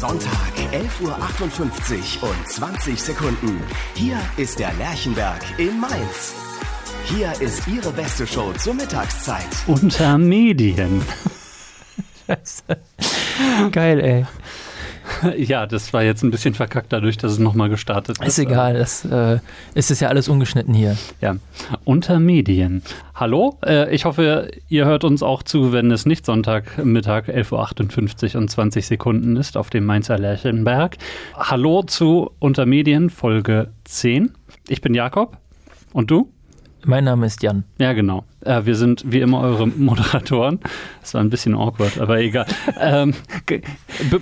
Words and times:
Sonntag, 0.00 0.54
11.58 0.72 2.22
Uhr 2.22 2.30
und 2.30 2.48
20 2.48 2.98
Sekunden. 2.98 3.62
Hier 3.94 4.18
ist 4.38 4.58
der 4.58 4.72
Lerchenberg 4.78 5.42
in 5.58 5.78
Mainz. 5.78 6.32
Hier 7.04 7.30
ist 7.38 7.68
Ihre 7.68 7.92
beste 7.92 8.26
Show 8.26 8.50
zur 8.54 8.72
Mittagszeit. 8.72 9.44
Unter 9.66 10.16
Medien. 10.16 11.02
Scheiße. 12.26 12.62
Geil, 13.72 14.00
ey. 14.00 14.26
Ja, 15.36 15.66
das 15.66 15.92
war 15.92 16.02
jetzt 16.02 16.22
ein 16.22 16.30
bisschen 16.30 16.54
verkackt 16.54 16.92
dadurch, 16.92 17.16
dass 17.16 17.32
es 17.32 17.38
nochmal 17.38 17.68
gestartet 17.68 18.18
ist. 18.20 18.26
Ist 18.26 18.38
egal, 18.38 18.74
das 18.74 19.04
äh, 19.04 19.38
ist 19.74 19.90
es 19.90 20.00
ja 20.00 20.08
alles 20.08 20.28
ungeschnitten 20.28 20.74
hier. 20.74 20.96
Ja, 21.20 21.36
unter 21.84 22.20
Medien. 22.20 22.82
Hallo, 23.14 23.58
äh, 23.64 23.94
ich 23.94 24.04
hoffe, 24.04 24.50
ihr 24.68 24.84
hört 24.84 25.04
uns 25.04 25.22
auch 25.22 25.42
zu, 25.42 25.72
wenn 25.72 25.90
es 25.90 26.06
nicht 26.06 26.26
Sonntagmittag 26.26 27.28
11.58 27.28 28.34
Uhr 28.34 28.40
und 28.40 28.50
20 28.50 28.86
Sekunden 28.86 29.36
ist 29.36 29.56
auf 29.56 29.70
dem 29.70 29.84
Mainzer 29.84 30.18
Lerchenberg. 30.18 30.96
Hallo 31.34 31.82
zu 31.82 32.30
Unter 32.38 32.66
Medien 32.66 33.10
Folge 33.10 33.70
10. 33.84 34.32
Ich 34.68 34.80
bin 34.80 34.94
Jakob. 34.94 35.36
Und 35.92 36.10
du? 36.10 36.30
Mein 36.84 37.04
Name 37.04 37.26
ist 37.26 37.42
Jan. 37.42 37.64
Ja, 37.78 37.92
genau. 37.92 38.24
Äh, 38.40 38.64
wir 38.64 38.74
sind 38.74 39.04
wie 39.06 39.20
immer 39.20 39.40
eure 39.40 39.66
Moderatoren. 39.66 40.60
Das 41.00 41.12
war 41.14 41.20
ein 41.20 41.28
bisschen 41.28 41.54
awkward, 41.54 42.00
aber 42.00 42.18
egal. 42.20 42.46
ähm, 42.80 43.14
be 43.46 43.60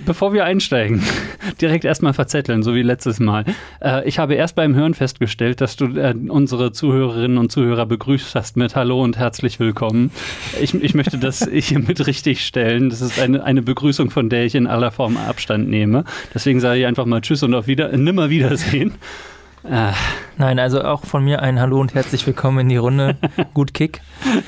bevor 0.05 0.33
wir 0.33 0.43
einsteigen, 0.43 1.01
direkt 1.61 1.85
erstmal 1.85 2.13
verzetteln, 2.13 2.61
so 2.63 2.75
wie 2.75 2.81
letztes 2.81 3.19
Mal. 3.19 3.45
Äh, 3.81 4.07
ich 4.07 4.19
habe 4.19 4.35
erst 4.35 4.55
beim 4.55 4.75
Hören 4.75 4.93
festgestellt, 4.93 5.61
dass 5.61 5.77
du 5.77 5.85
äh, 5.97 6.13
unsere 6.27 6.71
Zuhörerinnen 6.71 7.37
und 7.37 7.51
Zuhörer 7.51 7.85
begrüßt 7.85 8.35
hast 8.35 8.57
mit 8.57 8.75
Hallo 8.75 9.01
und 9.01 9.17
herzlich 9.17 9.59
willkommen. 9.59 10.11
Ich, 10.61 10.73
ich 10.73 10.93
möchte 10.93 11.17
das 11.17 11.47
hiermit 11.51 12.05
richtig 12.07 12.45
stellen. 12.45 12.89
Das 12.89 13.01
ist 13.01 13.19
eine, 13.19 13.43
eine 13.43 13.61
Begrüßung, 13.61 14.09
von 14.09 14.29
der 14.29 14.45
ich 14.45 14.55
in 14.55 14.67
aller 14.67 14.91
Form 14.91 15.15
Abstand 15.15 15.69
nehme. 15.69 16.03
Deswegen 16.33 16.59
sage 16.59 16.81
ich 16.81 16.85
einfach 16.85 17.05
mal 17.05 17.21
Tschüss 17.21 17.43
und 17.43 17.53
auf 17.53 17.67
wieder, 17.67 17.95
nimmer 17.95 18.29
Wiedersehen. 18.29 18.95
Äh. 19.63 19.91
Nein, 20.37 20.57
also 20.57 20.81
auch 20.83 21.03
von 21.03 21.25
mir 21.25 21.41
ein 21.41 21.59
Hallo 21.59 21.81
und 21.81 21.93
herzlich 21.93 22.25
willkommen 22.25 22.59
in 22.59 22.69
die 22.69 22.77
Runde. 22.77 23.17
Gut 23.53 23.73
Kick. 23.73 23.99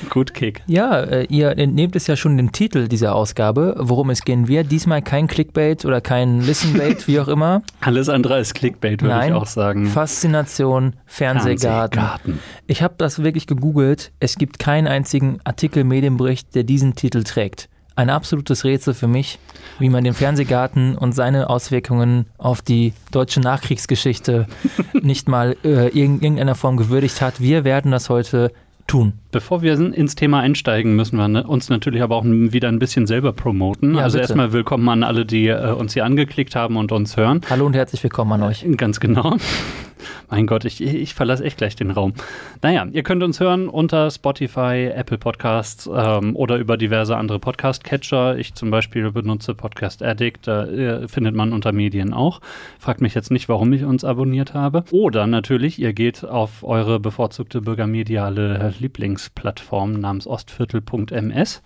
Gut 0.08 0.32
Kick. 0.32 0.62
Ja, 0.66 1.00
äh, 1.00 1.24
ihr 1.24 1.54
nehmt 1.54 1.94
es 1.96 2.06
ja 2.06 2.16
schon 2.16 2.38
den 2.38 2.50
Titel 2.52 2.88
dieser 2.88 3.14
Ausgabe, 3.14 3.74
worum 3.78 4.08
es 4.08 4.22
gehen 4.22 4.48
wird. 4.48 4.72
Diesmal 4.72 5.02
kein 5.02 5.26
Clickbait 5.26 5.84
oder 5.84 6.00
kein 6.00 6.40
Listenbait, 6.40 7.06
wie 7.08 7.20
auch 7.20 7.28
immer. 7.28 7.62
Alles 7.82 8.08
andere 8.08 8.40
ist 8.40 8.54
Clickbait, 8.54 9.02
würde 9.02 9.26
ich 9.26 9.32
auch 9.32 9.46
sagen. 9.46 9.86
Faszination, 9.86 10.94
Fernsehgarten. 11.04 12.00
Fernsehgarten. 12.00 12.38
Ich 12.66 12.82
habe 12.82 12.94
das 12.96 13.22
wirklich 13.22 13.46
gegoogelt. 13.46 14.12
Es 14.18 14.36
gibt 14.36 14.58
keinen 14.58 14.86
einzigen 14.86 15.40
Artikel, 15.44 15.84
Medienbericht, 15.84 16.54
der 16.54 16.64
diesen 16.64 16.94
Titel 16.94 17.22
trägt 17.22 17.68
ein 17.96 18.10
absolutes 18.10 18.64
Rätsel 18.64 18.94
für 18.94 19.08
mich, 19.08 19.38
wie 19.78 19.88
man 19.88 20.04
den 20.04 20.14
Fernsehgarten 20.14 20.96
und 20.96 21.12
seine 21.12 21.50
Auswirkungen 21.50 22.26
auf 22.38 22.62
die 22.62 22.94
deutsche 23.10 23.40
Nachkriegsgeschichte 23.40 24.46
nicht 25.02 25.28
mal 25.28 25.56
äh, 25.64 25.88
in 25.88 26.20
irgendeiner 26.20 26.54
Form 26.54 26.76
gewürdigt 26.76 27.20
hat. 27.20 27.40
Wir 27.40 27.64
werden 27.64 27.90
das 27.90 28.08
heute 28.08 28.52
tun. 28.86 29.14
Bevor 29.32 29.62
wir 29.62 29.72
ins 29.72 30.14
Thema 30.14 30.40
einsteigen, 30.40 30.94
müssen 30.94 31.16
wir 31.16 31.26
ne, 31.26 31.42
uns 31.44 31.70
natürlich 31.70 32.02
aber 32.02 32.16
auch 32.16 32.24
wieder 32.26 32.68
ein 32.68 32.78
bisschen 32.78 33.06
selber 33.06 33.32
promoten. 33.32 33.94
Ja, 33.94 34.02
also 34.02 34.18
bitte. 34.18 34.28
erstmal 34.28 34.52
willkommen 34.52 34.86
an 34.90 35.02
alle, 35.02 35.24
die 35.24 35.46
äh, 35.46 35.72
uns 35.72 35.94
hier 35.94 36.04
angeklickt 36.04 36.54
haben 36.54 36.76
und 36.76 36.92
uns 36.92 37.16
hören. 37.16 37.40
Hallo 37.48 37.64
und 37.64 37.74
herzlich 37.74 38.02
willkommen 38.02 38.32
an 38.32 38.42
euch. 38.42 38.66
Ganz 38.76 39.00
genau. 39.00 39.38
Mein 40.30 40.46
Gott, 40.46 40.64
ich, 40.64 40.80
ich 40.80 41.14
verlasse 41.14 41.44
echt 41.44 41.58
gleich 41.58 41.76
den 41.76 41.90
Raum. 41.90 42.14
Naja, 42.62 42.86
ihr 42.90 43.02
könnt 43.02 43.22
uns 43.22 43.40
hören 43.40 43.68
unter 43.68 44.10
Spotify, 44.10 44.90
Apple 44.94 45.18
Podcasts 45.18 45.88
ähm, 45.92 46.36
oder 46.36 46.56
über 46.56 46.76
diverse 46.76 47.16
andere 47.16 47.38
Podcast-Catcher. 47.38 48.38
Ich 48.38 48.54
zum 48.54 48.70
Beispiel 48.70 49.10
benutze 49.12 49.54
Podcast 49.54 50.02
Addict, 50.02 50.46
da 50.46 50.64
äh, 50.64 51.08
findet 51.08 51.34
man 51.34 51.52
unter 51.52 51.72
Medien 51.72 52.12
auch. 52.12 52.40
Fragt 52.78 53.00
mich 53.00 53.14
jetzt 53.14 53.30
nicht, 53.30 53.48
warum 53.48 53.72
ich 53.72 53.84
uns 53.84 54.04
abonniert 54.04 54.54
habe. 54.54 54.84
Oder 54.90 55.26
natürlich, 55.26 55.78
ihr 55.78 55.92
geht 55.92 56.24
auf 56.24 56.64
eure 56.64 56.98
bevorzugte 56.98 57.60
bürgermediale 57.60 58.74
Lieblingsplattform 59.22 60.00
namens 60.00 60.26
ostviertel.ms. 60.26 61.62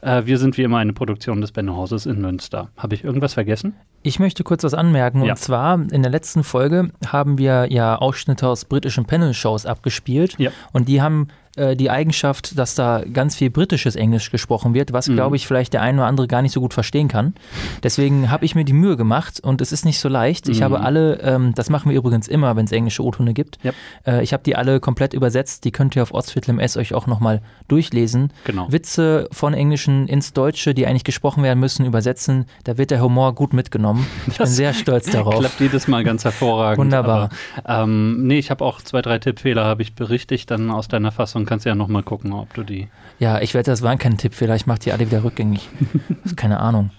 Äh, 0.00 0.26
wir 0.26 0.38
sind 0.38 0.56
wie 0.56 0.62
immer 0.62 0.78
eine 0.78 0.92
Produktion 0.92 1.40
des 1.40 1.52
Benno-Hauses 1.52 2.06
in 2.06 2.20
Münster. 2.20 2.70
Habe 2.76 2.94
ich 2.94 3.04
irgendwas 3.04 3.34
vergessen? 3.34 3.74
Ich 4.02 4.18
möchte 4.18 4.44
kurz 4.44 4.64
was 4.64 4.74
anmerken. 4.74 5.24
Ja. 5.24 5.32
Und 5.32 5.38
zwar 5.38 5.74
in 5.74 6.02
der 6.02 6.10
letzten 6.10 6.44
Folge 6.44 6.90
haben 7.06 7.38
wir 7.38 7.66
ja 7.70 7.96
Ausschnitte 7.96 8.48
aus 8.48 8.64
britischen 8.64 9.06
Panel-Shows 9.06 9.66
abgespielt. 9.66 10.36
Ja. 10.38 10.50
Und 10.72 10.88
die 10.88 11.02
haben 11.02 11.28
äh, 11.58 11.76
die 11.76 11.90
Eigenschaft, 11.90 12.58
dass 12.58 12.74
da 12.74 13.02
ganz 13.12 13.36
viel 13.36 13.50
britisches 13.50 13.96
Englisch 13.96 14.30
gesprochen 14.30 14.74
wird, 14.74 14.92
was, 14.92 15.08
mhm. 15.08 15.14
glaube 15.14 15.36
ich, 15.36 15.46
vielleicht 15.46 15.72
der 15.72 15.82
eine 15.82 15.98
oder 15.98 16.06
andere 16.06 16.28
gar 16.28 16.42
nicht 16.42 16.52
so 16.52 16.60
gut 16.60 16.74
verstehen 16.74 17.08
kann. 17.08 17.34
Deswegen 17.82 18.30
habe 18.30 18.44
ich 18.44 18.54
mir 18.54 18.64
die 18.64 18.72
Mühe 18.72 18.96
gemacht 18.96 19.40
und 19.40 19.60
es 19.60 19.72
ist 19.72 19.84
nicht 19.84 19.98
so 19.98 20.08
leicht. 20.08 20.46
Mhm. 20.46 20.52
Ich 20.52 20.62
habe 20.62 20.80
alle, 20.80 21.20
ähm, 21.20 21.54
das 21.54 21.70
machen 21.70 21.90
wir 21.90 21.96
übrigens 21.98 22.28
immer, 22.28 22.56
wenn 22.56 22.64
es 22.64 22.72
englische 22.72 23.02
O-Töne 23.02 23.34
gibt. 23.34 23.58
Yep. 23.64 23.74
Äh, 24.06 24.22
ich 24.22 24.32
habe 24.32 24.42
die 24.42 24.56
alle 24.56 24.80
komplett 24.80 25.14
übersetzt. 25.14 25.64
Die 25.64 25.72
könnt 25.72 25.96
ihr 25.96 26.02
auf 26.02 26.12
Ortsviertel 26.12 26.50
MS 26.50 26.76
euch 26.76 26.94
auch 26.94 27.06
nochmal 27.06 27.42
durchlesen. 27.66 28.32
Genau. 28.44 28.70
Witze 28.70 29.28
von 29.32 29.54
Englischen 29.54 30.08
ins 30.08 30.32
Deutsche, 30.32 30.74
die 30.74 30.86
eigentlich 30.86 31.04
gesprochen 31.04 31.42
werden 31.42 31.58
müssen, 31.58 31.84
übersetzen. 31.84 32.46
Da 32.64 32.78
wird 32.78 32.90
der 32.90 33.02
Humor 33.02 33.34
gut 33.34 33.52
mitgenommen. 33.52 34.06
Ich 34.26 34.36
das 34.36 34.50
bin 34.50 34.56
sehr 34.56 34.74
stolz 34.74 35.06
darauf. 35.10 35.40
Klappt 35.40 35.60
jedes 35.60 35.88
Mal 35.88 36.04
ganz 36.04 36.24
hervorragend. 36.24 36.78
Wunderbar. 36.78 37.30
Aber, 37.64 37.82
ähm, 37.82 38.26
nee, 38.26 38.38
ich 38.38 38.50
habe 38.50 38.64
auch 38.64 38.80
zwei, 38.82 39.02
drei 39.02 39.18
Tippfehler, 39.18 39.64
habe 39.64 39.82
ich 39.82 39.94
berichtigt, 39.94 40.50
dann 40.50 40.70
aus 40.70 40.88
deiner 40.88 41.12
Fassung 41.12 41.46
kannst 41.48 41.64
du 41.64 41.70
ja 41.70 41.74
nochmal 41.74 42.02
gucken, 42.02 42.32
ob 42.32 42.52
du 42.54 42.62
die. 42.62 42.88
Ja, 43.18 43.40
ich 43.40 43.54
werde, 43.54 43.70
das 43.70 43.82
waren 43.82 43.98
keine 43.98 44.16
Tippfehler, 44.16 44.54
ich 44.54 44.66
mache 44.66 44.80
die 44.80 44.92
alle 44.92 45.06
wieder 45.06 45.24
rückgängig. 45.24 45.68
keine 46.36 46.60
Ahnung. 46.60 46.90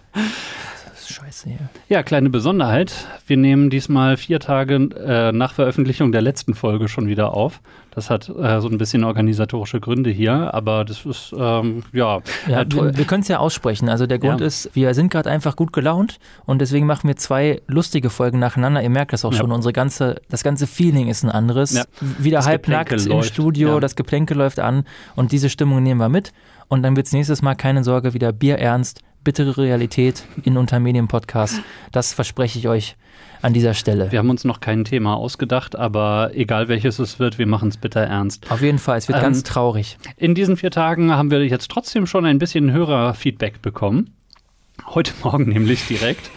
Hier. 1.44 1.69
Ja, 1.88 2.03
kleine 2.03 2.29
Besonderheit. 2.29 3.07
Wir 3.27 3.38
nehmen 3.38 3.69
diesmal 3.69 4.17
vier 4.17 4.39
Tage 4.39 4.75
äh, 4.75 5.31
nach 5.31 5.53
Veröffentlichung 5.53 6.11
der 6.11 6.22
letzten 6.22 6.53
Folge 6.53 6.88
schon 6.88 7.07
wieder 7.07 7.33
auf. 7.33 7.61
Das 7.91 8.09
hat 8.09 8.29
äh, 8.29 8.61
so 8.61 8.69
ein 8.69 8.77
bisschen 8.77 9.03
organisatorische 9.03 9.79
Gründe 9.79 10.09
hier, 10.09 10.53
aber 10.53 10.85
das 10.85 11.05
ist, 11.05 11.33
ähm, 11.38 11.83
ja. 11.91 12.19
ja 12.47 12.61
äh, 12.61 12.66
wir, 12.69 12.97
wir 12.97 13.05
können 13.05 13.23
es 13.23 13.27
ja 13.27 13.39
aussprechen. 13.39 13.89
Also 13.89 14.05
der 14.05 14.19
Grund 14.19 14.39
ja. 14.41 14.47
ist, 14.47 14.69
wir 14.73 14.94
sind 14.94 15.11
gerade 15.11 15.29
einfach 15.29 15.55
gut 15.55 15.73
gelaunt 15.73 16.19
und 16.45 16.59
deswegen 16.61 16.85
machen 16.85 17.07
wir 17.07 17.16
zwei 17.17 17.61
lustige 17.67 18.09
Folgen 18.09 18.39
nacheinander. 18.39 18.81
Ihr 18.83 18.89
merkt 18.89 19.13
das 19.13 19.25
auch 19.25 19.33
ja. 19.33 19.39
schon. 19.39 19.51
Unsere 19.51 19.73
ganze, 19.73 20.21
das 20.29 20.44
ganze 20.44 20.67
Feeling 20.67 21.07
ist 21.07 21.23
ein 21.23 21.29
anderes. 21.29 21.73
Ja. 21.73 21.83
Wieder 22.19 22.45
halbnackt 22.45 23.06
im 23.06 23.23
Studio, 23.23 23.79
das 23.79 23.95
Geplänke 23.95 24.33
läuft 24.33 24.59
an 24.59 24.83
und 25.16 25.31
diese 25.31 25.50
Stimmung 25.50 25.83
nehmen 25.83 26.00
wir 26.00 26.09
mit. 26.09 26.31
Und 26.67 26.83
dann 26.83 26.95
wird 26.95 27.07
es 27.07 27.13
nächstes 27.13 27.41
Mal, 27.41 27.56
keine 27.56 27.83
Sorge, 27.83 28.13
wieder 28.13 28.31
bierernst 28.31 29.01
bittere 29.29 29.57
Realität 29.57 30.23
in 30.44 30.57
Untermedien-Podcast. 30.57 31.62
Das 31.91 32.13
verspreche 32.13 32.57
ich 32.57 32.67
euch 32.67 32.95
an 33.44 33.53
dieser 33.53 33.75
Stelle. 33.75 34.12
Wir 34.12 34.17
haben 34.17 34.31
uns 34.31 34.44
noch 34.44 34.59
kein 34.59 34.85
Thema 34.85 35.13
ausgedacht, 35.17 35.75
aber 35.75 36.31
egal 36.34 36.67
welches 36.67 36.97
es 36.97 37.19
wird, 37.19 37.38
wir 37.38 37.45
machen 37.45 37.69
es 37.69 37.78
bitter 37.78 38.01
ernst. 38.01 38.50
Auf 38.50 38.63
jeden 38.63 38.79
Fall, 38.79 38.97
es 38.97 39.07
wird 39.07 39.19
ähm, 39.19 39.25
ganz 39.25 39.44
traurig. 39.44 40.00
In 40.18 40.34
diesen 40.34 40.57
vier 40.57 40.72
Tagen 40.72 41.12
haben 41.12 41.29
wir 41.29 41.45
jetzt 41.45 41.69
trotzdem 41.69 42.07
schon 42.07 42.25
ein 42.25 42.39
bisschen 42.39 42.72
Hörerfeedback 42.72 43.62
bekommen. 43.62 44.16
Heute 44.88 45.13
Morgen 45.23 45.50
nämlich 45.50 45.85
direkt. 45.85 46.31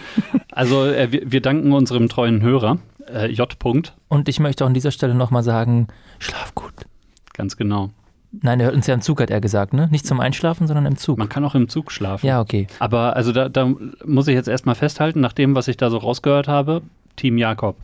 Also 0.51 0.85
äh, 0.85 1.11
wir, 1.11 1.33
wir, 1.33 1.41
danken 1.41 1.73
unserem 1.73 2.11
treuen 2.11 2.43
Hörer, 2.43 2.77
äh, 3.11 3.29
J. 3.29 3.51
-Punkt. 3.55 3.93
Und 4.09 4.29
ich 4.29 4.39
möchte 4.39 4.65
auch 4.65 4.69
an 4.69 4.75
dieser 4.75 4.91
Stelle 4.91 5.15
nochmal 5.15 5.45
sagen, 5.45 5.87
schlaf 6.19 6.55
gut. 6.55 6.75
Ganz 7.33 7.57
genau. 7.57 7.89
Nein, 8.41 8.61
er 8.61 8.67
hört 8.67 8.75
uns 8.75 8.87
ja 8.87 8.95
im 8.95 9.03
Zug, 9.03 9.21
hat 9.21 9.31
er 9.31 9.41
gesagt, 9.41 9.75
ne? 9.75 9.89
Nicht 9.91 10.07
zum 10.07 10.19
Einschlafen, 10.19 10.67
sondern 10.67 10.87
im 10.87 10.97
Zug. 10.97 11.19
Man 11.19 11.29
kann 11.29 11.45
auch 11.45 11.55
im 11.55 11.69
Zug 11.69 11.93
schlafen. 11.93 12.27
Ja, 12.27 12.41
okay. 12.41 12.67
Aber 12.79 13.15
also 13.15 13.33
da, 13.33 13.49
da 13.49 13.71
muss 14.05 14.27
ich 14.27 14.35
jetzt 14.35 14.49
erstmal 14.49 14.75
festhalten, 14.75 15.21
nach 15.21 15.35
dem, 15.35 15.55
was 15.55 15.69
ich 15.69 15.77
da 15.77 15.91
so 15.91 15.99
rausgehört 15.99 16.49
habe, 16.49 16.83
Team 17.17 17.37
Jakob. 17.37 17.77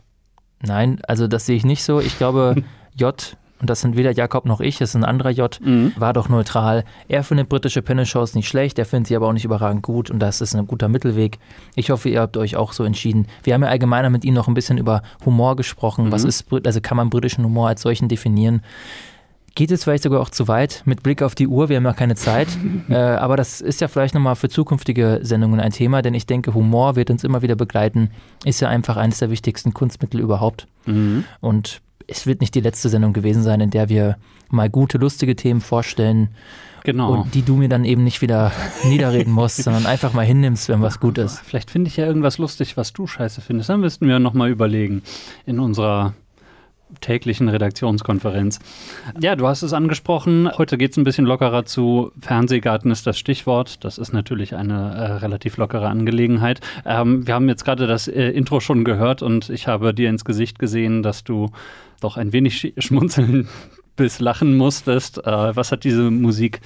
Nein, 0.61 0.99
also 1.07 1.27
das 1.27 1.45
sehe 1.45 1.55
ich 1.55 1.65
nicht 1.65 1.83
so. 1.83 1.99
Ich 1.99 2.17
glaube, 2.17 2.63
J, 2.95 3.37
und 3.61 3.69
das 3.69 3.81
sind 3.81 3.97
weder 3.97 4.11
Jakob 4.11 4.45
noch 4.45 4.61
ich, 4.61 4.77
das 4.77 4.89
ist 4.89 4.95
ein 4.95 5.03
anderer 5.03 5.31
J, 5.31 5.59
mhm. 5.61 5.93
war 5.97 6.13
doch 6.13 6.29
neutral. 6.29 6.85
Er 7.07 7.23
findet 7.23 7.49
britische 7.49 7.81
Panel-Shows 7.81 8.33
nicht 8.33 8.47
schlecht, 8.47 8.79
er 8.79 8.85
findet 8.85 9.07
sie 9.07 9.15
aber 9.15 9.27
auch 9.27 9.33
nicht 9.33 9.45
überragend 9.45 9.83
gut 9.83 10.09
und 10.09 10.19
das 10.19 10.41
ist 10.41 10.55
ein 10.55 10.65
guter 10.65 10.87
Mittelweg. 10.87 11.39
Ich 11.75 11.91
hoffe, 11.91 12.09
ihr 12.09 12.21
habt 12.21 12.37
euch 12.37 12.55
auch 12.55 12.71
so 12.73 12.83
entschieden. 12.85 13.27
Wir 13.43 13.53
haben 13.53 13.63
ja 13.63 13.69
allgemeiner 13.69 14.09
mit 14.09 14.23
ihm 14.23 14.33
noch 14.33 14.47
ein 14.47 14.53
bisschen 14.53 14.77
über 14.77 15.03
Humor 15.25 15.55
gesprochen. 15.55 16.05
Mhm. 16.05 16.11
Was 16.11 16.23
ist, 16.23 16.45
also 16.65 16.79
kann 16.81 16.97
man 16.97 17.09
britischen 17.09 17.43
Humor 17.43 17.67
als 17.67 17.81
solchen 17.81 18.07
definieren? 18.07 18.61
Geht 19.59 19.71
es 19.71 19.83
vielleicht 19.83 20.03
sogar 20.03 20.21
auch 20.21 20.29
zu 20.29 20.47
weit 20.47 20.83
mit 20.85 21.03
Blick 21.03 21.21
auf 21.21 21.35
die 21.35 21.45
Uhr. 21.45 21.67
Wir 21.67 21.75
haben 21.75 21.83
ja 21.83 21.91
keine 21.91 22.15
Zeit. 22.15 22.47
äh, 22.89 22.95
aber 22.95 23.35
das 23.35 23.59
ist 23.59 23.81
ja 23.81 23.89
vielleicht 23.89 24.13
nochmal 24.13 24.37
für 24.37 24.47
zukünftige 24.47 25.19
Sendungen 25.21 25.59
ein 25.59 25.73
Thema, 25.73 26.01
denn 26.01 26.13
ich 26.13 26.25
denke, 26.25 26.53
Humor 26.53 26.95
wird 26.95 27.09
uns 27.09 27.25
immer 27.25 27.41
wieder 27.41 27.57
begleiten. 27.57 28.09
Ist 28.45 28.61
ja 28.61 28.69
einfach 28.69 28.95
eines 28.95 29.17
der 29.17 29.29
wichtigsten 29.29 29.73
Kunstmittel 29.73 30.21
überhaupt. 30.21 30.65
Mhm. 30.85 31.25
Und 31.41 31.81
es 32.07 32.25
wird 32.25 32.39
nicht 32.39 32.55
die 32.55 32.61
letzte 32.61 32.87
Sendung 32.87 33.11
gewesen 33.11 33.43
sein, 33.43 33.59
in 33.59 33.69
der 33.69 33.89
wir 33.89 34.15
mal 34.49 34.69
gute, 34.69 34.97
lustige 34.97 35.35
Themen 35.35 35.59
vorstellen. 35.59 36.29
Genau. 36.85 37.11
Und 37.11 37.35
die 37.35 37.41
du 37.41 37.57
mir 37.57 37.67
dann 37.67 37.83
eben 37.83 38.05
nicht 38.05 38.21
wieder 38.21 38.53
niederreden 38.85 39.33
musst, 39.33 39.57
sondern 39.63 39.85
einfach 39.85 40.13
mal 40.13 40.25
hinnimmst, 40.25 40.69
wenn 40.69 40.81
was 40.81 41.01
gut 41.01 41.17
ist. 41.17 41.39
Vielleicht 41.39 41.69
finde 41.69 41.89
ich 41.89 41.97
ja 41.97 42.05
irgendwas 42.05 42.37
lustig, 42.37 42.77
was 42.77 42.93
du 42.93 43.07
scheiße 43.07 43.41
findest. 43.41 43.69
Dann 43.69 43.81
müssten 43.81 44.07
wir 44.07 44.19
nochmal 44.19 44.51
überlegen 44.51 45.01
in 45.45 45.59
unserer 45.59 46.13
täglichen 47.01 47.49
Redaktionskonferenz. 47.49 48.59
Ja, 49.19 49.35
du 49.35 49.47
hast 49.47 49.61
es 49.61 49.73
angesprochen. 49.73 50.49
Heute 50.57 50.77
geht 50.77 50.91
es 50.91 50.97
ein 50.97 51.03
bisschen 51.03 51.25
lockerer 51.25 51.65
zu. 51.65 52.11
Fernsehgarten 52.19 52.91
ist 52.91 53.05
das 53.07 53.17
Stichwort. 53.17 53.83
Das 53.83 53.97
ist 53.97 54.13
natürlich 54.13 54.55
eine 54.55 54.95
äh, 54.95 55.11
relativ 55.17 55.57
lockere 55.57 55.87
Angelegenheit. 55.87 56.61
Ähm, 56.85 57.25
wir 57.27 57.35
haben 57.35 57.47
jetzt 57.47 57.65
gerade 57.65 57.87
das 57.87 58.07
äh, 58.07 58.29
Intro 58.29 58.59
schon 58.59 58.83
gehört 58.83 59.21
und 59.21 59.49
ich 59.49 59.67
habe 59.67 59.93
dir 59.93 60.09
ins 60.09 60.25
Gesicht 60.25 60.59
gesehen, 60.59 61.03
dass 61.03 61.23
du 61.23 61.51
doch 62.01 62.17
ein 62.17 62.33
wenig 62.33 62.73
schmunzeln 62.77 63.47
bis 63.95 64.19
lachen 64.19 64.57
musstest. 64.57 65.19
Äh, 65.19 65.55
was 65.55 65.71
hat 65.71 65.83
diese 65.83 66.09
Musik 66.09 66.61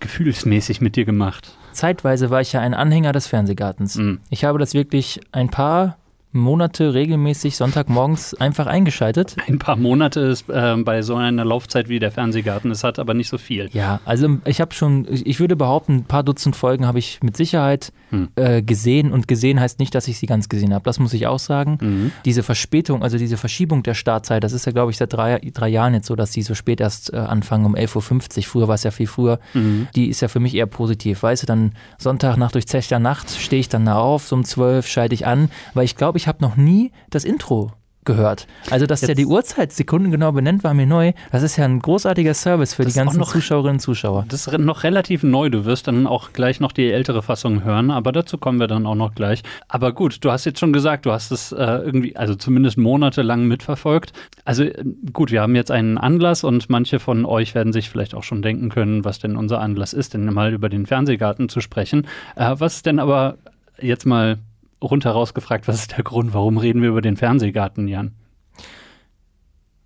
gefühlsmäßig 0.00 0.80
mit 0.80 0.96
dir 0.96 1.04
gemacht? 1.04 1.56
Zeitweise 1.72 2.30
war 2.30 2.40
ich 2.40 2.52
ja 2.52 2.60
ein 2.60 2.74
Anhänger 2.74 3.12
des 3.12 3.26
Fernsehgartens. 3.26 3.96
Mhm. 3.96 4.20
Ich 4.30 4.44
habe 4.44 4.58
das 4.58 4.74
wirklich 4.74 5.20
ein 5.32 5.48
paar 5.48 5.96
Monate 6.34 6.94
regelmäßig 6.94 7.56
Sonntagmorgens 7.56 8.34
einfach 8.34 8.66
eingeschaltet. 8.66 9.36
Ein 9.46 9.58
paar 9.58 9.76
Monate 9.76 10.20
ist 10.20 10.48
äh, 10.50 10.76
bei 10.78 11.02
so 11.02 11.14
einer 11.14 11.44
Laufzeit 11.44 11.88
wie 11.88 11.98
der 11.98 12.10
Fernsehgarten. 12.10 12.70
Es 12.70 12.84
hat 12.84 12.98
aber 12.98 13.14
nicht 13.14 13.28
so 13.28 13.38
viel. 13.38 13.70
Ja, 13.72 14.00
also 14.04 14.28
ich 14.44 14.60
habe 14.60 14.74
schon, 14.74 15.06
ich 15.08 15.40
würde 15.40 15.56
behaupten, 15.56 15.98
ein 15.98 16.04
paar 16.04 16.24
Dutzend 16.24 16.56
Folgen 16.56 16.86
habe 16.86 16.98
ich 16.98 17.22
mit 17.22 17.36
Sicherheit 17.36 17.92
hm. 18.10 18.28
äh, 18.36 18.62
gesehen. 18.62 19.12
Und 19.12 19.28
gesehen 19.28 19.60
heißt 19.60 19.78
nicht, 19.78 19.94
dass 19.94 20.08
ich 20.08 20.18
sie 20.18 20.26
ganz 20.26 20.48
gesehen 20.48 20.74
habe. 20.74 20.84
Das 20.84 20.98
muss 20.98 21.12
ich 21.12 21.26
auch 21.26 21.38
sagen. 21.38 21.78
Mhm. 21.80 22.12
Diese 22.24 22.42
Verspätung, 22.42 23.02
also 23.02 23.16
diese 23.18 23.36
Verschiebung 23.36 23.82
der 23.82 23.94
Startzeit, 23.94 24.42
das 24.42 24.52
ist 24.52 24.66
ja, 24.66 24.72
glaube 24.72 24.90
ich, 24.90 24.96
seit 24.96 25.12
drei, 25.12 25.40
drei 25.52 25.68
Jahren 25.68 25.94
jetzt 25.94 26.06
so, 26.06 26.16
dass 26.16 26.32
die 26.32 26.42
so 26.42 26.54
spät 26.54 26.80
erst 26.80 27.12
äh, 27.12 27.16
anfangen, 27.16 27.64
um 27.64 27.74
11.50 27.74 28.38
Uhr. 28.38 28.42
Früher 28.44 28.68
war 28.68 28.74
es 28.74 28.82
ja 28.82 28.90
viel 28.90 29.06
früher. 29.06 29.38
Mhm. 29.54 29.88
Die 29.94 30.08
ist 30.08 30.20
ja 30.20 30.28
für 30.28 30.40
mich 30.40 30.54
eher 30.54 30.66
positiv. 30.66 31.22
Weißt 31.22 31.44
du, 31.44 31.46
dann 31.46 31.72
Sonntag 31.98 32.36
nach 32.36 32.52
durchzechter 32.52 32.98
Nacht 32.98 33.30
stehe 33.30 33.60
ich 33.60 33.68
dann 33.68 33.84
da 33.84 33.96
auf, 33.96 34.26
so 34.26 34.36
um 34.36 34.44
12 34.44 34.86
schalte 34.86 35.14
ich 35.14 35.26
an, 35.26 35.50
weil 35.74 35.84
ich 35.84 35.96
glaube, 35.96 36.18
ich 36.18 36.23
ich 36.24 36.28
habe 36.28 36.42
noch 36.42 36.56
nie 36.56 36.90
das 37.10 37.26
Intro 37.26 37.72
gehört. 38.06 38.46
Also, 38.70 38.86
dass 38.86 39.02
Jetzt, 39.02 39.08
der 39.08 39.14
die 39.14 39.26
Uhrzeit 39.26 39.72
sekundengenau 39.72 40.32
benennt, 40.32 40.64
war 40.64 40.72
mir 40.72 40.86
neu. 40.86 41.12
Das 41.32 41.42
ist 41.42 41.58
ja 41.58 41.66
ein 41.66 41.80
großartiger 41.80 42.32
Service 42.32 42.72
für 42.72 42.86
die 42.86 42.94
ganzen 42.94 43.18
noch, 43.18 43.30
Zuschauerinnen 43.30 43.76
und 43.76 43.80
Zuschauer. 43.80 44.24
Das 44.28 44.46
ist 44.46 44.58
noch 44.58 44.84
relativ 44.84 45.22
neu. 45.22 45.50
Du 45.50 45.66
wirst 45.66 45.86
dann 45.86 46.06
auch 46.06 46.32
gleich 46.32 46.60
noch 46.60 46.72
die 46.72 46.90
ältere 46.90 47.22
Fassung 47.22 47.62
hören, 47.62 47.90
aber 47.90 48.10
dazu 48.10 48.38
kommen 48.38 48.58
wir 48.58 48.68
dann 48.68 48.86
auch 48.86 48.94
noch 48.94 49.14
gleich. 49.14 49.42
Aber 49.68 49.92
gut, 49.92 50.24
du 50.24 50.30
hast 50.30 50.46
jetzt 50.46 50.60
schon 50.60 50.72
gesagt, 50.72 51.04
du 51.04 51.12
hast 51.12 51.30
es 51.30 51.52
äh, 51.52 51.56
irgendwie, 51.62 52.16
also 52.16 52.34
zumindest 52.34 52.78
monatelang 52.78 53.44
mitverfolgt. 53.44 54.14
Also 54.46 54.64
gut, 55.12 55.30
wir 55.30 55.42
haben 55.42 55.54
jetzt 55.54 55.70
einen 55.70 55.98
Anlass 55.98 56.42
und 56.42 56.70
manche 56.70 57.00
von 57.00 57.26
euch 57.26 57.54
werden 57.54 57.74
sich 57.74 57.90
vielleicht 57.90 58.14
auch 58.14 58.22
schon 58.22 58.40
denken 58.40 58.70
können, 58.70 59.04
was 59.04 59.18
denn 59.18 59.36
unser 59.36 59.60
Anlass 59.60 59.92
ist, 59.92 60.14
denn 60.14 60.24
mal 60.24 60.54
über 60.54 60.70
den 60.70 60.86
Fernsehgarten 60.86 61.50
zu 61.50 61.60
sprechen. 61.60 62.06
Äh, 62.34 62.54
was 62.56 62.76
ist 62.76 62.86
denn 62.86 62.98
aber 62.98 63.36
jetzt 63.78 64.06
mal 64.06 64.38
rundheraus 64.84 65.34
gefragt, 65.34 65.68
was 65.68 65.76
ist 65.76 65.96
der 65.96 66.04
Grund, 66.04 66.34
warum 66.34 66.58
reden 66.58 66.82
wir 66.82 66.90
über 66.90 67.02
den 67.02 67.16
Fernsehgarten, 67.16 67.88
Jan? 67.88 68.12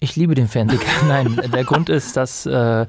Ich 0.00 0.14
liebe 0.16 0.34
den 0.34 0.48
Fernsehgarten. 0.48 1.08
Nein, 1.08 1.40
der 1.52 1.64
Grund 1.64 1.88
ist, 1.88 2.16
dass, 2.16 2.46
äh, 2.46 2.86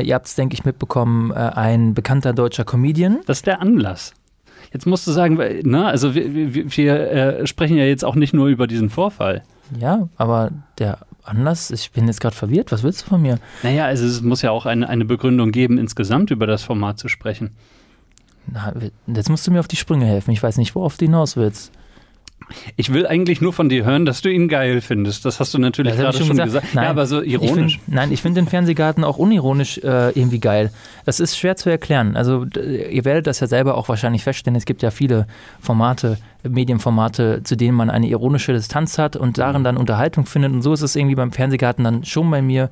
ihr 0.00 0.14
habt 0.14 0.26
es, 0.26 0.34
denke 0.34 0.54
ich, 0.54 0.64
mitbekommen, 0.64 1.30
äh, 1.30 1.34
ein 1.34 1.94
bekannter 1.94 2.32
deutscher 2.32 2.64
Comedian. 2.64 3.20
Das 3.26 3.38
ist 3.38 3.46
der 3.46 3.60
Anlass. 3.60 4.14
Jetzt 4.72 4.86
musst 4.86 5.06
du 5.06 5.12
sagen, 5.12 5.36
ne, 5.36 5.86
also 5.86 6.14
wir, 6.14 6.54
wir, 6.54 6.76
wir 6.76 7.10
äh, 7.10 7.46
sprechen 7.46 7.76
ja 7.76 7.84
jetzt 7.84 8.04
auch 8.04 8.14
nicht 8.14 8.34
nur 8.34 8.48
über 8.48 8.66
diesen 8.66 8.90
Vorfall. 8.90 9.42
Ja, 9.78 10.08
aber 10.16 10.50
der 10.78 10.98
Anlass, 11.24 11.70
ich 11.70 11.90
bin 11.92 12.06
jetzt 12.06 12.20
gerade 12.20 12.36
verwirrt, 12.36 12.72
was 12.72 12.82
willst 12.82 13.02
du 13.02 13.06
von 13.06 13.22
mir? 13.22 13.38
Naja, 13.62 13.84
also 13.84 14.06
es 14.06 14.22
muss 14.22 14.42
ja 14.42 14.50
auch 14.50 14.66
eine, 14.66 14.88
eine 14.88 15.04
Begründung 15.04 15.50
geben, 15.52 15.78
insgesamt 15.78 16.30
über 16.30 16.46
das 16.46 16.62
Format 16.62 16.98
zu 16.98 17.08
sprechen. 17.08 17.56
Na, 18.52 18.72
jetzt 19.06 19.28
musst 19.28 19.46
du 19.46 19.50
mir 19.50 19.60
auf 19.60 19.68
die 19.68 19.76
Sprünge 19.76 20.06
helfen. 20.06 20.30
Ich 20.30 20.42
weiß 20.42 20.58
nicht, 20.58 20.74
worauf 20.74 20.96
du 20.96 21.04
hinaus 21.04 21.36
willst. 21.36 21.72
Ich 22.76 22.92
will 22.92 23.06
eigentlich 23.06 23.40
nur 23.40 23.52
von 23.52 23.68
dir 23.68 23.84
hören, 23.84 24.06
dass 24.06 24.22
du 24.22 24.30
ihn 24.30 24.48
geil 24.48 24.80
findest. 24.80 25.24
Das 25.24 25.40
hast 25.40 25.52
du 25.54 25.58
natürlich 25.58 25.96
gerade 25.96 26.16
schon, 26.16 26.28
schon 26.28 26.36
gesagt. 26.36 26.52
gesagt. 26.62 26.74
Nein, 26.74 26.84
ja, 26.84 26.90
aber 26.90 27.06
so 27.06 27.20
ironisch. 27.20 27.76
Ich 27.76 27.80
find, 27.82 27.94
nein, 27.94 28.12
ich 28.12 28.22
finde 28.22 28.40
den 28.40 28.48
Fernsehgarten 28.48 29.02
auch 29.02 29.16
unironisch 29.16 29.78
äh, 29.78 30.10
irgendwie 30.10 30.38
geil. 30.38 30.70
Das 31.04 31.18
ist 31.18 31.36
schwer 31.36 31.56
zu 31.56 31.70
erklären. 31.70 32.16
Also 32.16 32.44
ihr 32.44 33.04
werdet 33.04 33.26
das 33.26 33.40
ja 33.40 33.48
selber 33.48 33.76
auch 33.76 33.88
wahrscheinlich 33.88 34.22
feststellen. 34.22 34.56
Es 34.56 34.64
gibt 34.64 34.82
ja 34.82 34.90
viele 34.90 35.26
Formate, 35.60 36.18
Medienformate, 36.48 37.42
zu 37.44 37.56
denen 37.56 37.76
man 37.76 37.90
eine 37.90 38.08
ironische 38.08 38.52
Distanz 38.52 38.98
hat 38.98 39.16
und 39.16 39.38
darin 39.38 39.64
dann 39.64 39.76
Unterhaltung 39.76 40.26
findet. 40.26 40.52
Und 40.52 40.62
so 40.62 40.72
ist 40.72 40.82
es 40.82 40.96
irgendwie 40.96 41.14
beim 41.14 41.32
Fernsehgarten 41.32 41.84
dann 41.84 42.04
schon 42.04 42.30
bei 42.30 42.42
mir. 42.42 42.70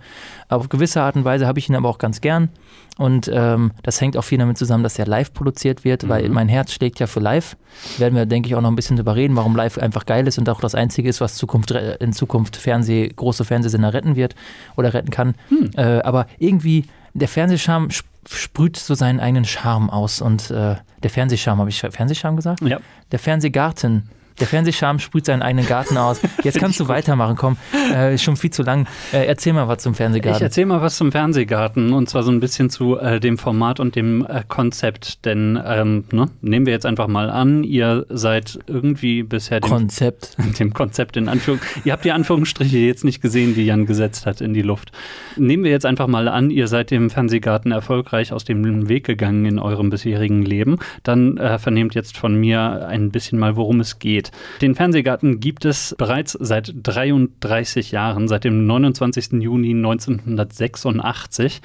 Auf 0.49 0.69
gewisse 0.69 1.03
Art 1.03 1.17
und 1.17 1.25
Weise 1.25 1.47
habe 1.47 1.59
ich 1.59 1.69
ihn 1.69 1.77
aber 1.77 1.89
auch 1.89 1.99
ganz 1.99 2.21
gern. 2.21 2.51
Und 2.97 3.29
ähm, 3.33 3.73
das 3.83 4.01
hängt 4.01 4.17
auch 4.17 4.23
viel 4.23 4.39
damit 4.39 4.57
zusammen, 4.57 4.85
dass 4.85 4.99
er 4.99 5.07
live 5.07 5.33
produziert 5.33 5.85
wird, 5.85 6.05
mhm. 6.05 6.09
weil 6.09 6.29
mein 6.29 6.49
Herz 6.49 6.73
schlägt 6.73 7.01
ja 7.01 7.07
für 7.07 7.21
live. 7.21 7.57
Werden 7.99 8.15
wir, 8.15 8.27
denke 8.27 8.49
ich, 8.49 8.55
auch 8.55 8.61
noch 8.61 8.71
ein 8.71 8.77
bisschen 8.77 8.97
drüber 8.97 9.17
reden, 9.17 9.35
warum 9.37 9.57
live 9.57 9.79
einfach 9.79 10.07
geil 10.07 10.27
ist 10.29 10.39
und 10.39 10.49
auch 10.49 10.61
das 10.61 10.75
Einzige 10.75 11.09
ist, 11.09 11.21
was 11.21 11.35
Zukunft, 11.35 11.73
in 11.73 12.13
Zukunft 12.13 12.57
Fernseh, 12.57 13.09
große 13.09 13.45
Fernsehsender 13.45 13.93
retten 13.93 14.15
wird 14.15 14.37
oder 14.77 14.95
retten 14.95 15.11
kann. 15.11 15.35
Mhm. 15.51 15.71
Äh, 15.77 16.01
aber 16.03 16.27
irgendwie, 16.39 16.85
der 17.15 17.29
Fernsehscham 17.29 17.89
sprüht 18.29 18.77
so 18.77 18.95
seinen 18.95 19.21
eigenen 19.21 19.45
Charme 19.45 19.91
aus. 19.91 20.21
Und 20.21 20.51
äh, 20.51 20.77
der 21.03 21.11
Fernsehscham, 21.11 21.59
habe 21.59 21.71
ich 21.71 21.81
Fernsehscham 21.81 22.37
gesagt? 22.37 22.61
Ja. 22.63 22.79
Der 23.13 23.19
Fernsehgarten 23.19 24.09
der 24.41 24.47
Fernsehscham 24.47 24.99
sprüht 24.99 25.27
seinen 25.27 25.43
eigenen 25.43 25.67
Garten 25.67 25.97
aus. 25.97 26.21
Jetzt 26.43 26.59
kannst 26.59 26.81
du 26.81 26.89
weitermachen, 26.89 27.37
komm. 27.37 27.57
Äh, 27.93 28.19
schon 28.19 28.37
viel 28.37 28.51
zu 28.51 28.63
lang. 28.63 28.87
Äh, 29.13 29.27
erzähl 29.27 29.53
mal 29.53 29.69
was 29.69 29.83
zum 29.83 29.95
Fernsehgarten. 29.95 30.39
Ich 30.39 30.43
erzähl 30.43 30.67
mal 30.67 30.81
was 30.81 30.97
zum 30.97 31.13
Fernsehgarten 31.13 31.93
und 31.93 32.09
zwar 32.09 32.23
so 32.23 32.33
ein 32.33 32.41
bisschen 32.41 32.71
zu 32.71 32.99
äh, 32.99 33.21
dem 33.21 33.39
Format 33.39 33.79
und 33.79 33.95
dem 33.95 34.27
äh, 34.27 34.43
Konzept. 34.47 35.25
Denn 35.25 35.61
ähm, 35.65 36.05
ne, 36.11 36.31
nehmen 36.41 36.67
wir 36.67 36.73
jetzt 36.73 36.87
einfach 36.87 37.07
mal 37.07 37.31
an, 37.31 37.63
ihr 37.65 38.07
seid 38.09 38.59
irgendwie 38.67 39.23
bisher 39.23 39.61
dem 39.61 39.71
Konzept. 39.71 40.37
Dem 40.59 40.73
Konzept 40.73 41.17
in 41.17 41.29
Anführung. 41.29 41.61
ihr 41.85 41.93
habt 41.93 42.05
die 42.05 42.13
Anführungsstriche 42.13 42.79
jetzt 42.79 43.05
nicht 43.05 43.21
gesehen, 43.21 43.55
die 43.55 43.65
Jan 43.65 43.87
gesetzt 43.87 44.27
hat 44.27 44.41
in 44.41 44.55
die 44.55 44.63
Luft. 44.63 44.93
Nehmen 45.37 45.65
wir 45.65 45.71
jetzt 45.71 45.87
einfach 45.87 46.07
mal 46.07 46.29
an, 46.29 46.51
ihr 46.51 46.69
seid 46.69 46.91
dem 46.91 47.11
Fernsehgarten 47.11 47.73
erfolgreich 47.73 48.33
aus 48.33 48.45
dem 48.45 48.89
Weg 48.89 49.05
gegangen 49.05 49.45
in 49.47 49.59
eurem 49.59 49.91
bisherigen 49.91 50.43
Leben. 50.43 50.79
Dann 51.03 51.37
äh, 51.39 51.59
vernehmt 51.59 51.95
jetzt 51.95 52.17
von 52.17 52.35
mir 52.35 52.87
ein 52.87 53.11
bisschen 53.11 53.39
mal, 53.39 53.57
worum 53.57 53.81
es 53.81 53.99
geht 53.99 54.24
geht. 54.25 54.61
Den 54.61 54.75
Fernsehgarten 54.75 55.41
gibt 55.41 55.65
es 55.65 55.95
bereits 55.99 56.33
seit 56.33 56.73
33 56.83 57.93
Jahren, 57.93 58.29
seit 58.29 58.45
dem 58.45 58.67
29. 58.67 59.33
Juni 59.43 59.71
1986. 59.71 61.61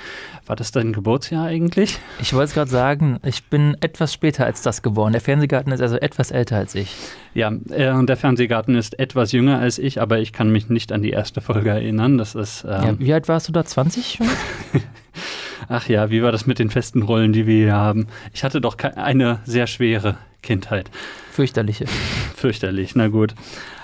War 0.45 0.55
das 0.55 0.71
dein 0.71 0.93
Geburtsjahr 0.93 1.45
eigentlich? 1.45 1.99
Ich 2.19 2.33
wollte 2.33 2.45
es 2.45 2.53
gerade 2.53 2.71
sagen, 2.71 3.19
ich 3.23 3.45
bin 3.45 3.77
etwas 3.81 4.13
später 4.13 4.45
als 4.45 4.61
das 4.61 4.81
geboren. 4.81 5.13
Der 5.13 5.21
Fernsehgarten 5.21 5.71
ist 5.71 5.81
also 5.81 5.97
etwas 5.97 6.31
älter 6.31 6.57
als 6.57 6.75
ich. 6.75 6.95
Ja, 7.33 7.51
äh, 7.69 8.05
der 8.05 8.17
Fernsehgarten 8.17 8.75
ist 8.75 8.99
etwas 8.99 9.31
jünger 9.31 9.59
als 9.59 9.77
ich, 9.77 10.01
aber 10.01 10.19
ich 10.19 10.33
kann 10.33 10.51
mich 10.51 10.69
nicht 10.69 10.91
an 10.91 11.01
die 11.01 11.11
erste 11.11 11.41
Folge 11.41 11.69
erinnern. 11.69 12.17
Das 12.17 12.35
ist. 12.35 12.63
Ähm 12.63 12.83
ja, 12.83 12.99
wie 12.99 13.13
alt 13.13 13.27
warst 13.27 13.47
du 13.47 13.51
da? 13.51 13.63
20 13.63 14.17
schon? 14.17 14.27
Ach 15.71 15.87
ja, 15.87 16.09
wie 16.09 16.23
war 16.23 16.31
das 16.31 16.47
mit 16.47 16.57
den 16.57 16.71
festen 16.71 17.03
Rollen, 17.03 17.31
die 17.31 17.45
wir 17.45 17.55
hier 17.55 17.75
haben? 17.75 18.07
Ich 18.33 18.43
hatte 18.43 18.59
doch 18.59 18.75
eine 18.79 19.39
sehr 19.45 19.67
schwere 19.67 20.17
Kindheit. 20.41 20.89
Fürchterliche. 21.39 21.85
Fürchterlich, 22.35 22.95
na 22.95 23.07
gut. 23.07 23.33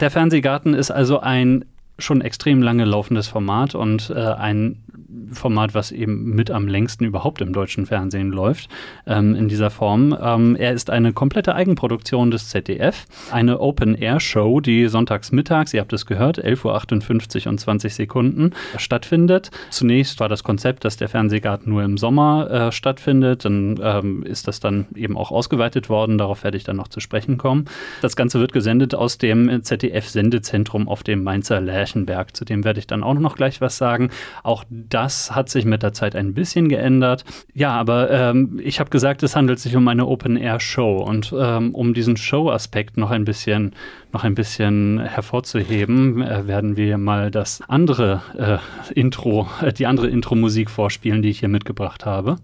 Der 0.02 0.12
Fernsehgarten 0.12 0.74
ist 0.74 0.92
also 0.92 1.22
ein 1.22 1.64
schon 1.98 2.20
extrem 2.20 2.62
lange 2.62 2.84
laufendes 2.84 3.30
Format 3.30 3.76
und 3.76 4.10
äh, 4.10 4.20
ein 4.20 4.84
Format, 5.32 5.74
was 5.74 5.92
eben 5.92 6.36
mit 6.36 6.52
am 6.52 6.68
längsten 6.68 7.06
überhaupt 7.06 7.42
im 7.42 7.54
deutschen 7.54 7.86
Fernsehen 7.86 8.32
läuft, 8.32 8.70
ähm, 9.06 9.36
in 9.36 9.48
dieser 9.48 9.70
Form. 9.70 10.18
Ähm, 10.20 10.56
er 10.56 10.74
ist 10.74 10.90
eine 10.90 11.14
komplette 11.14 11.56
Eigenproduktion 11.56 12.32
des 12.32 12.50
ZDF, 12.50 13.06
eine 13.32 13.60
Open-Air-Show, 13.60 14.60
die 14.62 14.88
sonntags 14.88 15.32
mittags, 15.32 15.74
ihr 15.74 15.82
habt 15.82 15.94
es 15.94 16.06
gehört, 16.06 16.44
11.58 16.44 17.46
Uhr 17.46 17.52
und 17.52 17.60
20 17.60 17.96
Sekunden 17.96 18.52
stattfindet. 18.78 19.52
Zunächst 19.70 20.20
war 20.20 20.30
das 20.30 20.44
Konzept, 20.44 20.86
dass 20.86 20.98
der 20.98 21.10
Fernsehgarten 21.10 21.72
nur 21.72 21.84
im 21.84 21.98
Sommer 21.98 22.50
äh, 22.50 22.72
stattfindet, 22.72 23.46
dann 23.46 23.80
ähm, 23.82 24.24
ist 24.24 24.48
das 24.48 24.60
dann 24.60 24.88
eben 24.96 25.18
auch 25.18 25.32
ausgeweitet 25.32 25.90
worden, 25.90 26.18
darauf 26.18 26.44
werde 26.44 26.58
ich 26.58 26.64
dann 26.64 26.76
noch 26.76 26.88
zu 26.88 27.00
sprechen 27.00 27.38
kommen. 27.38 27.66
Das 28.02 28.16
Ganze 28.16 28.40
wird 28.40 28.54
gesendet 28.54 28.96
aus 28.96 29.18
dem 29.18 29.64
ZDF-Sendezentrum 29.64 30.88
auf 30.88 31.04
dem 31.04 31.24
Mainzer 31.24 31.62
Lärchenberg, 31.62 32.36
zu 32.36 32.46
dem 32.46 32.64
werde 32.64 32.80
ich 32.80 32.88
dann 32.88 33.04
auch 33.04 33.14
noch 33.16 33.36
gleich 33.36 33.62
was 33.62 33.78
sagen. 33.78 34.10
Auch 34.44 34.64
das 35.06 35.36
hat 35.36 35.50
sich 35.50 35.66
mit 35.66 35.84
der 35.84 35.94
Zeit 35.94 36.16
ein 36.16 36.34
bisschen 36.34 36.68
geändert. 36.68 37.26
Ja, 37.54 37.72
aber 37.74 38.10
ähm, 38.10 38.60
ich 38.64 38.80
habe 38.80 38.90
gesagt, 38.90 39.22
es 39.22 39.36
handelt 39.36 39.60
sich 39.60 39.76
um 39.76 39.88
eine 39.88 40.08
Open-Air-Show 40.08 40.98
und 40.98 41.34
ähm, 41.38 41.76
um 41.76 41.94
diesen 41.94 42.18
Show-Aspekt 42.18 42.98
noch 42.98 43.12
ein 43.12 43.24
bisschen 43.24 43.74
noch 44.12 44.24
ein 44.24 44.34
bisschen 44.34 45.00
hervorzuheben, 45.00 46.22
äh, 46.22 46.48
werden 46.48 46.76
wir 46.76 46.98
mal 46.98 47.30
das 47.30 47.62
andere 47.68 48.22
äh, 48.36 48.58
Intro, 49.00 49.48
äh, 49.62 49.74
die 49.74 49.86
andere 49.86 50.08
Intro-Musik 50.08 50.72
vorspielen, 50.72 51.22
die 51.22 51.30
ich 51.30 51.40
hier 51.40 51.50
mitgebracht 51.50 52.06
habe. 52.06 52.38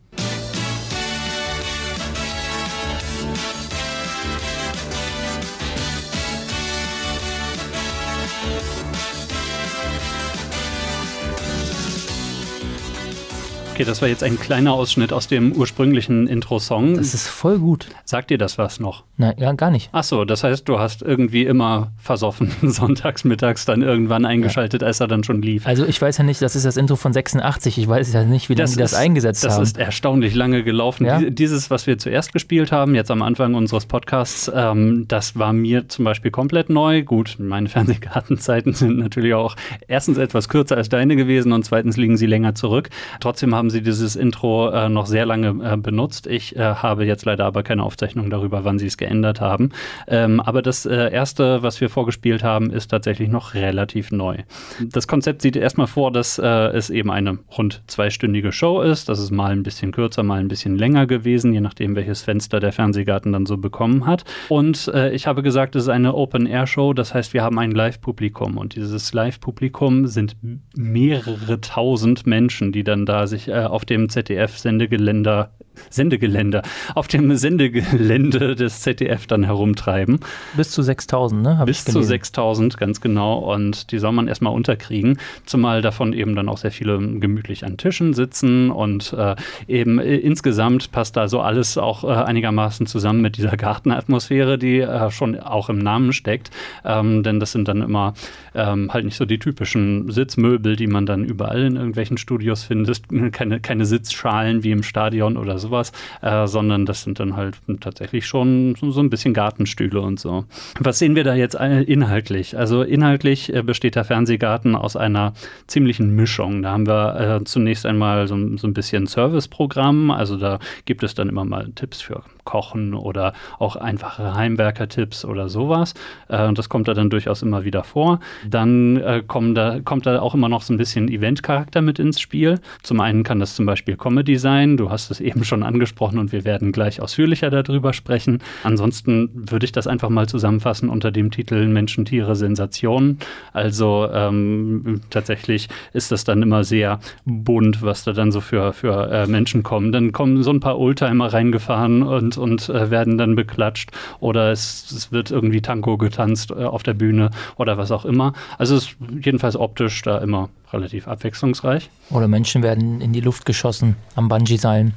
Okay, 13.81 13.89
das 13.89 14.03
war 14.03 14.09
jetzt 14.09 14.21
ein 14.21 14.39
kleiner 14.39 14.73
Ausschnitt 14.73 15.11
aus 15.11 15.27
dem 15.27 15.53
ursprünglichen 15.53 16.27
Intro-Song. 16.27 16.97
Das 16.97 17.15
ist 17.15 17.27
voll 17.27 17.57
gut. 17.57 17.87
Sagt 18.05 18.29
dir 18.29 18.37
das 18.37 18.59
was 18.59 18.79
noch? 18.79 19.05
Nein, 19.17 19.33
ja, 19.39 19.51
gar 19.53 19.71
nicht. 19.71 19.89
Ach 19.91 20.03
so, 20.03 20.23
das 20.23 20.43
heißt, 20.43 20.69
du 20.69 20.77
hast 20.77 21.01
irgendwie 21.01 21.45
immer 21.45 21.91
versoffen, 21.97 22.51
sonntags, 22.61 23.23
mittags 23.23 23.65
dann 23.65 23.81
irgendwann 23.81 24.23
eingeschaltet, 24.25 24.83
ja. 24.83 24.87
als 24.87 24.99
er 24.99 25.07
dann 25.07 25.23
schon 25.23 25.41
lief. 25.41 25.65
Also 25.65 25.83
ich 25.85 25.99
weiß 25.99 26.19
ja 26.19 26.23
nicht, 26.23 26.43
das 26.43 26.55
ist 26.55 26.63
das 26.63 26.77
Intro 26.77 26.95
von 26.95 27.11
86, 27.11 27.79
ich 27.79 27.87
weiß 27.87 28.13
ja 28.13 28.23
nicht, 28.23 28.49
wie 28.49 28.53
lange 28.53 28.65
das 28.65 28.71
die 28.73 28.77
das 28.77 28.93
eingesetzt 28.93 29.43
das 29.43 29.53
haben. 29.53 29.61
Das 29.61 29.69
ist 29.69 29.77
erstaunlich 29.79 30.35
lange 30.35 30.63
gelaufen. 30.63 31.05
Ja? 31.07 31.19
Dieses, 31.19 31.71
was 31.71 31.87
wir 31.87 31.97
zuerst 31.97 32.33
gespielt 32.33 32.71
haben, 32.71 32.93
jetzt 32.93 33.09
am 33.09 33.23
Anfang 33.23 33.55
unseres 33.55 33.87
Podcasts, 33.87 34.51
ähm, 34.53 35.05
das 35.07 35.39
war 35.39 35.53
mir 35.53 35.89
zum 35.89 36.05
Beispiel 36.05 36.29
komplett 36.29 36.69
neu. 36.69 37.01
Gut, 37.01 37.37
meine 37.39 37.67
Fernsehkartenzeiten 37.69 38.75
sind 38.75 38.99
natürlich 38.99 39.33
auch 39.33 39.55
erstens 39.87 40.19
etwas 40.19 40.49
kürzer 40.49 40.77
als 40.77 40.89
deine 40.89 41.15
gewesen 41.15 41.51
und 41.51 41.65
zweitens 41.65 41.97
liegen 41.97 42.17
sie 42.17 42.27
länger 42.27 42.53
zurück. 42.53 42.91
Trotzdem 43.19 43.55
haben 43.55 43.70
sie 43.71 43.81
dieses 43.81 44.15
Intro 44.15 44.69
äh, 44.69 44.89
noch 44.89 45.05
sehr 45.05 45.25
lange 45.25 45.55
äh, 45.63 45.77
benutzt. 45.77 46.27
Ich 46.27 46.55
äh, 46.55 46.59
habe 46.59 47.05
jetzt 47.05 47.25
leider 47.25 47.45
aber 47.45 47.63
keine 47.63 47.83
Aufzeichnung 47.83 48.29
darüber, 48.29 48.63
wann 48.63 48.77
sie 48.77 48.85
es 48.85 48.97
geändert 48.97 49.41
haben. 49.41 49.69
Ähm, 50.07 50.39
aber 50.39 50.61
das 50.61 50.85
äh, 50.85 51.11
erste, 51.11 51.63
was 51.63 51.81
wir 51.81 51.89
vorgespielt 51.89 52.43
haben, 52.43 52.69
ist 52.71 52.89
tatsächlich 52.89 53.29
noch 53.29 53.53
relativ 53.53 54.11
neu. 54.11 54.37
Das 54.79 55.07
Konzept 55.07 55.41
sieht 55.41 55.55
erstmal 55.55 55.87
vor, 55.87 56.11
dass 56.11 56.37
äh, 56.37 56.45
es 56.45 56.89
eben 56.89 57.09
eine 57.09 57.39
rund 57.57 57.81
zweistündige 57.87 58.51
Show 58.51 58.81
ist. 58.81 59.09
Das 59.09 59.19
ist 59.19 59.31
mal 59.31 59.51
ein 59.51 59.63
bisschen 59.63 59.91
kürzer, 59.91 60.23
mal 60.23 60.39
ein 60.39 60.47
bisschen 60.47 60.77
länger 60.77 61.07
gewesen, 61.07 61.53
je 61.53 61.61
nachdem, 61.61 61.95
welches 61.95 62.21
Fenster 62.21 62.59
der 62.59 62.71
Fernsehgarten 62.71 63.31
dann 63.31 63.45
so 63.45 63.57
bekommen 63.57 64.05
hat. 64.05 64.23
Und 64.49 64.91
ich 65.13 65.27
habe 65.27 65.43
gesagt, 65.43 65.75
es 65.75 65.83
ist 65.83 65.89
eine 65.89 66.13
Open-Air-Show. 66.13 66.93
Das 66.93 67.13
heißt, 67.13 67.33
wir 67.33 67.43
haben 67.43 67.57
ein 67.59 67.71
Live-Publikum. 67.71 68.57
Und 68.57 68.75
dieses 68.75 69.13
Live-Publikum 69.13 70.07
sind 70.07 70.35
mehrere 70.75 71.61
tausend 71.61 72.25
Menschen, 72.25 72.71
die 72.71 72.83
dann 72.83 73.05
da 73.05 73.27
sich 73.27 73.47
äh, 73.47 73.53
auf 73.69 73.85
dem 73.85 74.09
ZDF-Sendegeländer 74.09 75.51
Sendegelände, 75.89 76.61
auf 76.95 77.07
dem 77.07 77.35
Sendegelände 77.35 78.55
des 78.55 78.81
ZDF 78.81 79.27
dann 79.27 79.43
herumtreiben. 79.43 80.19
Bis 80.55 80.71
zu 80.71 80.81
6000, 80.81 81.41
ne? 81.41 81.57
Hab 81.57 81.65
Bis 81.65 81.85
zu 81.85 82.01
6000, 82.01 82.77
ganz 82.77 83.01
genau. 83.01 83.39
Und 83.39 83.91
die 83.91 83.99
soll 83.99 84.11
man 84.11 84.27
erstmal 84.27 84.53
unterkriegen. 84.53 85.17
Zumal 85.45 85.81
davon 85.81 86.13
eben 86.13 86.35
dann 86.35 86.49
auch 86.49 86.57
sehr 86.57 86.71
viele 86.71 86.97
gemütlich 86.97 87.65
an 87.65 87.77
Tischen 87.77 88.13
sitzen. 88.13 88.71
Und 88.71 89.13
äh, 89.13 89.35
eben 89.67 89.99
äh, 89.99 90.15
insgesamt 90.17 90.91
passt 90.91 91.17
da 91.17 91.27
so 91.27 91.41
alles 91.41 91.77
auch 91.77 92.03
äh, 92.03 92.07
einigermaßen 92.07 92.85
zusammen 92.85 93.21
mit 93.21 93.37
dieser 93.37 93.57
Gartenatmosphäre, 93.57 94.57
die 94.57 94.79
äh, 94.79 95.11
schon 95.11 95.39
auch 95.39 95.69
im 95.69 95.79
Namen 95.79 96.13
steckt. 96.13 96.51
Ähm, 96.85 97.23
denn 97.23 97.39
das 97.39 97.51
sind 97.51 97.67
dann 97.67 97.81
immer 97.81 98.13
ähm, 98.53 98.91
halt 98.93 99.05
nicht 99.05 99.17
so 99.17 99.25
die 99.25 99.39
typischen 99.39 100.11
Sitzmöbel, 100.11 100.75
die 100.75 100.87
man 100.87 101.05
dann 101.05 101.23
überall 101.23 101.61
in 101.61 101.75
irgendwelchen 101.75 102.17
Studios 102.17 102.63
findet. 102.63 103.01
Keine, 103.31 103.59
keine 103.59 103.85
Sitzschalen 103.85 104.63
wie 104.63 104.71
im 104.71 104.83
Stadion 104.83 105.37
oder 105.37 105.57
sowas, 105.71 105.91
äh, 106.21 106.47
sondern 106.47 106.85
das 106.85 107.03
sind 107.03 107.19
dann 107.19 107.35
halt 107.35 107.57
tatsächlich 107.79 108.27
schon 108.27 108.75
so, 108.75 108.91
so, 108.91 108.99
ein 109.01 109.09
bisschen 109.09 109.33
Gartenstühle 109.33 110.01
und 110.01 110.19
so. 110.19 110.45
Was 110.79 110.99
sehen 110.99 111.15
wir 111.15 111.23
da 111.23 111.33
jetzt 111.33 111.55
inhaltlich? 111.55 112.57
Also 112.57 112.83
inhaltlich 112.83 113.53
äh, 113.53 113.63
besteht 113.63 113.95
der 113.95 114.03
Fernsehgarten 114.03 114.75
aus 114.75 114.95
einer 114.95 115.33
ziemlichen 115.67 116.15
Mischung. 116.15 116.61
Da 116.61 116.71
haben 116.71 116.87
wir 116.87 117.39
äh, 117.39 117.43
zunächst 117.45 117.85
einmal 117.85 118.27
so, 118.27 118.35
so 118.57 118.67
ein 118.67 118.73
bisschen 118.73 119.07
Serviceprogramm, 119.07 120.11
also 120.11 120.37
da 120.37 120.59
gibt 120.85 121.03
es 121.03 121.15
dann 121.15 121.29
immer 121.29 121.45
mal 121.45 121.71
Tipps 121.75 122.01
für 122.01 122.23
Kochen 122.43 122.93
oder 122.93 123.33
auch 123.59 123.75
einfache 123.75 124.33
Heimwerker-Tipps 124.35 125.25
oder 125.25 125.49
sowas. 125.49 125.93
Äh, 126.27 126.47
und 126.47 126.57
das 126.57 126.69
kommt 126.69 126.87
da 126.87 126.93
dann 126.93 127.09
durchaus 127.09 127.41
immer 127.41 127.63
wieder 127.63 127.83
vor. 127.83 128.19
Dann 128.47 128.97
äh, 128.97 129.23
kommt, 129.25 129.57
da, 129.57 129.79
kommt 129.79 130.05
da 130.05 130.21
auch 130.21 130.33
immer 130.33 130.49
noch 130.49 130.61
so 130.61 130.73
ein 130.73 130.77
bisschen 130.77 131.07
Event-Charakter 131.09 131.81
mit 131.81 131.99
ins 131.99 132.19
Spiel. 132.19 132.59
Zum 132.83 132.99
einen 132.99 133.23
kann 133.23 133.39
das 133.39 133.55
zum 133.55 133.65
Beispiel 133.65 133.97
Comedy 133.97 134.37
sein. 134.37 134.77
Du 134.77 134.89
hast 134.89 135.11
es 135.11 135.19
eben 135.19 135.43
schon 135.43 135.63
angesprochen 135.63 136.19
und 136.19 136.31
wir 136.31 136.45
werden 136.45 136.71
gleich 136.71 137.01
ausführlicher 137.01 137.49
darüber 137.49 137.93
sprechen. 137.93 138.39
Ansonsten 138.63 139.29
würde 139.33 139.65
ich 139.65 139.71
das 139.71 139.87
einfach 139.87 140.09
mal 140.09 140.27
zusammenfassen 140.27 140.89
unter 140.89 141.11
dem 141.11 141.31
Titel 141.31 141.67
Menschen, 141.67 142.05
Tiere, 142.05 142.35
Sensationen. 142.35 143.19
Also 143.53 144.09
ähm, 144.13 145.01
tatsächlich 145.09 145.69
ist 145.93 146.11
das 146.11 146.23
dann 146.23 146.41
immer 146.41 146.63
sehr 146.63 146.99
bunt, 147.25 147.81
was 147.81 148.03
da 148.03 148.13
dann 148.13 148.31
so 148.31 148.41
für, 148.41 148.73
für 148.73 149.09
äh, 149.11 149.27
Menschen 149.27 149.63
kommen. 149.63 149.91
Dann 149.91 150.11
kommen 150.11 150.43
so 150.43 150.51
ein 150.51 150.59
paar 150.59 150.79
Oldtimer 150.79 151.33
reingefahren 151.33 152.03
und 152.03 152.30
und, 152.37 152.67
und 152.67 152.69
äh, 152.69 152.91
werden 152.91 153.17
dann 153.17 153.35
beklatscht 153.35 153.91
oder 154.19 154.51
es, 154.51 154.91
es, 154.91 155.11
wird 155.11 155.31
irgendwie 155.31 155.61
Tango 155.61 155.97
getanzt 155.97 156.51
äh, 156.51 156.63
auf 156.63 156.83
der 156.83 156.93
Bühne 156.93 157.31
oder 157.57 157.77
was 157.77 157.91
auch 157.91 158.05
immer. 158.05 158.33
Also 158.57 158.75
es 158.75 158.83
ist 158.83 158.95
jedenfalls 159.21 159.55
optisch 159.55 160.01
da 160.01 160.17
immer 160.19 160.49
relativ 160.71 161.07
abwechslungsreich. 161.07 161.89
Oder 162.09 162.27
Menschen 162.27 162.63
werden 162.63 163.01
in 163.01 163.13
die 163.13 163.21
Luft 163.21 163.45
geschossen 163.45 163.95
am 164.15 164.29
Bungee-Seilen. 164.29 164.93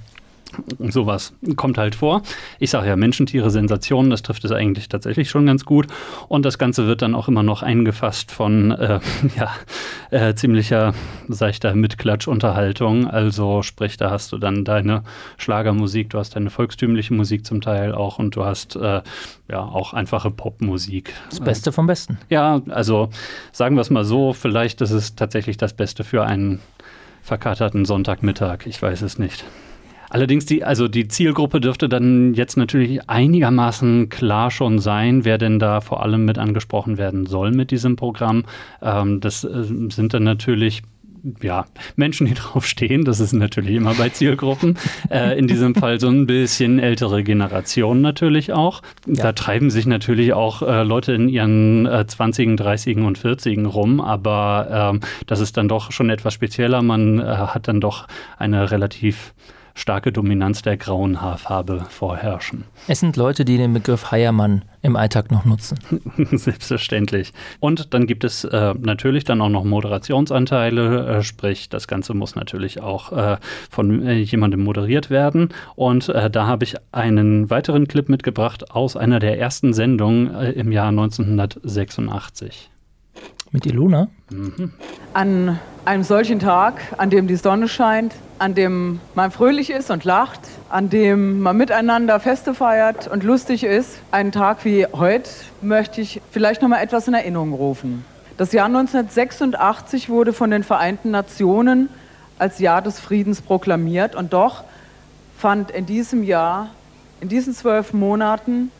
Sowas 0.79 1.33
kommt 1.57 1.79
halt 1.79 1.95
vor. 1.95 2.23
Ich 2.59 2.71
sage 2.71 2.89
ja, 2.89 2.97
Menschentiere, 2.97 3.51
Sensationen, 3.51 4.11
das 4.11 4.23
trifft 4.23 4.45
es 4.45 4.53
eigentlich 4.53 4.89
tatsächlich 4.89 5.31
schon 5.31 5.47
ganz 5.47 5.65
gut. 5.65 5.87
Und 6.29 6.45
das 6.45 6.59
Ganze 6.59 6.87
wird 6.87 7.03
dann 7.03 7.15
auch 7.15 7.29
immer 7.29 7.43
noch 7.43 7.63
eingefasst 7.63 8.31
von 8.31 8.71
äh, 8.73 9.01
ja, 9.37 9.51
äh, 10.11 10.35
ziemlicher 10.35 10.95
seichter 11.29 11.75
Mitklatschunterhaltung. 11.75 13.09
Also 13.09 13.63
sprich, 13.63 13.97
da 13.97 14.11
hast 14.11 14.33
du 14.33 14.39
dann 14.39 14.65
deine 14.65 15.05
Schlagermusik, 15.37 16.11
du 16.11 16.19
hast 16.19 16.37
deine 16.37 16.51
volkstümliche 16.51 17.15
Musik 17.15 17.47
zum 17.47 17.61
Teil 17.61 17.93
auch 17.93 18.19
und 18.19 18.37
du 18.37 18.45
hast 18.45 18.77
äh, 18.77 19.03
ja 19.49 19.61
auch 19.61 19.93
einfache 19.93 20.31
Popmusik. 20.31 21.13
Das 21.31 21.41
Beste 21.41 21.73
vom 21.73 21.87
Besten. 21.87 22.19
Ja, 22.29 22.63
also 22.69 23.11
sagen 23.53 23.77
wir 23.77 23.81
es 23.81 23.91
mal 23.91 24.05
so, 24.05 24.33
vielleicht 24.33 24.81
ist 24.81 24.91
es 24.91 25.15
tatsächlich 25.15 25.57
das 25.57 25.75
Beste 25.75 26.05
für 26.05 26.25
einen 26.25 26.61
verkaterten 27.23 27.85
Sonntagmittag. 27.85 28.67
Ich 28.67 28.81
weiß 28.81 29.03
es 29.03 29.19
nicht. 29.19 29.45
Allerdings, 30.15 30.47
die, 30.47 30.63
also 30.63 30.87
die 30.87 31.09
Zielgruppe 31.09 31.61
dürfte 31.61 31.89
dann 31.89 32.35
jetzt 32.35 32.57
natürlich 32.57 33.11
einigermaßen 33.11 34.11
klar 34.11 34.53
schon 34.53 34.79
sein, 34.79 35.25
wer 35.25 35.39
denn 35.39 35.59
da 35.59 35.81
vor 35.81 36.05
allem 36.05 36.25
mit 36.25 36.39
angesprochen 36.39 36.99
werden 36.99 37.27
soll 37.27 37.51
mit 37.51 37.73
diesem 37.73 37.97
Programm. 37.97 38.45
Ähm, 38.81 39.19
das 39.19 39.43
äh, 39.43 39.65
sind 39.65 40.15
dann 40.15 40.23
natürlich 40.23 40.83
ja, 41.43 41.65
Menschen, 41.97 42.29
die 42.29 42.35
drauf 42.35 42.65
stehen, 42.65 43.05
das 43.05 43.19
ist 43.19 43.33
natürlich 43.33 43.75
immer 43.75 43.95
bei 43.95 44.09
Zielgruppen. 44.09 44.79
äh, 45.11 45.37
in 45.37 45.49
diesem 45.49 45.75
Fall 45.75 45.99
so 45.99 46.07
ein 46.07 46.27
bisschen 46.29 46.79
ältere 46.79 47.25
Generation 47.25 48.01
natürlich 48.01 48.53
auch. 48.53 48.83
Ja. 49.09 49.25
Da 49.25 49.33
treiben 49.33 49.69
sich 49.69 49.85
natürlich 49.85 50.33
auch 50.33 50.63
äh, 50.63 50.85
Leute 50.85 51.13
in 51.13 51.29
ihren 51.29 51.87
äh, 51.87 52.07
20 52.07 52.57
30 52.57 52.99
und 52.99 53.19
40 53.19 53.67
rum, 53.67 54.01
aber 54.01 54.93
ähm, 54.95 55.01
das 55.27 55.41
ist 55.41 55.57
dann 55.57 55.67
doch 55.67 55.91
schon 55.91 56.09
etwas 56.09 56.35
spezieller. 56.35 56.83
Man 56.83 57.19
äh, 57.19 57.25
hat 57.25 57.67
dann 57.67 57.81
doch 57.81 58.07
eine 58.39 58.71
relativ 58.71 59.35
starke 59.75 60.13
Dominanz 60.13 60.63
der 60.63 60.77
grauen 60.77 61.21
Haarfarbe 61.21 61.87
vorherrschen. 61.89 62.65
Es 62.87 63.01
sind 63.01 63.17
Leute, 63.17 63.45
die 63.45 63.57
den 63.57 63.75
Begriff 63.75 64.13
Heiermann 64.13 64.65
im 64.83 64.97
Alltag 64.97 65.33
noch 65.33 65.45
nutzen. 65.45 65.79
Selbstverständlich. 66.33 67.33
Und 67.59 67.93
dann 67.93 68.07
gibt 68.07 68.23
es 68.23 68.45
äh, 68.45 68.75
natürlich 68.79 69.25
dann 69.25 69.41
auch 69.41 69.49
noch 69.49 69.65
Moderationsanteile, 69.65 71.19
äh, 71.19 71.23
sprich, 71.23 71.69
das 71.69 71.89
Ganze 71.89 72.15
muss 72.15 72.37
natürlich 72.37 72.81
auch 72.81 73.13
äh, 73.13 73.37
von 73.69 74.07
äh, 74.07 74.15
jemandem 74.15 74.63
moderiert 74.63 75.11
werden. 75.11 75.49
Und 75.75 76.09
äh, 76.09 76.31
da 76.31 76.47
habe 76.47 76.65
ich 76.65 76.77
einen 76.93 77.51
weiteren 77.51 77.89
Clip 77.89 78.09
mitgebracht 78.09 78.71
aus 78.71 78.97
einer 78.97 79.19
der 79.19 79.39
ersten 79.39 79.73
Sendungen 79.73 80.35
äh, 80.35 80.53
im 80.53 80.71
Jahr 80.71 80.89
1986. 80.89 82.71
Mit 83.51 83.67
Ilona? 83.67 84.09
Mhm. 84.31 84.73
An 85.13 85.59
einem 85.85 86.03
solchen 86.03 86.39
Tag, 86.39 86.81
an 86.97 87.11
dem 87.11 87.27
die 87.27 87.37
Sonne 87.37 87.69
scheint, 87.69 88.15
an 88.39 88.55
dem 88.55 89.01
man 89.15 89.31
fröhlich 89.31 89.71
ist 89.71 89.91
und 89.91 90.05
lacht, 90.05 90.41
an 90.71 90.89
dem 90.89 91.41
man 91.41 91.57
miteinander 91.57 92.21
Feste 92.21 92.55
feiert 92.55 93.07
und 93.07 93.23
lustig 93.23 93.65
ist, 93.65 93.99
einen 94.11 94.33
Tag 94.33 94.65
wie 94.65 94.87
heute, 94.87 95.31
möchte 95.61 96.01
ich 96.01 96.21
vielleicht 96.31 96.63
noch 96.63 96.69
mal 96.69 96.83
etwas 96.83 97.07
in 97.07 97.15
Erinnerung 97.15 97.53
rufen. 97.53 98.05
Das 98.37 98.53
Jahr 98.53 98.67
1986 98.67 100.09
wurde 100.09 100.33
von 100.33 100.51
den 100.51 100.65
Vereinten 100.65 101.11
Nationen 101.11 101.89
als 102.39 102.59
Jahr 102.59 102.83
des 102.83 102.99
Friedens 102.99 103.43
proklamiert 103.43 104.17
und 104.17 104.33
doch 104.33 104.65
fand 105.39 105.71
in 105.71 105.87
diesem 105.87 106.25
Jahr, 106.25 106.71
in 107.21 107.29
diesen 107.29 107.55
zwölf 107.55 107.93
Monaten, 107.93 108.71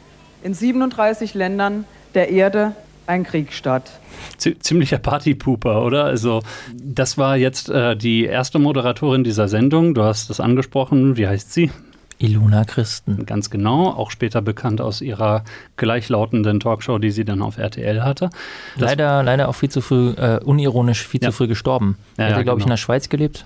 in 0.43 0.55
37 0.55 1.35
Ländern 1.35 1.85
der 2.15 2.31
Erde 2.31 2.73
ein 3.07 3.25
Krieg 3.25 3.53
statt. 3.53 3.91
Ziemlicher 4.39 4.99
Partypooper, 4.99 5.85
oder? 5.85 6.05
Also, 6.05 6.43
das 6.73 7.19
war 7.19 7.37
jetzt 7.37 7.69
äh, 7.69 7.97
die 7.97 8.25
erste 8.25 8.59
Moderatorin 8.59 9.25
dieser 9.25 9.49
Sendung. 9.49 9.95
Du 9.95 10.03
hast 10.03 10.31
es 10.31 10.41
angesprochen. 10.41 11.17
Wie 11.17 11.27
heißt 11.27 11.53
sie? 11.53 11.71
Ilona 12.19 12.65
Christen. 12.65 13.27
Ganz 13.27 13.51
genau, 13.51 13.89
auch 13.89 14.11
später 14.11 14.41
bekannt 14.41 14.81
aus 14.81 15.01
ihrer 15.01 15.45
gleichlautenden 15.77 16.61
Talkshow, 16.61 16.99
die 16.99 17.11
sie 17.11 17.25
dann 17.25 17.43
auf 17.43 17.59
RTL 17.59 18.03
hatte. 18.03 18.31
leider, 18.77 19.23
leider 19.23 19.49
auch 19.49 19.55
viel 19.55 19.69
zu 19.69 19.81
früh, 19.81 20.11
äh, 20.11 20.41
unironisch 20.43 21.07
viel 21.07 21.23
ja. 21.23 21.31
zu 21.31 21.37
früh 21.37 21.49
gestorben. 21.49 21.99
Ja, 22.17 22.25
Hätte, 22.25 22.37
ja, 22.37 22.43
glaube 22.43 22.45
genau. 22.45 22.59
ich, 22.59 22.65
in 22.65 22.71
der 22.71 22.77
Schweiz 22.77 23.09
gelebt. 23.09 23.45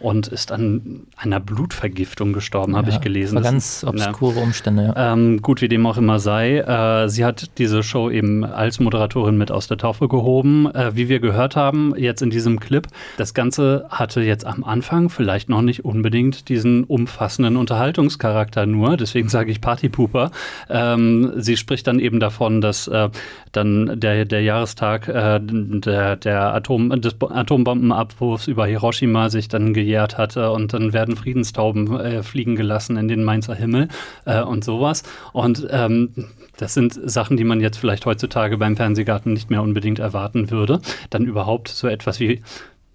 Und 0.00 0.28
ist 0.28 0.50
an 0.52 1.02
einer 1.16 1.38
Blutvergiftung 1.40 2.32
gestorben, 2.32 2.76
habe 2.76 2.88
Ja, 2.90 2.96
ich 2.96 3.00
gelesen. 3.00 3.36
War 3.36 3.42
Das 3.42 3.52
ganz 3.52 3.64
ist- 3.76 3.82
ja. 3.82 3.88
obskure 4.08 4.40
Umstände. 4.40 4.92
Ja. 4.96 5.12
Ähm, 5.12 5.40
gut, 5.42 5.60
wie 5.60 5.68
dem 5.68 5.86
auch 5.86 5.96
immer 5.98 6.18
sei. 6.18 6.58
Äh, 6.58 7.08
sie 7.08 7.24
hat 7.24 7.58
diese 7.58 7.82
Show 7.82 8.10
eben 8.10 8.44
als 8.44 8.80
Moderatorin 8.80 9.36
mit 9.36 9.50
aus 9.50 9.68
der 9.68 9.76
Taufe 9.78 10.08
gehoben. 10.08 10.66
Äh, 10.74 10.96
wie 10.96 11.08
wir 11.08 11.20
gehört 11.20 11.54
haben, 11.56 11.94
jetzt 11.96 12.22
in 12.22 12.30
diesem 12.30 12.58
Clip, 12.60 12.86
das 13.18 13.34
Ganze 13.34 13.86
hatte 13.90 14.22
jetzt 14.22 14.46
am 14.46 14.64
Anfang 14.64 15.08
vielleicht 15.10 15.48
noch 15.48 15.62
nicht 15.62 15.84
unbedingt 15.84 16.48
diesen 16.48 16.84
umfassenden 16.84 17.56
Unterhaltungscharakter 17.56 18.66
nur. 18.66 18.96
Deswegen 18.96 19.28
sage 19.28 19.50
ich 19.50 19.60
Partypooper. 19.60 20.30
Ähm, 20.68 21.32
sie 21.36 21.56
spricht 21.56 21.86
dann 21.86 21.98
eben 22.00 22.20
davon, 22.20 22.60
dass 22.60 22.88
äh, 22.88 23.10
dann 23.52 24.00
der, 24.00 24.24
der 24.24 24.42
Jahrestag 24.42 25.08
äh, 25.08 25.40
der, 25.42 26.16
der 26.16 26.54
Atom, 26.54 27.00
des 27.00 27.14
Bo- 27.14 27.28
Atombombenabwurfs 27.28 28.46
über 28.48 28.66
Hiroshima 28.66 29.28
sich 29.28 29.48
dann 29.48 29.74
gejährt 29.90 30.18
hatte 30.18 30.52
und 30.52 30.72
dann 30.72 30.92
werden 30.92 31.16
Friedenstauben 31.16 31.98
äh, 31.98 32.22
fliegen 32.22 32.54
gelassen 32.54 32.96
in 32.96 33.08
den 33.08 33.24
Mainzer 33.24 33.54
Himmel 33.54 33.88
äh, 34.24 34.40
und 34.42 34.64
sowas. 34.64 35.02
Und 35.32 35.66
ähm, 35.70 36.10
das 36.56 36.74
sind 36.74 36.98
Sachen, 37.04 37.36
die 37.36 37.44
man 37.44 37.60
jetzt 37.60 37.78
vielleicht 37.78 38.06
heutzutage 38.06 38.56
beim 38.56 38.76
Fernsehgarten 38.76 39.32
nicht 39.32 39.50
mehr 39.50 39.62
unbedingt 39.62 39.98
erwarten 39.98 40.50
würde. 40.50 40.80
Dann 41.10 41.24
überhaupt 41.24 41.68
so 41.68 41.88
etwas 41.88 42.20
wie 42.20 42.42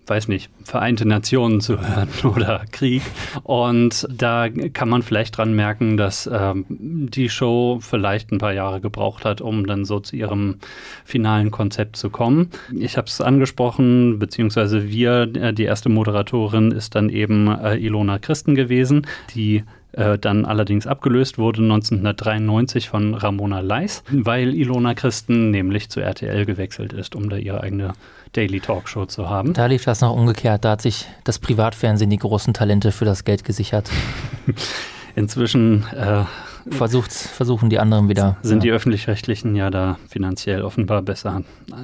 weiß 0.08 0.28
nicht, 0.28 0.50
Vereinte 0.64 1.08
Nationen 1.08 1.62
zu 1.62 1.80
hören 1.80 2.10
oder 2.36 2.64
Krieg. 2.72 3.02
Und 3.44 4.08
da 4.10 4.50
kann 4.50 4.90
man 4.90 5.04
vielleicht 5.04 5.38
dran 5.38 5.54
merken, 5.54 5.98
dass 5.98 6.30
ähm, 6.32 6.66
die 6.70 7.30
Show 7.30 7.80
vielleicht 7.82 8.32
ein 8.32 8.40
paar 8.40 8.54
Jahre 8.54 8.82
gebraucht 8.82 9.26
hat, 9.26 9.42
um 9.42 9.66
dann 9.68 9.86
so 9.86 10.00
zu 10.00 10.16
ihrem 10.16 10.58
finalen 11.04 11.52
Konzept 11.52 11.96
zu 11.96 12.10
kommen. 12.10 12.50
Ich 12.78 12.98
habe 12.98 13.08
es 13.08 13.22
angesprochen, 13.22 14.20
beziehungsweise 14.20 14.90
wir, 14.90 15.30
äh, 15.36 15.54
die 15.54 15.64
erste 15.64 15.90
Moderatorin 15.90 16.72
ist 16.72 16.96
dann 16.96 17.10
eben 17.10 17.48
äh, 17.48 17.76
Ilona 17.78 18.20
Christen 18.20 18.56
gewesen, 18.56 19.08
die 19.34 19.64
äh, 19.96 20.18
dann 20.18 20.44
allerdings 20.46 20.88
abgelöst 20.88 21.38
wurde 21.38 21.62
1993 21.62 22.90
von 22.90 23.14
Ramona 23.14 23.62
Leis, 23.62 24.04
weil 24.12 24.54
Ilona 24.54 24.94
Christen 24.94 25.52
nämlich 25.52 25.90
zu 25.90 26.02
RTL 26.02 26.46
gewechselt 26.46 26.92
ist, 26.92 27.16
um 27.16 27.30
da 27.30 27.38
ihre 27.38 27.62
eigene 27.62 27.94
Daily 28.36 28.60
Talkshow 28.60 29.06
zu 29.06 29.30
haben. 29.30 29.54
Da 29.54 29.66
lief 29.66 29.86
das 29.86 30.02
noch 30.02 30.14
umgekehrt. 30.14 30.66
Da 30.66 30.72
hat 30.72 30.82
sich 30.82 31.08
das 31.24 31.40
Privatfernsehen 31.40 32.10
die 32.10 32.18
großen 32.18 32.54
Talente 32.54 32.92
für 32.92 33.06
das 33.06 33.24
Geld 33.24 33.44
gesichert. 33.44 33.90
Inzwischen 35.16 35.86
äh, 35.94 36.24
versuchen 36.72 37.70
die 37.70 37.80
anderen 37.80 38.10
wieder. 38.10 38.38
sind 38.42 38.64
die 38.64 38.70
ja. 38.70 38.74
öffentlich-rechtlichen 38.74 39.56
ja 39.56 39.70
da 39.70 39.98
finanziell 40.10 40.62
offenbar 40.62 41.02
besser. 41.04 41.44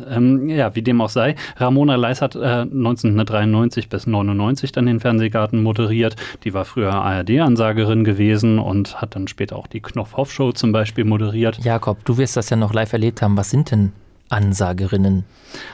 Ähm, 0.10 0.50
ja, 0.50 0.75
wie 0.75 0.81
dem 0.81 1.00
auch 1.00 1.10
sei. 1.10 1.36
Ramona 1.55 1.96
Leis 1.96 2.22
hat 2.22 2.36
äh, 2.36 2.39
1993 2.39 3.88
bis 3.88 4.08
99 4.08 4.72
dann 4.72 4.86
den 4.88 5.00
Fernsehgarten 5.00 5.63
moderiert. 5.63 6.15
Die 6.43 6.53
war 6.53 6.65
früher 6.65 6.93
ARD-Ansagerin 6.93 8.03
gewesen 8.03 8.60
und 8.60 9.01
hat 9.01 9.15
dann 9.15 9.27
später 9.27 9.55
auch 9.55 9.67
die 9.67 9.81
Knopf-Hoff-Show 9.81 10.51
zum 10.51 10.72
Beispiel 10.72 11.05
moderiert. 11.05 11.60
Jakob, 11.63 12.03
du 12.03 12.17
wirst 12.17 12.36
das 12.36 12.50
ja 12.50 12.58
noch 12.58 12.74
live 12.74 12.91
erlebt 12.91 13.22
haben. 13.22 13.38
Was 13.38 13.50
sind 13.50 13.72
denn 13.72 13.93
Ansagerinnen? 14.31 15.25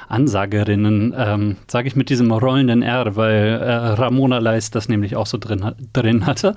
Ansagerinnen, 0.07 1.13
ähm, 1.15 1.57
sage 1.67 1.87
ich 1.87 1.95
mit 1.95 2.09
diesem 2.09 2.31
rollenden 2.31 2.81
R, 2.81 3.15
weil 3.15 3.59
äh, 3.61 3.71
Ramona 3.71 4.39
Leis 4.39 4.71
das 4.71 4.89
nämlich 4.89 5.15
auch 5.15 5.27
so 5.27 5.37
drin, 5.37 5.73
drin 5.93 6.25
hatte. 6.25 6.55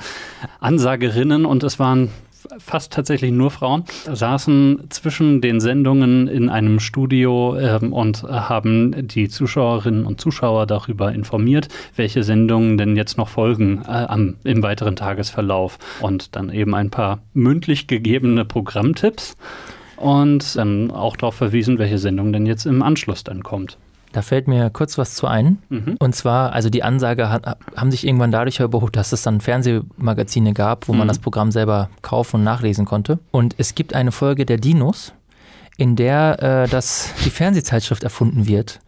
Ansagerinnen 0.60 1.44
und 1.44 1.62
es 1.62 1.78
waren 1.78 2.10
fast 2.58 2.92
tatsächlich 2.92 3.32
nur 3.32 3.50
Frauen, 3.50 3.84
saßen 4.10 4.84
zwischen 4.88 5.42
den 5.42 5.60
Sendungen 5.60 6.26
in 6.26 6.48
einem 6.48 6.80
Studio 6.80 7.56
ähm, 7.58 7.92
und 7.92 8.22
haben 8.22 9.06
die 9.06 9.28
Zuschauerinnen 9.28 10.06
und 10.06 10.20
Zuschauer 10.20 10.66
darüber 10.66 11.12
informiert, 11.12 11.68
welche 11.96 12.22
Sendungen 12.22 12.78
denn 12.78 12.96
jetzt 12.96 13.18
noch 13.18 13.28
folgen 13.28 13.82
äh, 13.86 13.90
am, 13.90 14.36
im 14.44 14.62
weiteren 14.62 14.96
Tagesverlauf. 14.96 15.78
Und 16.00 16.34
dann 16.34 16.50
eben 16.50 16.74
ein 16.74 16.90
paar 16.90 17.20
mündlich 17.34 17.86
gegebene 17.86 18.44
Programmtipps 18.44 19.36
und 20.00 20.56
dann 20.56 20.90
auch 20.90 21.16
darauf 21.16 21.34
verwiesen, 21.36 21.78
welche 21.78 21.98
Sendung 21.98 22.32
denn 22.32 22.46
jetzt 22.46 22.66
im 22.66 22.82
Anschluss 22.82 23.22
dann 23.24 23.42
kommt. 23.42 23.76
Da 24.12 24.22
fällt 24.22 24.48
mir 24.48 24.70
kurz 24.70 24.98
was 24.98 25.14
zu 25.14 25.28
ein. 25.28 25.58
Mhm. 25.68 25.94
Und 26.00 26.16
zwar, 26.16 26.52
also 26.52 26.68
die 26.68 26.82
Ansage 26.82 27.30
hat, 27.30 27.56
haben 27.76 27.92
sich 27.92 28.04
irgendwann 28.04 28.32
dadurch 28.32 28.58
überholt, 28.58 28.96
dass 28.96 29.12
es 29.12 29.22
dann 29.22 29.40
Fernsehmagazine 29.40 30.52
gab, 30.52 30.88
wo 30.88 30.92
man 30.92 31.06
Mhm. 31.06 31.08
das 31.08 31.18
Programm 31.20 31.52
selber 31.52 31.90
kaufen 32.02 32.36
und 32.36 32.44
nachlesen 32.44 32.86
konnte. 32.86 33.20
Und 33.30 33.54
es 33.58 33.76
gibt 33.76 33.94
eine 33.94 34.10
Folge 34.10 34.46
der 34.46 34.56
Dinos, 34.56 35.12
in 35.80 35.96
der 35.96 36.64
äh, 36.64 36.68
das, 36.68 37.12
die 37.24 37.30
Fernsehzeitschrift 37.30 38.04
erfunden 38.04 38.46
wird. 38.46 38.80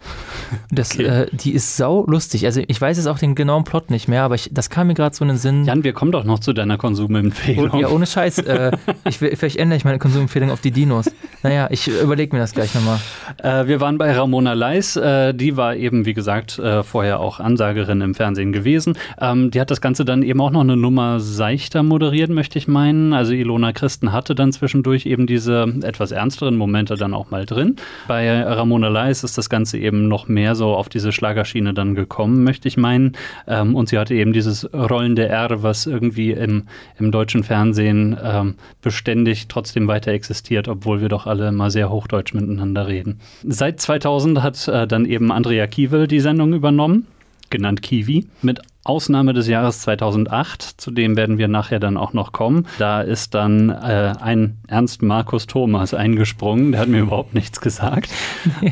Das, 0.71 0.93
Okay. 0.93 1.05
äh, 1.05 1.27
die 1.33 1.53
ist 1.53 1.77
sau 1.79 2.05
lustig. 2.07 2.45
Also 2.45 2.61
ich 2.67 2.79
weiß 2.79 2.99
jetzt 2.99 3.07
auch 3.07 3.19
den 3.19 3.35
genauen 3.35 3.65
Plot 3.65 3.91
nicht 3.91 4.09
mehr, 4.09 4.23
aber 4.25 4.35
ich, 4.35 4.51
das 4.53 4.69
kam 4.69 4.89
mir 4.89 4.95
gerade 4.95 5.17
so 5.17 5.25
in 5.25 5.29
den 5.29 5.39
Sinn. 5.39 5.65
Jan, 5.65 5.85
wir 5.85 5.95
kommen 5.95 6.13
doch 6.13 6.25
noch 6.25 6.41
zu 6.41 6.53
deiner 6.53 6.77
Konsumempfehlung. 6.77 7.71
Oh, 7.73 7.77
ja, 7.79 7.89
ohne 7.89 8.05
Scheiß. 8.07 8.39
Äh, 8.41 8.73
ich, 9.09 9.17
vielleicht 9.19 9.57
ändere 9.57 9.79
ich 9.79 9.85
meine 9.85 9.99
Konsumempfehlung 9.99 10.51
auf 10.51 10.61
die 10.61 10.71
Dinos. 10.71 11.11
Naja, 11.43 11.69
ich 11.71 11.89
überlege 11.89 12.37
mir 12.37 12.41
das 12.43 12.53
gleich 12.53 12.75
nochmal. 12.75 12.99
Äh, 13.43 13.67
wir 13.67 13.81
waren 13.81 13.97
bei 13.97 14.13
Ramona 14.13 14.53
Leis. 14.53 14.97
Äh, 14.97 15.33
die 15.33 15.57
war 15.57 15.75
eben, 15.77 16.05
wie 16.05 16.13
gesagt, 16.13 16.59
äh, 16.59 16.83
vorher 16.83 17.21
auch 17.21 17.41
Ansagerin 17.41 18.03
im 18.03 18.15
Fernsehen 18.15 18.53
gewesen. 18.53 18.99
Ähm, 19.19 19.51
die 19.51 19.61
hat 19.61 19.71
das 19.71 19.81
Ganze 19.81 20.05
dann 20.05 20.23
eben 20.23 20.41
auch 20.43 20.51
noch 20.51 20.61
eine 20.61 20.77
Nummer 20.77 21.21
seichter 21.21 21.83
moderiert, 21.83 22.29
möchte 22.31 22.59
ich 22.59 22.69
meinen. 22.69 23.15
Also 23.15 23.33
Ilona 23.33 23.73
Christen 23.73 24.13
hatte 24.13 24.35
dann 24.35 24.53
zwischendurch 24.53 25.07
eben 25.07 25.27
diese 25.27 25.73
etwas 25.83 26.11
ernsteren 26.11 26.57
Momente 26.57 26.82
dann 26.91 27.15
auch 27.15 27.31
mal 27.31 27.47
drin. 27.47 27.77
Bei 28.09 28.43
Ramona 28.43 28.89
Leis 28.89 29.25
ist 29.25 29.39
das 29.39 29.49
Ganze 29.49 29.79
eben 29.79 30.09
noch 30.09 30.29
mehr 30.29 30.55
so 30.55 30.75
auf 30.75 30.89
diese 30.89 31.13
Schlagerschiene 31.13 31.75
dann 31.75 31.95
gekommen, 31.95 32.45
möchte 32.45 32.69
ich 32.69 32.77
meinen. 32.77 33.13
Ähm, 33.47 33.75
und 33.75 33.89
sie 33.89 33.99
hatte 33.99 34.15
eben 34.15 34.33
dieses 34.33 34.73
rollende 34.73 35.29
R, 35.29 35.63
was 35.63 35.87
irgendwie 35.87 36.33
im, 36.33 36.65
im 36.99 37.11
deutschen 37.11 37.45
Fernsehen 37.45 38.17
ähm, 38.23 38.55
beständig 38.81 39.49
trotzdem 39.49 39.89
weiter 39.89 40.13
existiert, 40.13 40.69
obwohl 40.69 41.01
wir 41.01 41.09
doch 41.09 41.27
alle 41.27 41.49
immer 41.49 41.71
sehr 41.71 41.91
hochdeutsch 41.91 42.35
miteinander 42.35 42.87
reden. 42.87 43.21
Seit 43.47 43.81
2000 43.81 44.43
hat 44.43 44.69
äh, 44.69 44.87
dann 44.87 45.05
eben 45.05 45.33
Andrea 45.33 45.67
Kiewel 45.67 46.07
die 46.07 46.21
Sendung 46.21 46.53
übernommen, 46.53 47.07
genannt 47.53 47.83
Kiwi, 47.83 48.27
mit 48.43 48.61
Ausnahme 48.85 49.33
des 49.33 49.47
Jahres 49.47 49.81
2008, 49.83 50.63
zu 50.63 50.91
dem 50.91 51.17
werden 51.17 51.39
wir 51.39 51.47
nachher 51.47 51.79
dann 51.79 51.97
auch 51.97 52.15
noch 52.15 52.33
kommen. 52.33 52.67
Da 52.79 53.01
ist 53.01 53.35
dann 53.35 53.71
äh, 53.71 54.15
ein 54.21 54.57
Ernst 54.67 55.03
Markus 55.03 55.47
Thomas 55.47 55.95
eingesprungen, 55.95 56.73
der 56.73 56.81
hat 56.81 56.89
mir 56.89 56.99
überhaupt 57.01 57.33
nichts 57.33 57.61
gesagt. 57.61 58.11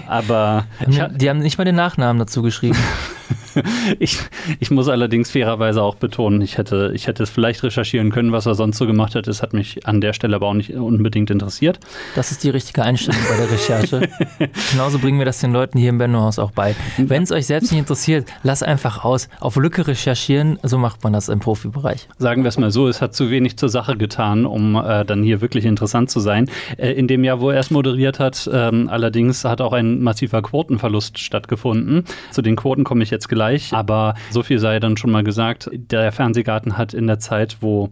Aber 0.08 0.66
Die 0.88 1.30
haben 1.30 1.38
nicht 1.38 1.58
mal 1.58 1.64
den 1.64 1.76
Nachnamen 1.76 2.18
dazu 2.18 2.42
geschrieben. 2.42 2.78
ich, 3.98 4.18
ich 4.58 4.70
muss 4.70 4.88
allerdings 4.88 5.30
fairerweise 5.30 5.82
auch 5.82 5.94
betonen, 5.94 6.40
ich 6.42 6.58
hätte, 6.58 6.92
ich 6.94 7.06
hätte 7.06 7.22
es 7.22 7.30
vielleicht 7.30 7.62
recherchieren 7.62 8.10
können, 8.10 8.32
was 8.32 8.46
er 8.46 8.54
sonst 8.54 8.78
so 8.78 8.86
gemacht 8.86 9.14
hat. 9.14 9.28
Es 9.28 9.42
hat 9.42 9.52
mich 9.52 9.86
an 9.86 10.00
der 10.00 10.12
Stelle 10.12 10.36
aber 10.36 10.46
auch 10.46 10.54
nicht 10.54 10.72
unbedingt 10.74 11.30
interessiert. 11.30 11.80
Das 12.14 12.30
ist 12.30 12.44
die 12.44 12.50
richtige 12.50 12.82
Einstellung 12.82 13.20
bei 13.28 13.36
der 13.36 13.50
Recherche. 13.50 14.08
Genauso 14.72 14.98
bringen 14.98 15.18
wir 15.18 15.26
das 15.26 15.40
den 15.40 15.52
Leuten 15.52 15.78
hier 15.78 15.90
im 15.90 15.98
Bennohaus 15.98 16.38
auch 16.38 16.50
bei. 16.50 16.74
Wenn 16.98 17.22
es 17.22 17.32
euch 17.32 17.46
selbst 17.46 17.70
nicht 17.70 17.80
interessiert, 17.80 18.26
lasst 18.42 18.62
einfach 18.62 19.04
aus. 19.04 19.28
Auf 19.40 19.56
Lücke 19.56 19.86
recherchieren, 19.86 20.58
so 20.62 20.78
macht 20.78 21.02
man 21.02 21.12
das 21.12 21.28
im 21.28 21.40
Profibereich. 21.40 22.08
Sagen 22.18 22.42
wir 22.42 22.48
es 22.48 22.58
mal 22.58 22.70
so, 22.70 22.88
es 22.88 23.00
hat 23.00 23.14
zu 23.14 23.30
wenig 23.30 23.56
zur 23.56 23.68
Sache 23.68 23.96
getan, 23.96 24.46
um 24.46 24.76
äh, 24.76 25.04
dann 25.04 25.22
hier 25.22 25.40
wirklich 25.40 25.64
interessant 25.64 26.10
zu 26.10 26.20
sein. 26.20 26.48
Äh, 26.76 26.92
in 26.92 27.08
dem 27.08 27.24
Jahr, 27.24 27.40
wo 27.40 27.50
er 27.50 27.60
es 27.60 27.70
moderiert 27.70 28.18
hat, 28.18 28.48
ähm, 28.52 28.88
allerdings 28.90 29.44
hat 29.44 29.60
auch 29.60 29.72
ein 29.72 30.02
massiver 30.02 30.42
Quotenverlust 30.42 31.18
stattgefunden. 31.18 32.04
Zu 32.30 32.42
den 32.42 32.56
Quoten 32.56 32.84
komme 32.84 33.02
ich 33.02 33.10
jetzt 33.10 33.28
gleich, 33.28 33.39
aber 33.72 34.14
so 34.30 34.42
viel 34.42 34.58
sei 34.58 34.80
dann 34.80 34.96
schon 34.96 35.10
mal 35.10 35.24
gesagt. 35.24 35.70
Der 35.72 36.12
Fernsehgarten 36.12 36.76
hat 36.76 36.94
in 36.94 37.06
der 37.06 37.18
Zeit, 37.18 37.58
wo 37.60 37.90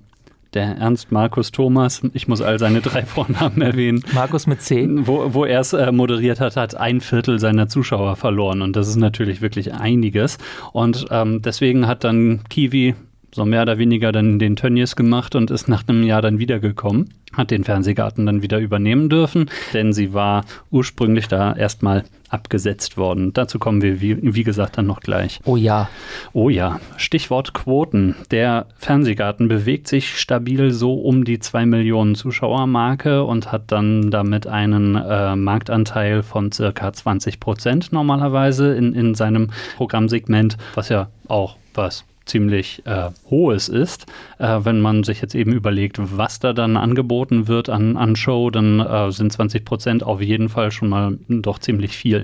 der 0.54 0.76
Ernst 0.76 1.12
Markus 1.12 1.52
Thomas, 1.52 2.02
ich 2.14 2.26
muss 2.26 2.40
all 2.40 2.58
seine 2.58 2.80
drei 2.80 3.02
Vornamen 3.06 3.60
erwähnen, 3.60 4.02
Markus 4.14 4.46
mit 4.46 4.62
C. 4.62 4.88
wo, 4.90 5.34
wo 5.34 5.44
er 5.44 5.60
es 5.60 5.72
äh, 5.72 5.92
moderiert 5.92 6.40
hat, 6.40 6.56
hat 6.56 6.74
ein 6.74 7.00
Viertel 7.00 7.38
seiner 7.38 7.68
Zuschauer 7.68 8.16
verloren. 8.16 8.62
Und 8.62 8.74
das 8.76 8.88
ist 8.88 8.96
natürlich 8.96 9.40
wirklich 9.40 9.74
einiges. 9.74 10.38
Und 10.72 11.06
ähm, 11.10 11.42
deswegen 11.42 11.86
hat 11.86 12.04
dann 12.04 12.40
Kiwi 12.48 12.94
so 13.32 13.44
mehr 13.44 13.62
oder 13.62 13.78
weniger 13.78 14.12
dann 14.12 14.38
den 14.38 14.56
Tönnies 14.56 14.96
gemacht 14.96 15.34
und 15.34 15.50
ist 15.50 15.68
nach 15.68 15.86
einem 15.86 16.02
Jahr 16.02 16.22
dann 16.22 16.38
wiedergekommen, 16.38 17.14
hat 17.32 17.50
den 17.50 17.64
Fernsehgarten 17.64 18.26
dann 18.26 18.42
wieder 18.42 18.58
übernehmen 18.58 19.08
dürfen, 19.08 19.50
denn 19.72 19.92
sie 19.92 20.14
war 20.14 20.44
ursprünglich 20.70 21.28
da 21.28 21.54
erstmal 21.54 22.04
abgesetzt 22.30 22.96
worden. 22.96 23.32
Dazu 23.32 23.58
kommen 23.58 23.80
wir, 23.82 24.00
wie, 24.00 24.34
wie 24.34 24.44
gesagt, 24.44 24.76
dann 24.76 24.86
noch 24.86 25.00
gleich. 25.00 25.40
Oh 25.44 25.56
ja, 25.56 25.88
Oh 26.32 26.48
ja, 26.50 26.80
Stichwort 26.96 27.54
Quoten. 27.54 28.14
Der 28.30 28.66
Fernsehgarten 28.76 29.48
bewegt 29.48 29.88
sich 29.88 30.18
stabil 30.18 30.70
so 30.70 30.94
um 30.94 31.24
die 31.24 31.38
2 31.38 31.66
Millionen 31.66 32.14
Zuschauermarke 32.14 33.24
und 33.24 33.50
hat 33.50 33.72
dann 33.72 34.10
damit 34.10 34.46
einen 34.46 34.96
äh, 34.96 35.36
Marktanteil 35.36 36.22
von 36.22 36.52
circa 36.52 36.92
20 36.92 37.40
Prozent 37.40 37.92
normalerweise 37.92 38.74
in, 38.74 38.94
in 38.94 39.14
seinem 39.14 39.48
Programmsegment, 39.76 40.58
was 40.74 40.90
ja 40.90 41.08
auch 41.28 41.56
was 41.74 42.04
ziemlich 42.28 42.82
äh, 42.86 43.10
hohes 43.30 43.68
ist. 43.68 44.06
Äh, 44.38 44.60
wenn 44.62 44.80
man 44.80 45.04
sich 45.04 45.20
jetzt 45.20 45.34
eben 45.34 45.52
überlegt, 45.52 45.98
was 45.98 46.38
da 46.38 46.52
dann 46.52 46.76
angeboten 46.76 47.48
wird 47.48 47.68
an, 47.68 47.96
an 47.96 48.16
Show, 48.16 48.50
dann 48.50 48.80
äh, 48.80 49.10
sind 49.10 49.32
20 49.32 49.64
Prozent 49.64 50.02
auf 50.02 50.20
jeden 50.20 50.48
Fall 50.48 50.70
schon 50.70 50.88
mal 50.88 51.18
doch 51.28 51.58
ziemlich 51.58 51.96
viel. 51.96 52.22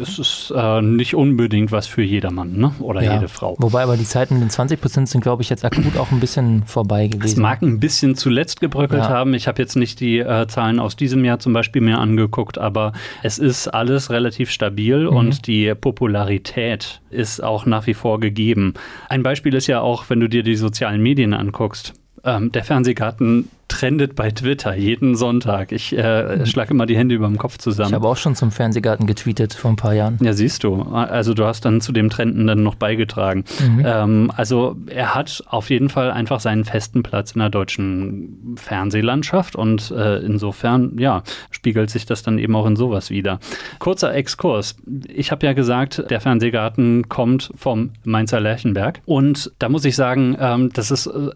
Es 0.00 0.18
ist 0.18 0.52
äh, 0.54 0.82
nicht 0.82 1.14
unbedingt 1.14 1.72
was 1.72 1.86
für 1.86 2.02
jedermann 2.02 2.56
ne? 2.56 2.72
oder 2.80 3.02
ja. 3.02 3.14
jede 3.14 3.28
Frau. 3.28 3.56
Wobei 3.58 3.82
aber 3.82 3.96
die 3.96 4.04
Zeiten 4.04 4.34
mit 4.34 4.42
den 4.42 4.50
20 4.50 4.80
Prozent 4.80 5.08
sind, 5.08 5.20
glaube 5.20 5.42
ich, 5.42 5.50
jetzt 5.50 5.64
akut 5.64 5.96
auch 5.96 6.12
ein 6.12 6.20
bisschen 6.20 6.64
vorbei 6.64 7.08
gewesen. 7.08 7.32
Es 7.32 7.36
mag 7.36 7.62
ein 7.62 7.80
bisschen 7.80 8.14
zuletzt 8.14 8.60
gebröckelt 8.60 9.04
ja. 9.04 9.08
haben. 9.08 9.34
Ich 9.34 9.48
habe 9.48 9.60
jetzt 9.60 9.76
nicht 9.76 10.00
die 10.00 10.18
äh, 10.18 10.46
Zahlen 10.48 10.78
aus 10.78 10.96
diesem 10.96 11.24
Jahr 11.24 11.38
zum 11.38 11.52
Beispiel 11.52 11.82
mehr 11.82 11.98
angeguckt, 11.98 12.58
aber 12.58 12.92
es 13.22 13.38
ist 13.38 13.68
alles 13.68 14.10
relativ 14.10 14.50
stabil 14.50 15.08
mhm. 15.10 15.16
und 15.16 15.46
die 15.46 15.74
Popularität 15.74 17.00
ist 17.10 17.42
auch 17.42 17.66
nach 17.66 17.86
wie 17.86 17.94
vor 17.94 18.20
gegeben. 18.20 18.74
Ein 19.08 19.22
Beispiel 19.22 19.37
ist 19.54 19.66
ja 19.66 19.80
auch, 19.80 20.08
wenn 20.10 20.20
du 20.20 20.28
dir 20.28 20.42
die 20.42 20.56
sozialen 20.56 21.00
Medien 21.00 21.34
anguckst. 21.34 21.94
Ähm, 22.24 22.52
der 22.52 22.64
Fernsehgarten 22.64 23.48
trendet 23.68 24.16
bei 24.16 24.30
Twitter 24.30 24.74
jeden 24.74 25.14
Sonntag. 25.14 25.72
Ich 25.72 25.96
äh, 25.96 26.44
schlage 26.46 26.70
immer 26.72 26.86
die 26.86 26.96
Hände 26.96 27.14
über 27.14 27.26
dem 27.26 27.36
Kopf 27.36 27.58
zusammen. 27.58 27.90
Ich 27.90 27.94
habe 27.94 28.08
auch 28.08 28.16
schon 28.16 28.34
zum 28.34 28.50
Fernsehgarten 28.50 29.06
getweetet 29.06 29.52
vor 29.54 29.70
ein 29.70 29.76
paar 29.76 29.92
Jahren. 29.92 30.18
Ja, 30.22 30.32
siehst 30.32 30.64
du. 30.64 30.82
Also 30.82 31.34
du 31.34 31.44
hast 31.44 31.64
dann 31.64 31.80
zu 31.80 31.92
dem 31.92 32.08
Trenden 32.08 32.46
dann 32.46 32.62
noch 32.62 32.74
beigetragen. 32.74 33.44
Mhm. 33.60 33.82
Ähm, 33.84 34.32
also 34.34 34.76
er 34.86 35.14
hat 35.14 35.44
auf 35.46 35.70
jeden 35.70 35.90
Fall 35.90 36.10
einfach 36.10 36.40
seinen 36.40 36.64
festen 36.64 37.02
Platz 37.02 37.32
in 37.32 37.40
der 37.40 37.50
deutschen 37.50 38.56
Fernsehlandschaft 38.56 39.54
und 39.54 39.90
äh, 39.90 40.18
insofern, 40.18 40.98
ja, 40.98 41.22
spiegelt 41.50 41.90
sich 41.90 42.06
das 42.06 42.22
dann 42.22 42.38
eben 42.38 42.56
auch 42.56 42.66
in 42.66 42.76
sowas 42.76 43.10
wieder. 43.10 43.38
Kurzer 43.78 44.14
Exkurs. 44.14 44.76
Ich 45.08 45.30
habe 45.30 45.44
ja 45.44 45.52
gesagt, 45.52 46.04
der 46.10 46.20
Fernsehgarten 46.20 47.08
kommt 47.08 47.50
vom 47.54 47.90
Mainzer 48.04 48.40
Lerchenberg 48.40 49.00
und 49.04 49.52
da 49.58 49.68
muss 49.68 49.84
ich 49.84 49.94
sagen, 49.94 50.36
ähm, 50.40 50.70
das 50.72 50.90
ist 50.90 51.06
äh, 51.06 51.30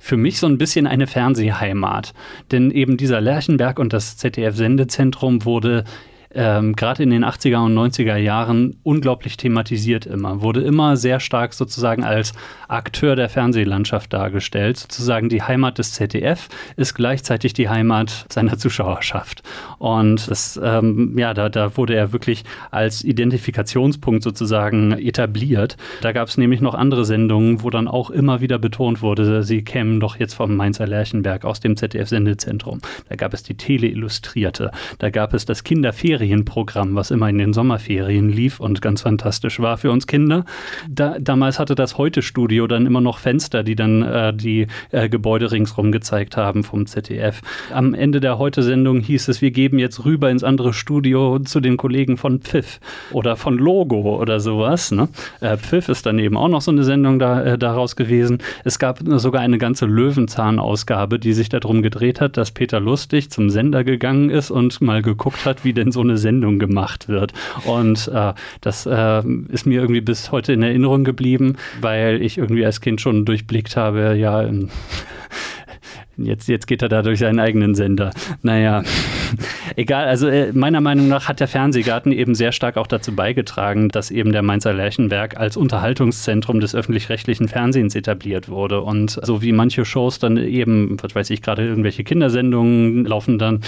für 0.00 0.16
mich 0.16 0.38
so 0.38 0.46
ein 0.46 0.58
bisschen 0.58 0.86
eine 0.86 1.06
Fernsehheimat. 1.06 2.14
Denn 2.52 2.70
eben 2.70 2.96
dieser 2.96 3.20
Lerchenberg 3.20 3.78
und 3.78 3.92
das 3.92 4.16
ZDF-Sendezentrum 4.16 5.44
wurde 5.44 5.84
ähm, 6.34 6.74
gerade 6.74 7.02
in 7.02 7.10
den 7.10 7.24
80er 7.24 7.64
und 7.64 7.74
90er 7.74 8.16
Jahren 8.16 8.76
unglaublich 8.82 9.36
thematisiert 9.36 10.06
immer, 10.06 10.42
wurde 10.42 10.62
immer 10.62 10.96
sehr 10.96 11.20
stark 11.20 11.54
sozusagen 11.54 12.02
als 12.02 12.32
Akteur 12.68 13.14
der 13.14 13.28
Fernsehlandschaft 13.28 14.12
dargestellt. 14.12 14.76
Sozusagen 14.78 15.28
die 15.28 15.42
Heimat 15.42 15.78
des 15.78 15.92
ZDF 15.92 16.48
ist 16.76 16.94
gleichzeitig 16.94 17.52
die 17.52 17.68
Heimat 17.68 18.26
seiner 18.28 18.58
Zuschauerschaft. 18.58 19.42
Und 19.78 20.28
das, 20.28 20.60
ähm, 20.62 21.16
ja, 21.16 21.34
da, 21.34 21.48
da 21.48 21.76
wurde 21.76 21.94
er 21.94 22.12
wirklich 22.12 22.44
als 22.70 23.04
Identifikationspunkt 23.04 24.22
sozusagen 24.22 24.92
etabliert. 24.92 25.76
Da 26.00 26.12
gab 26.12 26.28
es 26.28 26.36
nämlich 26.36 26.60
noch 26.60 26.74
andere 26.74 27.04
Sendungen, 27.04 27.62
wo 27.62 27.70
dann 27.70 27.86
auch 27.86 28.10
immer 28.10 28.40
wieder 28.40 28.58
betont 28.58 29.02
wurde, 29.02 29.42
sie 29.44 29.62
kämen 29.62 30.00
doch 30.00 30.16
jetzt 30.16 30.34
vom 30.34 30.56
Mainzer 30.56 30.86
Lerchenberg 30.86 31.44
aus 31.44 31.60
dem 31.60 31.76
ZDF-Sendezentrum. 31.76 32.80
Da 33.08 33.16
gab 33.16 33.34
es 33.34 33.42
die 33.42 33.56
Tele 33.56 33.86
Illustrierte, 33.86 34.70
da 34.98 35.10
gab 35.10 35.32
es 35.34 35.44
das 35.44 35.62
Kinderferien 35.62 36.23
Ferienprogramm, 36.24 36.94
was 36.94 37.10
immer 37.10 37.28
in 37.28 37.36
den 37.36 37.52
Sommerferien 37.52 38.30
lief 38.30 38.58
und 38.58 38.80
ganz 38.80 39.02
fantastisch 39.02 39.60
war 39.60 39.76
für 39.76 39.90
uns 39.90 40.06
Kinder. 40.06 40.46
Da, 40.88 41.18
damals 41.20 41.58
hatte 41.58 41.74
das 41.74 41.98
Heute-Studio 41.98 42.66
dann 42.66 42.86
immer 42.86 43.02
noch 43.02 43.18
Fenster, 43.18 43.62
die 43.62 43.76
dann 43.76 44.02
äh, 44.02 44.32
die 44.32 44.68
äh, 44.90 45.10
Gebäude 45.10 45.52
ringsrum 45.52 45.92
gezeigt 45.92 46.38
haben 46.38 46.64
vom 46.64 46.86
ZDF. 46.86 47.42
Am 47.70 47.92
Ende 47.92 48.20
der 48.20 48.38
Heute-Sendung 48.38 49.00
hieß 49.00 49.28
es, 49.28 49.42
wir 49.42 49.50
geben 49.50 49.78
jetzt 49.78 50.06
rüber 50.06 50.30
ins 50.30 50.44
andere 50.44 50.72
Studio 50.72 51.38
zu 51.40 51.60
den 51.60 51.76
Kollegen 51.76 52.16
von 52.16 52.40
Pfiff 52.40 52.80
oder 53.12 53.36
von 53.36 53.58
Logo 53.58 54.18
oder 54.18 54.40
sowas. 54.40 54.90
Ne? 54.92 55.08
Äh, 55.40 55.58
Pfiff 55.58 55.90
ist 55.90 56.06
dann 56.06 56.18
eben 56.18 56.38
auch 56.38 56.48
noch 56.48 56.62
so 56.62 56.70
eine 56.70 56.84
Sendung 56.84 57.18
da, 57.18 57.42
äh, 57.42 57.58
daraus 57.58 57.96
gewesen. 57.96 58.38
Es 58.64 58.78
gab 58.78 59.00
sogar 59.04 59.42
eine 59.42 59.58
ganze 59.58 59.84
Löwenzahn-Ausgabe, 59.84 61.18
die 61.18 61.34
sich 61.34 61.50
darum 61.50 61.82
gedreht 61.82 62.22
hat, 62.22 62.38
dass 62.38 62.50
Peter 62.50 62.80
Lustig 62.80 63.30
zum 63.30 63.50
Sender 63.50 63.84
gegangen 63.84 64.30
ist 64.30 64.50
und 64.50 64.80
mal 64.80 65.02
geguckt 65.02 65.44
hat, 65.44 65.64
wie 65.66 65.74
denn 65.74 65.92
so 65.92 66.00
eine 66.00 66.13
eine 66.14 66.18
Sendung 66.18 66.58
gemacht 66.58 67.08
wird. 67.08 67.32
Und 67.66 68.08
äh, 68.08 68.32
das 68.60 68.86
äh, 68.86 69.22
ist 69.48 69.66
mir 69.66 69.80
irgendwie 69.80 70.00
bis 70.00 70.30
heute 70.30 70.52
in 70.52 70.62
Erinnerung 70.62 71.04
geblieben, 71.04 71.56
weil 71.80 72.22
ich 72.22 72.38
irgendwie 72.38 72.64
als 72.64 72.80
Kind 72.80 73.00
schon 73.00 73.24
durchblickt 73.24 73.76
habe, 73.76 74.14
ja, 74.16 74.48
Jetzt, 76.16 76.48
jetzt 76.48 76.66
geht 76.66 76.82
er 76.82 76.88
da 76.88 77.02
durch 77.02 77.18
seinen 77.18 77.40
eigenen 77.40 77.74
Sender. 77.74 78.10
Naja, 78.42 78.82
egal. 79.76 80.06
Also 80.06 80.28
äh, 80.28 80.52
meiner 80.52 80.80
Meinung 80.80 81.08
nach 81.08 81.28
hat 81.28 81.40
der 81.40 81.48
Fernsehgarten 81.48 82.12
eben 82.12 82.34
sehr 82.34 82.52
stark 82.52 82.76
auch 82.76 82.86
dazu 82.86 83.14
beigetragen, 83.14 83.88
dass 83.88 84.10
eben 84.10 84.32
der 84.32 84.42
Mainzer 84.42 84.72
Lerchenberg 84.72 85.36
als 85.36 85.56
Unterhaltungszentrum 85.56 86.60
des 86.60 86.74
öffentlich-rechtlichen 86.74 87.48
Fernsehens 87.48 87.94
etabliert 87.94 88.48
wurde. 88.48 88.80
Und 88.80 89.18
so 89.22 89.42
wie 89.42 89.52
manche 89.52 89.84
Shows 89.84 90.18
dann 90.18 90.36
eben, 90.36 90.96
was 91.02 91.14
weiß 91.14 91.30
ich, 91.30 91.42
gerade 91.42 91.66
irgendwelche 91.66 92.04
Kindersendungen 92.04 93.04
laufen 93.04 93.38
dann, 93.38 93.60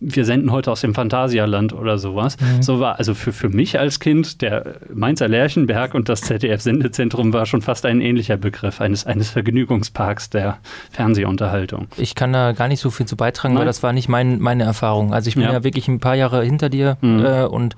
wir 0.00 0.24
senden 0.24 0.52
heute 0.52 0.70
aus 0.70 0.82
dem 0.82 0.94
Phantasialand 0.94 1.72
oder 1.72 1.98
sowas. 1.98 2.36
Mhm. 2.38 2.62
So 2.62 2.80
war 2.80 2.98
also 2.98 3.14
für, 3.14 3.32
für 3.32 3.48
mich 3.48 3.78
als 3.78 4.00
Kind 4.00 4.42
der 4.42 4.76
Mainzer 4.92 5.28
Lerchenberg 5.28 5.94
und 5.94 6.08
das 6.08 6.20
ZDF-Sendezentrum 6.22 7.32
war 7.32 7.46
schon 7.46 7.62
fast 7.62 7.86
ein 7.86 8.00
ähnlicher 8.00 8.36
Begriff 8.36 8.80
eines, 8.80 9.06
eines 9.06 9.30
Vergnügungsparks 9.30 10.30
der 10.30 10.58
Fernsehunterhaltung. 10.90 11.88
Ich 11.96 12.14
kann 12.14 12.32
da 12.32 12.52
gar 12.52 12.68
nicht 12.68 12.80
so 12.80 12.90
viel 12.90 13.06
zu 13.06 13.16
beitragen, 13.16 13.54
Nein. 13.54 13.60
weil 13.60 13.66
das 13.66 13.82
war 13.82 13.92
nicht 13.92 14.08
mein, 14.08 14.40
meine 14.40 14.64
Erfahrung. 14.64 15.12
Also 15.12 15.28
ich 15.28 15.34
bin 15.34 15.44
ja, 15.44 15.52
ja 15.52 15.64
wirklich 15.64 15.88
ein 15.88 16.00
paar 16.00 16.14
Jahre 16.14 16.44
hinter 16.44 16.68
dir 16.68 16.96
mhm. 17.00 17.24
äh, 17.24 17.44
und 17.44 17.76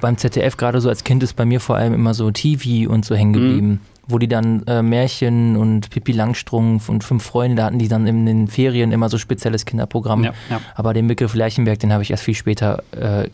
beim 0.00 0.18
ZDF 0.18 0.56
gerade 0.56 0.80
so 0.80 0.88
als 0.88 1.04
Kind 1.04 1.22
ist 1.22 1.34
bei 1.36 1.44
mir 1.44 1.60
vor 1.60 1.76
allem 1.76 1.94
immer 1.94 2.12
so 2.12 2.30
TV 2.30 2.90
und 2.90 3.04
so 3.04 3.14
hängen 3.14 3.32
geblieben. 3.32 3.68
Mhm 3.68 3.80
wo 4.10 4.18
die 4.18 4.28
dann 4.28 4.64
äh, 4.66 4.82
Märchen 4.82 5.56
und 5.56 5.90
Pippi 5.90 6.12
Langstrumpf 6.12 6.88
und 6.88 7.04
fünf 7.04 7.22
Freunde, 7.22 7.56
da 7.56 7.66
hatten 7.66 7.78
die 7.78 7.88
dann 7.88 8.06
in 8.06 8.26
den 8.26 8.48
Ferien 8.48 8.92
immer 8.92 9.08
so 9.08 9.18
spezielles 9.18 9.64
Kinderprogramm. 9.64 10.24
Ja, 10.24 10.32
ja. 10.50 10.60
Aber 10.74 10.94
den 10.94 11.06
Begriff 11.06 11.34
Lerchenberg, 11.34 11.78
den 11.78 11.92
habe 11.92 12.02
ich 12.02 12.10
erst 12.10 12.24
viel 12.24 12.34
später 12.34 12.82
äh, 12.92 13.28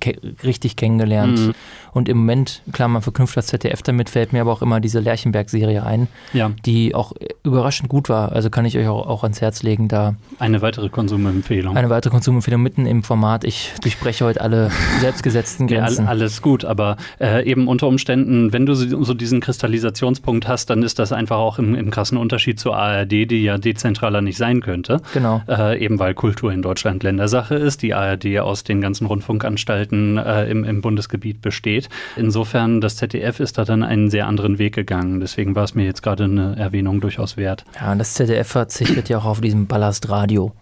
ke 0.00 0.16
richtig 0.42 0.76
kennengelernt. 0.76 1.38
Mhm. 1.38 1.54
Und 1.92 2.08
im 2.08 2.18
Moment, 2.18 2.62
klar, 2.72 2.88
man 2.88 3.02
verknüpft 3.02 3.36
das 3.36 3.48
ZDF 3.48 3.82
damit, 3.82 4.08
fällt 4.08 4.32
mir 4.32 4.40
aber 4.40 4.52
auch 4.52 4.62
immer 4.62 4.80
diese 4.80 4.98
Lerchenberg-Serie 5.00 5.84
ein, 5.84 6.08
ja. 6.32 6.50
die 6.64 6.94
auch 6.94 7.12
überraschend 7.44 7.90
gut 7.90 8.08
war. 8.08 8.32
Also 8.32 8.48
kann 8.48 8.64
ich 8.64 8.78
euch 8.78 8.88
auch, 8.88 9.06
auch 9.06 9.22
ans 9.24 9.42
Herz 9.42 9.62
legen, 9.62 9.88
da. 9.88 10.14
Eine 10.38 10.62
weitere 10.62 10.88
Konsumempfehlung. 10.88 11.76
Eine 11.76 11.90
weitere 11.90 12.10
Konsumempfehlung 12.10 12.62
mitten 12.62 12.86
im 12.86 13.02
Format. 13.02 13.44
Ich 13.44 13.72
durchbreche 13.82 14.24
heute 14.24 14.40
alle 14.40 14.70
selbstgesetzten 15.00 15.66
Grenzen. 15.68 16.04
Ja, 16.04 16.10
alles 16.10 16.40
gut, 16.40 16.64
aber 16.64 16.96
äh, 17.20 17.44
eben 17.44 17.68
unter 17.68 17.88
Umständen, 17.88 18.54
wenn 18.54 18.64
du 18.64 18.74
so 18.74 19.12
diesen 19.12 19.40
Kristallisationspunkt 19.40 20.48
hast, 20.48 20.70
dann 20.70 20.82
ist 20.82 20.98
das 20.98 21.12
einfach 21.12 21.36
auch 21.36 21.58
im, 21.58 21.74
im 21.74 21.90
krassen 21.90 22.16
Unterschied 22.16 22.58
zur 22.58 22.74
ARD, 22.74 23.12
die 23.12 23.42
ja 23.42 23.58
dezentraler 23.58 24.22
nicht 24.22 24.38
sein 24.38 24.62
könnte. 24.62 25.02
Genau. 25.12 25.42
Äh, 25.46 25.84
eben 25.84 25.98
weil 25.98 26.14
Kultur 26.14 26.52
in 26.52 26.62
Deutschland 26.62 27.02
Ländersache 27.02 27.54
ist, 27.54 27.82
die 27.82 27.92
ARD 27.92 28.38
aus 28.38 28.64
den 28.64 28.80
ganzen 28.80 29.06
Rundfunkanstalten 29.06 30.16
äh, 30.16 30.50
im, 30.50 30.64
im 30.64 30.80
Bundesgebiet 30.80 31.42
besteht 31.42 31.81
geht. 31.82 31.88
Insofern, 32.16 32.80
das 32.80 32.96
ZDF 32.96 33.40
ist 33.40 33.58
da 33.58 33.64
dann 33.64 33.82
einen 33.82 34.10
sehr 34.10 34.26
anderen 34.26 34.58
Weg 34.58 34.74
gegangen. 34.74 35.20
Deswegen 35.20 35.54
war 35.54 35.64
es 35.64 35.74
mir 35.74 35.84
jetzt 35.84 36.02
gerade 36.02 36.24
eine 36.24 36.56
Erwähnung 36.56 37.00
durchaus 37.00 37.36
wert. 37.36 37.64
Ja, 37.80 37.92
und 37.92 37.98
das 37.98 38.14
ZDF 38.14 38.48
verzichtet 38.48 39.08
ja 39.08 39.18
auch 39.18 39.24
auf 39.24 39.40
diesem 39.40 39.66
Ballastradio. 39.66 40.52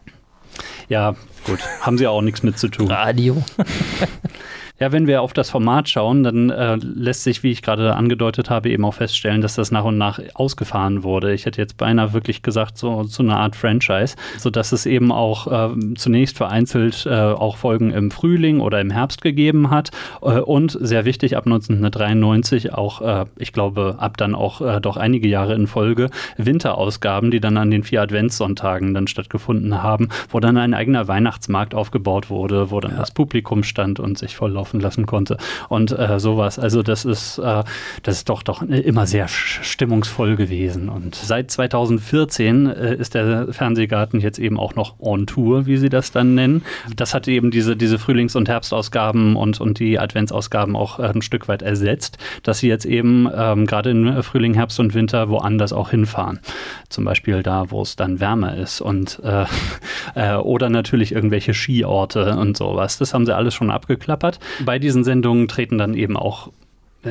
Ja, 0.88 1.14
gut. 1.44 1.60
Haben 1.80 1.98
sie 1.98 2.06
auch 2.06 2.22
nichts 2.22 2.42
mit 2.42 2.58
zu 2.58 2.68
tun. 2.68 2.90
Radio. 2.90 3.42
Ja, 4.80 4.92
wenn 4.92 5.06
wir 5.06 5.20
auf 5.20 5.34
das 5.34 5.50
Format 5.50 5.90
schauen, 5.90 6.22
dann 6.22 6.48
äh, 6.48 6.76
lässt 6.76 7.22
sich, 7.22 7.42
wie 7.42 7.50
ich 7.50 7.60
gerade 7.60 7.94
angedeutet 7.94 8.48
habe, 8.48 8.70
eben 8.70 8.86
auch 8.86 8.94
feststellen, 8.94 9.42
dass 9.42 9.54
das 9.54 9.70
nach 9.70 9.84
und 9.84 9.98
nach 9.98 10.18
ausgefahren 10.32 11.02
wurde. 11.02 11.34
Ich 11.34 11.44
hätte 11.44 11.60
jetzt 11.60 11.76
beinahe 11.76 12.14
wirklich 12.14 12.40
gesagt, 12.40 12.78
so, 12.78 13.02
so 13.02 13.22
eine 13.22 13.36
Art 13.36 13.56
Franchise, 13.56 14.16
sodass 14.38 14.72
es 14.72 14.86
eben 14.86 15.12
auch 15.12 15.46
äh, 15.74 15.94
zunächst 15.96 16.38
vereinzelt 16.38 17.04
äh, 17.04 17.10
auch 17.10 17.58
Folgen 17.58 17.90
im 17.90 18.10
Frühling 18.10 18.60
oder 18.60 18.80
im 18.80 18.88
Herbst 18.88 19.20
gegeben 19.20 19.68
hat. 19.68 19.90
Äh, 20.22 20.40
und 20.40 20.78
sehr 20.80 21.04
wichtig, 21.04 21.36
ab 21.36 21.44
1993 21.44 22.72
auch, 22.72 23.02
äh, 23.02 23.26
ich 23.36 23.52
glaube, 23.52 23.96
ab 23.98 24.16
dann 24.16 24.34
auch 24.34 24.62
äh, 24.62 24.80
doch 24.80 24.96
einige 24.96 25.28
Jahre 25.28 25.54
in 25.56 25.66
Folge, 25.66 26.08
Winterausgaben, 26.38 27.30
die 27.30 27.40
dann 27.40 27.58
an 27.58 27.70
den 27.70 27.82
vier 27.82 28.00
Adventssonntagen 28.00 28.94
dann 28.94 29.08
stattgefunden 29.08 29.82
haben, 29.82 30.08
wo 30.30 30.40
dann 30.40 30.56
ein 30.56 30.72
eigener 30.72 31.06
Weihnachtsmarkt 31.06 31.74
aufgebaut 31.74 32.30
wurde, 32.30 32.70
wo 32.70 32.80
dann 32.80 32.92
ja. 32.92 32.96
das 32.96 33.10
Publikum 33.10 33.62
stand 33.62 34.00
und 34.00 34.16
sich 34.16 34.36
volllaufen 34.36 34.69
laufen 34.70 34.80
lassen 34.80 35.06
konnte 35.06 35.36
und 35.68 35.96
äh, 35.96 36.18
sowas. 36.18 36.58
Also 36.58 36.82
das 36.82 37.04
ist, 37.04 37.38
äh, 37.38 37.64
das 38.02 38.16
ist 38.16 38.28
doch, 38.28 38.42
doch 38.42 38.62
immer 38.62 39.06
sehr 39.06 39.28
stimmungsvoll 39.28 40.36
gewesen. 40.36 40.88
Und 40.88 41.14
seit 41.14 41.50
2014 41.50 42.66
äh, 42.66 42.94
ist 42.96 43.14
der 43.14 43.52
Fernsehgarten 43.52 44.20
jetzt 44.20 44.38
eben 44.38 44.58
auch 44.58 44.74
noch 44.74 45.00
on 45.00 45.26
Tour, 45.26 45.66
wie 45.66 45.76
sie 45.76 45.88
das 45.88 46.12
dann 46.12 46.34
nennen. 46.34 46.62
Das 46.94 47.14
hat 47.14 47.26
eben 47.28 47.50
diese, 47.50 47.76
diese 47.76 47.98
Frühlings- 47.98 48.36
und 48.36 48.48
Herbstausgaben 48.48 49.36
und, 49.36 49.60
und 49.60 49.78
die 49.78 49.98
Adventsausgaben 49.98 50.76
auch 50.76 50.98
äh, 50.98 51.04
ein 51.04 51.22
Stück 51.22 51.48
weit 51.48 51.62
ersetzt, 51.62 52.18
dass 52.42 52.58
sie 52.58 52.68
jetzt 52.68 52.84
eben 52.84 53.28
ähm, 53.34 53.66
gerade 53.66 53.90
im 53.90 54.22
Frühling, 54.22 54.54
Herbst 54.54 54.78
und 54.80 54.94
Winter 54.94 55.28
woanders 55.28 55.72
auch 55.72 55.90
hinfahren. 55.90 56.40
Zum 56.88 57.04
Beispiel 57.04 57.42
da, 57.42 57.70
wo 57.70 57.82
es 57.82 57.96
dann 57.96 58.20
wärmer 58.20 58.56
ist 58.56 58.80
und 58.80 59.20
äh, 59.24 59.44
äh, 60.14 60.36
oder 60.36 60.70
natürlich 60.70 61.12
irgendwelche 61.12 61.54
Skiorte 61.54 62.36
und 62.36 62.56
sowas. 62.56 62.98
Das 62.98 63.14
haben 63.14 63.26
sie 63.26 63.34
alles 63.34 63.54
schon 63.54 63.70
abgeklappert 63.70 64.38
bei 64.64 64.78
diesen 64.78 65.04
Sendungen 65.04 65.48
treten 65.48 65.78
dann 65.78 65.94
eben 65.94 66.16
auch 66.16 66.52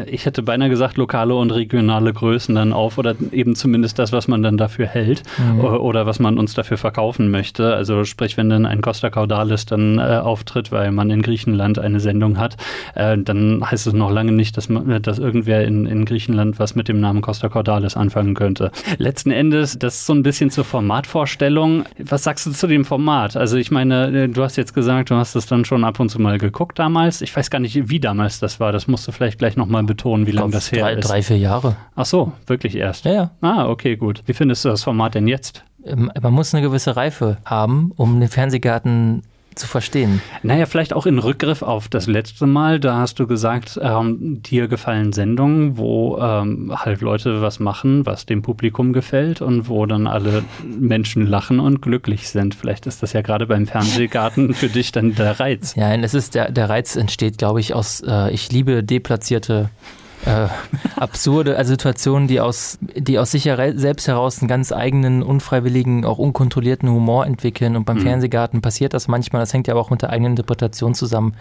ich 0.06 0.26
hätte 0.28 0.44
beinahe 0.44 0.70
gesagt, 0.70 0.98
lokale 0.98 1.34
und 1.34 1.50
regionale 1.50 2.14
Größen 2.14 2.54
dann 2.54 2.74
auf 2.74 3.00
oder 3.00 3.16
eben 3.32 3.56
zumindest 3.56 3.98
das, 3.98 4.12
was 4.12 4.28
man 4.28 4.44
dann 4.44 4.56
dafür 4.56 4.86
hält 4.86 5.24
mhm. 5.38 5.62
oder 5.62 6.06
was 6.06 6.20
man 6.20 6.38
uns 6.38 6.54
dafür 6.54 6.78
verkaufen 6.78 7.32
möchte. 7.32 7.74
Also 7.74 8.04
sprich, 8.04 8.38
wenn 8.38 8.50
dann 8.50 8.68
ein 8.68 8.82
Costa 8.82 9.10
Caudalis 9.10 9.66
dann 9.66 9.98
äh, 9.98 10.02
auftritt, 10.02 10.72
weil 10.72 10.92
man 10.92 11.10
in 11.10 11.24
Griechenland 11.24 11.80
eine 11.80 12.00
Sendung 12.00 12.38
hat, 12.38 12.56
äh, 12.94 13.18
dann 13.18 13.64
heißt 13.66 13.88
es 13.88 13.94
noch 13.94 14.12
lange 14.12 14.32
nicht, 14.32 14.58
dass, 14.58 14.70
man, 14.70 15.02
dass 15.02 15.18
irgendwer 15.18 15.66
in, 15.66 15.88
in 15.88 16.06
Griechenland 16.06 16.60
was 16.60 16.76
mit 16.76 16.88
dem 16.88 17.00
Namen 17.00 17.22
Costa 17.22 17.50
Caudalis 17.50 17.98
anfangen 17.98 18.36
könnte. 18.36 18.72
Letzten 19.00 19.32
Endes, 19.32 19.80
das 19.80 19.96
ist 19.96 20.06
so 20.06 20.14
ein 20.14 20.22
bisschen 20.22 20.52
zur 20.52 20.66
Formatvorstellung. 20.66 21.86
Was 21.98 22.24
sagst 22.24 22.46
du 22.46 22.52
zu 22.52 22.68
dem 22.68 22.86
Format? 22.86 23.36
Also 23.36 23.58
ich 23.58 23.72
meine, 23.72 24.26
äh, 24.26 24.28
du 24.28 24.44
hast 24.44 24.56
jetzt 24.56 24.76
gesagt, 24.76 25.10
du 25.10 25.16
hast 25.16 25.36
es 25.36 25.48
dann 25.48 25.66
schon 25.66 25.84
ab 25.84 26.00
und 26.00 26.10
zu 26.10 26.20
mal 26.20 26.38
geguckt 26.38 26.78
damals. 26.78 27.22
Ich 27.22 27.36
weiß 27.36 27.50
gar 27.50 27.60
nicht, 27.60 27.90
wie 27.90 28.00
damals 28.00 28.40
das 28.40 28.60
war. 28.60 28.72
Das 28.72 28.88
musst 28.88 29.08
du 29.08 29.12
vielleicht 29.12 29.40
gleich 29.40 29.58
nochmal 29.58 29.79
betonen, 29.86 30.28
wie 30.28 30.32
lange 30.32 30.52
das 30.52 30.72
her 30.72 30.82
drei, 30.82 30.94
ist. 30.94 31.08
Drei, 31.08 31.22
vier 31.22 31.38
Jahre. 31.38 31.76
Ach 31.96 32.06
so, 32.06 32.32
wirklich 32.48 32.76
erst? 32.76 33.06
Ja, 33.06 33.14
ja. 33.14 33.32
Ah, 33.42 33.68
okay, 33.68 33.96
gut. 33.96 34.22
Wie 34.26 34.34
findest 34.34 34.66
du 34.66 34.70
das 34.70 34.84
Format 34.84 35.16
denn 35.16 35.28
jetzt? 35.28 35.64
Ähm, 35.86 36.12
man 36.22 36.34
muss 36.34 36.54
eine 36.54 36.66
gewisse 36.66 36.96
Reife 36.96 37.38
haben, 37.46 37.92
um 37.96 38.20
den 38.20 38.30
Fernsehgarten 38.30 39.24
zu 39.60 39.68
verstehen. 39.68 40.22
Naja, 40.42 40.66
vielleicht 40.66 40.94
auch 40.94 41.06
in 41.06 41.20
Rückgriff 41.20 41.62
auf 41.62 41.88
das 41.88 42.08
letzte 42.08 42.48
Mal. 42.48 42.80
Da 42.80 42.98
hast 42.98 43.20
du 43.20 43.28
gesagt, 43.28 43.80
ähm, 43.82 44.42
dir 44.42 44.68
gefallen 44.68 45.14
Sendungen, 45.14 45.78
wo 45.78 46.18
ähm, 46.18 46.74
halt 46.76 47.02
Leute 47.02 47.42
was 47.42 47.60
machen, 47.60 48.06
was 48.06 48.26
dem 48.26 48.42
Publikum 48.42 48.94
gefällt 48.94 49.42
und 49.42 49.70
wo 49.70 49.86
dann 49.86 50.08
alle 50.08 50.44
Menschen 50.64 51.28
lachen 51.28 51.60
und 51.60 51.82
glücklich 51.82 52.30
sind. 52.30 52.56
Vielleicht 52.56 52.88
ist 52.88 53.04
das 53.04 53.14
ja 53.14 53.22
gerade 53.22 53.46
beim 53.46 53.68
Fernsehgarten 53.68 54.54
für 54.54 54.70
dich 54.70 54.92
dann 54.92 55.16
der 55.16 55.40
Reiz. 55.40 55.76
Ja, 55.76 55.94
es 55.94 56.14
ist 56.14 56.36
der, 56.36 56.52
der 56.52 56.70
Reiz 56.70 56.96
entsteht, 56.96 57.38
glaube 57.38 57.60
ich, 57.60 57.74
aus, 57.74 58.02
äh, 58.02 58.32
ich 58.32 58.52
liebe 58.52 58.84
deplatzierte 58.84 59.70
äh, 60.26 60.48
absurde 60.96 61.58
also 61.58 61.72
Situationen, 61.72 62.28
die 62.28 62.42
aus, 62.42 62.78
die 62.82 63.20
aus 63.20 63.32
sich 63.32 63.44
selbst 63.44 64.08
heraus 64.08 64.40
einen 64.40 64.48
ganz 64.48 64.72
eigenen, 64.72 65.24
unfreiwilligen, 65.24 66.06
auch 66.06 66.18
unkontrollierten 66.18 66.90
Humor 66.90 67.26
entwickeln. 67.26 67.76
Und 67.76 67.86
beim 67.86 67.98
mhm. 67.98 68.04
Fernsehgarten 68.04 68.62
passiert 68.62 68.94
das 68.94 69.08
manchmal. 69.08 69.42
Das 69.42 69.54
hängt 69.54 69.68
ja 69.68 69.74
aber 69.74 69.82
auch 69.82 69.90
mit 69.90 70.02
der 70.02 70.10
eigenen 70.10 70.34
Interpretation 70.34 70.94
zusammen. 70.94 71.36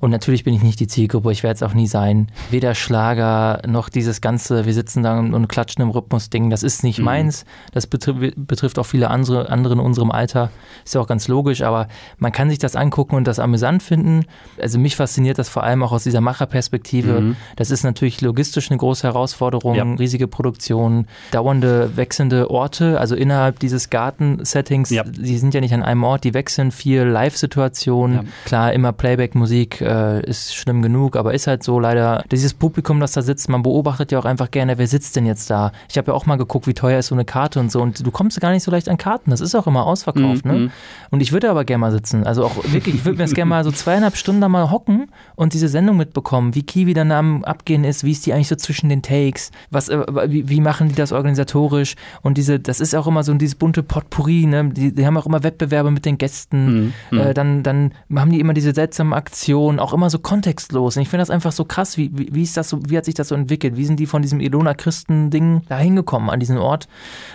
Und 0.00 0.10
natürlich 0.10 0.44
bin 0.44 0.54
ich 0.54 0.62
nicht 0.62 0.80
die 0.80 0.86
Zielgruppe, 0.86 1.30
ich 1.30 1.42
werde 1.42 1.56
es 1.56 1.62
auch 1.62 1.74
nie 1.74 1.86
sein. 1.86 2.28
Weder 2.50 2.74
Schlager 2.74 3.60
noch 3.66 3.90
dieses 3.90 4.22
ganze, 4.22 4.64
wir 4.64 4.72
sitzen 4.72 5.02
da 5.02 5.18
und 5.18 5.48
klatschen 5.48 5.82
im 5.82 5.90
Rhythmus-Ding, 5.90 6.48
das 6.48 6.62
ist 6.62 6.82
nicht 6.82 7.00
mhm. 7.00 7.04
meins. 7.04 7.44
Das 7.72 7.86
betrifft, 7.86 8.34
betrifft 8.36 8.78
auch 8.78 8.86
viele 8.86 9.10
andere, 9.10 9.50
andere 9.50 9.74
in 9.74 9.80
unserem 9.80 10.10
Alter. 10.10 10.50
Ist 10.84 10.94
ja 10.94 11.02
auch 11.02 11.06
ganz 11.06 11.28
logisch, 11.28 11.60
aber 11.60 11.88
man 12.16 12.32
kann 12.32 12.48
sich 12.48 12.58
das 12.58 12.76
angucken 12.76 13.14
und 13.14 13.26
das 13.26 13.38
amüsant 13.38 13.82
finden. 13.82 14.24
Also 14.60 14.78
mich 14.78 14.96
fasziniert 14.96 15.38
das 15.38 15.50
vor 15.50 15.64
allem 15.64 15.82
auch 15.82 15.92
aus 15.92 16.04
dieser 16.04 16.22
Macherperspektive. 16.22 17.20
Mhm. 17.20 17.36
Das 17.56 17.70
ist 17.70 17.84
natürlich 17.84 18.09
logistisch 18.20 18.70
eine 18.70 18.78
große 18.78 19.06
Herausforderung, 19.06 19.74
ja. 19.74 19.84
riesige 19.84 20.26
Produktion, 20.26 21.06
dauernde, 21.30 21.96
wechselnde 21.96 22.50
Orte, 22.50 22.98
also 22.98 23.14
innerhalb 23.14 23.58
dieses 23.58 23.90
Garten-Settings, 23.90 24.90
ja. 24.90 25.04
die 25.04 25.38
sind 25.38 25.54
ja 25.54 25.60
nicht 25.60 25.74
an 25.74 25.82
einem 25.82 26.02
Ort, 26.02 26.24
die 26.24 26.34
wechseln 26.34 26.70
viel 26.72 27.02
Live-Situationen. 27.02 28.16
Ja. 28.16 28.24
Klar, 28.44 28.72
immer 28.72 28.92
Playback-Musik, 28.92 29.80
äh, 29.80 30.20
ist 30.28 30.54
schlimm 30.54 30.82
genug, 30.82 31.16
aber 31.16 31.34
ist 31.34 31.46
halt 31.46 31.62
so 31.62 31.78
leider, 31.78 32.24
dieses 32.30 32.54
Publikum, 32.54 33.00
das 33.00 33.12
da 33.12 33.22
sitzt, 33.22 33.48
man 33.48 33.62
beobachtet 33.62 34.12
ja 34.12 34.18
auch 34.18 34.24
einfach 34.24 34.50
gerne, 34.50 34.78
wer 34.78 34.86
sitzt 34.86 35.16
denn 35.16 35.26
jetzt 35.26 35.50
da? 35.50 35.72
Ich 35.88 35.98
habe 35.98 36.10
ja 36.10 36.14
auch 36.14 36.26
mal 36.26 36.36
geguckt, 36.36 36.66
wie 36.66 36.74
teuer 36.74 36.98
ist 36.98 37.08
so 37.08 37.14
eine 37.14 37.24
Karte 37.24 37.60
und 37.60 37.70
so 37.70 37.80
und 37.80 38.04
du 38.04 38.10
kommst 38.10 38.40
gar 38.40 38.50
nicht 38.50 38.62
so 38.62 38.70
leicht 38.70 38.88
an 38.88 38.98
Karten, 38.98 39.30
das 39.30 39.40
ist 39.40 39.54
auch 39.54 39.66
immer 39.66 39.86
ausverkauft, 39.86 40.44
ne? 40.44 40.52
mhm. 40.52 40.64
ne? 40.64 40.70
Und 41.10 41.20
ich 41.20 41.32
würde 41.32 41.50
aber 41.50 41.64
gerne 41.64 41.80
mal 41.80 41.92
sitzen, 41.92 42.24
also 42.24 42.44
auch 42.44 42.56
wirklich, 42.72 42.94
ich 42.94 43.04
würde 43.04 43.18
mir 43.18 43.24
das 43.24 43.34
gerne 43.34 43.48
mal 43.48 43.64
so 43.64 43.70
zweieinhalb 43.70 44.16
Stunden 44.16 44.40
da 44.40 44.48
mal 44.48 44.70
hocken 44.70 45.10
und 45.36 45.52
diese 45.52 45.68
Sendung 45.68 45.96
mitbekommen, 45.96 46.54
wie 46.54 46.62
Kiwi 46.62 46.94
dann 46.94 47.12
am 47.12 47.44
Abgehen 47.44 47.84
ist, 47.84 47.99
wie 48.04 48.12
ist 48.12 48.26
die 48.26 48.32
eigentlich 48.32 48.48
so 48.48 48.56
zwischen 48.56 48.88
den 48.88 49.02
Takes, 49.02 49.50
was, 49.70 49.88
äh, 49.88 50.04
wie, 50.28 50.48
wie, 50.48 50.60
machen 50.60 50.88
die 50.88 50.94
das 50.94 51.12
organisatorisch 51.12 51.94
und 52.22 52.36
diese, 52.38 52.60
das 52.60 52.80
ist 52.80 52.94
auch 52.94 53.06
immer 53.06 53.22
so 53.22 53.32
dieses 53.34 53.54
bunte 53.54 53.82
Potpourri, 53.82 54.46
ne? 54.46 54.70
Die, 54.70 54.92
die 54.92 55.06
haben 55.06 55.16
auch 55.16 55.26
immer 55.26 55.42
Wettbewerbe 55.42 55.90
mit 55.90 56.04
den 56.04 56.18
Gästen, 56.18 56.92
mhm. 57.10 57.18
äh, 57.18 57.34
dann, 57.34 57.62
dann 57.62 57.92
haben 58.14 58.30
die 58.30 58.40
immer 58.40 58.54
diese 58.54 58.72
seltsamen 58.72 59.12
Aktionen, 59.12 59.78
auch 59.78 59.92
immer 59.92 60.10
so 60.10 60.18
kontextlos. 60.18 60.96
Und 60.96 61.02
ich 61.02 61.08
finde 61.08 61.22
das 61.22 61.30
einfach 61.30 61.52
so 61.52 61.64
krass, 61.64 61.96
wie, 61.96 62.10
wie, 62.12 62.28
wie, 62.32 62.42
ist 62.42 62.56
das 62.56 62.68
so, 62.68 62.80
wie 62.88 62.96
hat 62.96 63.04
sich 63.04 63.14
das 63.14 63.28
so 63.28 63.34
entwickelt? 63.34 63.76
Wie 63.76 63.84
sind 63.84 63.98
die 63.98 64.06
von 64.06 64.22
diesem 64.22 64.40
Ilona-Christen-Ding 64.40 65.62
da 65.68 65.78
hingekommen, 65.78 66.30
an 66.30 66.40
diesen 66.40 66.58
Ort, 66.58 66.88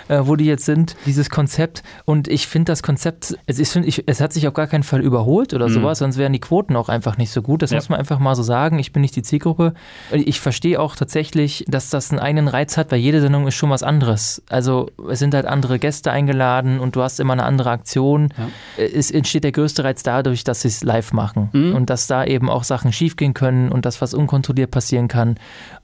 äh, 0.08 0.22
wo 0.24 0.36
die 0.36 0.46
jetzt 0.46 0.66
sind, 0.66 0.96
dieses 1.06 1.30
Konzept. 1.30 1.84
Und 2.06 2.28
ich 2.28 2.48
finde 2.48 2.72
das 2.72 2.84
Konzept, 2.84 3.38
es, 3.46 3.60
ist, 3.60 3.76
ich, 3.76 4.04
es 4.08 4.22
hat 4.22 4.34
sich 4.34 4.48
auf 4.48 4.54
gar 4.54 4.68
keinen 4.68 4.84
Fall 4.84 5.02
überholt 5.02 5.54
oder 5.54 5.68
mhm. 5.68 5.74
sowas, 5.74 6.00
sonst 6.00 6.18
wären 6.18 6.34
die 6.34 6.40
Quoten 6.40 6.76
auch 6.76 6.90
einfach 6.90 7.18
nicht 7.18 7.32
so 7.32 7.42
gut. 7.42 7.62
Das 7.62 7.72
ja. 7.72 7.78
muss 7.78 7.90
man 7.90 8.00
einfach 8.00 8.20
mal 8.20 8.36
so 8.36 8.44
sagen. 8.44 8.80
Ich 8.80 8.92
bin 8.92 9.02
nicht 9.02 9.16
die 9.16 9.24
Zielgruppe. 9.24 9.74
Ich 10.12 10.40
verstehe 10.40 10.55
auch 10.78 10.96
tatsächlich, 10.96 11.66
dass 11.68 11.90
das 11.90 12.12
einen 12.12 12.20
eigenen 12.20 12.48
Reiz 12.48 12.78
hat, 12.78 12.92
weil 12.92 13.00
jede 13.00 13.22
Sendung 13.22 13.48
ist 13.48 13.56
schon 13.56 13.70
was 13.70 13.84
anderes. 13.84 14.42
Also 14.50 14.90
es 15.10 15.20
sind 15.20 15.34
halt 15.34 15.46
andere 15.46 15.80
Gäste 15.80 16.12
eingeladen 16.12 16.80
und 16.80 16.96
du 16.96 17.02
hast 17.02 17.20
immer 17.20 17.34
eine 17.34 17.44
andere 17.44 17.70
Aktion. 17.70 18.30
Ja. 18.38 18.48
Es 18.84 19.12
entsteht 19.12 19.44
der 19.44 19.52
größte 19.52 19.84
Reiz 19.84 20.04
dadurch, 20.04 20.44
dass 20.44 20.62
sie 20.62 20.70
es 20.70 20.84
live 20.84 21.14
machen 21.14 21.50
mhm. 21.54 21.76
und 21.76 21.90
dass 21.90 22.08
da 22.08 22.24
eben 22.26 22.50
auch 22.50 22.64
Sachen 22.64 22.92
schiefgehen 22.92 23.34
können 23.34 23.72
und 23.72 23.86
dass 23.86 24.02
was 24.02 24.14
unkontrolliert 24.14 24.72
passieren 24.72 25.08
kann. 25.08 25.36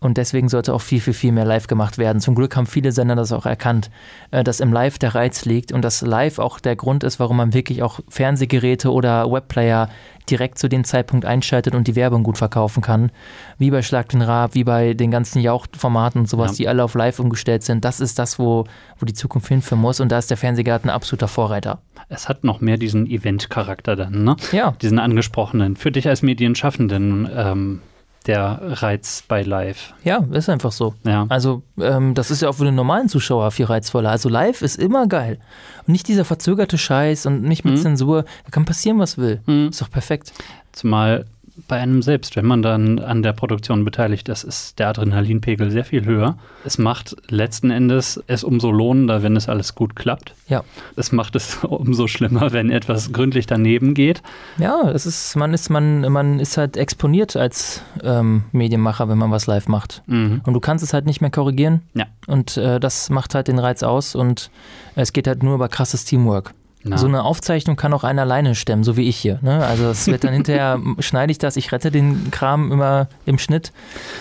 Und 0.04 0.18
deswegen 0.18 0.50
sollte 0.50 0.74
auch 0.74 0.82
viel, 0.82 1.00
viel, 1.00 1.14
viel 1.14 1.32
mehr 1.32 1.46
live 1.46 1.68
gemacht 1.68 2.00
werden. 2.00 2.22
Zum 2.22 2.34
Glück 2.34 2.56
haben 2.56 2.66
viele 2.66 2.92
Sender 2.92 3.16
das 3.16 3.32
auch 3.32 3.46
erkannt, 3.46 3.92
äh, 4.32 4.44
dass 4.44 4.60
im 4.60 4.74
Live 4.74 4.98
der 4.98 5.14
Reiz 5.14 5.46
liegt 5.46 5.72
und 5.72 5.84
dass 5.84 6.02
live 6.02 6.40
auch 6.40 6.60
der 6.60 6.76
Grund 6.76 7.04
ist, 7.04 7.20
warum 7.20 7.38
man 7.38 7.54
wirklich 7.54 7.84
auch 7.84 8.00
Fernsehgeräte 8.10 8.92
oder 8.92 9.32
Webplayer 9.32 9.90
direkt 10.28 10.58
zu 10.58 10.70
dem 10.70 10.86
Zeitpunkt 10.86 11.26
einschaltet 11.26 11.76
und 11.76 11.88
die 11.88 11.96
Werbung 11.96 12.24
gut 12.24 12.40
verkaufen 12.40 12.82
kann. 12.82 13.12
Wie 13.60 13.70
bei 13.70 13.84
Schlag 13.84 14.10
den 14.10 14.24
Rab, 14.24 14.56
wie 14.56 14.64
bei 14.64 14.96
den 14.96 15.12
ganzen 15.12 15.40
Jauchformaten 15.40 16.22
und 16.22 16.28
sowas, 16.28 16.52
ja. 16.52 16.64
die 16.64 16.68
alle 16.68 16.84
auf 16.84 16.96
live 16.96 17.20
umgestellt 17.20 17.62
sind. 17.62 17.86
Das 17.86 18.00
ist 18.00 18.18
das, 18.18 18.40
wo, 18.40 18.66
wo 18.98 19.06
die 19.06 19.14
Zukunft 19.14 19.50
hinführen 19.50 19.82
muss. 19.82 20.00
Und 20.00 20.12
da 20.12 20.18
ist 20.18 20.32
der 20.32 20.38
Fernsehgarten 20.38 20.90
ein 20.90 20.96
absoluter 20.96 21.28
Vorreiter. 21.28 21.80
Es 22.10 22.28
hat 22.28 22.44
noch 22.44 22.60
mehr 22.60 22.78
diesen 22.78 23.06
Event-Charakter 23.06 23.96
dann, 23.96 24.24
ne? 24.24 24.36
Ja. 24.52 24.74
Diesen 24.82 24.98
angesprochenen. 24.98 25.76
Für 25.76 25.92
dich 25.92 26.08
als 26.08 26.24
Medienschaffenden, 26.24 27.30
ähm, 27.34 27.82
der 28.28 28.60
Reiz 28.62 29.24
bei 29.28 29.42
Live. 29.42 29.94
Ja, 30.04 30.26
ist 30.32 30.50
einfach 30.50 30.72
so. 30.72 30.94
Ja. 31.04 31.26
Also, 31.30 31.64
ähm, 31.80 32.14
das 32.14 32.30
ist 32.30 32.42
ja 32.42 32.50
auch 32.50 32.56
für 32.56 32.66
den 32.66 32.76
normalen 32.76 33.10
Zuschauer 33.10 33.52
viel 33.52 33.66
reizvoller. 33.66 34.12
Also, 34.12 34.30
Live 34.30 34.62
ist 34.62 34.78
immer 34.80 35.08
geil. 35.08 35.40
Und 35.88 35.94
nicht 35.94 36.08
dieser 36.08 36.26
verzögerte 36.26 36.78
Scheiß 36.78 37.26
und 37.26 37.42
nicht 37.42 37.66
mit 37.66 37.76
mhm. 37.76 37.82
Zensur. 37.82 38.24
Da 38.46 38.52
kann 38.52 38.66
passieren, 38.66 39.00
was 39.00 39.18
will. 39.18 39.42
Mhm. 39.48 39.70
Ist 39.70 39.82
doch 39.82 39.90
perfekt. 39.90 40.34
Zumal 40.72 41.26
bei 41.68 41.78
einem 41.78 42.02
selbst, 42.02 42.36
wenn 42.36 42.46
man 42.46 42.62
dann 42.62 43.00
an 43.00 43.24
der 43.24 43.34
Produktion 43.34 43.86
beteiligt 43.86 44.30
ist, 44.30 44.44
ist 44.44 44.80
der 44.80 44.90
Adrenalinpegel 44.90 45.72
sehr 45.72 45.86
viel 45.86 46.06
höher. 46.06 46.38
Es 46.66 46.78
macht 46.78 47.16
letzten 47.30 47.72
Endes 47.72 48.22
es 48.28 48.44
umso 48.44 48.72
lohnender, 48.72 49.24
wenn 49.24 49.36
es 49.36 49.50
alles 49.50 49.76
gut 49.76 49.96
klappt. 49.96 50.34
Ja. 50.48 50.64
Es 50.96 51.12
macht 51.12 51.36
es 51.36 51.56
umso 51.64 52.08
schlimmer, 52.08 52.52
wenn 52.52 52.70
etwas 52.70 53.12
gründlich 53.14 53.46
daneben 53.46 53.94
geht. 53.94 54.22
Ja, 54.58 54.90
es 54.90 55.06
ist, 55.06 55.36
man 55.36 55.54
ist, 55.54 55.70
man, 55.70 56.12
man 56.12 56.40
ist 56.40 56.58
halt 56.58 56.78
exponiert 56.78 57.36
als 57.36 57.84
ähm, 58.04 58.44
Medienmacher, 58.52 59.10
wenn 59.10 59.18
man 59.18 59.32
was 59.32 59.48
live 59.48 59.68
macht. 59.68 60.04
Mhm. 60.08 60.42
Und 60.46 60.54
du 60.54 60.60
kannst 60.60 60.84
es 60.84 60.94
halt 60.94 61.06
nicht 61.06 61.22
mehr 61.22 61.32
korrigieren. 61.32 61.82
Ja. 61.94 62.06
Und 62.28 62.58
äh, 62.58 62.80
das 62.80 63.10
macht 63.10 63.36
halt 63.36 63.48
den 63.48 63.60
Reiz 63.60 63.84
aus 63.84 64.16
und 64.16 64.52
es 64.96 65.14
geht 65.14 65.28
halt 65.28 65.44
nur 65.44 65.56
über 65.56 65.70
krasses 65.70 66.06
Teamwork. 66.06 66.54
Na. 66.84 66.98
So 66.98 67.08
eine 67.08 67.24
Aufzeichnung 67.24 67.76
kann 67.76 67.94
auch 67.94 68.04
einer 68.04 68.24
alleine 68.24 68.56
stemmen, 68.56 68.84
so 68.84 68.98
wie 68.98 69.08
ich 69.08 69.18
hier. 69.18 69.40
Ne? 69.42 69.64
Also 69.66 69.90
es 69.90 70.08
wird 70.08 70.24
dann 70.24 70.34
hinterher, 70.34 70.80
schneide 71.00 71.32
ich 71.32 71.38
das, 71.38 71.56
ich 71.56 71.72
rette 71.72 71.92
den 71.92 72.32
Kram 72.32 72.72
immer 72.72 73.08
im 73.26 73.38
Schnitt, 73.38 73.72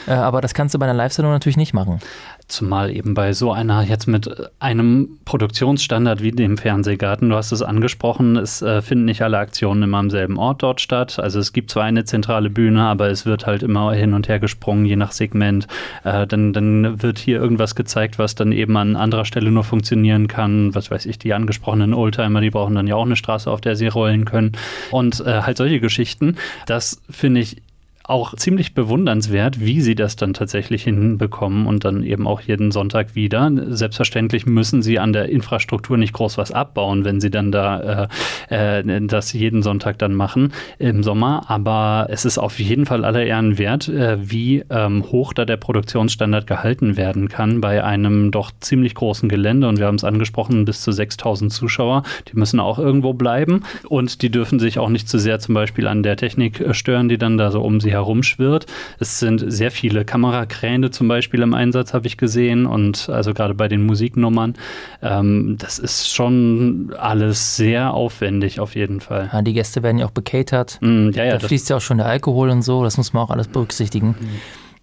äh, 0.06 0.12
aber 0.12 0.40
das 0.40 0.52
kannst 0.52 0.74
du 0.74 0.78
bei 0.78 0.84
einer 0.84 0.94
Live-Sendung 0.94 1.32
natürlich 1.32 1.56
nicht 1.56 1.72
machen. 1.72 2.00
Zumal 2.50 2.90
eben 2.94 3.14
bei 3.14 3.32
so 3.32 3.52
einer, 3.52 3.82
jetzt 3.82 4.08
mit 4.08 4.28
einem 4.58 5.18
Produktionsstandard 5.24 6.20
wie 6.20 6.32
dem 6.32 6.58
Fernsehgarten, 6.58 7.30
du 7.30 7.36
hast 7.36 7.52
es 7.52 7.62
angesprochen, 7.62 8.36
es 8.36 8.60
äh, 8.60 8.82
finden 8.82 9.04
nicht 9.04 9.22
alle 9.22 9.38
Aktionen 9.38 9.84
immer 9.84 9.98
am 9.98 10.10
selben 10.10 10.36
Ort 10.36 10.62
dort 10.62 10.80
statt. 10.80 11.20
Also 11.20 11.38
es 11.38 11.52
gibt 11.52 11.70
zwar 11.70 11.84
eine 11.84 12.04
zentrale 12.04 12.50
Bühne, 12.50 12.82
aber 12.82 13.08
es 13.08 13.24
wird 13.24 13.46
halt 13.46 13.62
immer 13.62 13.92
hin 13.92 14.14
und 14.14 14.28
her 14.28 14.40
gesprungen, 14.40 14.84
je 14.84 14.96
nach 14.96 15.12
Segment. 15.12 15.68
Äh, 16.02 16.26
dann, 16.26 16.52
dann 16.52 17.00
wird 17.02 17.18
hier 17.18 17.40
irgendwas 17.40 17.76
gezeigt, 17.76 18.18
was 18.18 18.34
dann 18.34 18.50
eben 18.50 18.76
an 18.76 18.96
anderer 18.96 19.24
Stelle 19.24 19.52
nur 19.52 19.64
funktionieren 19.64 20.26
kann. 20.26 20.74
Was 20.74 20.90
weiß 20.90 21.06
ich, 21.06 21.18
die 21.18 21.32
angesprochenen 21.32 21.94
Oldtimer, 21.94 22.40
die 22.40 22.50
brauchen 22.50 22.74
dann 22.74 22.88
ja 22.88 22.96
auch 22.96 23.06
eine 23.06 23.16
Straße, 23.16 23.48
auf 23.48 23.60
der 23.60 23.76
sie 23.76 23.86
rollen 23.86 24.24
können. 24.24 24.52
Und 24.90 25.20
äh, 25.20 25.42
halt 25.42 25.56
solche 25.56 25.78
Geschichten. 25.78 26.36
Das 26.66 27.00
finde 27.08 27.42
ich 27.42 27.62
auch 28.10 28.34
ziemlich 28.34 28.74
bewundernswert, 28.74 29.60
wie 29.60 29.80
sie 29.80 29.94
das 29.94 30.16
dann 30.16 30.34
tatsächlich 30.34 30.82
hinbekommen 30.82 31.66
und 31.66 31.84
dann 31.84 32.02
eben 32.02 32.26
auch 32.26 32.40
jeden 32.40 32.72
Sonntag 32.72 33.14
wieder. 33.14 33.50
Selbstverständlich 33.68 34.46
müssen 34.46 34.82
sie 34.82 34.98
an 34.98 35.12
der 35.12 35.28
Infrastruktur 35.28 35.96
nicht 35.96 36.12
groß 36.12 36.36
was 36.36 36.50
abbauen, 36.50 37.04
wenn 37.04 37.20
sie 37.20 37.30
dann 37.30 37.52
da 37.52 38.08
äh, 38.50 38.80
äh, 38.80 39.00
das 39.06 39.32
jeden 39.32 39.62
Sonntag 39.62 39.98
dann 39.98 40.14
machen 40.14 40.52
im 40.78 41.02
Sommer. 41.04 41.44
Aber 41.48 42.08
es 42.10 42.24
ist 42.24 42.38
auf 42.38 42.58
jeden 42.58 42.84
Fall 42.84 43.04
aller 43.04 43.24
Ehren 43.24 43.58
wert, 43.58 43.88
äh, 43.88 44.18
wie 44.20 44.64
ähm, 44.70 45.04
hoch 45.04 45.32
da 45.32 45.44
der 45.44 45.56
Produktionsstandard 45.56 46.48
gehalten 46.48 46.96
werden 46.96 47.28
kann 47.28 47.60
bei 47.60 47.84
einem 47.84 48.32
doch 48.32 48.50
ziemlich 48.58 48.94
großen 48.96 49.28
Gelände. 49.28 49.68
Und 49.68 49.78
wir 49.78 49.86
haben 49.86 49.94
es 49.94 50.04
angesprochen, 50.04 50.64
bis 50.64 50.82
zu 50.82 50.90
6000 50.90 51.52
Zuschauer. 51.52 52.02
Die 52.28 52.36
müssen 52.36 52.58
auch 52.58 52.80
irgendwo 52.80 53.14
bleiben 53.14 53.62
und 53.88 54.22
die 54.22 54.30
dürfen 54.30 54.58
sich 54.58 54.80
auch 54.80 54.88
nicht 54.88 55.08
zu 55.08 55.18
sehr 55.18 55.38
zum 55.38 55.54
Beispiel 55.54 55.86
an 55.86 56.02
der 56.02 56.16
Technik 56.16 56.64
stören, 56.72 57.08
die 57.08 57.16
dann 57.16 57.38
da 57.38 57.52
so 57.52 57.62
um 57.62 57.80
sie 57.80 57.92
herum 57.92 57.99
herumschwirrt. 58.00 58.66
Es 58.98 59.18
sind 59.18 59.44
sehr 59.46 59.70
viele 59.70 60.04
Kamerakräne 60.04 60.90
zum 60.90 61.08
Beispiel 61.08 61.42
im 61.42 61.54
Einsatz, 61.54 61.94
habe 61.94 62.06
ich 62.06 62.16
gesehen. 62.16 62.66
Und 62.66 63.08
also 63.08 63.34
gerade 63.34 63.54
bei 63.54 63.68
den 63.68 63.84
Musiknummern. 63.84 64.54
Ähm, 65.02 65.56
das 65.58 65.78
ist 65.78 66.12
schon 66.12 66.92
alles 66.98 67.56
sehr 67.56 67.94
aufwendig 67.94 68.60
auf 68.60 68.74
jeden 68.74 69.00
Fall. 69.00 69.30
Ja, 69.32 69.42
die 69.42 69.52
Gäste 69.52 69.82
werden 69.82 69.98
ja 69.98 70.06
auch 70.06 70.10
bekatert. 70.10 70.78
Mm, 70.80 71.10
ja, 71.10 71.24
ja, 71.24 71.38
da 71.38 71.46
fließt 71.46 71.70
ja 71.70 71.76
auch 71.76 71.80
schon 71.80 71.98
der 71.98 72.06
Alkohol 72.06 72.50
und 72.50 72.62
so. 72.62 72.82
Das 72.84 72.96
muss 72.96 73.12
man 73.12 73.22
auch 73.22 73.30
alles 73.30 73.48
berücksichtigen. 73.48 74.16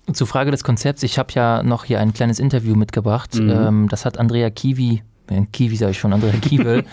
Mhm. 0.05 0.13
Zur 0.13 0.27
Frage 0.27 0.51
des 0.51 0.63
Konzepts, 0.63 1.03
ich 1.03 1.19
habe 1.19 1.33
ja 1.33 1.63
noch 1.63 1.83
hier 1.83 1.99
ein 1.99 2.13
kleines 2.13 2.39
Interview 2.39 2.75
mitgebracht. 2.75 3.35
Mhm. 3.35 3.87
Das 3.89 4.05
hat 4.05 4.17
Andrea 4.17 4.49
Kiwi, 4.49 5.03
äh, 5.29 5.45
Kiwi 5.51 5.75
sage 5.75 5.91
ich 5.91 5.99
schon, 5.99 6.13
Andrea 6.13 6.31
Kiewel, 6.41 6.83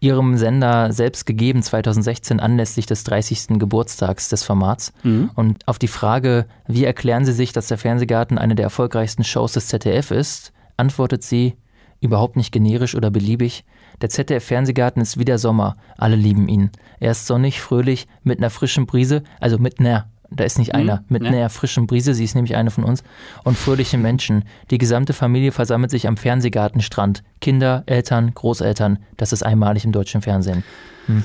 ihrem 0.00 0.36
Sender 0.36 0.92
selbst 0.92 1.26
gegeben 1.26 1.62
2016 1.62 2.40
anlässlich 2.40 2.86
des 2.86 3.04
30. 3.04 3.58
Geburtstags 3.58 4.28
des 4.28 4.42
Formats. 4.42 4.92
Mhm. 5.02 5.30
Und 5.34 5.68
auf 5.68 5.78
die 5.78 5.88
Frage, 5.88 6.46
wie 6.66 6.84
erklären 6.84 7.24
Sie 7.24 7.32
sich, 7.32 7.52
dass 7.52 7.68
der 7.68 7.78
Fernsehgarten 7.78 8.38
eine 8.38 8.54
der 8.54 8.64
erfolgreichsten 8.64 9.24
Shows 9.24 9.52
des 9.52 9.68
ZDF 9.68 10.10
ist, 10.10 10.52
antwortet 10.76 11.22
sie, 11.22 11.56
überhaupt 12.00 12.36
nicht 12.36 12.52
generisch 12.52 12.94
oder 12.94 13.10
beliebig. 13.10 13.64
Der 14.00 14.08
ZDF-Fernsehgarten 14.08 15.02
ist 15.02 15.18
wie 15.18 15.24
der 15.24 15.38
Sommer. 15.38 15.76
Alle 15.98 16.16
lieben 16.16 16.48
ihn. 16.48 16.70
Er 16.98 17.10
ist 17.10 17.26
sonnig, 17.26 17.60
fröhlich, 17.60 18.06
mit 18.22 18.38
einer 18.38 18.50
frischen 18.50 18.86
Brise, 18.86 19.22
also 19.38 19.58
mit 19.58 19.78
einer 19.78 20.08
da 20.30 20.44
ist 20.44 20.58
nicht 20.58 20.74
einer, 20.74 20.96
mhm, 20.96 21.04
mit 21.08 21.22
ja. 21.22 21.28
einer 21.28 21.50
frischen 21.50 21.86
Brise, 21.86 22.14
sie 22.14 22.24
ist 22.24 22.34
nämlich 22.34 22.56
eine 22.56 22.70
von 22.70 22.84
uns, 22.84 23.02
und 23.44 23.56
fröhliche 23.56 23.98
Menschen. 23.98 24.44
Die 24.70 24.78
gesamte 24.78 25.12
Familie 25.12 25.52
versammelt 25.52 25.90
sich 25.90 26.06
am 26.06 26.16
Fernsehgartenstrand. 26.16 27.22
Kinder, 27.40 27.82
Eltern, 27.86 28.32
Großeltern. 28.34 28.98
Das 29.16 29.32
ist 29.32 29.42
einmalig 29.42 29.84
im 29.84 29.92
deutschen 29.92 30.22
Fernsehen. 30.22 30.62
Hm. 31.06 31.24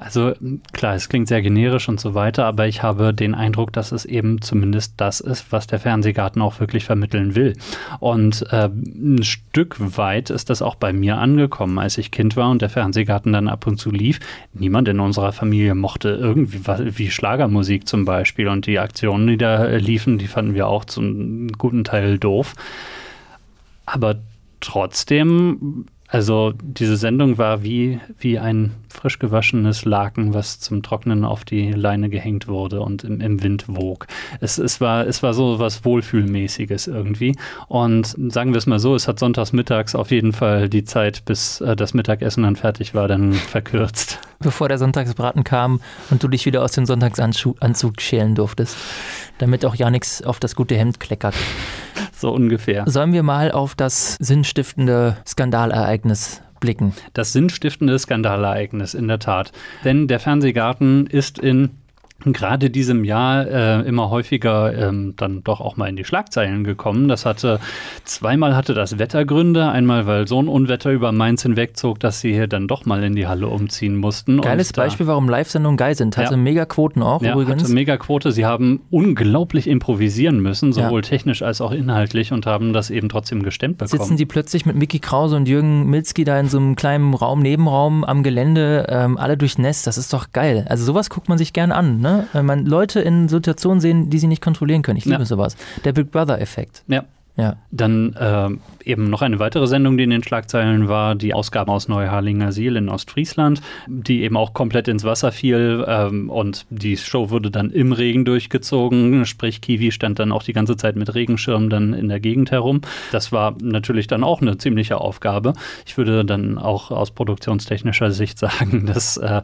Also 0.00 0.32
klar, 0.72 0.94
es 0.94 1.10
klingt 1.10 1.28
sehr 1.28 1.42
generisch 1.42 1.86
und 1.90 2.00
so 2.00 2.14
weiter, 2.14 2.46
aber 2.46 2.66
ich 2.66 2.82
habe 2.82 3.12
den 3.12 3.34
Eindruck, 3.34 3.70
dass 3.74 3.92
es 3.92 4.06
eben 4.06 4.40
zumindest 4.40 4.94
das 4.96 5.20
ist, 5.20 5.52
was 5.52 5.66
der 5.66 5.78
Fernsehgarten 5.78 6.40
auch 6.40 6.58
wirklich 6.58 6.86
vermitteln 6.86 7.34
will. 7.34 7.54
Und 7.98 8.46
äh, 8.50 8.70
ein 8.70 9.22
Stück 9.22 9.76
weit 9.98 10.30
ist 10.30 10.48
das 10.48 10.62
auch 10.62 10.74
bei 10.76 10.94
mir 10.94 11.18
angekommen, 11.18 11.78
als 11.78 11.98
ich 11.98 12.12
Kind 12.12 12.34
war 12.34 12.50
und 12.50 12.62
der 12.62 12.70
Fernsehgarten 12.70 13.34
dann 13.34 13.46
ab 13.46 13.66
und 13.66 13.76
zu 13.76 13.90
lief. 13.90 14.20
Niemand 14.54 14.88
in 14.88 15.00
unserer 15.00 15.32
Familie 15.32 15.74
mochte 15.74 16.08
irgendwie 16.08 16.60
wie 16.96 17.10
Schlagermusik 17.10 17.86
zum 17.86 18.06
Beispiel 18.06 18.48
und 18.48 18.64
die 18.64 18.78
Aktionen, 18.78 19.26
die 19.26 19.36
da 19.36 19.66
liefen, 19.66 20.16
die 20.16 20.28
fanden 20.28 20.54
wir 20.54 20.66
auch 20.66 20.86
zum 20.86 21.52
guten 21.52 21.84
Teil 21.84 22.18
doof. 22.18 22.54
Aber 23.84 24.14
trotzdem 24.60 25.84
also 26.10 26.52
diese 26.60 26.96
Sendung 26.96 27.38
war 27.38 27.62
wie, 27.62 28.00
wie 28.18 28.38
ein 28.40 28.72
frisch 28.92 29.18
gewaschenes 29.18 29.84
Laken, 29.84 30.34
was 30.34 30.60
zum 30.60 30.82
Trocknen 30.82 31.24
auf 31.24 31.44
die 31.44 31.72
Leine 31.72 32.08
gehängt 32.10 32.48
wurde 32.48 32.80
und 32.80 33.04
im, 33.04 33.20
im 33.20 33.42
Wind 33.42 33.64
wog. 33.68 34.06
Es, 34.40 34.58
es, 34.58 34.80
war, 34.80 35.06
es 35.06 35.22
war 35.22 35.34
so 35.34 35.58
was 35.58 35.84
Wohlfühlmäßiges 35.84 36.86
irgendwie. 36.86 37.36
Und 37.68 38.14
sagen 38.32 38.52
wir 38.52 38.58
es 38.58 38.66
mal 38.66 38.78
so, 38.78 38.94
es 38.94 39.08
hat 39.08 39.18
sonntags 39.18 39.52
mittags 39.52 39.94
auf 39.94 40.10
jeden 40.10 40.32
Fall 40.32 40.68
die 40.68 40.84
Zeit, 40.84 41.24
bis 41.24 41.60
äh, 41.60 41.76
das 41.76 41.94
Mittagessen 41.94 42.42
dann 42.42 42.56
fertig 42.56 42.94
war, 42.94 43.08
dann 43.08 43.32
verkürzt. 43.50 44.20
Bevor 44.38 44.68
der 44.68 44.78
Sonntagsbraten 44.78 45.44
kam 45.44 45.80
und 46.10 46.22
du 46.22 46.28
dich 46.28 46.46
wieder 46.46 46.62
aus 46.62 46.72
dem 46.72 46.86
Sonntagsanzug 46.86 48.00
schälen 48.00 48.34
durftest, 48.34 48.76
damit 49.38 49.66
auch 49.66 49.74
ja 49.74 49.90
nichts 49.90 50.22
auf 50.22 50.40
das 50.40 50.56
gute 50.56 50.76
Hemd 50.76 50.98
kleckert. 50.98 51.34
So 52.16 52.32
ungefähr. 52.32 52.84
Sollen 52.86 53.12
wir 53.12 53.22
mal 53.22 53.52
auf 53.52 53.74
das 53.74 54.16
sinnstiftende 54.18 55.16
Skandalereignis 55.26 56.42
blicken? 56.60 56.94
Das 57.14 57.32
sinnstiftende 57.32 57.98
Skandalereignis, 57.98 58.94
in 58.94 59.08
der 59.08 59.18
Tat. 59.18 59.52
Denn 59.84 60.06
der 60.06 60.20
Fernsehgarten 60.20 61.06
ist 61.06 61.38
in 61.38 61.70
gerade 62.24 62.70
diesem 62.70 63.04
Jahr 63.04 63.46
äh, 63.46 63.80
immer 63.88 64.10
häufiger 64.10 64.76
ähm, 64.76 65.14
dann 65.16 65.42
doch 65.42 65.60
auch 65.60 65.76
mal 65.76 65.88
in 65.88 65.96
die 65.96 66.04
Schlagzeilen 66.04 66.64
gekommen. 66.64 67.08
Das 67.08 67.26
hatte 67.26 67.60
zweimal 68.04 68.56
hatte 68.56 68.74
das 68.74 68.98
Wettergründe, 68.98 69.68
einmal 69.68 70.06
weil 70.06 70.28
so 70.28 70.40
ein 70.40 70.48
Unwetter 70.48 70.90
über 70.90 71.12
Mainz 71.12 71.42
hinwegzog, 71.42 72.00
dass 72.00 72.20
sie 72.20 72.32
hier 72.32 72.46
dann 72.46 72.68
doch 72.68 72.84
mal 72.86 73.02
in 73.02 73.14
die 73.14 73.26
Halle 73.26 73.48
umziehen 73.48 73.96
mussten. 73.96 74.40
Geiles 74.40 74.72
Beispiel, 74.72 75.06
warum 75.06 75.28
Live-Sendungen 75.28 75.76
geil 75.76 75.94
sind. 75.94 76.16
Hatte 76.16 76.34
ja. 76.34 76.36
Megaquoten 76.36 77.02
auch 77.02 77.22
ja, 77.22 77.32
übrigens. 77.32 77.64
Hatte 77.64 77.72
Megaquote. 77.72 78.32
Sie 78.32 78.44
haben 78.46 78.80
unglaublich 78.90 79.66
improvisieren 79.66 80.40
müssen, 80.40 80.72
sowohl 80.72 81.02
ja. 81.02 81.08
technisch 81.08 81.42
als 81.42 81.60
auch 81.60 81.72
inhaltlich 81.72 82.32
und 82.32 82.46
haben 82.46 82.72
das 82.72 82.90
eben 82.90 83.08
trotzdem 83.08 83.42
gestemmt 83.42 83.78
bekommen. 83.78 84.00
Sitzen 84.00 84.16
die 84.16 84.26
plötzlich 84.26 84.66
mit 84.66 84.76
Mickey 84.76 84.98
Krause 84.98 85.36
und 85.36 85.48
Jürgen 85.48 85.88
Milzki 85.88 86.24
da 86.24 86.38
in 86.38 86.48
so 86.48 86.58
einem 86.58 86.76
kleinen 86.76 87.14
Raum, 87.14 87.40
Nebenraum 87.40 88.04
am 88.04 88.22
Gelände, 88.22 88.86
ähm, 88.88 89.16
alle 89.16 89.36
durchnässt. 89.36 89.86
Das 89.86 89.98
ist 89.98 90.12
doch 90.12 90.32
geil. 90.32 90.66
Also 90.68 90.84
sowas 90.84 91.10
guckt 91.10 91.28
man 91.28 91.38
sich 91.38 91.52
gerne 91.52 91.74
an, 91.74 92.00
ne? 92.00 92.09
Ne? 92.18 92.28
Wenn 92.32 92.46
man 92.46 92.66
Leute 92.66 93.00
in 93.00 93.28
Situationen 93.28 93.80
sehen, 93.80 94.10
die 94.10 94.18
sie 94.18 94.26
nicht 94.26 94.42
kontrollieren 94.42 94.82
können. 94.82 94.98
Ich 94.98 95.04
liebe 95.04 95.18
ja. 95.18 95.24
sowas. 95.24 95.56
Der 95.84 95.92
Big 95.92 96.10
Brother-Effekt. 96.10 96.84
Ja. 96.88 97.04
Ja. 97.36 97.56
Dann 97.70 98.14
äh, 98.14 98.48
eben 98.84 99.08
noch 99.08 99.22
eine 99.22 99.38
weitere 99.38 99.66
Sendung, 99.66 99.96
die 99.96 100.04
in 100.04 100.10
den 100.10 100.22
Schlagzeilen 100.22 100.88
war, 100.88 101.14
die 101.14 101.32
Ausgabe 101.32 101.72
aus 101.72 101.88
Neuharlinger 101.88 102.52
Siel 102.52 102.76
in 102.76 102.88
Ostfriesland, 102.88 103.62
die 103.86 104.22
eben 104.22 104.36
auch 104.36 104.52
komplett 104.52 104.88
ins 104.88 105.04
Wasser 105.04 105.32
fiel 105.32 105.84
ähm, 105.86 106.28
und 106.28 106.66
die 106.70 106.96
Show 106.96 107.30
wurde 107.30 107.50
dann 107.50 107.70
im 107.70 107.92
Regen 107.92 108.24
durchgezogen, 108.24 109.24
sprich 109.26 109.60
Kiwi 109.60 109.92
stand 109.92 110.18
dann 110.18 110.32
auch 110.32 110.42
die 110.42 110.52
ganze 110.52 110.76
Zeit 110.76 110.96
mit 110.96 111.14
Regenschirm 111.14 111.70
dann 111.70 111.94
in 111.94 112.08
der 112.08 112.20
Gegend 112.20 112.50
herum. 112.50 112.80
Das 113.12 113.32
war 113.32 113.56
natürlich 113.62 114.06
dann 114.06 114.24
auch 114.24 114.42
eine 114.42 114.58
ziemliche 114.58 115.00
Aufgabe. 115.00 115.54
Ich 115.86 115.96
würde 115.96 116.24
dann 116.24 116.58
auch 116.58 116.90
aus 116.90 117.12
produktionstechnischer 117.12 118.10
Sicht 118.10 118.38
sagen, 118.38 118.86
dass, 118.92 119.16
äh, 119.16 119.42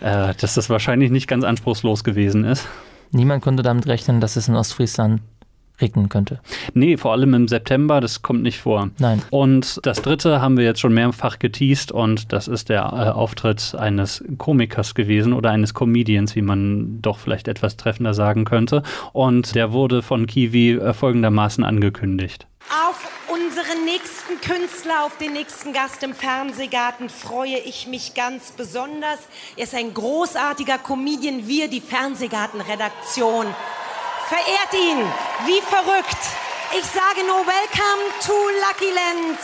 äh, 0.00 0.34
dass 0.40 0.54
das 0.54 0.70
wahrscheinlich 0.70 1.10
nicht 1.10 1.26
ganz 1.26 1.44
anspruchslos 1.44 2.04
gewesen 2.04 2.44
ist. 2.44 2.66
Niemand 3.14 3.42
konnte 3.42 3.62
damit 3.62 3.86
rechnen, 3.86 4.20
dass 4.20 4.34
es 4.34 4.48
in 4.48 4.56
Ostfriesland 4.56 5.20
regnen 5.80 6.08
könnte. 6.08 6.40
Nee, 6.72 6.96
vor 6.96 7.12
allem 7.12 7.34
im 7.34 7.48
September, 7.48 8.00
das 8.00 8.22
kommt 8.22 8.42
nicht 8.42 8.58
vor. 8.58 8.90
Nein. 8.98 9.22
Und 9.30 9.80
das 9.82 10.02
dritte 10.02 10.40
haben 10.40 10.56
wir 10.56 10.64
jetzt 10.64 10.80
schon 10.80 10.94
mehrfach 10.94 11.38
geteased 11.38 11.90
und 11.90 12.32
das 12.32 12.48
ist 12.48 12.68
der 12.68 12.82
äh, 12.82 13.10
Auftritt 13.10 13.74
eines 13.74 14.22
Komikers 14.38 14.94
gewesen 14.94 15.32
oder 15.32 15.50
eines 15.50 15.74
Comedians, 15.74 16.36
wie 16.36 16.42
man 16.42 17.02
doch 17.02 17.18
vielleicht 17.18 17.48
etwas 17.48 17.76
treffender 17.76 18.14
sagen 18.14 18.44
könnte. 18.44 18.82
Und 19.12 19.54
der 19.54 19.72
wurde 19.72 20.02
von 20.02 20.26
Kiwi 20.26 20.72
äh, 20.72 20.92
folgendermaßen 20.92 21.64
angekündigt. 21.64 22.46
Auf 22.88 23.10
unseren 23.28 23.84
nächsten 23.84 24.40
Künstler, 24.40 25.04
auf 25.04 25.18
den 25.18 25.32
nächsten 25.34 25.72
Gast 25.72 26.02
im 26.02 26.14
Fernsehgarten 26.14 27.10
freue 27.10 27.58
ich 27.58 27.88
mich 27.88 28.14
ganz 28.14 28.52
besonders. 28.52 29.18
Er 29.56 29.64
ist 29.64 29.74
ein 29.74 29.92
großartiger 29.92 30.78
Comedian, 30.78 31.46
wir, 31.46 31.68
die 31.68 31.82
Fernsehgarten-Redaktion 31.82 33.46
verehrt 34.28 34.72
ihn 34.72 35.04
wie 35.46 35.60
verrückt. 35.60 36.22
Ich 36.78 36.84
sage 36.86 37.20
nur 37.26 37.44
Welcome 37.46 38.04
to 38.24 38.32
Lucky 38.64 38.90
Land. 38.90 39.38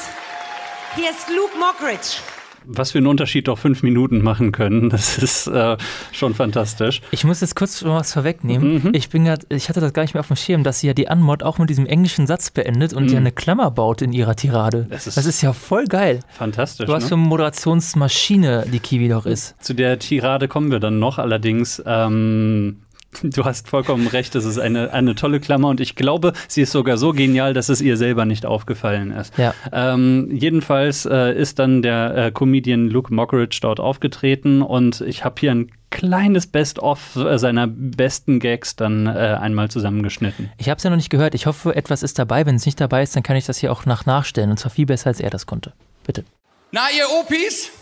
Hier 0.96 1.10
ist 1.10 1.28
Luke 1.28 1.56
Mockridge. 1.58 2.22
Was 2.64 2.92
für 2.92 2.98
einen 2.98 3.06
Unterschied 3.06 3.48
doch 3.48 3.58
fünf 3.58 3.82
Minuten 3.82 4.22
machen 4.22 4.52
können, 4.52 4.90
das 4.90 5.18
ist 5.18 5.46
äh, 5.46 5.76
schon 6.12 6.34
fantastisch. 6.34 7.00
Ich 7.10 7.24
muss 7.24 7.40
jetzt 7.40 7.56
kurz 7.56 7.84
was 7.84 8.12
vorwegnehmen. 8.12 8.84
Mhm. 8.84 8.90
Ich 8.94 9.10
bin 9.10 9.24
grad, 9.24 9.46
ich 9.50 9.68
hatte 9.68 9.80
das 9.80 9.92
gar 9.92 10.02
nicht 10.02 10.14
mehr 10.14 10.20
auf 10.20 10.28
dem 10.28 10.36
Schirm, 10.36 10.64
dass 10.64 10.80
sie 10.80 10.86
ja 10.86 10.94
die 10.94 11.08
Anmod 11.08 11.42
auch 11.42 11.58
mit 11.58 11.68
diesem 11.68 11.86
englischen 11.86 12.26
Satz 12.26 12.50
beendet 12.50 12.92
und 12.92 13.04
mhm. 13.04 13.12
ja 13.12 13.18
eine 13.18 13.32
Klammer 13.32 13.70
baut 13.70 14.02
in 14.02 14.12
ihrer 14.12 14.34
Tirade. 14.34 14.86
Das 14.88 15.06
ist, 15.06 15.16
das 15.16 15.26
ist 15.26 15.42
ja 15.42 15.52
voll 15.52 15.86
geil. 15.86 16.20
Fantastisch. 16.28 16.86
Du 16.86 16.94
hast 16.94 17.04
ne? 17.04 17.08
für 17.10 17.14
eine 17.16 17.24
Moderationsmaschine 17.24 18.66
die 18.72 18.80
Kiwi 18.80 19.08
doch 19.08 19.26
ist. 19.26 19.62
Zu 19.62 19.74
der 19.74 19.98
Tirade 19.98 20.48
kommen 20.48 20.70
wir 20.70 20.80
dann 20.80 20.98
noch. 20.98 21.18
Allerdings 21.18 21.82
ähm, 21.86 22.78
Du 23.22 23.44
hast 23.44 23.68
vollkommen 23.68 24.06
recht, 24.06 24.34
das 24.34 24.44
ist 24.44 24.58
eine, 24.58 24.92
eine 24.92 25.14
tolle 25.14 25.40
Klammer 25.40 25.68
und 25.68 25.80
ich 25.80 25.94
glaube, 25.94 26.32
sie 26.48 26.62
ist 26.62 26.72
sogar 26.72 26.96
so 26.96 27.12
genial, 27.12 27.54
dass 27.54 27.68
es 27.68 27.80
ihr 27.80 27.96
selber 27.96 28.24
nicht 28.24 28.46
aufgefallen 28.46 29.10
ist. 29.10 29.36
Ja. 29.36 29.54
Ähm, 29.72 30.28
jedenfalls 30.32 31.06
äh, 31.06 31.34
ist 31.34 31.58
dann 31.58 31.82
der 31.82 32.16
äh, 32.16 32.30
Comedian 32.30 32.88
Luke 32.88 33.12
Mockridge 33.12 33.58
dort 33.60 33.80
aufgetreten 33.80 34.62
und 34.62 35.00
ich 35.00 35.24
habe 35.24 35.36
hier 35.38 35.50
ein 35.50 35.70
kleines 35.90 36.46
Best-of 36.46 37.16
äh, 37.16 37.38
seiner 37.38 37.66
besten 37.66 38.38
Gags 38.38 38.76
dann 38.76 39.06
äh, 39.06 39.10
einmal 39.10 39.70
zusammengeschnitten. 39.70 40.50
Ich 40.56 40.68
habe 40.68 40.78
es 40.78 40.84
ja 40.84 40.90
noch 40.90 40.96
nicht 40.96 41.10
gehört. 41.10 41.34
Ich 41.34 41.46
hoffe, 41.46 41.74
etwas 41.74 42.02
ist 42.02 42.18
dabei. 42.18 42.46
Wenn 42.46 42.54
es 42.54 42.64
nicht 42.64 42.80
dabei 42.80 43.02
ist, 43.02 43.16
dann 43.16 43.22
kann 43.22 43.36
ich 43.36 43.46
das 43.46 43.58
hier 43.58 43.72
auch 43.72 43.86
nach 43.86 44.06
nachstellen 44.06 44.50
und 44.50 44.58
zwar 44.58 44.70
viel 44.70 44.86
besser, 44.86 45.08
als 45.08 45.20
er 45.20 45.30
das 45.30 45.46
konnte. 45.46 45.72
Bitte. 46.06 46.24
Na, 46.70 46.82
ihr 46.96 47.06
Opis? 47.20 47.72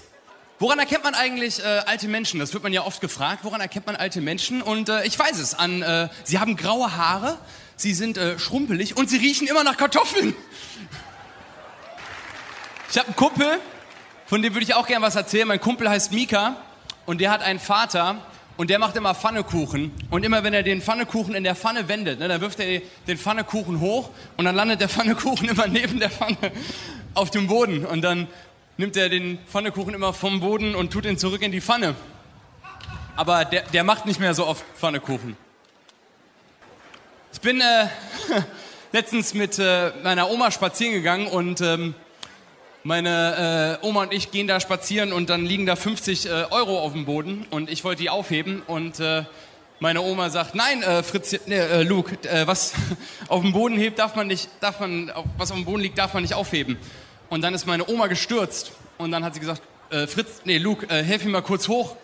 Woran 0.61 0.81
erkennt 0.81 1.05
man 1.05 1.15
eigentlich 1.15 1.61
äh, 1.61 1.83
alte 1.87 2.09
Menschen? 2.09 2.41
Das 2.41 2.53
wird 2.53 2.65
man 2.65 2.73
ja 2.73 2.83
oft 2.83 3.01
gefragt. 3.01 3.45
Woran 3.45 3.61
erkennt 3.61 3.87
man 3.87 3.95
alte 3.95 4.21
Menschen? 4.21 4.61
Und 4.61 4.89
äh, 4.89 5.05
ich 5.05 5.17
weiß 5.17 5.39
es. 5.39 5.55
An, 5.55 5.83
äh, 5.83 6.09
sie 6.25 6.41
haben 6.41 6.57
graue 6.57 6.97
Haare, 6.97 7.39
sie 7.77 7.95
sind 7.95 8.19
äh, 8.19 8.41
schrumpelig 8.41 8.97
und 8.97 9.09
sie 9.09 9.19
riechen 9.19 9.47
immer 9.47 9.63
nach 9.63 9.77
Kartoffeln. 9.77 10.35
Ich 12.91 12.99
habe 12.99 13.07
einen 13.07 13.17
Kumpel, 13.17 13.61
von 14.27 14.43
dem 14.43 14.53
würde 14.55 14.65
ich 14.65 14.75
auch 14.75 14.89
gerne 14.89 15.07
was 15.07 15.15
erzählen. 15.15 15.47
Mein 15.47 15.61
Kumpel 15.61 15.89
heißt 15.89 16.11
Mika 16.13 16.57
und 17.07 17.21
der 17.21 17.31
hat 17.31 17.43
einen 17.43 17.61
Vater 17.61 18.17
und 18.57 18.69
der 18.69 18.81
macht 18.81 18.97
immer 18.97 19.15
Pfannekuchen. 19.15 19.93
Und 20.11 20.25
immer 20.25 20.43
wenn 20.43 20.55
er 20.55 20.65
den 20.65 20.83
Pfannekuchen 20.83 21.37
in 21.37 21.45
der 21.45 21.55
Pfanne 21.55 21.87
wendet, 21.87 22.19
ne, 22.19 22.27
dann 22.27 22.41
wirft 22.41 22.59
er 22.59 22.83
den 23.07 23.17
Pfannekuchen 23.17 23.79
hoch 23.79 24.11
und 24.37 24.45
dann 24.45 24.57
landet 24.57 24.81
der 24.81 24.89
Pfannekuchen 24.89 25.49
immer 25.51 25.69
neben 25.69 26.01
der 26.01 26.11
Pfanne 26.11 26.37
auf 27.15 27.31
dem 27.31 27.47
Boden. 27.47 27.87
Und 27.87 28.03
dann 28.03 28.27
nimmt 28.79 28.97
er 28.97 29.09
den 29.09 29.39
Pfannekuchen 29.51 29.93
immer 29.93 30.13
vom 30.13 30.41
Boden 30.41 30.75
und 30.77 30.93
tut 30.93 31.05
ihn 31.05 31.19
zurück 31.19 31.43
in 31.43 31.51
die 31.51 31.61
Pfanne. 31.61 31.97
Aber 33.17 33.45
der, 33.45 33.63
der 33.63 33.83
macht 33.83 34.07
nicht 34.07 34.21
mehr 34.21 34.35
so 34.35 34.47
oft 34.47 34.65
Pfannekuchen. 34.77 35.37
Ich 37.33 37.41
bin 37.41 37.61
äh, 37.61 37.89
letztens 38.93 39.35
mit 39.35 39.59
äh, 39.59 39.91
meiner 40.05 40.31
Oma 40.31 40.53
spazieren 40.53 40.95
gegangen 40.95 41.27
und 41.27 41.61
ähm, 41.61 41.95
meine 42.85 43.79
äh, 43.83 43.87
Oma 43.87 44.03
und 44.03 44.13
ich 44.13 44.31
gehen 44.31 44.47
da 44.47 44.61
spazieren 44.61 45.13
und 45.13 45.29
dann 45.29 45.45
liegen 45.45 45.67
da 45.67 45.75
50 45.75 46.27
äh, 46.27 46.29
Euro 46.51 46.79
auf 46.79 46.93
dem 46.93 47.05
Boden 47.05 47.47
und 47.51 47.71
ich 47.71 47.83
wollte 47.83 48.03
die 48.03 48.11
aufheben 48.11 48.63
und 48.69 49.01
äh, 49.01 49.25
meine 49.81 50.03
Oma 50.03 50.31
sagt, 50.31 50.55
nein, 50.55 50.85
äh, 50.85 51.03
Fritz, 51.03 51.37
nee, 51.47 51.57
äh, 51.57 51.83
Luke, 51.83 52.17
was 52.47 52.75
auf 53.29 53.43
dem 53.43 53.53
Boden 53.53 53.77
hebt, 53.77 53.99
darf 53.99 54.15
man 54.15 54.29
nicht, 54.29 54.49
darf 54.61 54.79
man, 54.79 55.13
was 55.37 55.51
auf 55.51 55.57
dem 55.57 55.65
Boden 55.65 55.83
liegt, 55.83 55.99
darf 55.99 56.15
man 56.15 56.23
nicht 56.23 56.35
aufheben. 56.35 56.79
Und 57.31 57.43
dann 57.43 57.55
ist 57.55 57.67
meine 57.67 57.89
Oma 57.89 58.07
gestürzt 58.07 58.73
und 58.97 59.11
dann 59.11 59.25
hat 59.25 59.35
sie 59.35 59.41
gesagt, 59.41 59.63
äh, 59.91 60.07
Fritz, 60.07 60.43
nee, 60.45 60.59
Luke, 60.59 60.87
äh, 60.89 61.03
helf 61.03 61.25
mir 61.25 61.31
mal 61.31 61.43
kurz 61.43 61.69
hoch. 61.69 61.93
Und 61.93 61.99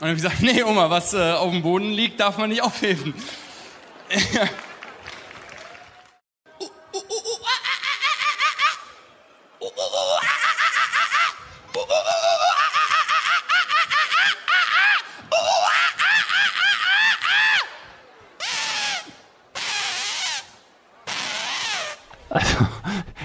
dann 0.00 0.08
habe 0.10 0.18
ich 0.18 0.22
gesagt, 0.22 0.42
nee, 0.54 0.62
Oma, 0.62 0.90
was 0.90 1.14
äh, 1.14 1.32
auf 1.32 1.50
dem 1.50 1.62
Boden 1.62 1.92
liegt, 1.92 2.20
darf 2.20 2.38
man 2.38 2.50
nicht 2.50 2.62
aufheben. 2.62 3.14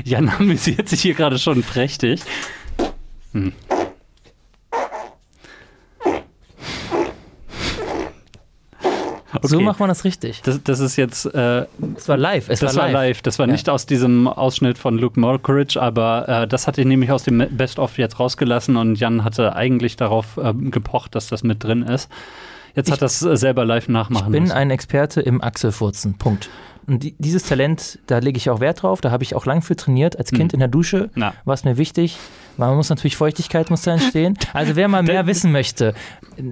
Jan 0.04 0.30
amüsiert 0.30 0.90
sich 0.90 1.02
hier 1.02 1.14
gerade 1.14 1.40
schon 1.40 1.64
prächtig. 1.64 2.22
Hm. 3.34 3.54
So 9.44 9.56
Okay. 9.58 9.66
macht 9.66 9.80
man 9.80 9.88
das 9.88 10.04
richtig. 10.04 10.42
Das, 10.42 10.62
das 10.62 10.80
ist 10.82 10.98
jetzt, 10.98 11.26
äh, 11.26 11.66
Es 11.96 12.10
war 12.10 12.18
live. 12.18 12.50
Es 12.50 12.60
das 12.60 12.76
war 12.76 12.84
war 12.84 12.92
live. 12.92 12.94
live. 13.18 13.22
Das 13.22 13.40
war 13.40 13.48
Ja. 13.48 13.52
nicht 13.54 13.70
aus 13.70 13.86
diesem 13.86 14.28
Ausschnitt 14.28 14.78
von 14.78 14.98
Luke 14.98 15.18
Mockridge, 15.20 15.82
aber 15.82 16.28
äh, 16.28 16.48
das 16.48 16.68
hatte 16.68 16.82
ich 16.82 16.88
nämlich 16.88 17.12
aus 17.12 17.24
dem 17.24 17.38
Best-of 17.50 17.98
jetzt 17.98 18.20
rausgelassen 18.20 18.76
und 18.76 19.00
Jan 19.00 19.24
hatte 19.24 19.56
eigentlich 19.56 19.96
darauf 19.96 20.38
ähm, 20.42 20.70
gepocht, 20.70 21.16
dass 21.16 21.28
das 21.28 21.44
mit 21.44 21.64
drin 21.64 21.82
ist. 21.84 22.10
Jetzt 22.76 22.88
Ich- 22.90 22.94
hat 22.94 23.02
das 23.02 23.22
äh, 23.22 23.38
selber 23.38 23.64
live 23.64 23.88
nachmachen 23.88 24.28
Ich 24.28 24.32
bin 24.34 24.44
müssen. 24.44 24.54
ein 24.56 24.70
Experte 24.70 25.22
im 25.22 25.42
Achselfurzen. 25.42 26.18
Punkt. 26.18 26.50
Und 26.88 27.04
die, 27.04 27.16
dieses 27.20 27.44
Talent, 27.44 28.00
da 28.08 28.18
lege 28.18 28.38
ich 28.38 28.50
auch 28.50 28.60
Wert 28.60 28.82
drauf. 28.82 29.02
Da 29.02 29.12
habe 29.12 29.24
ich 29.24 29.36
auch 29.36 29.46
lang 29.46 29.62
für 29.62 29.76
trainiert. 29.76 30.18
Als 30.18 30.32
Kind 30.32 30.52
in 30.54 30.60
der 30.60 30.68
Dusche 30.68 31.10
Na. 31.16 31.34
war 31.46 31.54
es 31.54 31.64
mir 31.64 31.78
wichtig. 31.78 32.18
Man 32.58 32.76
muss 32.76 32.90
natürlich 32.90 33.16
Feuchtigkeit 33.16 33.70
muss 33.70 33.84
da 33.84 33.94
entstehen. 33.94 34.38
Also 34.54 34.76
wer 34.76 34.88
mal 34.88 35.04
mehr 35.04 35.26
wissen 35.28 35.52
möchte, 35.52 35.94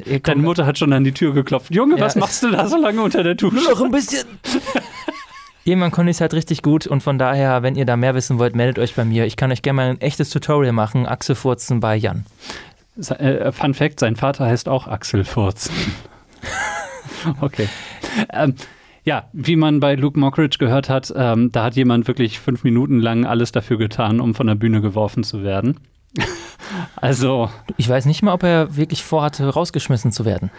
ihr 0.05 0.19
Deine 0.19 0.41
Mutter 0.41 0.65
hat 0.65 0.77
schon 0.77 0.93
an 0.93 1.03
die 1.03 1.11
Tür 1.13 1.33
geklopft. 1.33 1.73
Junge, 1.73 1.97
Ja. 1.97 2.05
was 2.05 2.15
machst 2.15 2.43
du 2.43 2.51
da 2.51 2.67
so 2.67 2.77
lange 2.77 3.01
unter 3.01 3.23
der 3.23 3.35
Dusche? 3.35 3.55
noch 3.69 3.81
ein 3.81 3.91
bisschen. 3.91 4.25
Irgendwann 5.65 5.91
konnte 5.91 6.09
ich 6.09 6.17
es 6.17 6.21
halt 6.21 6.33
richtig 6.33 6.63
gut 6.63 6.87
und 6.87 7.03
von 7.03 7.19
daher, 7.19 7.61
wenn 7.63 7.75
ihr 7.75 7.85
da 7.85 7.95
mehr 7.97 8.15
wissen 8.15 8.39
wollt, 8.39 8.55
meldet 8.55 8.79
euch 8.79 8.95
bei 8.95 9.05
mir. 9.05 9.25
Ich 9.25 9.35
kann 9.35 9.51
euch 9.51 9.61
gerne 9.61 9.75
mal 9.75 9.89
ein 9.89 10.01
echtes 10.01 10.29
Tutorial 10.29 10.71
machen. 10.73 11.05
Achselfurzen 11.05 11.79
bei 11.79 11.95
Jan. 11.95 12.25
Äh, 13.19 13.51
Fun 13.51 13.73
Fact: 13.73 13.99
Sein 13.99 14.15
Vater 14.15 14.45
heißt 14.45 14.67
auch 14.69 14.87
Axel 14.87 15.23
Furz. 15.25 15.69
okay. 17.41 17.67
Ähm, 18.31 18.55
ja, 19.03 19.29
wie 19.33 19.55
man 19.55 19.79
bei 19.79 19.95
Luke 19.95 20.19
Mockridge 20.19 20.57
gehört 20.59 20.89
hat, 20.89 21.13
ähm, 21.15 21.51
da 21.51 21.65
hat 21.65 21.75
jemand 21.75 22.07
wirklich 22.07 22.39
fünf 22.39 22.63
Minuten 22.63 22.99
lang 22.99 23.25
alles 23.25 23.51
dafür 23.51 23.77
getan, 23.77 24.19
um 24.19 24.35
von 24.35 24.47
der 24.47 24.55
Bühne 24.55 24.81
geworfen 24.81 25.23
zu 25.23 25.43
werden. 25.43 25.79
also, 26.95 27.49
Ich 27.77 27.87
weiß 27.87 28.05
nicht 28.05 28.21
mal, 28.23 28.33
ob 28.33 28.43
er 28.43 28.75
wirklich 28.75 29.03
vorhatte, 29.03 29.47
rausgeschmissen 29.47 30.11
zu 30.11 30.25
werden. 30.25 30.51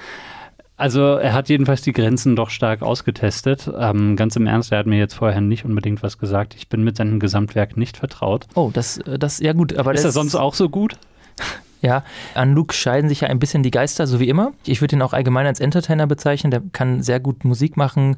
also 0.77 1.17
er 1.17 1.33
hat 1.35 1.49
jedenfalls 1.49 1.83
die 1.83 1.93
Grenzen 1.93 2.37
doch 2.37 2.51
stark 2.51 2.83
ausgetestet. 2.83 3.71
Ähm, 3.79 4.17
ganz 4.17 4.37
im 4.37 4.47
Ernst, 4.47 4.73
er 4.73 4.79
hat 4.79 4.87
mir 4.87 4.99
jetzt 4.99 5.15
vorher 5.15 5.41
nicht 5.41 5.65
unbedingt 5.65 6.03
was 6.03 6.19
gesagt. 6.19 6.55
Ich 6.55 6.69
bin 6.69 6.83
mit 6.83 6.97
seinem 6.97 7.21
Gesamtwerk 7.21 7.77
nicht 7.77 7.97
vertraut. 7.99 8.47
Oh, 8.55 8.71
das, 8.73 8.99
äh, 8.99 9.19
das, 9.19 9.41
ja 9.41 9.53
gut, 9.53 9.77
aber 9.77 9.93
Ist 9.93 10.05
das 10.05 10.17
er 10.17 10.21
sonst 10.21 10.35
auch 10.35 10.55
so 10.55 10.69
gut? 10.69 10.97
Ja, 11.83 12.05
an 12.35 12.53
Luke 12.53 12.75
scheiden 12.75 13.09
sich 13.09 13.23
ja 13.23 13.29
ein 13.29 13.39
bisschen 13.39 13.63
die 13.63 13.71
Geister, 13.71 14.07
so 14.07 14.21
wie 14.21 14.29
immer. 14.29 14.53
Ich 14.67 14.81
würde 14.81 14.97
ihn 14.97 15.03
auch 15.03 15.15
allgemein 15.15 15.47
als 15.47 15.61
Entertainer 15.61 16.07
bezeichnen. 16.07 16.51
Der 16.51 16.63
kann 16.73 17.03
sehr 17.03 17.21
gut 17.21 17.45
Musik 17.45 17.77
machen 17.77 18.17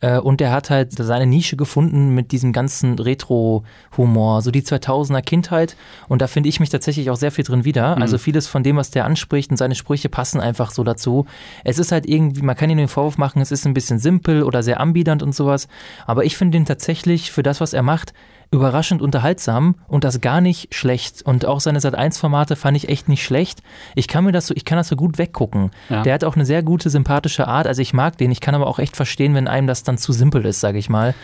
äh, 0.00 0.18
und 0.18 0.40
der 0.40 0.50
hat 0.50 0.70
halt 0.70 0.92
seine 0.92 1.26
Nische 1.26 1.56
gefunden 1.56 2.14
mit 2.14 2.32
diesem 2.32 2.52
ganzen 2.52 2.98
Retro-Humor, 2.98 4.42
so 4.42 4.50
die 4.50 4.62
2000er 4.62 5.22
Kindheit. 5.22 5.76
Und 6.08 6.22
da 6.22 6.26
finde 6.26 6.48
ich 6.48 6.58
mich 6.58 6.70
tatsächlich 6.70 7.10
auch 7.10 7.16
sehr 7.16 7.30
viel 7.30 7.44
drin 7.44 7.64
wieder. 7.64 7.96
Also 8.02 8.18
vieles 8.18 8.46
von 8.48 8.62
dem, 8.62 8.76
was 8.76 8.90
der 8.90 9.04
anspricht 9.04 9.50
und 9.50 9.56
seine 9.56 9.74
Sprüche 9.74 10.08
passen 10.08 10.40
einfach 10.40 10.70
so 10.70 10.82
dazu. 10.82 11.26
Es 11.62 11.78
ist 11.78 11.92
halt 11.92 12.06
irgendwie, 12.06 12.42
man 12.42 12.56
kann 12.56 12.70
ihm 12.70 12.78
den 12.78 12.88
Vorwurf 12.88 13.18
machen, 13.18 13.40
es 13.40 13.52
ist 13.52 13.66
ein 13.66 13.74
bisschen 13.74 13.98
simpel 13.98 14.42
oder 14.42 14.62
sehr 14.62 14.80
ambidernd 14.80 15.22
und 15.22 15.34
sowas. 15.34 15.68
Aber 16.06 16.24
ich 16.24 16.36
finde 16.36 16.58
ihn 16.58 16.64
tatsächlich 16.64 17.30
für 17.30 17.42
das, 17.42 17.60
was 17.60 17.72
er 17.72 17.82
macht, 17.82 18.12
überraschend 18.50 19.02
unterhaltsam 19.02 19.76
und 19.88 20.04
das 20.04 20.20
gar 20.20 20.40
nicht 20.40 20.74
schlecht. 20.74 21.22
Und 21.22 21.46
auch 21.46 21.60
seine 21.60 21.78
Sat1-Formate 21.78 22.56
fand 22.56 22.76
ich 22.76 22.88
echt 22.88 23.08
nicht 23.08 23.24
schlecht. 23.24 23.62
Ich 23.94 24.08
kann 24.08 24.24
mir 24.24 24.32
das 24.32 24.46
so, 24.46 24.54
ich 24.54 24.64
kann 24.64 24.78
das 24.78 24.88
so 24.88 24.96
gut 24.96 25.18
weggucken. 25.18 25.70
Ja. 25.88 26.02
Der 26.02 26.14
hat 26.14 26.24
auch 26.24 26.36
eine 26.36 26.44
sehr 26.44 26.62
gute, 26.62 26.90
sympathische 26.90 27.48
Art. 27.48 27.66
Also 27.66 27.82
ich 27.82 27.92
mag 27.92 28.16
den. 28.18 28.30
Ich 28.30 28.40
kann 28.40 28.54
aber 28.54 28.66
auch 28.66 28.78
echt 28.78 28.96
verstehen, 28.96 29.34
wenn 29.34 29.48
einem 29.48 29.66
das 29.66 29.82
dann 29.82 29.98
zu 29.98 30.12
simpel 30.12 30.44
ist, 30.46 30.60
sage 30.60 30.78
ich 30.78 30.88
mal. 30.88 31.14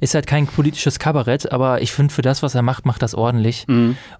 Ist 0.00 0.14
halt 0.14 0.26
kein 0.26 0.46
politisches 0.46 0.98
Kabarett, 0.98 1.52
aber 1.52 1.82
ich 1.82 1.92
finde, 1.92 2.12
für 2.12 2.22
das, 2.22 2.42
was 2.42 2.54
er 2.54 2.62
macht, 2.62 2.86
macht 2.86 3.02
das 3.02 3.14
ordentlich. 3.14 3.66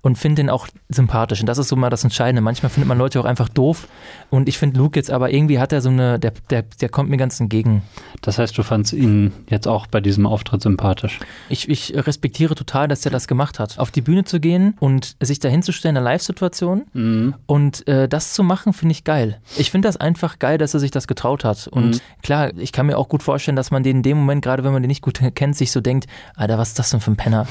Und 0.03 0.17
finde 0.17 0.43
den 0.43 0.51
auch 0.51 0.69
sympathisch. 0.89 1.41
Und 1.41 1.47
das 1.47 1.59
ist 1.59 1.69
so 1.69 1.77
mal 1.77 1.91
das 1.91 2.05
Entscheidende. 2.05 2.43
Manchmal 2.43 2.71
findet 2.71 2.89
man 2.89 2.99
Leute 2.99 3.21
auch 3.21 3.25
einfach 3.25 3.49
doof. 3.49 3.89
Und 4.31 4.49
ich 4.49 4.59
finde 4.59 4.79
Luke 4.79 4.99
jetzt 4.99 5.11
aber 5.11 5.33
irgendwie 5.33 5.59
hat 5.59 5.73
er 5.73 5.81
so 5.81 5.89
eine, 5.89 6.19
der, 6.19 6.33
der, 6.51 6.63
der 6.63 6.89
kommt 6.89 7.11
mir 7.11 7.17
ganz 7.17 7.41
entgegen. 7.41 7.83
Das 8.23 8.39
heißt, 8.39 8.57
du 8.57 8.63
fandst 8.63 8.93
ihn 8.93 9.33
jetzt 9.49 9.67
auch 9.67 9.87
bei 9.87 10.01
diesem 10.01 10.27
Auftritt 10.27 10.63
sympathisch. 10.63 11.19
Ich, 11.49 11.69
ich 11.69 11.95
respektiere 11.95 12.55
total, 12.61 12.89
dass 12.89 13.05
er 13.05 13.11
das 13.11 13.27
gemacht 13.27 13.59
hat. 13.59 13.79
Auf 13.79 13.91
die 13.91 14.03
Bühne 14.03 14.25
zu 14.25 14.39
gehen 14.39 14.75
und 14.81 15.17
sich 15.21 15.39
dahinzustellen 15.41 15.97
in 15.97 16.03
einer 16.03 16.05
Live-Situation 16.13 17.35
und 17.47 17.89
äh, 17.89 18.09
das 18.09 18.35
zu 18.35 18.43
machen, 18.43 18.73
finde 18.73 18.93
ich 18.93 19.05
geil. 19.05 19.39
Ich 19.57 19.71
finde 19.71 19.89
das 19.89 19.97
einfach 19.97 20.39
geil, 20.39 20.59
dass 20.59 20.75
er 20.75 20.81
sich 20.81 20.91
das 20.91 21.07
getraut 21.07 21.45
hat. 21.45 21.67
Und 21.69 22.03
klar, 22.23 22.51
ich 22.57 22.73
kann 22.73 22.87
mir 22.87 22.99
auch 22.99 23.09
gut 23.09 23.23
vorstellen, 23.23 23.57
dass 23.57 23.71
man 23.71 23.83
den 23.83 23.97
in 23.99 24.03
dem 24.03 24.19
Moment, 24.19 24.43
gerade 24.43 24.63
wenn 24.65 24.73
man 24.73 24.83
den 24.83 24.89
nicht 24.89 25.03
gut 25.03 25.21
kennt, 25.35 25.57
sich 25.57 25.73
so 25.73 25.81
denkt, 25.81 26.07
Alter, 26.37 26.59
was 26.59 26.69
ist 26.69 26.79
das 26.79 26.91
denn 26.91 27.01
für 27.01 27.11
ein 27.13 27.17
Penner? 27.17 27.47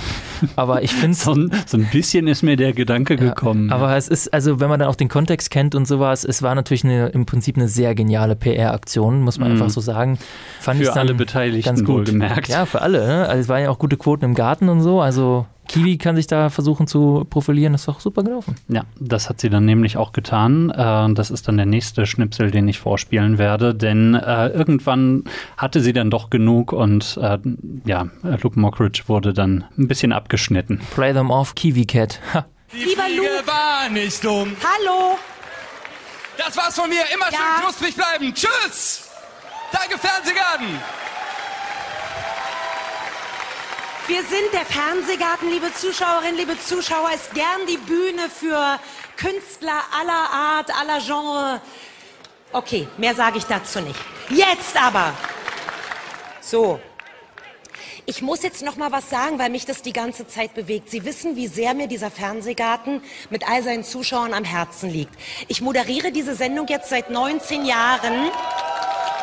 Aber 0.55 0.83
ich 0.83 0.93
finde 0.95 1.15
So 1.15 1.33
so 1.65 1.77
ein 1.77 1.87
bisschen 1.91 2.27
ist 2.27 2.43
mir 2.43 2.55
der 2.55 2.73
Gedanke 2.73 3.15
gekommen. 3.15 3.71
aber 3.71 3.95
es 3.97 4.07
ist, 4.07 4.33
also 4.33 4.59
wenn 4.59 4.69
man 4.69 4.79
dann 4.79 4.89
auch 4.89 4.95
den 4.95 5.09
Kontext 5.09 5.49
kennt 5.51 5.73
und 5.75 5.87
sowas, 5.87 6.23
es 6.23 6.41
war 6.43 6.53
natürlich 6.55 6.83
eine, 6.83 7.07
im 7.09 7.25
Prinzip 7.25 7.57
eine 7.57 7.67
sehr 7.67 7.95
geniale 7.95 8.35
PR-Aktion, 8.35 9.21
muss 9.21 9.39
man 9.39 9.51
einfach 9.51 9.69
so 9.69 9.81
sagen. 9.81 10.17
Fand 10.59 10.83
Für 10.83 10.93
alle 10.95 11.13
Beteiligten 11.13 11.67
ganz 11.67 11.83
gut. 11.83 11.95
wohlgemerkt. 12.07 12.47
Ja, 12.49 12.65
für 12.65 12.81
alle. 12.81 13.05
Ne? 13.07 13.27
Also 13.27 13.41
es 13.41 13.47
waren 13.47 13.63
ja 13.63 13.69
auch 13.69 13.79
gute 13.79 13.97
Quoten 13.97 14.25
im 14.25 14.33
Garten 14.35 14.69
und 14.69 14.81
so. 14.81 14.88
Also 14.97 15.45
Kiwi 15.67 15.99
kann 15.99 16.15
sich 16.15 16.25
da 16.25 16.49
versuchen 16.49 16.87
zu 16.87 17.27
profilieren. 17.29 17.73
Das 17.73 17.81
ist 17.81 17.87
doch 17.87 17.99
super 17.99 18.23
gelaufen. 18.23 18.55
Ja, 18.69 18.85
das 18.99 19.29
hat 19.29 19.39
sie 19.39 19.51
dann 19.51 19.65
nämlich 19.65 19.97
auch 19.97 20.13
getan. 20.13 20.71
Äh, 20.71 21.13
das 21.13 21.29
ist 21.29 21.47
dann 21.47 21.57
der 21.57 21.67
nächste 21.67 22.07
Schnipsel, 22.07 22.49
den 22.49 22.67
ich 22.67 22.79
vorspielen 22.79 23.37
werde, 23.37 23.75
denn 23.75 24.15
äh, 24.15 24.47
irgendwann 24.47 25.25
hatte 25.57 25.81
sie 25.81 25.93
dann 25.93 26.09
doch 26.09 26.31
genug 26.31 26.73
und 26.73 27.19
äh, 27.21 27.37
ja, 27.85 28.07
Luke 28.41 28.59
Mockridge 28.59 29.03
wurde 29.05 29.31
dann 29.33 29.63
ein 29.77 29.87
bisschen 29.87 30.11
abgeschnitten. 30.11 30.79
Play 30.95 31.13
them 31.13 31.29
off, 31.29 31.53
Kiwi 31.53 31.85
Cat. 31.85 32.19
Die 32.73 32.77
Lieber 32.85 33.03
Fliege 33.03 33.21
Luke. 33.21 33.47
war 33.47 33.89
nicht 33.89 34.23
dumm. 34.23 34.53
Hallo! 34.63 35.17
Das 36.37 36.55
war's 36.57 36.79
von 36.79 36.89
mir. 36.89 37.01
Immer 37.13 37.25
Ja. 37.31 37.37
schön 37.37 37.63
knusprig 37.63 37.95
bleiben. 37.95 38.33
Tschüss. 38.33 39.09
Danke, 39.71 39.97
Fernsehgarten. 39.99 40.65
Wir 44.09 44.23
sind 44.23 44.51
der 44.53 44.65
Fernsehgarten, 44.65 45.51
liebe 45.51 45.71
Zuschauerinnen, 45.71 46.35
liebe 46.35 46.59
Zuschauer, 46.59 47.11
ist 47.13 47.31
gern 47.35 47.67
die 47.69 47.77
Bühne 47.77 48.27
für 48.27 48.79
Künstler 49.17 49.83
aller 49.95 50.31
Art, 50.31 50.75
aller 50.75 50.99
Genre. 50.99 51.61
Okay, 52.51 52.87
mehr 52.97 53.13
sage 53.13 53.37
ich 53.37 53.43
dazu 53.43 53.81
nicht. 53.81 53.99
Jetzt 54.31 54.75
aber. 54.81 55.13
So. 56.41 56.79
Ich 58.07 58.23
muss 58.23 58.41
jetzt 58.41 58.63
noch 58.63 58.77
mal 58.77 58.91
was 58.91 59.11
sagen, 59.11 59.37
weil 59.37 59.51
mich 59.51 59.67
das 59.67 59.83
die 59.83 59.93
ganze 59.93 60.25
Zeit 60.25 60.55
bewegt. 60.55 60.89
Sie 60.89 61.05
wissen, 61.05 61.35
wie 61.35 61.45
sehr 61.45 61.75
mir 61.75 61.85
dieser 61.85 62.09
Fernsehgarten 62.09 63.03
mit 63.29 63.47
all 63.47 63.61
seinen 63.61 63.83
Zuschauern 63.83 64.33
am 64.33 64.43
Herzen 64.43 64.89
liegt. 64.89 65.13
Ich 65.47 65.61
moderiere 65.61 66.11
diese 66.11 66.33
Sendung 66.33 66.65
jetzt 66.65 66.89
seit 66.89 67.11
19 67.11 67.63
Jahren. 67.63 68.31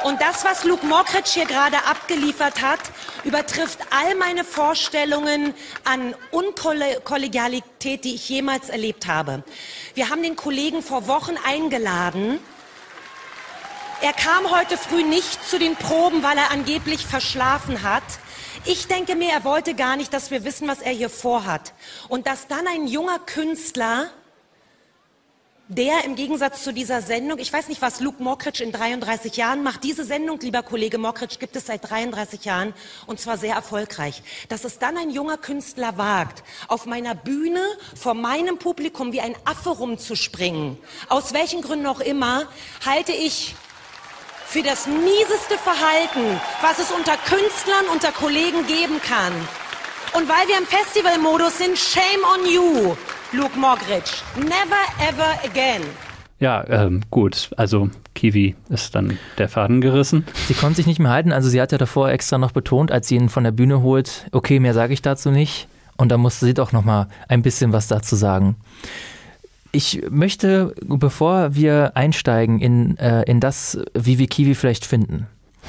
Und 0.07 0.21
das, 0.21 0.45
was 0.45 0.63
Luke 0.63 0.87
Mockridge 0.87 1.31
hier 1.35 1.47
gerade 1.47 1.79
abgeliefert 1.79 2.63
hat, 2.63 2.79
übertrifft 3.25 3.81
all 3.91 4.15
meine 4.15 4.45
Vorstellungen 4.45 5.53
an 5.83 6.15
Unkollegialität, 6.31 8.05
die 8.05 8.15
ich 8.15 8.29
jemals 8.29 8.69
erlebt 8.69 9.09
habe. 9.09 9.43
Wir 9.95 10.09
haben 10.09 10.23
den 10.23 10.37
Kollegen 10.37 10.81
vor 10.81 11.09
Wochen 11.09 11.35
eingeladen. 11.45 12.39
Er 14.01 14.13
kam 14.13 14.49
heute 14.49 14.79
früh 14.79 15.03
nicht 15.03 15.45
zu 15.45 15.59
den 15.59 15.75
Proben, 15.75 16.23
weil 16.23 16.39
er 16.39 16.53
angeblich 16.53 17.05
verschlafen 17.05 17.83
hat. 17.83 18.05
Ich 18.65 18.87
denke 18.87 19.17
mir, 19.17 19.33
er 19.33 19.43
wollte 19.43 19.75
gar 19.75 19.97
nicht, 19.97 20.13
dass 20.13 20.31
wir 20.31 20.45
wissen, 20.45 20.69
was 20.69 20.83
er 20.83 20.93
hier 20.93 21.11
vorhat. 21.11 21.73
Und 22.09 22.29
dass 22.29 22.47
dann 22.47 22.69
ein 22.69 22.87
junger 22.87 23.19
Künstler 23.19 24.11
der 25.69 26.05
im 26.05 26.15
Gegensatz 26.15 26.63
zu 26.63 26.73
dieser 26.73 27.03
Sendung, 27.03 27.39
ich 27.39 27.53
weiß 27.53 27.69
nicht, 27.69 27.83
was 27.83 28.01
Luke 28.01 28.23
Mockridge 28.23 28.63
in 28.63 28.71
33 28.71 29.37
Jahren 29.37 29.65
macht. 29.65 29.83
Diese 29.83 30.05
Sendung, 30.05 30.39
lieber 30.41 30.63
Kollege 30.63 30.97
Mockridge, 30.97 31.37
gibt 31.41 31.57
es 31.57 31.67
seit 31.67 31.89
33 31.89 32.45
Jahren 32.45 32.73
und 33.07 33.19
zwar 33.19 33.37
sehr 33.37 33.57
erfolgreich. 33.57 34.23
Dass 34.49 34.65
es 34.65 34.79
dann 34.79 34.97
ein 34.97 35.11
junger 35.11 35.39
Künstler 35.39 35.99
wagt, 35.99 36.45
auf 36.69 36.87
meiner 36.87 37.17
Bühne 37.17 37.61
vor 37.97 38.15
meinem 38.15 38.59
Publikum 38.59 39.13
wie 39.13 39.21
ein 39.21 39.35
Affe 39.45 39.71
rumzuspringen, 39.71 40.79
aus 41.09 41.33
welchen 41.35 41.63
Gründen 41.63 41.87
auch 41.87 42.01
immer, 42.01 42.47
halte 42.85 43.13
ich 43.13 43.57
für 44.47 44.63
das 44.63 44.87
mieseste 44.87 45.59
Verhalten, 45.59 46.41
was 46.63 46.79
es 46.79 46.93
unter 46.93 47.17
Künstlern, 47.17 47.87
unter 47.93 48.13
Kollegen 48.13 48.65
geben 48.69 49.01
kann. 49.03 49.33
Und 50.13 50.29
weil 50.29 50.47
wir 50.47 50.59
im 50.59 50.67
Festivalmodus 50.67 51.59
sind, 51.59 51.77
shame 51.77 52.23
on 52.33 52.47
you, 52.47 52.97
Luke 53.33 53.59
Mogridge. 53.59 54.23
Never 54.37 54.83
ever 55.01 55.35
again. 55.45 55.83
Ja, 56.39 56.65
ähm, 56.69 57.03
gut. 57.11 57.51
Also 57.57 57.91
Kiwi 58.15 58.55
ist 58.69 58.95
dann 58.95 59.19
der 59.39 59.49
Faden 59.49 59.81
gerissen. 59.81 60.25
Sie 60.47 60.55
konnte 60.55 60.77
sich 60.77 60.87
nicht 60.87 61.01
mehr 61.01 61.11
halten. 61.11 61.33
Also 61.33 61.49
sie 61.49 61.61
hat 61.61 61.73
ja 61.73 61.79
davor 61.79 62.11
extra 62.11 62.39
noch 62.39 62.53
betont, 62.53 62.93
als 62.93 63.09
sie 63.09 63.17
ihn 63.17 63.29
von 63.29 63.43
der 63.43 63.51
Bühne 63.51 63.83
holt, 63.83 64.27
okay, 64.33 64.61
mehr 64.61 64.75
sage 64.75 64.93
ich 64.93 65.03
dazu 65.03 65.31
nicht. 65.31 65.67
Und 65.97 66.11
da 66.11 66.19
musste 66.19 66.47
sie 66.47 66.55
doch 66.55 66.73
noch 66.73 66.85
mal 66.85 67.09
ein 67.27 67.43
bisschen 67.43 67.73
was 67.73 67.89
dazu 67.89 68.17
sagen. 68.17 68.57
Ich 69.73 70.03
möchte, 70.09 70.75
bevor 70.83 71.55
wir 71.55 71.97
einsteigen 71.97 72.61
in, 72.61 72.97
äh, 72.99 73.23
in 73.23 73.41
das, 73.41 73.79
wie 73.95 74.19
wir 74.19 74.27
Kiwi 74.27 74.55
vielleicht 74.55 74.87
finden, 74.87 75.27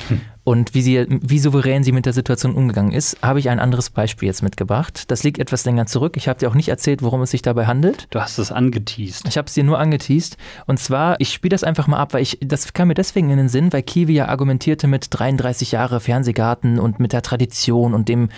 hm 0.10 0.22
und 0.48 0.74
wie, 0.74 0.82
sie, 0.82 1.06
wie 1.10 1.40
souverän 1.40 1.84
sie 1.84 1.92
mit 1.92 2.06
der 2.06 2.14
Situation 2.14 2.56
umgegangen 2.56 2.94
ist, 2.94 3.18
habe 3.22 3.38
ich 3.38 3.50
ein 3.50 3.60
anderes 3.60 3.90
Beispiel 3.90 4.28
jetzt 4.28 4.44
mitgebracht. 4.44 5.12
Das 5.12 5.26
liegt 5.26 5.40
etwas 5.40 5.66
länger 5.66 5.88
zurück. 5.88 6.16
Ich 6.16 6.30
habe 6.30 6.40
dir 6.40 6.48
auch 6.48 6.56
nicht 6.56 6.70
erzählt, 6.70 7.02
worum 7.02 7.22
es 7.22 7.32
sich 7.32 7.42
dabei 7.42 7.66
handelt. 7.66 8.08
Du 8.12 8.22
hast 8.22 8.38
es 8.38 8.50
angeteased. 8.50 9.28
Ich 9.28 9.38
habe 9.38 9.50
es 9.50 9.56
dir 9.56 9.66
nur 9.66 9.78
angeteased. 9.78 10.38
Und 10.66 10.80
zwar, 10.80 11.20
ich 11.20 11.34
spiele 11.34 11.50
das 11.50 11.66
einfach 11.66 11.88
mal 11.88 11.98
ab, 11.98 12.14
weil 12.14 12.22
ich, 12.22 12.38
das 12.40 12.72
kam 12.72 12.88
mir 12.88 12.94
deswegen 12.94 13.30
in 13.30 13.36
den 13.36 13.50
Sinn, 13.50 13.74
weil 13.74 13.84
Kiwi 13.84 14.14
ja 14.14 14.30
argumentierte 14.30 14.88
mit 14.88 15.08
33 15.10 15.74
Jahre 15.74 16.00
Fernsehgarten 16.00 16.80
und 16.80 17.02
mit 17.02 17.12
der 17.12 17.24
Tradition 17.24 17.94
und 17.94 18.08
dem, 18.08 18.30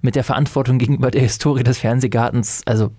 mit 0.00 0.16
der 0.16 0.24
Verantwortung 0.24 0.78
gegenüber 0.78 1.10
der 1.10 1.20
Historie 1.20 1.64
des 1.64 1.76
Fernsehgartens. 1.76 2.62
Also 2.64 2.92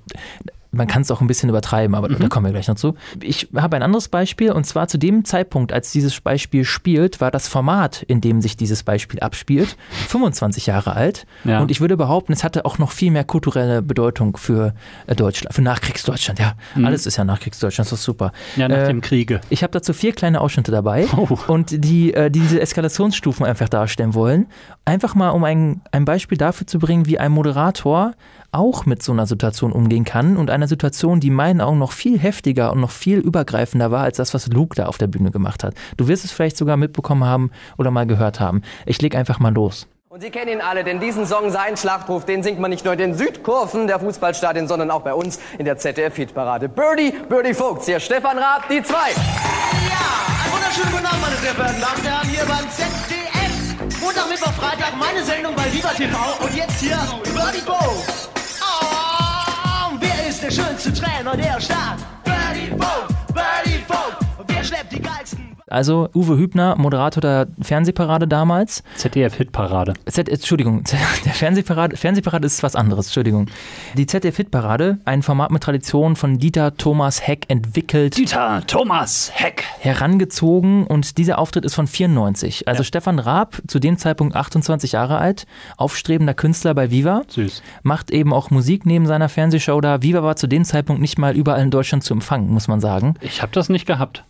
man 0.71 0.87
kann 0.87 1.01
es 1.01 1.09
auch 1.09 1.21
ein 1.21 1.27
bisschen 1.27 1.49
übertreiben, 1.49 1.95
aber 1.95 2.09
mhm. 2.09 2.19
da 2.19 2.27
kommen 2.27 2.45
wir 2.45 2.51
gleich 2.51 2.67
noch 2.67 2.75
zu. 2.75 2.95
Ich 3.21 3.49
habe 3.55 3.75
ein 3.75 3.83
anderes 3.83 4.07
Beispiel 4.07 4.51
und 4.51 4.65
zwar 4.65 4.87
zu 4.87 4.97
dem 4.97 5.25
Zeitpunkt, 5.25 5.73
als 5.73 5.91
dieses 5.91 6.21
Beispiel 6.21 6.63
spielt, 6.63 7.21
war 7.21 7.31
das 7.31 7.47
Format, 7.47 8.03
in 8.03 8.21
dem 8.21 8.41
sich 8.41 8.55
dieses 8.55 8.83
Beispiel 8.83 9.19
abspielt, 9.19 9.77
25 10.07 10.67
Jahre 10.67 10.95
alt. 10.95 11.25
Ja. 11.43 11.59
Und 11.59 11.71
ich 11.71 11.81
würde 11.81 11.97
behaupten, 11.97 12.33
es 12.33 12.43
hatte 12.43 12.65
auch 12.65 12.77
noch 12.77 12.91
viel 12.91 13.11
mehr 13.11 13.23
kulturelle 13.23 13.81
Bedeutung 13.81 14.37
für 14.37 14.73
äh, 15.07 15.15
Deutschland, 15.15 15.55
für 15.55 15.61
Nachkriegsdeutschland. 15.61 16.39
Ja, 16.39 16.53
mhm. 16.75 16.85
alles 16.85 17.05
ist 17.05 17.17
ja 17.17 17.23
Nachkriegsdeutschland, 17.23 17.91
das 17.91 17.99
ist 17.99 18.05
super. 18.05 18.31
Ja, 18.55 18.67
nach 18.67 18.77
äh, 18.77 18.87
dem 18.87 19.01
Kriege. 19.01 19.41
Ich 19.49 19.63
habe 19.63 19.71
dazu 19.71 19.93
vier 19.93 20.13
kleine 20.13 20.39
Ausschnitte 20.39 20.71
dabei 20.71 21.07
oh. 21.17 21.37
und 21.47 21.83
die, 21.83 22.13
äh, 22.13 22.29
die 22.29 22.39
diese 22.39 22.61
Eskalationsstufen 22.61 23.45
einfach 23.45 23.69
darstellen 23.69 24.13
wollen. 24.13 24.47
Einfach 24.85 25.15
mal, 25.15 25.29
um 25.29 25.43
ein, 25.43 25.81
ein 25.91 26.05
Beispiel 26.05 26.37
dafür 26.37 26.67
zu 26.67 26.79
bringen, 26.79 27.05
wie 27.05 27.19
ein 27.19 27.31
Moderator 27.31 28.13
auch 28.51 28.85
mit 28.85 29.03
so 29.03 29.11
einer 29.11 29.25
Situation 29.25 29.71
umgehen 29.71 30.05
kann 30.05 30.37
und 30.37 30.49
einer 30.49 30.67
Situation, 30.67 31.19
die 31.19 31.27
in 31.27 31.33
meinen 31.33 31.61
Augen 31.61 31.79
noch 31.79 31.91
viel 31.91 32.19
heftiger 32.19 32.71
und 32.71 32.79
noch 32.79 32.91
viel 32.91 33.19
übergreifender 33.19 33.91
war 33.91 34.03
als 34.03 34.17
das, 34.17 34.33
was 34.33 34.47
Luke 34.47 34.75
da 34.75 34.87
auf 34.87 34.97
der 34.97 35.07
Bühne 35.07 35.31
gemacht 35.31 35.63
hat. 35.63 35.73
Du 35.97 36.07
wirst 36.07 36.25
es 36.25 36.31
vielleicht 36.31 36.57
sogar 36.57 36.77
mitbekommen 36.77 37.23
haben 37.23 37.51
oder 37.77 37.91
mal 37.91 38.07
gehört 38.07 38.39
haben. 38.39 38.61
Ich 38.85 39.01
leg 39.01 39.15
einfach 39.15 39.39
mal 39.39 39.53
los. 39.53 39.87
Und 40.11 40.21
Sie 40.21 40.31
kennen 40.31 40.53
ihn 40.53 40.61
alle, 40.61 40.83
denn 40.83 40.99
diesen 40.99 41.27
Song 41.27 41.51
Sein 41.51 41.77
Schlachtruf, 41.77 42.25
den 42.25 42.41
singt 42.41 42.59
man 42.59 42.71
nicht 42.71 42.83
nur 42.83 42.93
in 42.93 42.99
den 42.99 43.13
Südkurven 43.15 43.85
der 43.85 43.99
Fußballstadien, 43.99 44.67
sondern 44.67 44.89
auch 44.89 45.01
bei 45.01 45.13
uns 45.13 45.39
in 45.59 45.65
der 45.65 45.77
ZDF-Hitparade. 45.77 46.67
Birdie, 46.67 47.13
Birdie 47.29 47.53
Vogts, 47.53 47.85
hier 47.85 47.99
Stefan 47.99 48.39
Raab, 48.39 48.67
die 48.69 48.81
zwei. 48.81 49.11
Ja, 49.11 50.07
einen 50.43 50.53
wunderschönen 50.53 50.91
guten 50.91 51.05
Abend, 51.05 51.21
meine 51.21 51.35
sehr 51.35 51.53
verehrten 51.53 51.81
Damen 51.81 51.97
und 51.97 52.07
Herren, 52.07 52.27
hier 52.27 52.45
beim 52.45 52.69
ZDF. 52.71 54.01
Montag, 54.01 54.29
Mittwoch, 54.29 54.53
Freitag, 54.53 54.97
meine 54.97 55.23
Sendung 55.23 55.53
bei 55.55 55.71
Viva 55.71 55.89
TV 55.89 56.17
und 56.43 56.55
jetzt 56.55 56.79
hier 56.79 56.97
Birdie 57.23 57.61
Vogts 57.61 58.28
ist 60.43 60.57
der 60.57 60.63
schönste 60.63 60.93
Trainer 60.93 61.35
der 61.35 61.59
Stadt. 61.59 61.97
Birdie 62.23 62.69
Vogt, 62.69 63.13
Birdie 63.27 63.83
Vogt. 63.87 64.17
Und 64.37 64.47
wer 64.47 64.63
schleppt 64.63 64.91
die 64.93 65.01
geilsten 65.01 65.48
also 65.71 66.09
Uwe 66.13 66.37
Hübner, 66.37 66.75
Moderator 66.77 67.21
der 67.21 67.47
Fernsehparade 67.61 68.27
damals. 68.27 68.83
ZDF-Hitparade. 68.95 69.93
Entschuldigung, 70.05 70.83
der 71.25 71.33
Fernsehparade, 71.33 71.97
Fernsehparade 71.97 72.45
ist 72.45 72.63
was 72.63 72.75
anderes, 72.75 73.07
Entschuldigung. 73.07 73.47
Die 73.95 74.05
ZDF-Hitparade, 74.05 74.99
ein 75.05 75.23
Format 75.23 75.51
mit 75.51 75.63
Tradition 75.63 76.15
von 76.15 76.37
Dieter 76.37 76.75
Thomas 76.75 77.25
Heck 77.25 77.45
entwickelt. 77.49 78.17
Dieter 78.17 78.63
Thomas 78.67 79.31
Heck. 79.33 79.63
Herangezogen 79.79 80.85
und 80.87 81.17
dieser 81.17 81.39
Auftritt 81.39 81.65
ist 81.65 81.75
von 81.75 81.87
94. 81.87 82.67
Also 82.67 82.81
ja. 82.81 82.85
Stefan 82.85 83.19
Raab, 83.19 83.61
zu 83.67 83.79
dem 83.79 83.97
Zeitpunkt 83.97 84.35
28 84.35 84.93
Jahre 84.93 85.17
alt, 85.17 85.45
aufstrebender 85.77 86.33
Künstler 86.33 86.73
bei 86.73 86.91
Viva. 86.91 87.23
Süß. 87.27 87.61
Macht 87.83 88.11
eben 88.11 88.33
auch 88.33 88.51
Musik 88.51 88.85
neben 88.85 89.05
seiner 89.05 89.29
Fernsehshow 89.29 89.79
da. 89.81 90.01
Viva 90.01 90.23
war 90.23 90.35
zu 90.35 90.47
dem 90.47 90.65
Zeitpunkt 90.65 91.01
nicht 91.01 91.17
mal 91.17 91.35
überall 91.35 91.61
in 91.61 91.71
Deutschland 91.71 92.03
zu 92.03 92.13
empfangen, 92.13 92.49
muss 92.49 92.67
man 92.67 92.79
sagen. 92.79 93.15
Ich 93.21 93.41
habe 93.41 93.51
das 93.53 93.69
nicht 93.69 93.85
gehabt. 93.85 94.23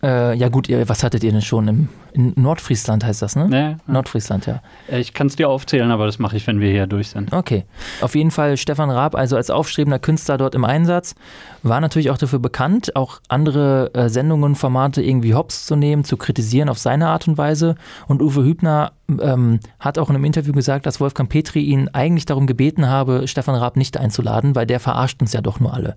Äh, 0.00 0.36
ja 0.36 0.48
gut, 0.48 0.68
ihr, 0.68 0.88
was 0.88 1.02
hattet 1.02 1.24
ihr 1.24 1.32
denn 1.32 1.42
schon? 1.42 1.66
Im, 1.66 1.88
in 2.12 2.32
Nordfriesland 2.36 3.04
heißt 3.04 3.20
das, 3.20 3.34
ne? 3.34 3.48
Ja. 3.50 3.92
Nordfriesland, 3.92 4.46
ja. 4.46 4.62
Äh, 4.88 5.00
ich 5.00 5.12
kann 5.12 5.26
es 5.26 5.34
dir 5.34 5.48
aufzählen, 5.48 5.90
aber 5.90 6.06
das 6.06 6.20
mache 6.20 6.36
ich, 6.36 6.46
wenn 6.46 6.60
wir 6.60 6.70
hier 6.70 6.86
durch 6.86 7.08
sind. 7.08 7.32
Okay. 7.32 7.64
Auf 8.00 8.14
jeden 8.14 8.30
Fall 8.30 8.56
Stefan 8.56 8.90
Raab, 8.90 9.16
also 9.16 9.34
als 9.34 9.50
aufstrebender 9.50 9.98
Künstler 9.98 10.38
dort 10.38 10.54
im 10.54 10.64
Einsatz, 10.64 11.16
war 11.64 11.80
natürlich 11.80 12.10
auch 12.10 12.18
dafür 12.18 12.38
bekannt, 12.38 12.94
auch 12.94 13.20
andere 13.28 13.92
äh, 13.94 14.08
Sendungen, 14.08 14.54
Formate 14.54 15.02
irgendwie 15.02 15.34
hops 15.34 15.66
zu 15.66 15.74
nehmen, 15.74 16.04
zu 16.04 16.16
kritisieren 16.16 16.68
auf 16.68 16.78
seine 16.78 17.08
Art 17.08 17.26
und 17.26 17.36
Weise. 17.36 17.74
Und 18.06 18.22
Uwe 18.22 18.44
Hübner 18.44 18.92
ähm, 19.20 19.58
hat 19.80 19.98
auch 19.98 20.10
in 20.10 20.14
einem 20.14 20.24
Interview 20.24 20.52
gesagt, 20.52 20.86
dass 20.86 21.00
Wolfgang 21.00 21.28
Petri 21.28 21.62
ihn 21.62 21.88
eigentlich 21.88 22.26
darum 22.26 22.46
gebeten 22.46 22.88
habe, 22.88 23.26
Stefan 23.26 23.56
Raab 23.56 23.76
nicht 23.76 23.96
einzuladen, 23.96 24.54
weil 24.54 24.66
der 24.66 24.78
verarscht 24.78 25.20
uns 25.20 25.32
ja 25.32 25.40
doch 25.40 25.58
nur 25.58 25.74
alle. 25.74 25.96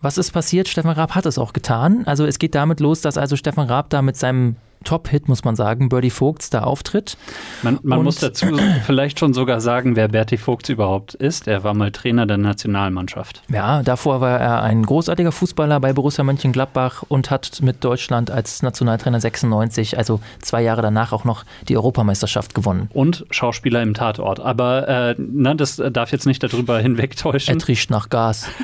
Was 0.00 0.16
ist 0.16 0.30
passiert? 0.30 0.68
Stefan 0.68 0.92
Raab 0.92 1.14
hat 1.14 1.26
es 1.26 1.38
auch 1.38 1.52
getan. 1.52 2.02
Also 2.06 2.24
es 2.24 2.38
geht 2.38 2.54
damit 2.54 2.80
los, 2.80 3.00
dass 3.00 3.18
also 3.18 3.36
Stefan 3.36 3.66
Raab 3.66 3.90
da 3.90 4.00
mit 4.00 4.16
seinem 4.16 4.56
Top-Hit, 4.84 5.28
muss 5.28 5.44
man 5.44 5.56
sagen, 5.56 5.88
Birdie 5.88 6.10
Vogts 6.10 6.50
da 6.50 6.62
auftritt. 6.62 7.16
Man, 7.62 7.80
man 7.82 8.04
muss 8.04 8.16
dazu 8.20 8.46
vielleicht 8.86 9.18
schon 9.18 9.34
sogar 9.34 9.60
sagen, 9.60 9.96
wer 9.96 10.08
Bertie 10.08 10.36
Vogts 10.36 10.68
überhaupt 10.68 11.14
ist. 11.14 11.48
Er 11.48 11.64
war 11.64 11.74
mal 11.74 11.90
Trainer 11.90 12.26
der 12.26 12.38
Nationalmannschaft. 12.38 13.42
Ja, 13.48 13.82
davor 13.82 14.20
war 14.20 14.38
er 14.38 14.62
ein 14.62 14.84
großartiger 14.84 15.32
Fußballer 15.32 15.80
bei 15.80 15.92
Borussia 15.92 16.22
Mönchengladbach 16.22 17.02
und 17.08 17.30
hat 17.30 17.60
mit 17.60 17.82
Deutschland 17.82 18.30
als 18.30 18.62
Nationaltrainer 18.62 19.20
96, 19.20 19.98
also 19.98 20.20
zwei 20.40 20.62
Jahre 20.62 20.82
danach 20.82 21.12
auch 21.12 21.24
noch 21.24 21.44
die 21.68 21.76
Europameisterschaft 21.76 22.54
gewonnen. 22.54 22.88
Und 22.94 23.26
Schauspieler 23.30 23.82
im 23.82 23.94
Tatort. 23.94 24.38
Aber 24.40 24.88
äh, 24.88 25.14
ne, 25.18 25.56
das 25.56 25.82
darf 25.92 26.12
jetzt 26.12 26.26
nicht 26.26 26.42
darüber 26.42 26.78
hinwegtäuschen. 26.80 27.58
Er 27.58 27.68
riecht 27.68 27.90
nach 27.90 28.08
Gas. 28.08 28.48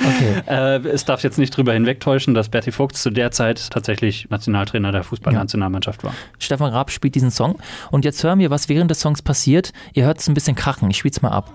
Okay. 0.00 0.42
Äh, 0.46 0.78
es 0.88 1.04
darf 1.04 1.22
jetzt 1.22 1.38
nicht 1.38 1.56
drüber 1.56 1.72
hinwegtäuschen, 1.72 2.34
dass 2.34 2.48
Bertie 2.48 2.70
Vogt 2.70 2.96
zu 2.96 3.10
der 3.10 3.30
Zeit 3.30 3.70
tatsächlich 3.70 4.28
Nationaltrainer 4.30 4.92
der 4.92 5.02
Fußballnationalmannschaft 5.02 6.04
war. 6.04 6.14
Stefan 6.38 6.72
Raab 6.72 6.90
spielt 6.90 7.14
diesen 7.14 7.30
Song 7.30 7.58
und 7.90 8.04
jetzt 8.04 8.22
hören 8.22 8.38
wir, 8.38 8.50
was 8.50 8.68
während 8.68 8.90
des 8.90 9.00
Songs 9.00 9.22
passiert. 9.22 9.72
Ihr 9.92 10.04
hört 10.04 10.18
es 10.20 10.28
ein 10.28 10.34
bisschen 10.34 10.54
krachen. 10.54 10.90
Ich 10.90 10.98
spiel's 10.98 11.22
mal 11.22 11.30
ab. 11.30 11.50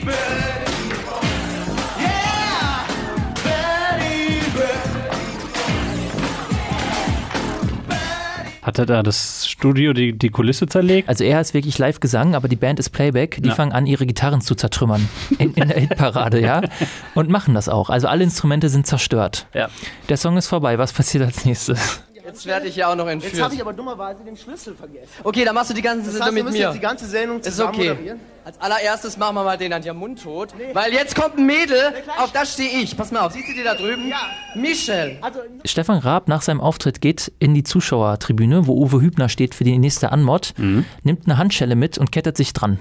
Bertie. 0.00 0.49
Hat 8.62 8.78
er 8.78 8.86
da 8.86 9.02
das 9.02 9.48
Studio 9.48 9.92
die, 9.92 10.12
die 10.12 10.28
Kulisse 10.28 10.66
zerlegt? 10.66 11.08
Also 11.08 11.24
er 11.24 11.40
ist 11.40 11.54
wirklich 11.54 11.78
live 11.78 12.00
Gesang, 12.00 12.34
aber 12.34 12.48
die 12.48 12.56
Band 12.56 12.78
ist 12.78 12.90
Playback. 12.90 13.38
Die 13.42 13.48
ja. 13.48 13.54
fangen 13.54 13.72
an, 13.72 13.86
ihre 13.86 14.04
Gitarren 14.06 14.40
zu 14.42 14.54
zertrümmern 14.54 15.08
in, 15.38 15.54
in 15.54 15.68
der 15.68 15.78
Hitparade, 15.78 16.40
ja. 16.40 16.62
Und 17.14 17.30
machen 17.30 17.54
das 17.54 17.68
auch. 17.68 17.88
Also 17.88 18.08
alle 18.08 18.22
Instrumente 18.24 18.68
sind 18.68 18.86
zerstört. 18.86 19.46
Ja. 19.54 19.68
Der 20.08 20.16
Song 20.16 20.36
ist 20.36 20.46
vorbei. 20.48 20.78
Was 20.78 20.92
passiert 20.92 21.24
als 21.24 21.44
nächstes? 21.44 22.02
Jetzt 22.30 22.46
werde 22.46 22.68
ich 22.68 22.76
ja 22.76 22.88
auch 22.88 22.94
noch 22.94 23.08
entführt. 23.08 23.34
Jetzt 23.34 23.42
habe 23.42 23.54
ich 23.54 23.60
aber 23.60 23.72
dummerweise 23.72 24.22
den 24.22 24.36
Schlüssel 24.36 24.74
vergessen. 24.74 25.08
Okay, 25.24 25.44
dann 25.44 25.54
machst 25.54 25.70
du 25.70 25.74
die 25.74 25.82
ganze 25.82 26.10
Sendung 26.10 26.34
mit 26.34 26.50
mir. 26.52 26.58
Jetzt 26.58 26.74
die 26.74 26.80
ganze 26.80 27.06
Sendung 27.06 27.42
zusammen 27.42 27.74
Ist 27.74 27.78
okay. 27.78 27.88
Moderieren. 27.90 28.20
Als 28.44 28.60
allererstes 28.60 29.16
machen 29.16 29.34
wir 29.34 29.44
mal 29.44 29.58
den 29.58 29.72
an 29.72 29.82
ihrem 29.82 29.98
Mund 29.98 30.22
tot. 30.22 30.54
Nee. 30.56 30.72
Weil 30.72 30.92
jetzt 30.92 31.14
kommt 31.14 31.36
ein 31.38 31.46
Mädel, 31.46 31.92
auf 32.18 32.32
das 32.32 32.54
stehe 32.54 32.80
ich. 32.80 32.96
Pass 32.96 33.10
mal 33.10 33.20
auf, 33.20 33.32
siehst 33.32 33.48
du 33.48 33.52
die 33.52 33.62
da 33.62 33.74
drüben? 33.74 34.08
Ja. 34.08 34.20
Michelle. 34.54 35.18
Also, 35.20 35.40
Stefan 35.64 35.98
Raab 35.98 36.28
nach 36.28 36.42
seinem 36.42 36.60
Auftritt 36.60 37.00
geht 37.00 37.32
in 37.38 37.52
die 37.52 37.64
Zuschauertribüne, 37.64 38.66
wo 38.66 38.74
Uwe 38.74 39.00
Hübner 39.00 39.28
steht 39.28 39.54
für 39.54 39.64
die 39.64 39.76
nächste 39.78 40.12
Anmod, 40.12 40.54
mhm. 40.56 40.86
nimmt 41.02 41.26
eine 41.26 41.36
Handschelle 41.36 41.76
mit 41.76 41.98
und 41.98 42.12
kettet 42.12 42.36
sich 42.36 42.52
dran. 42.52 42.78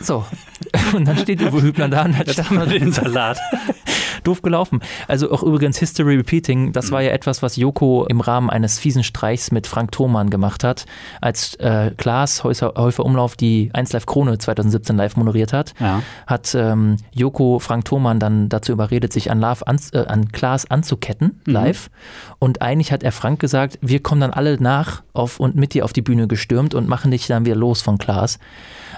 So. 0.00 0.24
Und 0.94 1.06
dann 1.06 1.18
steht 1.18 1.42
Uwe 1.42 1.62
Hübner 1.62 1.88
da 1.88 2.04
und 2.04 2.16
hat 2.16 2.30
Stefan 2.30 2.68
den 2.68 2.92
Salat. 2.92 3.38
doof 4.26 4.42
gelaufen. 4.42 4.80
Also 5.08 5.30
auch 5.30 5.42
übrigens 5.42 5.78
History 5.78 6.16
Repeating, 6.16 6.72
das 6.72 6.90
war 6.90 7.02
ja 7.02 7.10
etwas, 7.10 7.42
was 7.42 7.56
Joko 7.56 8.06
im 8.08 8.20
Rahmen 8.20 8.50
eines 8.50 8.78
fiesen 8.78 9.02
Streichs 9.04 9.50
mit 9.52 9.66
Frank 9.66 9.92
Thoman 9.92 10.30
gemacht 10.30 10.64
hat, 10.64 10.86
als 11.20 11.54
äh, 11.56 11.92
Klaas 11.96 12.44
Häuser, 12.44 12.74
Häufer 12.76 13.04
Umlauf 13.04 13.36
die 13.36 13.70
1 13.72 13.92
Live 13.92 14.06
Krone 14.06 14.36
2017 14.38 14.96
live 14.96 15.16
moderiert 15.16 15.52
hat, 15.52 15.74
Ja. 15.80 16.02
hat 16.26 16.54
ähm, 16.54 16.96
Joko 17.12 17.58
Frank 17.58 17.84
Thoman 17.84 18.18
dann 18.20 18.48
dazu 18.48 18.72
überredet, 18.72 19.12
sich 19.12 19.30
an, 19.30 19.40
Love 19.40 19.66
an, 19.66 19.78
äh, 19.92 19.98
an 20.06 20.32
Klaas 20.32 20.70
anzuketten, 20.70 21.40
live. 21.46 21.90
Und 22.38 22.62
eigentlich 22.62 22.92
hat 22.92 23.02
er 23.02 23.12
Frank 23.12 23.40
gesagt, 23.40 23.78
wir 23.80 24.00
kommen 24.02 24.20
dann 24.20 24.32
alle 24.32 24.60
nach 24.60 25.02
auf 25.12 25.40
und 25.40 25.56
mit 25.56 25.74
dir 25.74 25.84
auf 25.84 25.92
die 25.92 26.02
Bühne 26.02 26.26
gestürmt 26.26 26.74
und 26.74 26.88
machen 26.88 27.10
dich 27.10 27.26
dann 27.26 27.44
wieder 27.46 27.56
los 27.56 27.82
von 27.82 27.98
Klaas. 27.98 28.38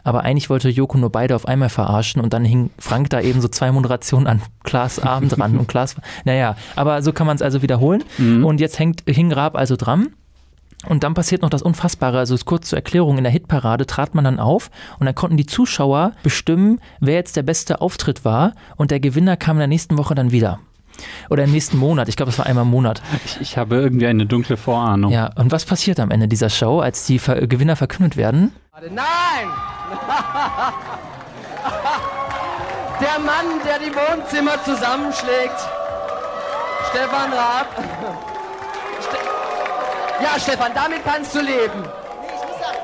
Aber 0.04 0.22
eigentlich 0.22 0.48
wollte 0.48 0.68
Joko 0.68 0.96
nur 0.96 1.10
beide 1.10 1.34
auf 1.34 1.46
einmal 1.46 1.68
verarschen 1.68 2.22
und 2.22 2.32
dann 2.32 2.44
hing 2.44 2.70
Frank 2.78 3.10
da 3.10 3.20
eben 3.20 3.40
so 3.40 3.48
zwei 3.48 3.72
Moderationen 3.72 4.26
an 4.26 4.42
Klaas 4.62 4.98
Arm 4.98 5.17
dran 5.26 5.58
und 5.58 5.68
Klaas, 5.68 5.96
naja, 6.24 6.56
aber 6.76 7.02
so 7.02 7.12
kann 7.12 7.26
man 7.26 7.36
es 7.36 7.42
also 7.42 7.62
wiederholen. 7.62 8.04
Und 8.18 8.60
jetzt 8.60 8.78
hängt, 8.78 9.02
hing 9.06 9.32
Raab 9.32 9.56
also 9.56 9.76
dran. 9.76 10.08
Und 10.86 11.02
dann 11.02 11.14
passiert 11.14 11.42
noch 11.42 11.50
das 11.50 11.62
Unfassbare. 11.62 12.18
Also 12.18 12.36
kurz 12.44 12.68
zur 12.68 12.78
Erklärung, 12.78 13.18
in 13.18 13.24
der 13.24 13.32
Hitparade 13.32 13.86
trat 13.86 14.14
man 14.14 14.24
dann 14.24 14.38
auf 14.38 14.70
und 14.98 15.06
dann 15.06 15.14
konnten 15.14 15.36
die 15.36 15.46
Zuschauer 15.46 16.12
bestimmen, 16.22 16.80
wer 17.00 17.14
jetzt 17.14 17.36
der 17.36 17.42
beste 17.42 17.80
Auftritt 17.80 18.24
war 18.24 18.52
und 18.76 18.90
der 18.90 19.00
Gewinner 19.00 19.36
kam 19.36 19.56
in 19.56 19.60
der 19.60 19.66
nächsten 19.66 19.98
Woche 19.98 20.14
dann 20.14 20.30
wieder. 20.30 20.60
Oder 21.30 21.44
im 21.44 21.52
nächsten 21.52 21.78
Monat. 21.78 22.08
Ich 22.08 22.16
glaube, 22.16 22.30
das 22.30 22.38
war 22.38 22.46
einmal 22.46 22.64
im 22.64 22.70
Monat. 22.70 23.02
Ich, 23.24 23.40
ich 23.40 23.56
habe 23.56 23.76
irgendwie 23.76 24.06
eine 24.06 24.26
dunkle 24.26 24.56
Vorahnung. 24.56 25.12
Ja, 25.12 25.30
und 25.36 25.52
was 25.52 25.64
passiert 25.64 26.00
am 26.00 26.10
Ende 26.10 26.26
dieser 26.26 26.50
Show, 26.50 26.80
als 26.80 27.06
die 27.06 27.18
Ver 27.18 27.46
Gewinner 27.46 27.76
verkündet 27.76 28.16
werden? 28.16 28.52
Nein! 28.90 28.98
Der 33.00 33.18
Mann, 33.20 33.62
der 33.64 33.78
die 33.78 33.94
Wohnzimmer 33.94 34.62
zusammenschlägt. 34.64 35.60
Stefan 36.90 37.32
Raab. 37.32 37.66
Ja, 40.20 40.38
Stefan, 40.40 40.72
damit 40.74 41.04
kannst 41.04 41.34
du 41.34 41.40
leben. 41.40 41.84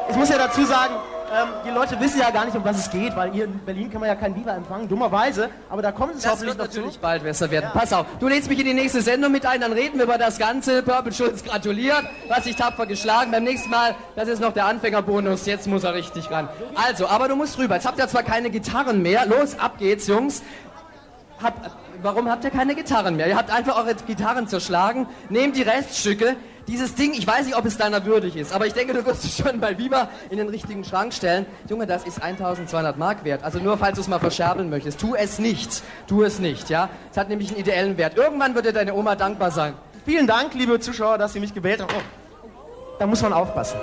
Ich 0.08 0.16
muss 0.16 0.28
ja 0.28 0.38
dazu 0.38 0.64
sagen, 0.64 0.94
ähm, 1.34 1.48
die 1.66 1.70
Leute 1.70 1.98
wissen 2.00 2.20
ja 2.20 2.30
gar 2.30 2.44
nicht, 2.44 2.56
um 2.56 2.64
was 2.64 2.78
es 2.78 2.90
geht, 2.90 3.14
weil 3.16 3.32
hier 3.32 3.44
in 3.46 3.58
Berlin 3.60 3.90
kann 3.90 4.00
man 4.00 4.08
ja 4.08 4.14
kein 4.14 4.34
Viva 4.36 4.52
empfangen, 4.54 4.88
dummerweise. 4.88 5.50
Aber 5.68 5.82
da 5.82 5.92
kommt 5.92 6.14
es 6.14 6.22
Das 6.22 6.32
hoffentlich 6.32 6.56
wird 6.56 6.66
noch 6.66 6.72
zu. 6.72 6.78
natürlich 6.80 7.00
bald 7.00 7.22
besser 7.24 7.50
werden. 7.50 7.70
Pass 7.72 7.92
auf, 7.92 8.06
du 8.20 8.28
lädst 8.28 8.48
mich 8.48 8.58
in 8.60 8.66
die 8.66 8.74
nächste 8.74 9.02
Sendung 9.02 9.32
mit 9.32 9.44
ein, 9.44 9.60
dann 9.60 9.72
reden 9.72 9.98
wir 9.98 10.04
über 10.04 10.18
das 10.18 10.38
Ganze. 10.38 10.82
Purple 10.82 11.12
Schulz 11.12 11.42
gratuliert, 11.42 12.04
was 12.28 12.44
sich 12.44 12.56
tapfer 12.56 12.86
geschlagen. 12.86 13.30
Beim 13.32 13.44
nächsten 13.44 13.70
Mal, 13.70 13.94
das 14.16 14.28
ist 14.28 14.40
noch 14.40 14.52
der 14.52 14.66
Anfängerbonus, 14.66 15.46
jetzt 15.46 15.66
muss 15.66 15.84
er 15.84 15.94
richtig 15.94 16.30
ran. 16.30 16.48
Also, 16.74 17.08
aber 17.08 17.28
du 17.28 17.36
musst 17.36 17.58
rüber. 17.58 17.74
Jetzt 17.74 17.86
habt 17.86 17.98
ihr 17.98 18.08
zwar 18.08 18.22
keine 18.22 18.50
Gitarren 18.50 19.02
mehr. 19.02 19.26
Los, 19.26 19.58
ab 19.58 19.78
geht's, 19.78 20.06
Jungs. 20.06 20.42
Hab, 21.42 21.54
warum 22.04 22.30
habt 22.30 22.44
ihr 22.44 22.50
keine 22.50 22.74
Gitarren 22.74 23.16
mehr? 23.16 23.26
Ihr 23.26 23.36
habt 23.36 23.50
einfach 23.50 23.76
eure 23.78 23.94
Gitarren 23.94 24.46
zerschlagen. 24.46 25.08
Nehmt 25.30 25.56
die 25.56 25.62
Reststücke. 25.62 26.36
Dieses 26.68 26.94
Ding, 26.94 27.12
ich 27.12 27.26
weiß 27.26 27.46
nicht, 27.46 27.56
ob 27.56 27.66
es 27.66 27.76
deiner 27.76 28.06
würdig 28.06 28.36
ist, 28.36 28.54
aber 28.54 28.66
ich 28.66 28.72
denke, 28.72 28.94
du 28.94 29.04
wirst 29.04 29.22
es 29.24 29.36
schon 29.36 29.60
bei 29.60 29.76
Viva 29.76 30.08
in 30.30 30.38
den 30.38 30.48
richtigen 30.48 30.82
Schrank 30.82 31.12
stellen. 31.12 31.44
Junge, 31.68 31.86
das 31.86 32.04
ist 32.04 32.22
1200 32.22 32.96
Mark 32.96 33.24
wert. 33.24 33.42
Also 33.42 33.58
nur, 33.58 33.76
falls 33.76 33.96
du 33.96 34.00
es 34.00 34.08
mal 34.08 34.18
verscherbeln 34.18 34.70
möchtest. 34.70 34.98
Tu 34.98 35.14
es 35.14 35.38
nicht. 35.38 35.82
Tu 36.06 36.22
es 36.22 36.38
nicht, 36.38 36.70
ja? 36.70 36.88
Es 37.10 37.18
hat 37.18 37.28
nämlich 37.28 37.50
einen 37.50 37.58
ideellen 37.60 37.98
Wert. 37.98 38.16
Irgendwann 38.16 38.54
wird 38.54 38.64
dir 38.64 38.72
deine 38.72 38.94
Oma 38.94 39.14
dankbar 39.14 39.50
sein. 39.50 39.74
Vielen 40.06 40.26
Dank, 40.26 40.54
liebe 40.54 40.80
Zuschauer, 40.80 41.18
dass 41.18 41.34
Sie 41.34 41.40
mich 41.40 41.52
gewählt 41.52 41.82
haben. 41.82 41.90
Oh, 41.94 42.48
da 42.98 43.06
muss 43.06 43.20
man 43.20 43.32
aufpassen. 43.32 43.78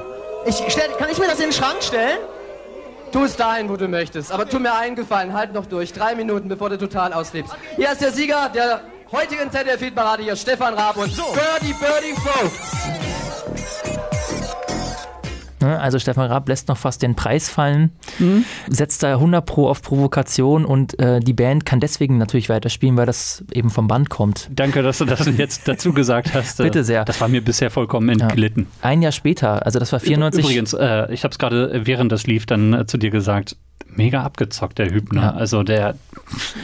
Ich 0.46 0.56
stell, 0.70 0.90
kann 0.98 1.10
ich 1.12 1.20
mir 1.20 1.28
das 1.28 1.40
in 1.40 1.50
den 1.50 1.54
Schrank 1.54 1.84
stellen? 1.84 2.18
Tu 3.12 3.24
es 3.24 3.36
dahin, 3.36 3.68
wo 3.70 3.76
du 3.76 3.88
möchtest. 3.88 4.32
Aber 4.32 4.48
tu 4.48 4.60
mir 4.60 4.74
einen 4.74 4.96
Gefallen, 4.96 5.34
halt 5.34 5.54
noch 5.54 5.66
durch. 5.66 5.92
Drei 5.92 6.16
Minuten, 6.16 6.48
bevor 6.48 6.70
du 6.70 6.78
total 6.78 7.12
auslebst. 7.14 7.54
Hier 7.76 7.92
ist 7.92 8.02
der 8.02 8.12
Sieger 8.12 8.50
der 8.50 8.82
heutigen 9.12 9.52
ZDF-Parade, 9.52 10.24
hier 10.24 10.36
Stefan 10.36 10.74
Raab 10.74 10.96
und 10.96 11.14
Birdie 11.16 11.74
Birdie 11.74 12.16
Folks. 12.16 13.01
Ne? 15.62 15.80
Also 15.80 16.00
Stefan 16.00 16.28
Raab 16.30 16.48
lässt 16.48 16.68
noch 16.68 16.78
fast 16.78 17.02
den 17.02 17.16
Preis 17.16 17.50
fallen, 17.50 17.92
setzt 18.70 19.04
da 19.04 19.14
100 19.14 19.46
Pro 19.46 19.68
auf 19.68 19.82
Provokation 19.82 20.66
und 20.66 21.00
äh, 21.00 21.20
die 21.20 21.34
Band 21.34 21.66
kann 21.66 21.80
deswegen 21.80 22.18
natürlich 22.18 22.50
weiterspielen, 22.50 22.98
weil 22.98 23.06
das 23.06 23.44
eben 23.54 23.70
vom 23.70 23.88
Band 23.88 24.10
kommt. 24.10 24.50
Danke, 24.54 24.82
dass 24.82 25.00
du 25.00 25.06
das 25.06 25.26
jetzt 25.38 25.68
dazu 25.68 25.94
gesagt 25.94 26.34
hast. 26.34 26.58
Bitte 26.58 26.84
sehr. 26.84 27.06
Das 27.06 27.22
war 27.22 27.28
mir 27.28 27.44
bisher 27.44 27.70
vollkommen 27.70 28.10
entglitten. 28.10 28.68
Ein 28.82 29.02
Jahr 29.02 29.12
später, 29.12 29.66
also 29.66 29.80
das 29.80 29.92
war 29.92 30.00
94. 30.00 30.44
Übrigens, 30.44 30.74
äh, 30.74 31.12
ich 31.14 31.24
habe 31.24 31.32
es 31.32 31.40
gerade 31.40 31.82
während 31.86 32.12
das 32.12 32.28
lief 32.28 32.46
dann 32.46 32.74
äh, 32.74 32.86
zu 32.86 32.98
dir 32.98 33.10
gesagt. 33.10 33.56
Mega 33.88 34.24
abgezockt, 34.24 34.80
der 34.80 34.90
Hübner. 34.92 35.22
Ja. 35.22 35.32
Also 35.32 35.64
der 35.64 35.96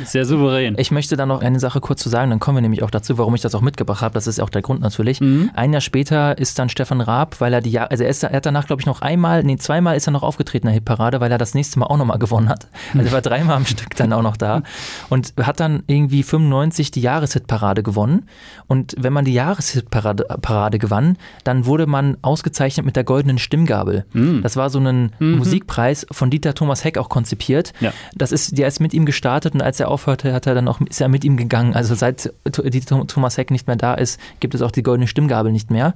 sehr 0.05 0.25
souverän. 0.25 0.75
Ich 0.77 0.91
möchte 0.91 1.17
da 1.17 1.25
noch 1.25 1.41
eine 1.41 1.59
Sache 1.59 1.81
kurz 1.81 2.01
zu 2.01 2.09
sagen, 2.09 2.29
dann 2.29 2.39
kommen 2.39 2.57
wir 2.57 2.61
nämlich 2.61 2.83
auch 2.83 2.91
dazu, 2.91 3.17
warum 3.17 3.35
ich 3.35 3.41
das 3.41 3.53
auch 3.55 3.61
mitgebracht 3.61 4.01
habe. 4.01 4.13
Das 4.13 4.27
ist 4.27 4.39
auch 4.39 4.49
der 4.49 4.61
Grund 4.61 4.81
natürlich. 4.81 5.21
Ein 5.21 5.73
Jahr 5.73 5.81
später 5.81 6.37
ist 6.37 6.57
dann 6.59 6.69
Stefan 6.69 7.01
Raab, 7.01 7.41
weil 7.41 7.53
er 7.53 7.61
die 7.61 7.71
Jahr, 7.71 7.91
also 7.91 8.03
er, 8.03 8.09
ist, 8.09 8.23
er 8.23 8.31
hat 8.31 8.45
danach, 8.45 8.67
glaube 8.67 8.81
ich, 8.81 8.85
noch 8.85 9.01
einmal, 9.01 9.43
nee, 9.43 9.57
zweimal 9.57 9.97
ist 9.97 10.07
er 10.07 10.11
noch 10.11 10.23
aufgetreten 10.23 10.67
in 10.67 10.71
der 10.71 10.75
Hitparade, 10.75 11.19
weil 11.19 11.31
er 11.31 11.37
das 11.37 11.53
nächste 11.53 11.79
Mal 11.79 11.87
auch 11.87 11.97
nochmal 11.97 12.19
gewonnen 12.19 12.49
hat. 12.49 12.67
Also 12.93 13.07
er 13.07 13.11
war 13.11 13.21
dreimal 13.21 13.57
am 13.57 13.65
Stück 13.67 13.95
dann 13.95 14.13
auch 14.13 14.21
noch 14.21 14.37
da 14.37 14.61
und 15.09 15.33
hat 15.41 15.59
dann 15.59 15.83
irgendwie 15.87 16.23
95 16.23 16.91
die 16.91 17.01
Jahreshitparade 17.01 17.83
gewonnen. 17.83 18.27
Und 18.67 18.95
wenn 18.97 19.13
man 19.13 19.25
die 19.25 19.33
Jahreshitparade 19.33 20.25
Parade 20.41 20.79
gewann, 20.79 21.17
dann 21.43 21.65
wurde 21.65 21.87
man 21.87 22.17
ausgezeichnet 22.21 22.85
mit 22.85 22.95
der 22.95 23.03
goldenen 23.03 23.37
Stimmgabel. 23.37 24.05
Das 24.43 24.55
war 24.55 24.69
so 24.69 24.79
ein 24.79 25.11
Musikpreis 25.19 26.05
von 26.11 26.29
Dieter 26.29 26.53
Thomas 26.53 26.83
Heck 26.83 26.97
auch 26.97 27.06
konzipiert. 27.09 27.73
Ja. 27.79 27.93
Das 28.15 28.31
ist, 28.31 28.57
der 28.57 28.67
ist 28.67 28.79
mit 28.79 28.93
ihm 28.93 29.05
gestartet 29.05 29.53
und 29.53 29.61
als 29.61 29.79
er 29.79 29.89
aufhörte, 29.89 30.33
hat 30.33 30.47
er 30.47 30.55
dann 30.55 30.67
auch, 30.67 30.81
ist 30.81 31.01
er 31.01 31.07
mit 31.07 31.23
ihm 31.23 31.37
gegangen. 31.37 31.73
Also 31.75 31.95
seit 31.95 32.33
Dieter 32.45 33.07
Thomas 33.07 33.37
Heck 33.37 33.51
nicht 33.51 33.67
mehr 33.67 33.75
da 33.75 33.93
ist, 33.93 34.19
gibt 34.39 34.53
es 34.53 34.61
auch 34.61 34.71
die 34.71 34.83
goldene 34.83 35.07
Stimmgabel 35.07 35.51
nicht 35.51 35.71
mehr. 35.71 35.93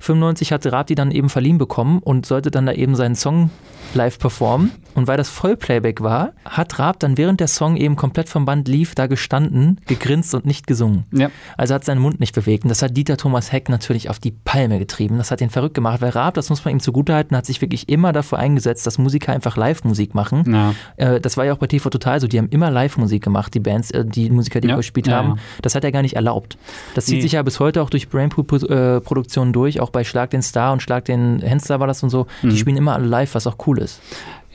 95 0.00 0.52
hatte 0.52 0.72
Raab 0.72 0.88
die 0.88 0.94
dann 0.94 1.10
eben 1.10 1.28
verliehen 1.28 1.58
bekommen 1.58 2.00
und 2.00 2.26
sollte 2.26 2.50
dann 2.50 2.66
da 2.66 2.72
eben 2.72 2.96
seinen 2.96 3.14
Song 3.14 3.50
live 3.94 4.18
performen. 4.18 4.72
Und 4.94 5.06
weil 5.06 5.16
das 5.16 5.28
Vollplayback 5.28 6.02
war, 6.02 6.32
hat 6.44 6.78
Raab 6.78 6.98
dann 6.98 7.16
während 7.16 7.40
der 7.40 7.46
Song 7.46 7.76
eben 7.76 7.94
komplett 7.94 8.28
vom 8.28 8.44
Band 8.44 8.66
lief, 8.66 8.94
da 8.94 9.06
gestanden, 9.06 9.80
gegrinst 9.86 10.34
und 10.34 10.44
nicht 10.44 10.66
gesungen. 10.66 11.04
Ja. 11.12 11.30
Also 11.56 11.74
hat 11.74 11.84
seinen 11.84 12.00
Mund 12.00 12.18
nicht 12.18 12.34
bewegt. 12.34 12.64
Und 12.64 12.70
das 12.70 12.82
hat 12.82 12.96
Dieter 12.96 13.16
Thomas 13.16 13.52
Heck 13.52 13.68
natürlich 13.68 14.10
auf 14.10 14.18
die 14.18 14.32
Palme 14.32 14.78
getrieben. 14.78 15.18
Das 15.18 15.30
hat 15.30 15.40
ihn 15.40 15.50
verrückt 15.50 15.74
gemacht, 15.74 16.00
weil 16.00 16.10
Raab, 16.10 16.34
das 16.34 16.50
muss 16.50 16.64
man 16.64 16.74
ihm 16.74 16.80
zugutehalten, 16.80 17.36
hat 17.36 17.46
sich 17.46 17.60
wirklich 17.60 17.88
immer 17.88 18.12
dafür 18.12 18.38
eingesetzt, 18.38 18.86
dass 18.86 18.98
Musiker 18.98 19.32
einfach 19.32 19.56
Live-Musik 19.56 20.14
machen. 20.14 20.42
Ja. 20.54 20.74
Äh, 20.96 21.20
das 21.20 21.36
war 21.36 21.44
ja 21.44 21.52
auch 21.52 21.58
bei 21.58 21.66
TV 21.66 21.90
Total 21.90 22.20
so. 22.20 22.26
Die 22.26 22.38
haben 22.38 22.48
immer 22.50 22.70
Live-Musik 22.70 23.22
gemacht, 23.22 23.54
die 23.54 23.60
Bands, 23.60 23.90
äh, 23.90 24.04
die 24.04 24.30
Musiker, 24.30 24.60
die 24.60 24.68
Ja. 24.68 24.76
gespielt 24.76 25.08
haben. 25.10 25.38
Das 25.62 25.74
hat 25.74 25.84
er 25.84 25.92
gar 25.92 26.02
nicht 26.02 26.14
erlaubt. 26.16 26.56
Das 26.94 27.06
zieht 27.06 27.16
Nee. 27.16 27.20
sich 27.22 27.32
ja 27.32 27.42
bis 27.42 27.60
heute 27.60 27.82
auch 27.82 27.90
durch 27.90 28.08
Brainpool-Produktionen 28.08 29.52
durch, 29.52 29.80
auch 29.80 29.90
bei 29.90 30.04
Schlag 30.04 30.30
den 30.30 30.42
Star 30.42 30.72
und 30.72 30.82
Schlag 30.82 31.04
den 31.04 31.40
Hensler 31.40 31.80
war 31.80 31.86
das 31.86 32.02
und 32.02 32.10
so. 32.10 32.26
Mhm. 32.42 32.50
Die 32.50 32.56
spielen 32.56 32.76
immer 32.76 32.94
alle 32.94 33.06
live, 33.06 33.34
was 33.34 33.46
auch 33.46 33.56
cool 33.66 33.78
ist. 33.78 34.00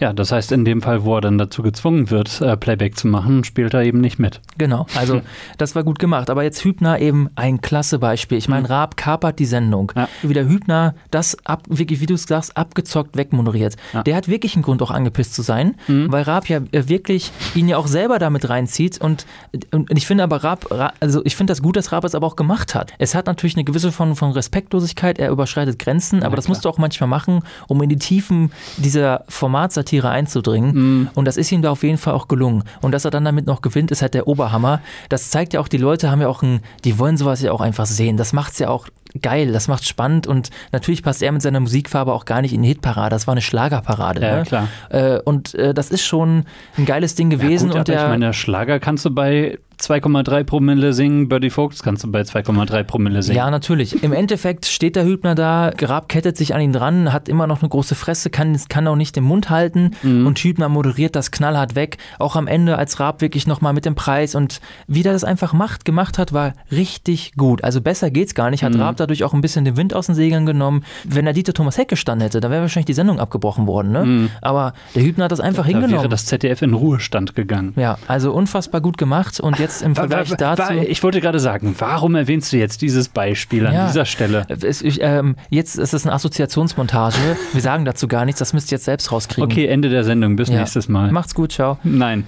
Ja, 0.03 0.11
das 0.11 0.33
heißt, 0.33 0.51
in 0.51 0.65
dem 0.65 0.81
Fall, 0.81 1.05
wo 1.05 1.15
er 1.15 1.21
dann 1.21 1.37
dazu 1.37 1.63
gezwungen 1.63 2.09
wird, 2.09 2.41
äh, 2.41 2.57
Playback 2.57 2.97
zu 2.97 3.07
machen, 3.07 3.45
spielt 3.45 3.73
er 3.73 3.83
eben 3.83 4.01
nicht 4.01 4.19
mit. 4.19 4.41
Genau, 4.57 4.85
also 4.97 5.21
das 5.57 5.75
war 5.75 5.83
gut 5.85 5.97
gemacht. 5.97 6.29
Aber 6.29 6.43
jetzt 6.43 6.61
Hübner 6.65 6.99
eben 6.99 7.29
ein 7.35 7.61
klasse 7.61 7.99
Beispiel. 7.99 8.37
Ich 8.37 8.49
meine, 8.49 8.69
Raab 8.69 8.97
kapert 8.97 9.39
die 9.39 9.45
Sendung. 9.45 9.93
Ja. 9.95 10.09
Wie 10.21 10.33
der 10.33 10.45
Hübner 10.49 10.93
das 11.09 11.37
ab, 11.45 11.63
wirklich, 11.69 12.01
wie 12.01 12.05
du 12.05 12.15
es 12.15 12.23
sagst, 12.23 12.57
abgezockt 12.57 13.15
wegmoderiert. 13.15 13.77
Ja. 13.93 14.03
Der 14.03 14.17
hat 14.17 14.27
wirklich 14.27 14.55
einen 14.55 14.63
Grund, 14.63 14.81
auch 14.81 14.91
angepisst 14.91 15.35
zu 15.35 15.41
sein, 15.41 15.75
weil 15.87 16.23
Raab 16.23 16.49
ja 16.49 16.57
äh, 16.73 16.89
wirklich 16.89 17.31
ihn 17.55 17.69
ja 17.69 17.77
auch 17.77 17.87
selber 17.87 18.19
damit 18.19 18.49
reinzieht. 18.49 18.99
Und, 18.99 19.25
und 19.71 19.89
ich 19.97 20.05
finde 20.05 20.25
aber 20.25 20.43
Raab, 20.43 20.69
Ra- 20.69 20.91
also 20.99 21.21
ich 21.23 21.37
finde 21.37 21.51
das 21.51 21.61
gut, 21.61 21.77
dass 21.77 21.93
Raab 21.93 22.03
es 22.03 22.13
aber 22.13 22.27
auch 22.27 22.35
gemacht 22.35 22.75
hat. 22.75 22.91
Es 22.97 23.15
hat 23.15 23.27
natürlich 23.27 23.55
eine 23.55 23.63
gewisse 23.63 23.93
Form 23.93 24.17
von 24.17 24.31
Respektlosigkeit, 24.31 25.17
er 25.17 25.29
überschreitet 25.29 25.79
Grenzen, 25.79 26.23
aber 26.23 26.35
das 26.35 26.49
musst 26.49 26.65
du 26.65 26.69
auch 26.69 26.77
manchmal 26.77 27.07
machen, 27.07 27.39
um 27.69 27.81
in 27.81 27.87
die 27.87 27.95
Tiefen 27.97 28.51
dieser 28.75 29.23
Formatsatire 29.29 29.92
einzudringen. 30.01 31.09
Und 31.13 31.25
das 31.25 31.37
ist 31.37 31.51
ihm 31.51 31.61
da 31.61 31.71
auf 31.71 31.83
jeden 31.83 31.97
Fall 31.97 32.13
auch 32.13 32.27
gelungen. 32.27 32.63
Und 32.81 32.91
dass 32.91 33.05
er 33.05 33.11
dann 33.11 33.25
damit 33.25 33.45
noch 33.45 33.61
gewinnt, 33.61 33.91
ist 33.91 34.01
halt 34.01 34.13
der 34.13 34.27
Oberhammer. 34.27 34.81
Das 35.09 35.29
zeigt 35.29 35.53
ja 35.53 35.59
auch, 35.59 35.67
die 35.67 35.77
Leute 35.77 36.09
haben 36.09 36.21
ja 36.21 36.27
auch 36.27 36.41
ein, 36.41 36.61
die 36.83 36.99
wollen 36.99 37.17
sowas 37.17 37.41
ja 37.41 37.51
auch 37.51 37.61
einfach 37.61 37.85
sehen. 37.85 38.17
Das 38.17 38.33
macht's 38.33 38.59
ja 38.59 38.69
auch 38.69 38.87
geil, 39.21 39.51
das 39.51 39.67
macht's 39.67 39.87
spannend 39.87 40.27
und 40.27 40.49
natürlich 40.71 41.03
passt 41.03 41.21
er 41.21 41.31
mit 41.31 41.41
seiner 41.41 41.59
Musikfarbe 41.59 42.13
auch 42.13 42.25
gar 42.25 42.41
nicht 42.41 42.53
in 42.53 42.61
die 42.61 42.69
Hitparade. 42.69 43.11
Das 43.11 43.27
war 43.27 43.33
eine 43.33 43.41
Schlagerparade. 43.41 44.21
Ja, 44.21 44.35
ne? 44.37 44.43
klar. 44.43 44.67
Äh, 44.89 45.19
und 45.19 45.53
äh, 45.55 45.73
das 45.73 45.89
ist 45.89 46.03
schon 46.03 46.45
ein 46.77 46.85
geiles 46.85 47.15
Ding 47.15 47.29
gewesen. 47.29 47.69
Gut, 47.69 47.75
und 47.75 47.79
aber 47.81 47.83
der, 47.83 48.03
ich 48.03 48.09
meine, 48.09 48.33
Schlager 48.33 48.79
kannst 48.79 49.05
du 49.05 49.11
bei 49.11 49.59
2,3 49.79 50.43
Promille 50.43 50.93
singen, 50.93 51.27
Birdie 51.27 51.49
Folks 51.49 51.83
kannst 51.83 52.03
du 52.03 52.11
bei 52.11 52.21
2,3 52.21 52.83
Promille 52.83 53.21
singen. 53.21 53.37
Ja, 53.37 53.49
natürlich. 53.49 54.03
Im 54.03 54.13
Endeffekt 54.13 54.65
steht 54.65 54.95
der 54.95 55.03
Hübner 55.03 55.35
da, 55.35 55.71
Grab 55.75 56.09
kettet 56.09 56.37
sich 56.37 56.55
an 56.55 56.61
ihn 56.61 56.73
dran, 56.73 57.11
hat 57.11 57.27
immer 57.27 57.47
noch 57.47 57.61
eine 57.61 57.69
große 57.69 57.95
Fresse, 57.95 58.29
kann, 58.29 58.57
kann 58.69 58.87
auch 58.87 58.95
nicht 58.95 59.15
den 59.15 59.23
Mund 59.23 59.49
halten 59.49 59.91
und 60.03 60.39
Hübner 60.39 60.69
moderiert 60.69 61.15
das 61.15 61.31
knallhart 61.31 61.75
weg. 61.75 61.97
Auch 62.19 62.35
am 62.35 62.47
Ende, 62.47 62.77
als 62.77 62.99
Raab 62.99 63.21
wirklich 63.21 63.47
nochmal 63.47 63.73
mit 63.73 63.85
dem 63.85 63.95
Preis 63.95 64.35
und 64.35 64.61
wie 64.87 65.03
der 65.03 65.13
das 65.13 65.23
einfach 65.23 65.53
macht, 65.53 65.85
gemacht 65.85 66.17
hat, 66.17 66.33
war 66.33 66.53
richtig 66.71 67.33
gut. 67.35 67.63
Also 67.63 67.81
besser 67.81 68.11
geht's 68.11 68.35
gar 68.35 68.49
nicht. 68.49 68.63
Hat 68.63 68.77
Raab 68.77 68.97
dadurch 69.03 69.23
auch 69.23 69.33
ein 69.33 69.41
bisschen 69.41 69.65
den 69.65 69.77
Wind 69.77 69.93
aus 69.93 70.07
den 70.07 70.15
Segeln 70.15 70.45
genommen. 70.45 70.83
Wenn 71.03 71.25
da 71.25 71.33
Dieter 71.33 71.53
Thomas 71.53 71.77
Heck 71.77 71.87
gestanden 71.89 72.23
hätte, 72.25 72.39
dann 72.39 72.51
wäre 72.51 72.61
wahrscheinlich 72.61 72.85
die 72.87 72.93
Sendung 72.93 73.19
abgebrochen 73.19 73.67
worden. 73.67 73.91
Ne? 73.91 74.29
Aber 74.41 74.73
der 74.95 75.03
Hübner 75.03 75.25
hat 75.25 75.31
das 75.31 75.39
einfach 75.39 75.63
Da 75.63 75.69
hingenommen. 75.69 75.93
wäre 75.93 76.09
das 76.09 76.25
ZDF 76.25 76.61
in 76.61 76.73
Ruhestand 76.73 77.35
gegangen. 77.35 77.73
ja, 77.75 77.97
also 78.07 78.31
unfassbar 78.33 78.81
gut 78.81 78.97
gemacht 78.97 79.39
und 79.39 79.59
jetzt 79.59 79.81
im 79.81 79.95
Vergleich 79.95 80.29
Wa- 80.29 80.33
wa- 80.39 80.55
dazu. 80.55 80.73
wa- 80.75 80.81
Ich 80.81 81.03
wollte 81.03 81.21
gerade 81.21 81.39
sagen, 81.39 81.75
warum 81.77 82.15
erwähnst 82.15 82.51
du 82.53 82.57
jetzt 82.57 82.81
dieses 82.81 83.09
Beispiel 83.09 83.67
an 83.67 83.73
Ja. 83.73 83.87
dieser 83.87 84.05
Stelle? 84.05 84.45
Es, 84.47 84.81
ich, 84.81 84.99
ähm, 85.01 85.35
jetzt 85.49 85.77
ist 85.77 85.93
es 85.93 86.05
eine 86.05 86.13
Assoziationsmontage. 86.13 87.17
Wir 87.53 87.61
sagen 87.61 87.85
dazu 87.85 88.07
gar 88.07 88.25
nichts, 88.25 88.39
das 88.39 88.53
müsst 88.53 88.71
ihr 88.71 88.75
jetzt 88.77 88.85
selbst 88.85 89.11
rauskriegen. 89.11 89.43
Okay, 89.51 89.67
Ende 89.67 89.89
der 89.89 90.03
Sendung. 90.03 90.35
Bis 90.35 90.49
Ja. 90.49 90.59
nächstes 90.59 90.87
Mal. 90.89 91.11
Macht's 91.11 91.35
gut, 91.35 91.51
ciao. 91.51 91.77
Nein. 91.83 92.25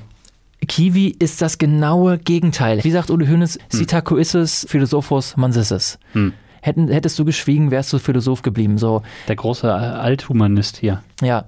Kiwi 0.68 1.16
ist 1.20 1.42
das 1.42 1.58
genaue 1.60 2.18
Gegenteil. 2.18 2.84
Wie 2.84 2.90
sagt 2.92 3.10
Udo 3.12 3.26
Hönes, 3.28 3.60
Citaco 3.72 4.16
ist 4.16 4.34
es, 4.34 4.66
Philosophos 4.68 5.38
mansis 5.38 5.70
es. 5.72 6.00
Hm. 6.14 6.34
Hätten, 6.66 6.88
hättest 6.88 7.20
du 7.20 7.26
geschwiegen, 7.26 7.70
wärst 7.70 7.94
du 7.94 8.00
Philosoph 8.00 8.42
geblieben. 8.42 8.80
So, 8.80 9.04
Der 9.28 9.36
große 9.36 9.72
Althumanist 9.72 10.78
hier. 10.78 11.04
ja. 11.22 11.46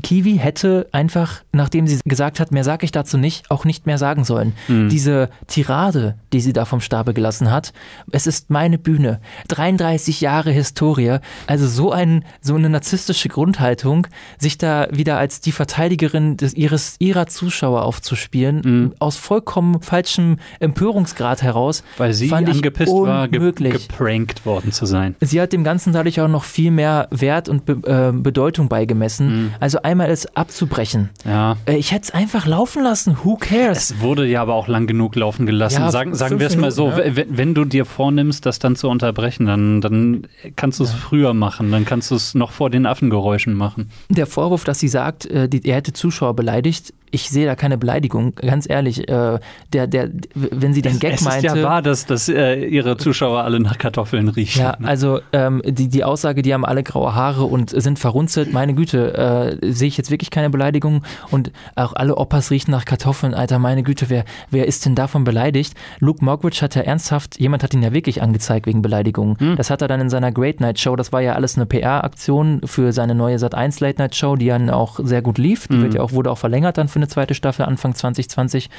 Kiwi 0.00 0.36
hätte 0.38 0.88
einfach, 0.92 1.42
nachdem 1.52 1.86
sie 1.86 2.00
gesagt 2.04 2.40
hat, 2.40 2.52
mehr 2.52 2.64
sage 2.64 2.84
ich 2.84 2.92
dazu 2.92 3.18
nicht, 3.18 3.50
auch 3.50 3.64
nicht 3.64 3.86
mehr 3.86 3.98
sagen 3.98 4.24
sollen. 4.24 4.52
Diese 4.68 5.30
Tirade, 5.46 6.16
die 6.32 6.40
sie 6.40 6.52
da 6.52 6.64
vom 6.64 6.80
Stabe 6.80 7.14
gelassen 7.14 7.50
hat, 7.50 7.72
es 8.10 8.26
ist 8.26 8.50
meine 8.50 8.78
Bühne. 8.78 9.20
33 9.48 10.20
Jahre 10.20 10.50
Historie, 10.50 11.18
also 11.46 11.66
so, 11.66 11.92
ein, 11.92 12.24
so 12.40 12.54
eine 12.54 12.68
narzisstische 12.68 13.28
Grundhaltung, 13.28 14.06
sich 14.38 14.58
da 14.58 14.88
wieder 14.90 15.18
als 15.18 15.40
die 15.40 15.52
Verteidigerin 15.52 16.36
des, 16.36 16.54
ihres, 16.54 16.96
ihrer 16.98 17.26
Zuschauer 17.26 17.84
aufzuspielen, 17.84 18.94
aus 18.98 19.16
vollkommen 19.16 19.82
falschem 19.82 20.38
Empörungsgrad 20.60 21.42
heraus, 21.42 21.82
Weil 21.98 22.12
sie 22.12 22.28
fand 22.28 22.48
ich 22.48 22.56
angepisst 22.56 22.92
war, 22.92 23.28
ge 23.28 23.40
geprankt 23.52 24.46
worden 24.46 24.72
zu 24.72 24.86
sein. 24.86 25.16
Sie 25.20 25.40
hat 25.40 25.52
dem 25.52 25.64
Ganzen 25.64 25.92
dadurch 25.92 26.20
auch 26.20 26.28
noch 26.28 26.44
viel 26.44 26.70
mehr 26.70 27.08
Wert 27.10 27.48
und 27.48 27.64
Be 27.64 27.80
äh, 27.84 28.12
Bedeutung 28.12 28.68
beigemessen. 28.68 29.52
Also 29.60 29.82
einmal 29.90 30.10
es 30.10 30.34
abzubrechen. 30.36 31.10
Ja. 31.24 31.56
Äh, 31.66 31.76
ich 31.76 31.92
hätte 31.92 32.04
es 32.04 32.10
einfach 32.12 32.46
laufen 32.46 32.82
lassen. 32.82 33.18
Who 33.22 33.36
cares? 33.36 33.90
Es 33.90 34.00
wurde 34.00 34.26
ja 34.26 34.40
aber 34.42 34.54
auch 34.54 34.68
lang 34.68 34.86
genug 34.86 35.16
laufen 35.16 35.46
gelassen. 35.46 35.82
Ja, 35.82 35.90
sagen 35.90 36.14
sagen 36.14 36.38
wir 36.38 36.46
es 36.46 36.56
mal 36.56 36.70
so, 36.70 36.88
ja. 36.88 37.16
wenn, 37.16 37.36
wenn 37.36 37.54
du 37.54 37.64
dir 37.64 37.84
vornimmst, 37.84 38.46
das 38.46 38.58
dann 38.58 38.76
zu 38.76 38.88
unterbrechen, 38.88 39.46
dann, 39.46 39.80
dann 39.80 40.26
kannst 40.56 40.80
du 40.80 40.84
es 40.84 40.92
früher 40.92 41.34
machen, 41.34 41.70
dann 41.70 41.84
kannst 41.84 42.10
du 42.10 42.14
es 42.14 42.34
noch 42.34 42.52
vor 42.52 42.70
den 42.70 42.86
Affengeräuschen 42.86 43.54
machen. 43.54 43.90
Der 44.08 44.26
Vorwurf, 44.26 44.64
dass 44.64 44.78
sie 44.78 44.88
sagt, 44.88 45.26
äh, 45.26 45.48
die, 45.48 45.66
er 45.68 45.76
hätte 45.76 45.92
Zuschauer 45.92 46.34
beleidigt, 46.34 46.94
ich 47.10 47.28
sehe 47.30 47.46
da 47.46 47.54
keine 47.54 47.78
Beleidigung. 47.78 48.34
Ganz 48.36 48.68
ehrlich, 48.68 49.08
äh, 49.08 49.38
der, 49.72 49.86
der, 49.86 50.10
wenn 50.34 50.72
sie 50.72 50.82
den 50.82 50.98
Gag 50.98 51.14
es 51.14 51.20
ist 51.20 51.26
meinte. 51.26 51.46
ja 51.46 51.62
wahr, 51.62 51.82
dass, 51.82 52.06
dass 52.06 52.28
äh, 52.28 52.64
ihre 52.64 52.96
Zuschauer 52.96 53.42
alle 53.42 53.60
nach 53.60 53.78
Kartoffeln 53.78 54.28
riechen. 54.28 54.60
Ja, 54.60 54.76
also 54.82 55.20
ähm, 55.32 55.62
die, 55.64 55.88
die 55.88 56.04
Aussage, 56.04 56.42
die 56.42 56.54
haben 56.54 56.64
alle 56.64 56.82
graue 56.82 57.14
Haare 57.14 57.44
und 57.44 57.70
sind 57.70 57.98
verrunzelt, 57.98 58.52
meine 58.52 58.74
Güte, 58.74 59.58
äh, 59.60 59.72
sehe 59.72 59.88
ich 59.88 59.96
jetzt 59.96 60.10
wirklich 60.10 60.30
keine 60.30 60.50
Beleidigung 60.50 61.04
und 61.30 61.50
auch 61.74 61.92
alle 61.94 62.16
Opas 62.16 62.50
riechen 62.50 62.70
nach 62.70 62.84
Kartoffeln, 62.84 63.34
Alter, 63.34 63.58
meine 63.58 63.82
Güte, 63.82 64.08
wer, 64.08 64.24
wer 64.50 64.66
ist 64.66 64.86
denn 64.86 64.94
davon 64.94 65.24
beleidigt? 65.24 65.74
Luke 65.98 66.24
Mockridge 66.24 66.60
hat 66.62 66.74
ja 66.74 66.82
ernsthaft, 66.82 67.40
jemand 67.40 67.62
hat 67.62 67.74
ihn 67.74 67.82
ja 67.82 67.92
wirklich 67.92 68.22
angezeigt 68.22 68.66
wegen 68.66 68.82
Beleidigung. 68.82 69.36
Das 69.56 69.70
hat 69.70 69.82
er 69.82 69.88
dann 69.88 70.00
in 70.00 70.10
seiner 70.10 70.32
Great 70.32 70.60
Night 70.60 70.78
Show, 70.78 70.96
das 70.96 71.12
war 71.12 71.20
ja 71.20 71.34
alles 71.34 71.56
eine 71.56 71.66
PR-Aktion 71.66 72.60
für 72.64 72.92
seine 72.92 73.14
neue 73.14 73.36
Sat1 73.36 73.82
Late 73.82 73.98
Night 74.00 74.14
Show, 74.14 74.36
die 74.36 74.46
dann 74.46 74.70
auch 74.70 75.00
sehr 75.02 75.22
gut 75.22 75.38
lief, 75.38 75.66
die 75.68 75.80
wird 75.82 75.94
ja 75.94 76.02
auch, 76.02 76.12
wurde 76.12 76.30
auch 76.30 76.38
verlängert 76.38 76.78
dann 76.78 76.88
für 76.88 76.99
eine 77.00 77.08
zweite 77.08 77.34
Staffel 77.34 77.64
Anfang 77.64 77.94
2020 77.94 78.70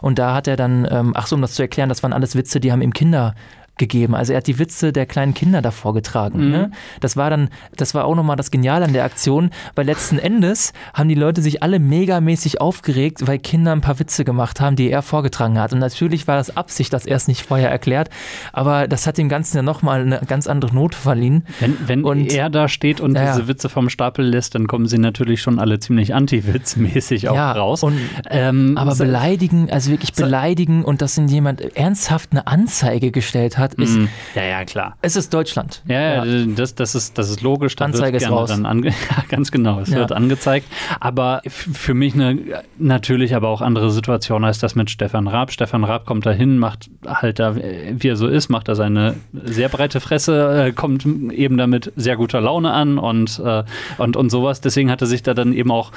und 0.00 0.18
da 0.18 0.34
hat 0.34 0.46
er 0.46 0.56
dann, 0.56 0.86
ähm, 0.90 1.12
ach 1.14 1.26
so, 1.26 1.36
um 1.36 1.42
das 1.42 1.54
zu 1.54 1.62
erklären, 1.62 1.88
das 1.88 2.02
waren 2.02 2.12
alles 2.12 2.36
Witze, 2.36 2.60
die 2.60 2.72
haben 2.72 2.82
ihm 2.82 2.92
Kinder 2.92 3.34
gegeben. 3.80 4.14
Also 4.14 4.32
er 4.32 4.36
hat 4.36 4.46
die 4.46 4.60
Witze 4.60 4.92
der 4.92 5.06
kleinen 5.06 5.34
Kinder 5.34 5.60
davor 5.62 5.92
getragen. 5.94 6.50
Ne? 6.50 6.70
Das 7.00 7.16
war 7.16 7.30
dann, 7.30 7.48
das 7.76 7.92
war 7.94 8.04
auch 8.04 8.14
nochmal 8.14 8.36
das 8.36 8.52
Geniale 8.52 8.84
an 8.84 8.92
der 8.92 9.02
Aktion, 9.02 9.50
weil 9.74 9.86
letzten 9.86 10.20
Endes 10.20 10.72
haben 10.94 11.08
die 11.08 11.16
Leute 11.16 11.42
sich 11.42 11.64
alle 11.64 11.80
megamäßig 11.80 12.60
aufgeregt, 12.60 13.26
weil 13.26 13.38
Kinder 13.40 13.72
ein 13.72 13.80
paar 13.80 13.98
Witze 13.98 14.24
gemacht 14.24 14.60
haben, 14.60 14.76
die 14.76 14.88
er 14.90 15.02
vorgetragen 15.02 15.58
hat. 15.58 15.72
Und 15.72 15.80
natürlich 15.80 16.28
war 16.28 16.36
das 16.36 16.56
Absicht, 16.56 16.92
dass 16.92 17.06
er 17.06 17.16
es 17.16 17.26
nicht 17.26 17.42
vorher 17.42 17.70
erklärt, 17.70 18.10
aber 18.52 18.86
das 18.86 19.06
hat 19.08 19.18
dem 19.18 19.28
Ganzen 19.28 19.56
ja 19.56 19.62
nochmal 19.62 20.02
eine 20.02 20.20
ganz 20.28 20.46
andere 20.46 20.72
Note 20.72 20.96
verliehen. 20.96 21.44
Wenn, 21.58 21.76
wenn 21.86 22.04
Und- 22.04 22.32
er 22.32 22.50
da 22.50 22.68
steht 22.68 23.00
und 23.00 23.14
Ja, 23.16 23.32
diese 23.32 23.48
Witze 23.48 23.68
vom 23.68 23.88
Stapel 23.88 24.24
lässt, 24.26 24.54
dann 24.54 24.66
kommen 24.66 24.86
sie 24.86 24.98
natürlich 24.98 25.40
schon 25.42 25.58
alle 25.58 25.80
ziemlich 25.80 26.14
anti-Witz-mäßig 26.14 27.28
auch 27.30 27.34
Ja, 27.34 27.52
raus. 27.52 27.82
und- 27.82 27.98
ähm, 28.28 28.76
Aber 28.76 28.94
so- 28.94 29.04
beleidigen, 29.04 29.70
also 29.70 29.90
wirklich 29.90 30.12
beleidigen 30.12 30.84
und 30.84 31.00
dass 31.02 31.16
ihn 31.16 31.28
jemand 31.28 31.60
ernsthaft 31.76 32.28
eine 32.32 32.46
Anzeige 32.46 33.10
gestellt 33.10 33.56
hat, 33.58 33.69
ist, 33.74 33.96
Mhm. 33.96 34.08
Ja, 34.34 34.44
ja, 34.44 34.64
klar. 34.64 34.96
es 35.02 35.16
ist 35.16 35.32
Deutschland. 35.34 35.82
Ja, 35.88 36.24
ja. 36.24 36.44
Das, 36.56 36.74
das, 36.74 36.94
ist, 36.94 37.18
das 37.18 37.30
ist 37.30 37.42
logisch. 37.42 37.76
Da 37.76 37.86
Anzeige 37.86 38.12
wird 38.14 38.22
ist 38.22 38.30
raus. 38.30 38.50
Ja, 38.60 38.92
ganz 39.28 39.50
genau, 39.50 39.80
es 39.80 39.90
Ja. 39.90 39.98
wird 39.98 40.12
angezeigt. 40.12 40.66
Aber 41.00 41.40
für 41.48 41.94
mich 41.94 42.14
eine 42.14 42.38
natürlich 42.78 43.34
aber 43.34 43.48
auch 43.48 43.60
andere 43.60 43.90
Situation 43.90 44.44
als 44.44 44.58
das 44.58 44.74
mit 44.74 44.90
Stefan 44.90 45.26
Raab. 45.28 45.52
Stefan 45.52 45.84
Raab 45.84 46.06
kommt 46.06 46.26
da 46.26 46.30
hin, 46.32 46.58
macht 46.58 46.90
halt 47.06 47.38
da, 47.38 47.56
wie 47.56 48.08
er 48.08 48.16
so 48.16 48.26
ist, 48.28 48.48
macht 48.48 48.68
da 48.68 48.74
seine 48.74 49.16
sehr 49.32 49.68
breite 49.68 50.00
Fresse, 50.00 50.66
äh, 50.68 50.72
kommt 50.72 51.04
eben 51.04 51.56
damit 51.56 51.92
sehr 51.96 52.16
guter 52.16 52.40
Laune 52.40 52.72
an 52.72 52.98
und, 52.98 53.40
äh, 53.44 53.64
und, 53.98 54.16
und 54.16 54.30
sowas. 54.30 54.60
Deswegen 54.60 54.90
hat 54.90 55.00
er 55.00 55.06
sich 55.06 55.22
da 55.22 55.34
dann 55.34 55.52
eben 55.52 55.70
auch 55.70 55.92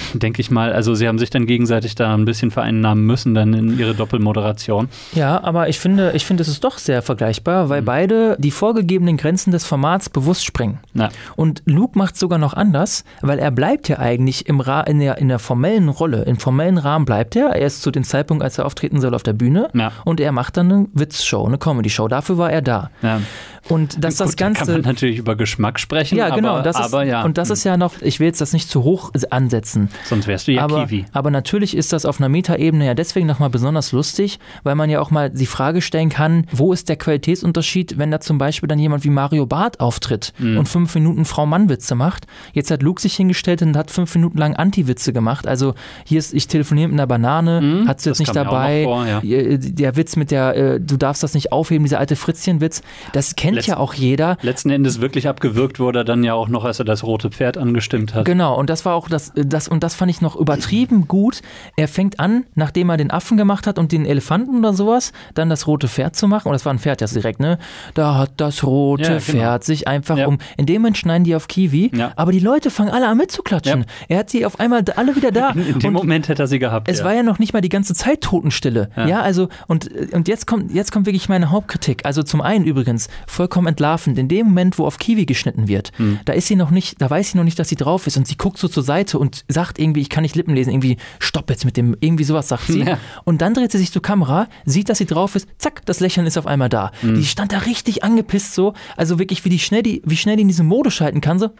denke 0.14 0.40
ich 0.40 0.50
mal, 0.50 0.72
also 0.72 0.94
sie 0.94 1.06
haben 1.08 1.18
sich 1.18 1.30
dann 1.30 1.46
gegenseitig 1.46 1.94
da 1.94 2.14
ein 2.14 2.24
bisschen 2.24 2.50
vereinnahmen 2.50 3.04
müssen 3.04 3.34
dann 3.34 3.54
in 3.54 3.78
ihre 3.78 3.94
Doppelmoderation. 3.94 4.88
Ja, 5.14 5.42
aber 5.42 5.68
ich 5.68 5.78
finde, 5.78 6.12
ich 6.14 6.24
finde, 6.26 6.42
es 6.42 6.48
ist 6.48 6.64
doch 6.64 6.78
sehr 6.78 7.02
vergleichbar, 7.02 7.64
Mhm. 7.64 7.68
weil 7.68 7.82
beide 7.82 8.36
die 8.38 8.50
vorgegebenen 8.50 9.16
Grenzen 9.16 9.50
des 9.50 9.64
Formats 9.64 10.08
bewusst 10.08 10.44
sprengen. 10.44 10.78
Ja. 10.94 11.08
Und 11.36 11.62
Luke 11.66 11.98
macht 11.98 12.16
sogar 12.16 12.38
noch 12.38 12.54
anders, 12.54 13.04
weil 13.22 13.38
er 13.38 13.50
bleibt 13.50 13.88
ja 13.88 13.98
eigentlich 13.98 14.48
im 14.48 14.60
Ra 14.60 14.80
in, 14.82 14.98
der, 14.98 15.18
in 15.18 15.28
der 15.28 15.38
formellen 15.38 15.88
Rolle, 15.88 16.22
im 16.24 16.38
formellen 16.38 16.78
Rahmen 16.78 17.04
bleibt 17.04 17.36
er. 17.36 17.50
Er 17.50 17.66
ist 17.66 17.82
zu 17.82 17.90
dem 17.90 18.04
Zeitpunkt, 18.04 18.42
als 18.42 18.58
er 18.58 18.66
auftreten 18.66 19.00
soll, 19.00 19.14
auf 19.14 19.22
der 19.22 19.32
Bühne 19.32 19.68
Ja. 19.74 19.92
und 20.04 20.20
er 20.20 20.32
macht 20.32 20.56
dann 20.56 20.70
eine 20.72 20.86
Witzshow, 20.94 21.44
eine 21.46 21.58
Comedy-Show. 21.58 22.08
Dafür 22.08 22.38
war 22.38 22.50
er 22.50 22.62
da. 22.62 22.90
Ja. 23.02 23.20
Und 23.68 24.02
dass 24.04 24.16
das 24.16 24.30
Gut, 24.32 24.40
da 24.40 24.44
Ganze. 24.46 24.64
kann 24.64 24.72
man 24.74 24.80
natürlich 24.82 25.18
über 25.18 25.34
Geschmack 25.36 25.80
sprechen, 25.80 26.16
ja, 26.18 26.34
genau. 26.34 26.54
aber, 26.54 26.62
das 26.62 26.76
ist, 26.78 26.84
aber 26.84 27.04
ja. 27.04 27.24
Und 27.24 27.36
das 27.38 27.50
ist 27.50 27.64
ja 27.64 27.76
noch, 27.76 27.94
ich 28.00 28.20
will 28.20 28.26
jetzt 28.28 28.40
das 28.40 28.52
nicht 28.52 28.68
zu 28.70 28.84
hoch 28.84 29.10
ansetzen. 29.30 29.88
Sonst 30.04 30.26
wärst 30.26 30.46
du 30.48 30.52
ja 30.52 30.62
aber, 30.62 30.84
Kiwi. 30.86 31.04
aber 31.12 31.30
natürlich 31.30 31.76
ist 31.76 31.92
das 31.92 32.04
auf 32.04 32.20
einer 32.20 32.28
Metaebene 32.28 32.86
ja 32.86 32.94
deswegen 32.94 33.26
nochmal 33.26 33.50
besonders 33.50 33.92
lustig, 33.92 34.38
weil 34.62 34.74
man 34.74 34.88
ja 34.90 35.00
auch 35.00 35.10
mal 35.10 35.30
die 35.30 35.46
Frage 35.46 35.80
stellen 35.82 36.08
kann, 36.10 36.46
wo 36.52 36.72
ist 36.72 36.88
der 36.88 36.96
Qualitätsunterschied, 36.96 37.98
wenn 37.98 38.10
da 38.10 38.20
zum 38.20 38.38
Beispiel 38.38 38.68
dann 38.68 38.78
jemand 38.78 39.04
wie 39.04 39.10
Mario 39.10 39.46
Barth 39.46 39.80
auftritt 39.80 40.32
Mhm. 40.38 40.58
und 40.58 40.68
fünf 40.68 40.94
Minuten 40.94 41.24
Frau-Mann-Witze 41.24 41.94
macht. 41.94 42.26
Jetzt 42.52 42.70
hat 42.70 42.82
Luke 42.82 43.00
sich 43.00 43.14
hingestellt 43.16 43.62
und 43.62 43.76
hat 43.76 43.90
fünf 43.90 44.14
Minuten 44.14 44.38
lang 44.38 44.54
Anti-Witze 44.54 45.12
gemacht. 45.12 45.46
Also 45.46 45.74
hier 46.04 46.18
ist, 46.18 46.34
ich 46.34 46.46
telefoniere 46.46 46.88
mit 46.88 46.94
einer 46.98 47.06
Banane, 47.06 47.84
hat 47.86 48.00
sie 48.00 48.10
jetzt 48.10 48.18
Mhm. 48.20 48.24
das 48.24 48.34
nicht 48.34 48.36
dabei. 48.36 48.84
vor, 48.84 49.06
ja. 49.06 49.20
Äh, 49.22 49.58
Der 49.58 49.96
Witz 49.96 50.16
mit 50.16 50.30
der, 50.30 50.56
äh, 50.56 50.80
du 50.80 50.96
darfst 50.96 51.22
das 51.22 51.34
nicht 51.34 51.52
aufheben, 51.52 51.84
dieser 51.84 51.98
alte 51.98 52.16
Fritzchen-Witz, 52.16 52.82
das 53.12 53.34
kennt 53.36 53.55
Letzt- 53.56 53.68
ja 53.68 53.76
auch 53.78 53.94
jeder. 53.94 54.36
Letzten 54.42 54.70
Endes 54.70 55.00
wirklich 55.00 55.28
abgewürgt 55.28 55.80
wurde 55.80 56.00
er 56.00 56.04
dann 56.04 56.24
ja 56.24 56.34
auch 56.34 56.48
noch, 56.48 56.64
als 56.64 56.78
er 56.78 56.84
das 56.84 57.02
rote 57.04 57.30
Pferd 57.30 57.58
angestimmt 57.58 58.14
hat. 58.14 58.24
Genau, 58.24 58.56
und 58.58 58.70
das 58.70 58.84
war 58.84 58.94
auch 58.94 59.08
das, 59.08 59.32
das, 59.34 59.68
und 59.68 59.82
das 59.82 59.94
fand 59.94 60.10
ich 60.10 60.20
noch 60.20 60.36
übertrieben 60.36 61.08
gut. 61.08 61.42
Er 61.76 61.88
fängt 61.88 62.20
an, 62.20 62.44
nachdem 62.54 62.90
er 62.90 62.96
den 62.96 63.10
Affen 63.10 63.36
gemacht 63.36 63.66
hat 63.66 63.78
und 63.78 63.92
den 63.92 64.04
Elefanten 64.06 64.58
oder 64.58 64.72
sowas, 64.74 65.12
dann 65.34 65.48
das 65.50 65.66
rote 65.66 65.88
Pferd 65.88 66.16
zu 66.16 66.28
machen. 66.28 66.48
Und 66.48 66.52
das 66.54 66.64
war 66.64 66.72
ein 66.72 66.78
Pferd 66.78 67.00
jetzt 67.00 67.14
direkt, 67.14 67.40
ne? 67.40 67.58
Da 67.94 68.14
hat 68.16 68.32
das 68.36 68.64
rote 68.64 69.02
Ja, 69.02 69.08
genau. 69.08 69.20
Pferd 69.20 69.64
sich 69.64 69.88
einfach 69.88 70.16
Ja. 70.18 70.26
um. 70.26 70.38
In 70.56 70.66
dem 70.66 70.82
Moment 70.82 70.96
schneiden 70.98 71.24
die 71.24 71.34
auf 71.34 71.48
Kiwi, 71.48 71.90
Ja. 71.94 72.12
aber 72.16 72.32
die 72.32 72.38
Leute 72.40 72.70
fangen 72.70 72.90
alle 72.90 73.06
an 73.08 73.16
mitzuklatschen. 73.18 73.84
Er 74.08 74.18
hat 74.18 74.30
sie 74.30 74.44
auf 74.46 74.60
einmal 74.60 74.82
alle 74.96 75.16
wieder 75.16 75.30
da. 75.32 75.50
In, 75.50 75.66
in 75.66 75.78
dem 75.80 75.92
Moment 75.92 76.28
hätte 76.28 76.42
er 76.42 76.46
sie 76.46 76.58
gehabt. 76.58 76.88
es 76.88 77.02
war 77.04 77.14
ja 77.14 77.22
noch 77.22 77.38
nicht 77.38 77.52
mal 77.52 77.60
die 77.60 77.68
ganze 77.68 77.94
Zeit 77.94 78.20
Totenstille. 78.20 78.90
Ja, 78.96 79.06
Ja. 79.08 79.20
also, 79.22 79.48
und, 79.66 79.88
und 80.12 80.28
jetzt 80.28 80.46
kommt, 80.46 80.72
jetzt 80.74 80.92
kommt 80.92 81.06
wirklich 81.06 81.28
meine 81.28 81.50
Hauptkritik. 81.50 82.04
Also 82.04 82.22
zum 82.22 82.40
einen 82.40 82.64
übrigens, 82.64 83.08
vollkommen 83.46 83.68
entlarvend, 83.68 84.18
in 84.18 84.26
dem 84.28 84.46
Moment, 84.48 84.76
wo 84.78 84.86
auf 84.86 84.98
Kiwi 84.98 85.24
geschnitten 85.24 85.68
wird, 85.68 85.92
Hm. 85.98 86.18
da 86.24 86.32
ist 86.32 86.48
sie 86.48 86.56
noch 86.56 86.70
nicht, 86.70 87.00
da 87.00 87.08
weiß 87.08 87.30
sie 87.30 87.36
noch 87.38 87.44
nicht, 87.44 87.58
dass 87.60 87.68
sie 87.68 87.76
drauf 87.76 88.06
ist 88.08 88.16
und 88.16 88.26
sie 88.26 88.36
guckt 88.36 88.58
so 88.58 88.66
zur 88.66 88.82
Seite 88.82 89.18
und 89.20 89.44
sagt 89.48 89.78
irgendwie, 89.78 90.00
ich 90.00 90.10
kann 90.10 90.22
nicht 90.22 90.34
Lippen 90.34 90.54
lesen, 90.54 90.70
irgendwie, 90.70 90.96
stopp 91.20 91.48
jetzt 91.48 91.64
mit 91.64 91.76
dem, 91.76 91.96
irgendwie 92.00 92.24
sowas 92.24 92.48
sagt 92.48 92.66
sie. 92.66 92.80
Ja. 92.86 92.98
Und 93.24 93.40
dann 93.42 93.54
dreht 93.54 93.72
sie 93.72 93.78
sich 93.78 93.90
zur 93.92 94.02
Kamera, 94.02 94.48
sieht, 94.64 94.88
dass 94.88 94.98
sie 94.98 95.06
drauf 95.06 95.34
ist, 95.36 95.48
zack, 95.58 95.84
das 95.86 95.98
Lächeln 96.00 96.26
ist 96.26 96.36
auf 96.38 96.46
einmal 96.46 96.68
da. 96.68 96.90
Hm. 97.00 97.14
Die 97.16 97.24
stand 97.24 97.52
da 97.52 97.58
richtig 97.58 98.02
angepisst 98.04 98.54
so, 98.54 98.74
also 98.96 99.18
wirklich, 99.18 99.44
wie 99.44 99.48
die 99.48 99.58
schnell 99.58 99.82
die, 99.82 100.02
wie 100.04 100.16
schnell 100.16 100.36
die 100.36 100.42
in 100.42 100.48
diese 100.48 100.62
Mode 100.64 100.90
schalten 100.90 101.20
kann, 101.20 101.38
so, 101.38 101.46
hm, 101.46 101.52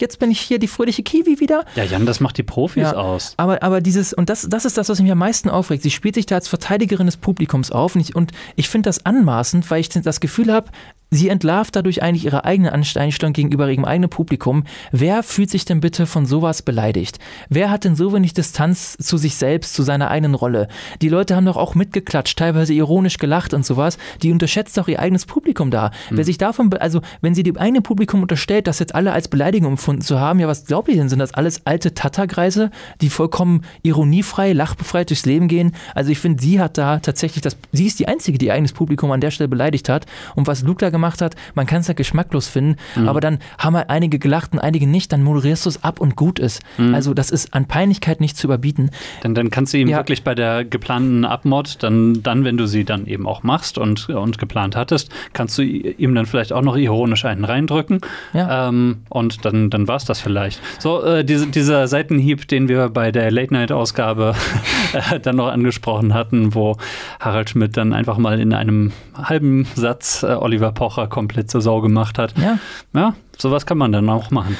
jetzt 0.00 0.18
bin 0.18 0.30
ich 0.30 0.40
hier 0.40 0.58
die 0.58 0.66
fröhliche 0.68 1.02
Kiwi 1.04 1.38
wieder. 1.40 1.64
ja, 1.76 1.84
Jan, 1.84 2.06
das 2.06 2.18
macht 2.20 2.38
die 2.38 2.42
Profis 2.42 2.82
Ja, 2.82 2.92
aus. 2.94 3.34
Aber, 3.36 3.62
aber 3.62 3.80
dieses, 3.80 4.12
und 4.12 4.28
das, 4.30 4.46
das 4.50 4.64
ist 4.64 4.76
das, 4.78 4.88
was 4.88 5.00
mich 5.00 5.10
am 5.12 5.18
meisten 5.18 5.48
aufregt. 5.48 5.82
Sie 5.84 5.90
spielt 5.90 6.14
sich 6.16 6.26
da 6.26 6.34
als 6.36 6.48
Verteidigerin 6.48 7.06
des 7.06 7.16
Publikums 7.16 7.70
auf 7.70 7.94
und 7.94 8.00
ich, 8.00 8.14
und 8.16 8.32
ich 8.56 8.68
finde 8.68 8.88
das 8.88 9.04
anmaßend, 9.06 9.70
weil 9.70 9.80
ich 9.80 9.88
das 9.90 10.18
Gefühl 10.20 10.52
habe, 10.52 10.70
sie 11.14 11.28
entlarvt 11.28 11.76
dadurch 11.76 12.02
eigentlich 12.02 12.24
ihre 12.24 12.44
eigene 12.44 12.72
Einstellung 12.72 13.32
gegenüber 13.32 13.70
ihrem 13.70 13.84
eigenen 13.84 14.10
Publikum. 14.10 14.64
Wer 14.92 15.22
fühlt 15.22 15.50
sich 15.50 15.64
denn 15.64 15.80
bitte 15.80 16.06
von 16.06 16.26
sowas 16.26 16.62
beleidigt? 16.62 17.18
Wer 17.48 17.70
hat 17.70 17.84
denn 17.84 17.96
so 17.96 18.12
wenig 18.12 18.34
Distanz 18.34 18.96
zu 18.98 19.16
sich 19.16 19.36
selbst, 19.36 19.74
zu 19.74 19.82
seiner 19.82 20.10
eigenen 20.10 20.34
Rolle? 20.34 20.68
Die 21.02 21.08
Leute 21.08 21.36
haben 21.36 21.46
doch 21.46 21.56
auch 21.56 21.74
mitgeklatscht, 21.74 22.38
teilweise 22.38 22.74
ironisch 22.74 23.18
gelacht 23.18 23.54
und 23.54 23.64
sowas. 23.64 23.98
Die 24.22 24.32
unterschätzt 24.32 24.76
doch 24.76 24.88
ihr 24.88 24.98
eigenes 24.98 25.26
Publikum 25.26 25.70
da. 25.70 25.90
Hm. 26.08 26.16
Wer 26.16 26.24
sich 26.24 26.38
davon, 26.38 26.72
also 26.74 27.00
wenn 27.20 27.34
sie 27.34 27.42
dem 27.42 27.56
eigenen 27.56 27.82
Publikum 27.82 28.22
unterstellt, 28.22 28.66
das 28.66 28.78
jetzt 28.78 28.94
alle 28.94 29.12
als 29.12 29.28
Beleidigung 29.28 29.72
empfunden 29.72 30.02
zu 30.02 30.18
haben, 30.18 30.40
ja, 30.40 30.48
was 30.48 30.66
glaubt 30.66 30.88
ihr 30.88 30.96
denn? 30.96 31.08
Sind 31.08 31.20
das 31.20 31.34
alles 31.34 31.64
alte 31.64 31.94
Tattergreise, 31.94 32.70
die 33.00 33.10
vollkommen 33.10 33.62
ironiefrei, 33.82 34.52
lachbefreit 34.52 35.10
durchs 35.10 35.26
Leben 35.26 35.48
gehen? 35.48 35.72
Also 35.94 36.10
ich 36.10 36.18
finde, 36.18 36.42
sie 36.42 36.60
hat 36.60 36.76
da 36.76 36.98
tatsächlich 36.98 37.42
das, 37.42 37.56
sie 37.72 37.86
ist 37.86 38.00
die 38.00 38.08
Einzige, 38.08 38.38
die 38.38 38.46
ihr 38.46 38.54
eigenes 38.54 38.72
Publikum 38.72 39.12
an 39.12 39.20
der 39.20 39.30
Stelle 39.30 39.48
beleidigt 39.48 39.88
hat. 39.88 40.06
Und 40.34 40.46
was 40.46 40.62
Luke 40.62 40.80
da 40.80 40.90
gemacht 40.90 41.03
hat, 41.20 41.34
man 41.54 41.66
kann 41.66 41.80
es 41.80 41.88
ja 41.88 41.94
geschmacklos 41.94 42.48
finden, 42.48 42.76
Mhm. 42.96 43.08
aber 43.08 43.20
dann 43.20 43.38
haben 43.58 43.76
halt 43.76 43.90
einige 43.90 44.18
gelacht 44.18 44.52
und 44.52 44.58
einige 44.58 44.86
nicht, 44.86 45.12
dann 45.12 45.22
moderierst 45.22 45.64
du 45.66 45.68
es 45.70 45.82
ab 45.84 46.00
und 46.00 46.16
gut 46.16 46.38
ist. 46.38 46.62
Mhm. 46.78 46.94
Also 46.94 47.14
das 47.14 47.30
ist 47.30 47.54
an 47.54 47.66
Peinlichkeit 47.66 48.20
nicht 48.20 48.36
zu 48.36 48.46
überbieten. 48.46 48.90
Dann, 49.22 49.34
dann 49.34 49.50
kannst 49.50 49.72
du 49.74 49.78
ihm 49.78 49.88
Ja. 49.88 49.98
wirklich 49.98 50.24
bei 50.24 50.34
der 50.34 50.64
geplanten 50.64 51.24
Abmod, 51.24 51.82
dann, 51.82 52.22
dann, 52.22 52.44
wenn 52.44 52.56
du 52.56 52.66
sie 52.66 52.84
dann 52.84 53.06
eben 53.06 53.26
auch 53.26 53.42
machst 53.42 53.78
und, 53.78 54.08
und 54.08 54.38
geplant 54.38 54.76
hattest, 54.76 55.10
kannst 55.32 55.58
du 55.58 55.62
ihm 55.62 56.14
dann 56.14 56.26
vielleicht 56.26 56.52
auch 56.52 56.62
noch 56.62 56.76
ironisch 56.76 57.24
einen 57.24 57.44
reindrücken. 57.44 58.00
Ja. 58.32 58.68
Ähm, 58.68 58.98
und 59.08 59.44
dann, 59.44 59.70
dann 59.70 59.88
war 59.88 59.96
es 59.96 60.04
das 60.04 60.20
vielleicht. 60.20 60.60
So, 60.78 61.02
äh, 61.02 61.24
diese, 61.24 61.46
dieser 61.48 61.88
Seitenhieb, 61.88 62.48
den 62.48 62.68
wir 62.68 62.88
bei 62.88 63.10
der 63.12 63.30
Late-Night-Ausgabe 63.30 64.34
äh, 64.92 65.20
dann 65.20 65.36
noch 65.36 65.48
angesprochen 65.48 66.14
hatten, 66.14 66.54
wo 66.54 66.76
Harald 67.20 67.50
Schmidt 67.50 67.76
dann 67.76 67.92
einfach 67.92 68.18
mal 68.18 68.40
in 68.40 68.52
einem 68.52 68.92
halben 69.14 69.66
Satz 69.74 70.22
äh, 70.22 70.26
Oliver 70.34 70.72
Pocher 70.94 71.08
komplett 71.08 71.50
zur 71.50 71.60
Sau 71.60 71.80
gemacht 71.80 72.18
hat. 72.18 72.34
Ja. 72.38 72.58
Ja, 72.94 73.14
sowas 73.36 73.66
kann 73.66 73.78
man 73.78 73.92
dann 73.92 74.08
auch 74.08 74.30
machen. 74.30 74.56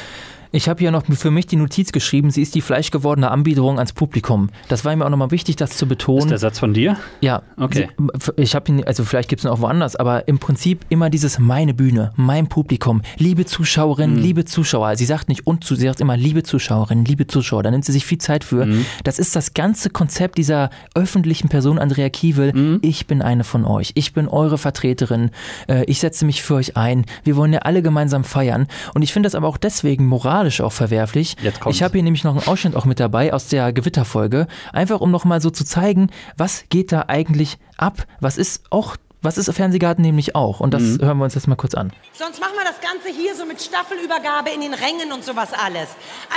Ich 0.55 0.69
habe 0.69 0.79
hier 0.79 0.93
noch 0.93 1.03
für 1.05 1.33
mich 1.33 1.47
die 1.49 1.57
Notiz 1.57 1.91
geschrieben, 1.91 2.31
sie 2.31 2.41
ist 2.41 2.55
die 2.55 2.61
fleischgewordene 2.61 3.29
Anbiederung 3.29 3.79
ans 3.79 3.93
Publikum. 3.93 4.51
Das 4.69 4.85
war 4.85 4.95
mir 4.95 5.05
auch 5.05 5.11
nochmal 5.11 5.33
wichtig, 5.33 5.57
das 5.57 5.71
zu 5.77 5.87
betonen. 5.89 6.21
Ist 6.21 6.31
der 6.31 6.39
Satz 6.39 6.61
von 6.61 6.73
dir? 6.73 6.97
Ja, 7.21 7.43
Okay. 7.59 7.89
Sie, 8.21 8.31
ich 8.37 8.55
habe 8.55 8.71
ihn, 8.71 8.85
also 8.85 9.05
vielleicht 9.05 9.29
gibt 9.29 9.41
es 9.41 9.45
ihn 9.45 9.49
auch 9.51 9.61
woanders, 9.61 9.97
aber 9.97 10.29
im 10.29 10.39
Prinzip 10.39 10.85
immer 10.91 11.11
dieses 11.11 11.41
meine 11.41 11.75
Bühne, 11.75 12.13
mein 12.15 12.47
Publikum, 12.49 13.03
liebe 13.19 13.45
Zuschauerinnen, 13.47 14.17
liebe 14.17 14.45
Zuschauer. 14.45 14.95
Sie 14.95 15.07
sagt 15.07 15.29
nicht 15.29 15.45
und 15.45 15.65
zu, 15.65 15.75
sie 15.75 15.87
sagt 15.87 16.01
immer 16.01 16.17
liebe 16.17 16.45
Zuschauerinnen, 16.45 17.05
liebe 17.05 17.27
Zuschauer. 17.27 17.65
Da 17.65 17.73
nimmt 17.73 17.85
sie 17.85 17.91
sich 17.93 18.07
viel 18.07 18.19
Zeit 18.19 18.45
für. 18.45 18.69
Das 19.03 19.19
ist 19.19 19.35
das 19.35 19.55
ganze 19.55 19.91
Konzept 19.91 20.39
dieser 20.39 20.71
öffentlichen 20.95 21.49
Person 21.49 21.81
Andrea 21.81 22.11
Kiewel. 22.11 22.79
Ich 22.83 23.09
bin 23.09 23.23
eine 23.23 23.43
von 23.43 23.65
euch. 23.65 23.91
Ich 23.97 24.13
bin 24.13 24.29
eure 24.29 24.57
Vertreterin. 24.59 25.31
Äh, 25.69 25.83
Ich 25.87 25.99
setze 25.99 26.25
mich 26.25 26.43
für 26.45 26.55
euch 26.55 26.77
ein. 26.77 27.07
Wir 27.25 27.35
wollen 27.35 27.53
ja 27.53 27.61
alle 27.61 27.83
gemeinsam 27.83 28.23
feiern. 28.23 28.69
Und 28.95 29.03
ich 29.03 29.13
finde 29.13 29.27
das 29.27 29.35
aber 29.35 29.49
auch 29.49 29.57
deswegen 29.57 30.07
moralisch 30.07 30.44
auch 30.61 30.73
verwerflich. 30.73 31.37
Ich 31.69 31.83
habe 31.83 31.95
hier 31.95 32.03
nämlich 32.03 32.25
noch 32.25 32.37
einen 32.37 32.47
Ausschnitt 32.47 32.77
auch 32.77 32.85
mit 32.85 33.01
dabei 33.01 33.33
aus 33.33 33.49
der 33.49 33.73
Gewitterfolge. 33.73 34.47
Einfach 34.73 35.01
um 35.01 35.11
nochmal 35.11 35.41
so 35.41 35.51
zu 35.51 35.65
zeigen, 35.65 36.11
was 36.37 36.65
geht 36.69 36.93
da 36.93 37.05
eigentlich 37.09 37.59
ab? 37.77 38.07
Was 38.21 38.37
ist 38.39 38.65
auch, 38.71 38.97
was 39.23 39.39
ist 39.39 39.53
Fernsehgarten 39.53 40.03
nämlich 40.03 40.35
auch? 40.35 40.61
Und 40.61 40.75
das 40.75 40.83
hören 40.83 41.19
wir 41.19 41.25
uns 41.25 41.35
jetzt 41.35 41.49
mal 41.49 41.57
kurz 41.57 41.75
an. 41.75 41.93
Sonst 42.13 42.41
machen 42.41 42.55
wir 42.57 42.65
das 42.65 42.81
Ganze 42.81 43.09
hier 43.09 43.35
so 43.35 43.47
mit 43.47 43.61
Staffelübergabe 43.61 44.51
in 44.51 44.61
den 44.61 44.75
Rängen 44.75 45.13
und 45.13 45.25
sowas 45.25 45.51
alles. 45.53 45.89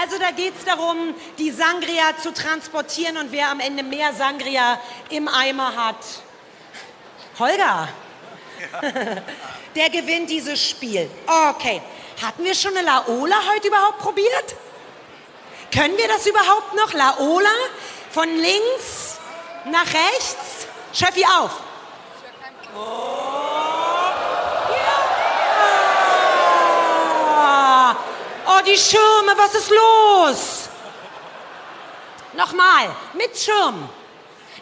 Also 0.01 0.17
da 0.19 0.31
geht 0.31 0.53
es 0.57 0.65
darum, 0.65 0.95
die 1.37 1.51
Sangria 1.51 2.15
zu 2.21 2.33
transportieren 2.33 3.17
und 3.17 3.31
wer 3.31 3.51
am 3.51 3.59
Ende 3.59 3.83
mehr 3.83 4.13
Sangria 4.13 4.79
im 5.09 5.27
Eimer 5.27 5.75
hat. 5.75 5.97
Holger, 7.39 7.89
der 9.75 9.89
gewinnt 9.89 10.29
dieses 10.29 10.69
Spiel. 10.69 11.09
Okay, 11.25 11.81
hatten 12.21 12.43
wir 12.43 12.55
schon 12.55 12.75
eine 12.75 12.85
Laola 12.85 13.35
heute 13.53 13.67
überhaupt 13.67 13.99
probiert? 13.99 14.55
Können 15.73 15.97
wir 15.97 16.07
das 16.07 16.25
überhaupt 16.25 16.73
noch? 16.75 16.93
Laola? 16.93 17.49
Von 18.11 18.29
links 18.37 19.17
nach 19.65 19.85
rechts? 19.85 20.67
Schöffi 20.93 21.25
auf. 21.25 21.51
Ah. 27.35 27.95
Oh, 28.47 28.61
die 28.65 28.77
Schirme, 28.77 29.33
was 29.35 29.53
ist 29.55 29.69
los? 29.69 30.69
Nochmal, 32.33 32.95
mit 33.13 33.37
Schirm. 33.37 33.89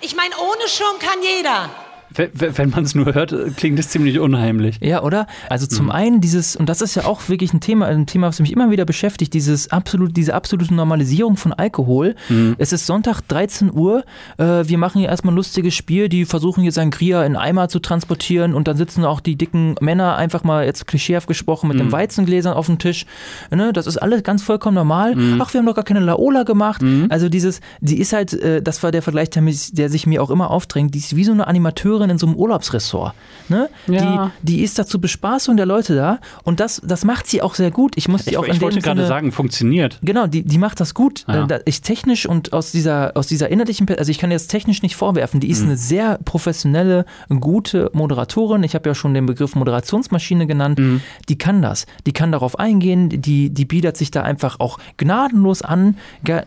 Ich 0.02 0.16
meine, 0.16 0.36
ohne 0.38 0.68
Schirm 0.68 1.00
kann 1.00 1.22
jeder. 1.22 1.70
Wenn, 2.16 2.70
man 2.70 2.84
es 2.84 2.96
nur 2.96 3.14
hört, 3.14 3.34
klingt 3.58 3.80
es 3.80 3.90
ziemlich 3.90 4.20
unheimlich. 4.20 4.78
Ja, 4.82 5.04
oder? 5.04 5.28
Also 5.50 5.68
zum 5.68 5.92
einen 5.92 6.22
dieses, 6.22 6.56
und 6.56 6.70
das 6.70 6.82
ist 6.82 6.96
ja 6.96 7.06
auch 7.06 7.28
wirklich 7.30 7.54
ein 7.54 7.60
Thema, 7.60 7.88
ein 7.88 8.06
Thema, 8.06 8.28
was 8.28 8.40
mich 8.40 8.52
immer 8.52 8.72
wieder 8.72 8.86
beschäftigt, 8.86 9.34
dieses 9.34 9.72
absolut, 9.72 10.16
diese 10.16 10.34
absolute 10.34 10.74
Normalisierung 10.74 11.38
von 11.38 11.54
Alkohol. 11.54 12.16
Es 12.58 12.74
ist 12.74 12.86
Sonntag 12.86 13.22
13 13.28 13.72
Uhr, 13.74 14.04
äh, 14.38 14.44
wir 14.68 14.78
machen 14.78 15.00
hier 15.00 15.10
erstmal 15.10 15.34
ein 15.34 15.38
lustiges 15.38 15.74
Spiel, 15.74 16.10
die 16.10 16.26
versuchen 16.26 16.62
hier 16.62 16.72
Sangria 16.72 17.24
in 17.26 17.36
Eimer 17.36 17.68
zu 17.70 17.80
transportieren 17.80 18.54
und 18.54 18.68
dann 18.68 18.78
sitzen 18.78 19.06
auch 19.06 19.20
die 19.20 19.36
dicken 19.36 19.76
Männer 19.82 20.16
einfach 20.16 20.44
mal, 20.44 20.66
jetzt 20.66 20.88
klischeehaft 20.88 21.28
gesprochen, 21.28 21.68
mit 21.68 21.80
den 21.80 21.92
Weizengläsern 21.92 22.54
auf 22.54 22.68
dem 22.68 22.80
Tisch. 22.80 23.06
Ne? 23.52 23.74
Das 23.74 23.88
ist 23.88 23.98
alles 23.98 24.24
ganz 24.24 24.44
vollkommen 24.44 24.76
normal. 24.76 25.16
Ach, 25.40 25.54
wir 25.54 25.60
haben 25.60 25.66
doch 25.66 25.76
gar 25.76 25.84
keine 25.84 26.00
Laola 26.00 26.44
gemacht. 26.44 26.82
Also 27.10 27.30
dieses, 27.30 27.62
die 27.82 28.00
ist 28.00 28.14
halt, 28.14 28.34
äh, 28.34 28.62
das 28.62 28.84
war 28.84 28.92
der 28.92 29.02
Vergleich, 29.02 29.30
der, 29.30 29.42
mich, 29.42 29.74
der 29.74 29.90
sich 29.90 30.08
mir 30.08 30.22
auch 30.22 30.30
immer 30.30 30.52
aufdrängt, 30.52 30.94
die 30.94 31.00
ist 31.00 31.16
wie 31.16 31.24
so 31.24 31.32
eine 31.32 31.48
Animateurin 31.48 32.05
in 32.10 32.18
so 32.18 32.28
einem 32.28 32.36
Urlaubsressort. 32.36 33.14
Ne? 33.50 33.70
Ja. 33.88 34.32
Die, 34.44 34.56
die 34.56 34.64
ist 34.64 34.80
da 34.80 34.86
zur 34.86 35.00
Bespaßung 35.02 35.56
der 35.58 35.66
Leute 35.66 35.96
da 35.96 36.20
und 36.44 36.60
das, 36.60 36.82
das 36.84 37.04
macht 37.06 37.28
sie 37.28 37.42
auch 37.42 37.54
sehr 37.56 37.72
gut. 37.72 37.94
Ich 37.96 38.08
muss 38.08 38.24
die 38.24 38.32
Ich, 38.32 38.38
auch 38.38 38.48
ich 38.48 38.60
wollte 38.62 38.80
gerade 38.82 38.98
Sinne- 39.02 39.08
sagen, 39.08 39.32
funktioniert. 39.32 40.00
Genau, 40.02 40.26
die, 40.28 40.44
die 40.44 40.58
macht 40.58 40.80
das 40.80 40.94
gut. 40.94 41.26
Ja. 41.28 41.46
Äh, 41.46 41.60
Ich 41.66 41.82
technisch 41.82 42.26
und 42.26 42.54
aus 42.54 42.72
dieser, 42.72 43.12
aus 43.16 43.28
dieser 43.28 43.50
innerlichen, 43.50 43.88
also 43.98 44.10
ich 44.10 44.18
kann 44.18 44.32
jetzt 44.32 44.48
technisch 44.48 44.82
nicht 44.82 44.96
vorwerfen, 44.96 45.40
die 45.40 45.50
ist 45.50 45.62
Mhm. 45.62 45.68
eine 45.70 45.78
sehr 45.78 46.20
professionelle, 46.26 47.06
gute 47.40 47.90
Moderatorin. 47.94 48.64
Ich 48.64 48.74
habe 48.76 48.90
ja 48.90 48.96
schon 48.96 49.14
den 49.14 49.26
Begriff 49.26 49.56
Moderationsmaschine 49.56 50.48
genannt. 50.48 50.80
Mhm. 50.80 51.02
Die 51.30 51.38
kann 51.38 51.62
das. 51.62 51.86
Die 52.06 52.14
kann 52.14 52.32
darauf 52.32 52.58
eingehen, 52.60 53.10
die, 53.10 53.50
die 53.50 53.66
bietet 53.66 53.98
sich 53.98 54.12
da 54.12 54.22
einfach 54.24 54.60
auch 54.60 54.80
gnadenlos 54.98 55.62
an. 55.62 55.98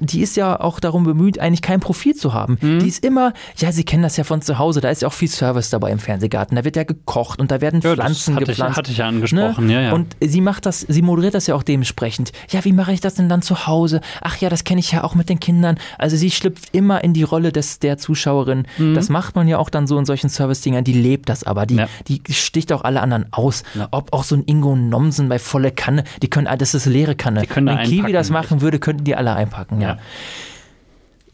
Die 0.00 0.20
ist 0.20 0.36
ja 0.36 0.58
auch 0.60 0.80
darum 0.80 1.04
bemüht, 1.04 1.38
eigentlich 1.38 1.62
kein 1.62 1.80
Profil 1.80 2.14
zu 2.14 2.32
haben. 2.34 2.58
Mhm. 2.60 2.78
Die 2.80 2.88
ist 2.88 3.04
immer, 3.04 3.32
ja, 3.56 3.70
Sie 3.72 3.84
kennen 3.84 4.02
das 4.02 4.16
ja 4.16 4.24
von 4.24 4.42
zu 4.42 4.58
Hause, 4.58 4.80
da 4.80 4.90
ist 4.90 5.02
ja 5.02 5.08
auch 5.08 5.12
viel 5.12 5.28
Service 5.28 5.47
dabei 5.70 5.90
im 5.90 5.98
Fernsehgarten. 5.98 6.56
Da 6.56 6.64
wird 6.64 6.76
ja 6.76 6.84
gekocht 6.84 7.40
und 7.40 7.50
da 7.50 7.60
werden 7.60 7.80
Ja, 7.82 7.90
das 7.90 8.04
Pflanzen 8.04 8.34
hatte 8.34 8.44
ich- 8.44 8.48
gepflanzt. 8.50 8.78
hatte 8.78 8.90
ich 8.90 8.98
ja 8.98 9.08
angesprochen, 9.08 9.70
ja, 9.70 9.80
ja. 9.80 9.92
Und 9.92 10.16
sie 10.20 10.40
macht 10.40 10.66
das, 10.66 10.80
sie 10.80 11.02
moderiert 11.02 11.34
das 11.34 11.46
ja 11.46 11.54
auch 11.54 11.62
dementsprechend. 11.62 12.32
Ja, 12.50 12.64
wie 12.64 12.72
mache 12.72 12.92
ich 12.92 13.00
das 13.00 13.14
denn 13.14 13.28
dann 13.28 13.42
zu 13.42 13.66
Hause? 13.66 14.00
Ach 14.20 14.36
ja, 14.36 14.48
das 14.48 14.64
kenne 14.64 14.80
ich 14.80 14.92
ja 14.92 15.04
auch 15.04 15.14
mit 15.14 15.28
den 15.28 15.40
Kindern. 15.40 15.78
Also 15.98 16.16
sie 16.16 16.30
schlüpft 16.30 16.68
immer 16.74 17.02
in 17.04 17.12
die 17.14 17.22
Rolle 17.22 17.52
des, 17.52 17.78
der 17.78 17.98
Zuschauerin. 17.98 18.66
Das 18.94 19.08
macht 19.08 19.36
man 19.36 19.48
ja 19.48 19.58
auch 19.58 19.70
dann 19.70 19.86
so 19.86 19.98
in 19.98 20.04
solchen 20.04 20.28
Service-Dingern. 20.30 20.84
Die 20.84 20.92
lebt 20.92 21.28
das 21.28 21.44
aber. 21.44 21.66
Die, 21.66 21.76
Ja. 21.76 21.86
die 22.08 22.20
sticht 22.30 22.72
auch 22.72 22.82
alle 22.82 23.00
anderen 23.00 23.26
aus. 23.32 23.62
Ob 23.90 24.12
auch 24.12 24.24
so 24.24 24.34
ein 24.36 24.44
Ingo 24.46 24.76
Nomsen 24.76 25.28
bei 25.28 25.38
volle 25.38 25.70
Kanne, 25.72 26.04
die 26.22 26.28
können, 26.30 26.46
ah, 26.46 26.56
das 26.56 26.74
ist 26.74 26.86
leere 26.86 27.14
Kanne. 27.14 27.40
Die 27.42 27.46
können 27.46 27.66
Wenn 27.68 27.84
Kiwi 27.86 28.12
das 28.12 28.30
machen 28.30 28.60
würde, 28.60 28.78
könnten 28.78 29.04
die 29.04 29.14
alle 29.16 29.34
einpacken, 29.34 29.80
ja. 29.80 29.98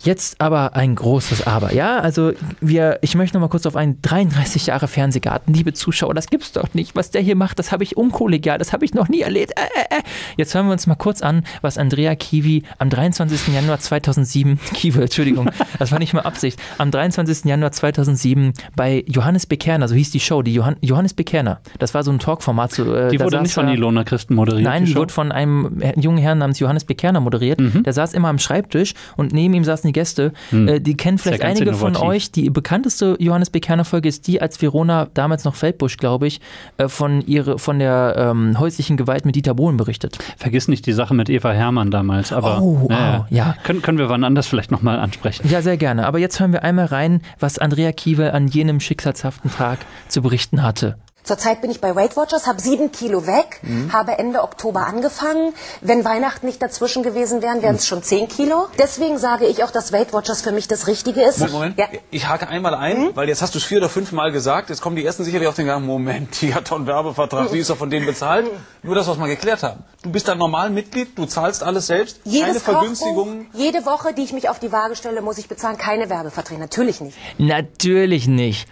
Jetzt 0.05 0.39
aber 0.41 0.77
ein 0.77 0.95
großes 0.95 1.47
Aber. 1.47 1.73
Ja, 1.73 1.99
also 1.99 2.33
wir, 2.61 2.99
ich 3.01 3.15
möchte 3.15 3.37
noch 3.37 3.41
mal 3.41 3.49
kurz 3.49 3.65
auf 3.65 3.75
einen 3.75 4.01
33 4.03 4.67
Jahre 4.67 4.87
Fernsehgarten. 4.87 5.55
Liebe 5.55 5.73
Zuschauer, 5.73 6.13
das 6.13 6.27
gibt's 6.27 6.53
doch 6.53 6.75
nicht. 6.75 6.95
Was 6.95 7.11
der 7.11 7.23
hier 7.23 7.37
macht, 7.37 7.59
das 7.59 7.73
habe 7.73 7.85
ich 7.85 7.97
unkollegial, 7.97 8.59
das 8.59 8.75
habe 8.75 8.85
ich 8.85 8.93
noch 8.93 9.09
nie 9.09 9.23
erlebt. 9.23 9.53
Äh, 9.57 9.63
äh, 9.63 10.01
äh. 10.01 10.03
Jetzt 10.37 10.55
hören 10.55 10.67
wir 10.67 10.73
uns 10.73 10.87
mal 10.87 10.95
kurz 10.95 11.23
an, 11.23 11.45
was 11.63 11.79
Andrea 11.79 12.15
Kiwi 12.17 12.65
am 12.79 12.91
23. 12.91 13.55
Januar 13.55 13.79
2007, 13.79 14.61
Kiwi, 14.75 15.01
Entschuldigung, 15.01 15.51
das 15.79 15.91
war 15.91 15.99
nicht 15.99 16.13
mal 16.13 16.21
Absicht, 16.23 16.61
am 16.77 16.91
23. 16.91 17.47
Januar 17.47 17.73
2007 17.73 18.53
bei 18.77 19.05
Johannes 19.07 19.47
Bekerner, 19.47 19.89
so 19.89 19.95
hieß 19.95 20.11
die 20.11 20.21
Show, 20.21 20.43
die 20.43 20.53
Johann, 20.53 20.77
Johannes 20.83 21.15
Bekerner. 21.15 21.61
Das 21.79 21.95
war 21.95 22.03
so 22.03 22.11
ein 22.11 22.19
Talkformat. 22.19 22.73
So, 22.73 22.95
äh, 22.95 23.09
Die 23.09 23.21
wurde 23.21 23.41
nicht 23.41 23.55
von 23.55 23.69
Ilona 23.69 24.05
Christen 24.05 24.35
moderiert. 24.35 24.65
Nein, 24.65 24.85
die 24.85 24.93
Show? 24.93 24.99
wurde 24.99 25.15
von 25.15 25.33
einem 25.33 25.81
jungen 25.97 26.19
Herrn 26.19 26.39
namens 26.39 26.59
Johannes 26.59 26.85
Bekerner 26.85 27.21
moderiert. 27.21 27.59
Mhm. 27.59 27.85
Der 27.85 27.95
saß 27.95 28.13
immer 28.13 28.29
am 28.29 28.39
Schreibtisch 28.39 28.93
und 29.17 29.33
neben 29.33 29.55
ihm 29.55 29.65
saßen 29.65 29.89
die 29.89 29.94
Gäste. 29.95 30.33
Äh, 30.53 30.81
die 30.81 30.95
kennen 30.99 31.17
vielleicht 31.17 31.43
Hm. 31.43 31.49
einige 31.51 31.73
von 31.73 31.93
innovativ. 31.95 32.09
euch. 32.11 32.31
Die 32.33 32.51
bekannteste 32.51 33.17
Johannes 33.19 33.49
Bekerner 33.49 33.87
Folge 33.87 34.11
ist 34.11 34.27
die, 34.27 34.43
als 34.43 34.61
Verona, 34.61 35.09
damals 35.15 35.45
noch 35.45 35.55
Feldbusch, 35.55 35.97
glaube 35.97 36.27
ich, 36.27 36.41
äh, 36.77 36.89
von, 36.89 37.23
ihre, 37.27 37.59
von 37.59 37.79
der 37.79 38.17
ähm, 38.19 38.59
häuslichen 38.59 38.99
Gewalt 38.99 39.25
mit 39.25 39.37
Dieter 39.37 39.55
Bohlen 39.55 39.79
berichtet. 39.79 40.19
Vergiss 40.37 40.69
nicht 40.69 40.85
die 40.85 40.93
Sache 40.93 41.15
mit 41.15 41.31
Eva 41.31 41.53
Hermann 41.53 41.91
damals. 41.91 42.33
Aber, 42.33 42.61
Oh, 42.61 42.89
ja, 42.91 43.21
oh, 43.23 43.35
ja. 43.35 43.57
Können, 43.65 43.81
können 43.81 43.97
wir 43.99 44.09
wann 44.11 44.25
anders 44.25 44.47
vielleicht 44.47 44.71
nochmal 44.71 44.99
ansprechen. 44.99 45.49
Ja, 45.49 45.63
sehr 45.63 45.77
gerne. 45.79 46.07
Aber 46.07 46.19
jetzt 46.19 46.39
hören 46.41 46.53
wir 46.53 46.63
einmal 46.65 46.87
rein, 46.87 47.23
was 47.39 47.59
Andrea 47.59 47.93
Kiewel 47.93 48.33
an 48.33 48.49
jenem 48.49 48.81
schicksalshaften 48.81 49.51
Tag 49.53 49.79
zu 50.09 50.21
berichten 50.21 50.63
hatte. 50.63 50.97
Zurzeit 51.25 51.63
bin 51.63 51.71
ich 51.71 51.81
bei 51.81 51.97
Weight 51.97 52.17
Watchers, 52.19 52.47
habe 52.47 52.61
sieben 52.61 52.93
Kilo 52.93 53.27
weg, 53.27 53.61
habe 53.93 54.19
Ende 54.19 54.43
Oktober 54.43 54.87
angefangen. 54.87 55.55
Wenn 55.81 56.05
Weihnachten 56.05 56.45
nicht 56.47 56.61
dazwischen 56.61 57.03
gewesen 57.03 57.41
wären, 57.41 57.63
wären 57.63 57.77
es 57.77 57.87
schon 57.87 58.03
zehn 58.03 58.29
Kilo. 58.29 58.69
Deswegen 58.79 59.17
sage 59.19 59.47
ich 59.47 59.65
auch, 59.65 59.71
dass 59.71 59.91
Weight 59.93 60.13
Watchers 60.13 60.43
für 60.43 60.53
mich 60.53 60.69
das 60.69 60.87
Richtige 60.87 61.23
ist. 61.23 61.39
Moment, 61.39 61.53
Moment. 61.55 61.79
Ja. 61.79 61.87
Ich 62.11 62.29
hake 62.29 62.47
einmal 62.49 62.75
ein, 62.75 63.17
weil 63.17 63.29
jetzt 63.29 63.41
hast 63.41 63.55
du 63.55 63.59
es 63.59 63.65
vier 63.65 63.79
oder 63.79 63.89
fünf 63.89 64.13
Mal 64.13 64.33
gesagt. 64.33 64.69
Jetzt 64.69 64.83
kommen 64.83 64.97
die 64.97 65.05
ersten 65.05 65.25
sicherlich 65.25 65.49
auf 65.49 65.55
den 65.55 65.67
Gang. 65.67 65.87
Moment, 65.87 66.43
die 66.43 66.55
hat 66.55 66.71
doch 66.71 66.77
einen 66.77 66.87
Werbevertrag, 66.87 67.49
sie 67.49 67.59
ist 67.59 67.71
doch 67.71 67.77
von 67.79 67.89
denen 67.89 68.05
bezahlt. 68.05 68.47
Nur 68.83 68.95
das, 68.95 69.07
was 69.09 69.19
wir 69.19 69.27
geklärt 69.27 69.63
haben. 69.63 69.83
Du 70.03 70.11
bist 70.11 70.29
ein 70.29 70.37
normal 70.37 70.69
Mitglied, 70.69 71.17
du 71.17 71.25
zahlst 71.25 71.63
alles 71.63 71.87
selbst, 71.87 72.23
keine 72.25 72.37
Jedes 72.37 72.65
Kochbuch, 72.65 72.81
Vergünstigungen. 72.81 73.47
jede 73.55 73.87
Woche, 73.87 74.13
die 74.13 74.23
ich 74.23 74.35
mich 74.35 74.51
auf 74.51 74.59
die 74.59 74.71
Waage 74.73 74.95
stelle, 74.95 75.23
muss 75.23 75.39
ich 75.39 75.49
bezahlen. 75.49 75.79
Keine 75.79 76.11
Werbeverträge, 76.11 76.61
natürlich 76.61 77.01
nicht. 77.01 77.17
Natürlich 77.39 78.29
nicht. 78.29 78.69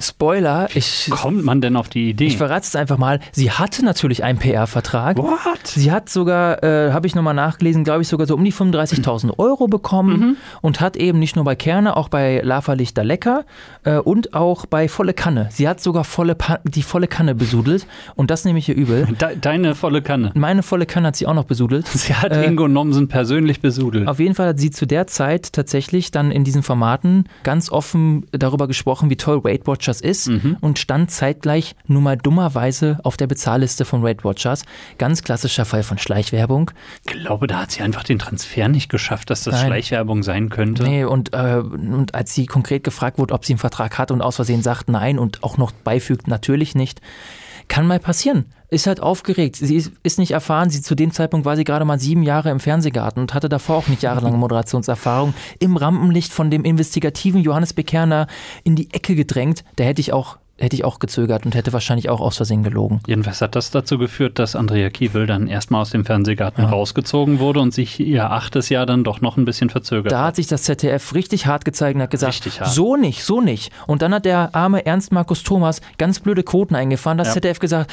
Spoiler, 0.00 0.68
ich, 0.74 1.08
Kommt 1.10 1.44
man 1.44 1.60
denn 1.60 1.76
auf 1.76 1.88
die 1.88 2.10
Idee? 2.10 2.26
ich 2.26 2.36
verrate 2.36 2.62
es 2.66 2.76
einfach 2.76 2.98
mal. 2.98 3.20
Sie 3.32 3.50
hatte 3.50 3.84
natürlich 3.84 4.22
einen 4.24 4.38
PR-Vertrag. 4.38 5.18
What? 5.18 5.38
Sie 5.66 5.90
hat 5.92 6.08
sogar, 6.08 6.62
äh, 6.62 6.92
habe 6.92 7.06
ich 7.06 7.14
nochmal 7.14 7.34
nachgelesen, 7.34 7.84
glaube 7.84 8.02
ich, 8.02 8.08
sogar 8.08 8.26
so 8.26 8.34
um 8.34 8.44
die 8.44 8.52
35.000 8.52 9.38
Euro 9.38 9.66
bekommen 9.66 10.36
und 10.62 10.80
hat 10.80 10.96
eben 10.96 11.18
nicht 11.18 11.36
nur 11.36 11.44
bei 11.44 11.56
Kerne, 11.56 11.96
auch 11.96 12.08
bei 12.08 12.40
Lava 12.44 12.72
Lichter 12.74 13.04
Lecker 13.04 13.44
äh, 13.84 13.96
und 13.98 14.34
auch 14.34 14.66
bei 14.66 14.88
Volle 14.88 15.14
Kanne. 15.14 15.48
Sie 15.50 15.68
hat 15.68 15.80
sogar 15.80 16.04
volle 16.04 16.34
Pa- 16.34 16.60
die 16.64 16.82
volle 16.82 17.06
Kanne 17.08 17.34
besudelt 17.34 17.86
und 18.14 18.30
das 18.30 18.44
nehme 18.44 18.58
ich 18.58 18.68
ihr 18.68 18.76
übel. 18.76 19.06
De 19.20 19.36
deine 19.40 19.74
volle 19.74 20.02
Kanne. 20.02 20.30
Meine 20.34 20.62
volle 20.62 20.86
Kanne 20.86 21.08
hat 21.08 21.16
sie 21.16 21.26
auch 21.26 21.34
noch 21.34 21.44
besudelt. 21.44 21.86
Sie 21.98 22.14
hat 22.14 22.32
Äh, 22.32 22.46
Ingo 22.46 22.68
Nomsen 22.68 23.08
persönlich 23.08 23.60
besudelt. 23.60 24.06
Auf 24.08 24.20
jeden 24.20 24.34
Fall 24.34 24.48
hat 24.48 24.58
sie 24.60 24.70
zu 24.70 24.86
der 24.86 25.06
Zeit 25.06 25.52
tatsächlich 25.52 26.10
dann 26.10 26.30
in 26.30 26.44
diesen 26.44 26.62
Formaten 26.62 27.24
ganz 27.42 27.70
offen 27.70 28.26
darüber 28.32 28.66
gesprochen, 28.68 29.10
wie 29.10 29.16
toll 29.16 29.44
Weight 29.44 29.66
Watchers 29.68 30.00
ist 30.00 30.28
und 30.60 30.80
stand 30.80 31.12
zeitgleich 31.12 31.76
nun 31.86 32.02
mal 32.02 32.16
dummerweise 32.16 32.98
auf 33.04 33.16
der 33.16 33.28
Bezahlliste 33.28 33.84
von 33.84 34.02
Weight 34.02 34.24
Watchers. 34.24 34.64
Ganz 34.98 35.22
klassischer 35.22 35.64
Fall 35.64 35.84
von 35.84 35.98
Schleichwerbung. 35.98 36.72
Ich 37.06 37.12
glaube, 37.12 37.46
da 37.46 37.60
hat 37.62 37.70
sie 37.70 37.82
einfach 37.82 38.02
den 38.02 38.18
Transfer 38.18 38.68
nicht 38.68 38.88
geschafft, 38.88 39.30
dass 39.30 39.44
das 39.44 39.54
Nein. 39.54 39.66
Schleichwerbung 39.66 40.24
sein 40.24 40.48
könnte. 40.48 40.82
Nee, 40.82 41.04
und, 41.04 41.32
äh, 41.34 41.58
und 41.58 42.14
als 42.16 42.34
sie 42.34 42.46
konkret 42.46 42.82
gefragt 42.82 43.18
wurde, 43.18 43.34
ob 43.34 43.44
sie 43.44 43.52
einen 43.52 43.58
Vertrag 43.58 43.98
hat 43.98 44.10
und 44.10 44.22
aus 44.22 44.36
Versehen 44.36 44.62
sagt 44.62 44.88
nein 44.88 45.18
und 45.18 45.44
auch 45.44 45.58
noch 45.58 45.70
beifügt, 45.70 46.26
natürlich 46.26 46.74
nicht, 46.74 47.00
kann 47.68 47.86
mal 47.86 48.00
passieren. 48.00 48.46
Ist 48.70 48.86
halt 48.86 49.00
aufgeregt. 49.00 49.56
Sie 49.56 49.76
ist, 49.76 49.92
ist 50.02 50.18
nicht 50.18 50.32
erfahren. 50.32 50.68
Sie, 50.68 50.82
zu 50.82 50.94
dem 50.94 51.10
Zeitpunkt 51.12 51.46
war 51.46 51.56
sie 51.56 51.64
gerade 51.64 51.86
mal 51.86 51.98
sieben 51.98 52.22
Jahre 52.22 52.50
im 52.50 52.60
Fernsehgarten 52.60 53.20
und 53.22 53.32
hatte 53.32 53.48
davor 53.48 53.76
auch 53.76 53.88
nicht 53.88 54.02
jahrelange 54.02 54.36
Moderationserfahrung. 54.36 55.32
Im 55.58 55.76
Rampenlicht 55.76 56.32
von 56.32 56.50
dem 56.50 56.64
investigativen 56.64 57.40
Johannes 57.40 57.72
Bekerner 57.72 58.26
in 58.64 58.76
die 58.76 58.92
Ecke 58.92 59.14
gedrängt. 59.14 59.64
Da 59.76 59.84
hätte 59.84 60.02
ich 60.02 60.12
auch, 60.12 60.36
hätte 60.58 60.76
ich 60.76 60.84
auch 60.84 60.98
gezögert 60.98 61.46
und 61.46 61.54
hätte 61.54 61.72
wahrscheinlich 61.72 62.10
auch 62.10 62.20
aus 62.20 62.36
Versehen 62.36 62.62
gelogen. 62.62 63.00
Jedenfalls 63.06 63.40
hat 63.40 63.56
das 63.56 63.70
dazu 63.70 63.96
geführt, 63.96 64.38
dass 64.38 64.54
Andrea 64.54 64.90
Kiewel 64.90 65.26
dann 65.26 65.46
erstmal 65.46 65.80
aus 65.80 65.90
dem 65.90 66.04
Fernsehgarten 66.04 66.62
rausgezogen 66.64 67.38
wurde 67.38 67.60
und 67.60 67.72
sich 67.72 67.98
ihr 68.00 68.30
achtes 68.30 68.68
Jahr 68.68 68.84
dann 68.84 69.02
doch 69.02 69.22
noch 69.22 69.38
ein 69.38 69.46
bisschen 69.46 69.70
verzögert 69.70 70.12
Da 70.12 70.26
hat. 70.26 70.36
sich 70.36 70.46
das 70.46 70.64
ZDF 70.64 71.14
richtig 71.14 71.46
hart 71.46 71.64
gezeigt 71.64 71.96
und 71.96 72.02
hat 72.02 72.10
gesagt, 72.10 72.42
so 72.66 72.96
nicht, 72.96 73.24
so 73.24 73.40
nicht. 73.40 73.72
Und 73.86 74.02
dann 74.02 74.12
hat 74.12 74.26
der 74.26 74.54
arme 74.54 74.84
Ernst 74.84 75.10
Markus 75.10 75.42
Thomas 75.42 75.80
ganz 75.96 76.20
blöde 76.20 76.42
Quoten 76.42 76.74
eingefahren. 76.74 77.16
Das 77.16 77.28
Ja. 77.28 77.32
ZDF 77.34 77.60
gesagt, 77.60 77.90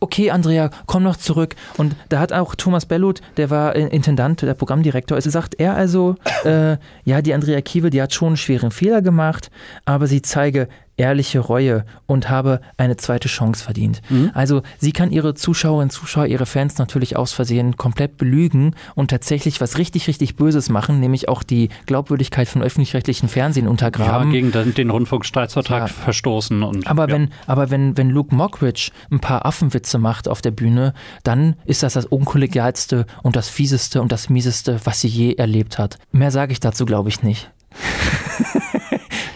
okay 0.00 0.30
Andrea, 0.30 0.70
komm 0.86 1.02
noch 1.02 1.16
zurück. 1.16 1.54
Und 1.76 1.94
da 2.08 2.18
hat 2.18 2.32
auch 2.32 2.54
Thomas 2.54 2.86
Bellut, 2.86 3.20
der 3.36 3.50
war 3.50 3.76
äh, 3.76 3.86
Intendant, 3.88 4.42
der 4.42 4.54
Programmdirektor, 4.54 5.16
also 5.16 5.30
sagt 5.30 5.60
er 5.60 5.76
also, 5.76 6.16
äh, 6.44 6.76
ja, 7.04 7.22
die 7.22 7.34
Andrea 7.34 7.60
Kiewel, 7.60 7.90
die 7.90 8.02
hat 8.02 8.12
schon 8.12 8.28
einen 8.28 8.36
schweren 8.36 8.70
Fehler 8.70 9.02
gemacht, 9.02 9.50
aber 9.84 10.06
sie 10.06 10.22
zeige 10.22 10.68
ehrliche 11.00 11.40
Reue 11.40 11.84
und 12.06 12.28
habe 12.28 12.60
eine 12.76 12.96
zweite 12.98 13.28
Chance 13.28 13.64
verdient. 13.64 14.02
Mhm. 14.10 14.30
Also 14.34 14.60
sie 14.78 14.92
kann 14.92 15.10
ihre 15.10 15.34
Zuschauerinnen, 15.34 15.88
Zuschauer, 15.90 16.26
ihre 16.26 16.44
Fans 16.46 16.76
natürlich 16.76 17.16
aus 17.16 17.32
Versehen 17.32 17.76
komplett 17.78 18.18
belügen 18.18 18.74
und 18.94 19.08
tatsächlich 19.10 19.60
was 19.62 19.78
richtig, 19.78 20.06
richtig 20.08 20.36
Böses 20.36 20.68
machen, 20.68 21.00
nämlich 21.00 21.28
auch 21.28 21.42
die 21.42 21.70
Glaubwürdigkeit 21.86 22.48
von 22.48 22.62
öffentlich-rechtlichen 22.62 23.28
Fernsehen 23.30 23.64
ja, 23.64 23.70
untergraben. 23.70 24.30
gegen 24.30 24.52
den, 24.52 24.74
den 24.74 24.90
Rundfunkstaatsvertrag 24.90 25.80
Ja. 25.80 25.86
verstoßen. 25.88 26.62
Und, 26.62 26.86
aber 26.86 27.08
ja. 27.08 27.14
wenn, 27.14 27.30
aber 27.46 27.70
wenn, 27.70 27.96
wenn 27.96 28.10
Luke 28.10 28.34
Mockridge 28.34 28.90
ein 29.10 29.20
paar 29.20 29.46
Affenwitze 29.46 29.98
macht 29.98 30.28
auf 30.28 30.42
der 30.42 30.50
Bühne, 30.50 30.92
dann 31.22 31.56
ist 31.64 31.82
das 31.82 31.94
das 31.94 32.04
unkollegialste 32.04 33.06
und 33.22 33.36
das 33.36 33.48
fieseste 33.48 34.02
und 34.02 34.12
das 34.12 34.28
mieseste, 34.28 34.78
was 34.84 35.00
sie 35.00 35.08
je 35.08 35.34
erlebt 35.34 35.78
hat. 35.78 35.96
Mehr 36.12 36.30
sage 36.30 36.52
ich 36.52 36.60
dazu, 36.60 36.84
glaube 36.84 37.08
ich, 37.08 37.22
nicht. 37.22 37.50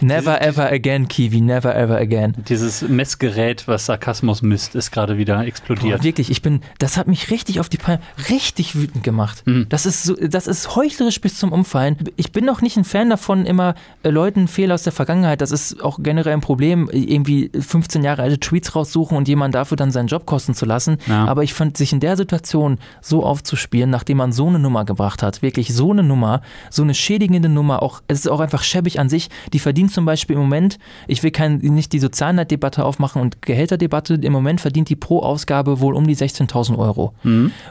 never 0.05 0.41
ever 0.41 0.71
again, 0.71 1.07
Kiwi, 1.07 1.41
never 1.41 1.75
ever 1.75 1.97
again. 1.97 2.33
Dieses 2.47 2.81
Messgerät, 2.81 3.67
was 3.67 3.85
Sarkasmus 3.85 4.41
misst, 4.41 4.75
ist 4.75 4.91
gerade 4.91 5.17
wieder 5.17 5.45
explodiert. 5.45 5.99
Boah, 5.99 6.03
wirklich, 6.03 6.29
ich 6.29 6.41
bin, 6.41 6.61
das 6.79 6.97
hat 6.97 7.07
mich 7.07 7.29
richtig 7.31 7.59
auf 7.59 7.69
die 7.69 7.77
Palme, 7.77 8.01
richtig 8.29 8.75
wütend 8.75 9.03
gemacht. 9.03 9.43
Mhm. 9.45 9.67
Das 9.69 9.85
ist 9.85 10.03
so, 10.03 10.15
das 10.15 10.47
ist 10.47 10.75
heuchlerisch 10.75 11.21
bis 11.21 11.37
zum 11.37 11.51
Umfallen. 11.51 11.97
Ich 12.15 12.31
bin 12.31 12.49
auch 12.49 12.61
nicht 12.61 12.77
ein 12.77 12.83
Fan 12.83 13.09
davon, 13.09 13.45
immer 13.45 13.75
äh, 14.03 14.09
Leuten 14.09 14.47
Fehler 14.47 14.75
aus 14.75 14.83
der 14.83 14.93
Vergangenheit, 14.93 15.41
das 15.41 15.51
ist 15.51 15.83
auch 15.83 15.99
generell 16.01 16.33
ein 16.33 16.41
Problem, 16.41 16.89
irgendwie 16.91 17.51
15 17.57 18.03
Jahre 18.03 18.23
alte 18.23 18.39
Tweets 18.39 18.75
raussuchen 18.75 19.17
und 19.17 19.27
jemand 19.27 19.55
dafür 19.55 19.77
dann 19.77 19.91
seinen 19.91 20.07
Job 20.07 20.25
kosten 20.25 20.53
zu 20.53 20.65
lassen. 20.65 20.97
Ja. 21.07 21.25
Aber 21.25 21.43
ich 21.43 21.53
fand, 21.53 21.75
sich 21.77 21.93
in 21.93 21.99
der 21.99 22.17
Situation 22.17 22.77
so 23.01 23.23
aufzuspielen, 23.23 23.89
nachdem 23.89 24.17
man 24.17 24.31
so 24.31 24.47
eine 24.47 24.59
Nummer 24.59 24.85
gebracht 24.85 25.23
hat, 25.23 25.41
wirklich 25.41 25.73
so 25.73 25.91
eine 25.91 26.03
Nummer, 26.03 26.41
so 26.69 26.83
eine 26.83 26.93
schädigende 26.93 27.49
Nummer, 27.49 27.81
auch, 27.81 28.01
es 28.07 28.19
ist 28.19 28.27
auch 28.27 28.39
einfach 28.39 28.63
schäbig 28.63 28.99
an 28.99 29.09
sich, 29.09 29.29
die 29.53 29.59
verdient 29.59 29.91
zum 29.95 30.05
Beispiel 30.05 30.35
im 30.35 30.41
Moment, 30.43 30.77
ich 31.07 31.23
will 31.23 31.31
kein, 31.31 31.57
nicht 31.57 31.93
die 31.93 31.99
Sozialneiddebatte 31.99 32.85
aufmachen 32.85 33.21
und 33.21 33.41
Gehälterdebatte, 33.41 34.15
im 34.15 34.33
Moment 34.33 34.61
verdient 34.61 34.89
die 34.89 34.95
pro 34.95 35.21
Ausgabe 35.21 35.79
wohl 35.79 35.95
um 35.95 36.05
die 36.05 36.15
16.000 36.15 36.77
Euro. 36.77 37.13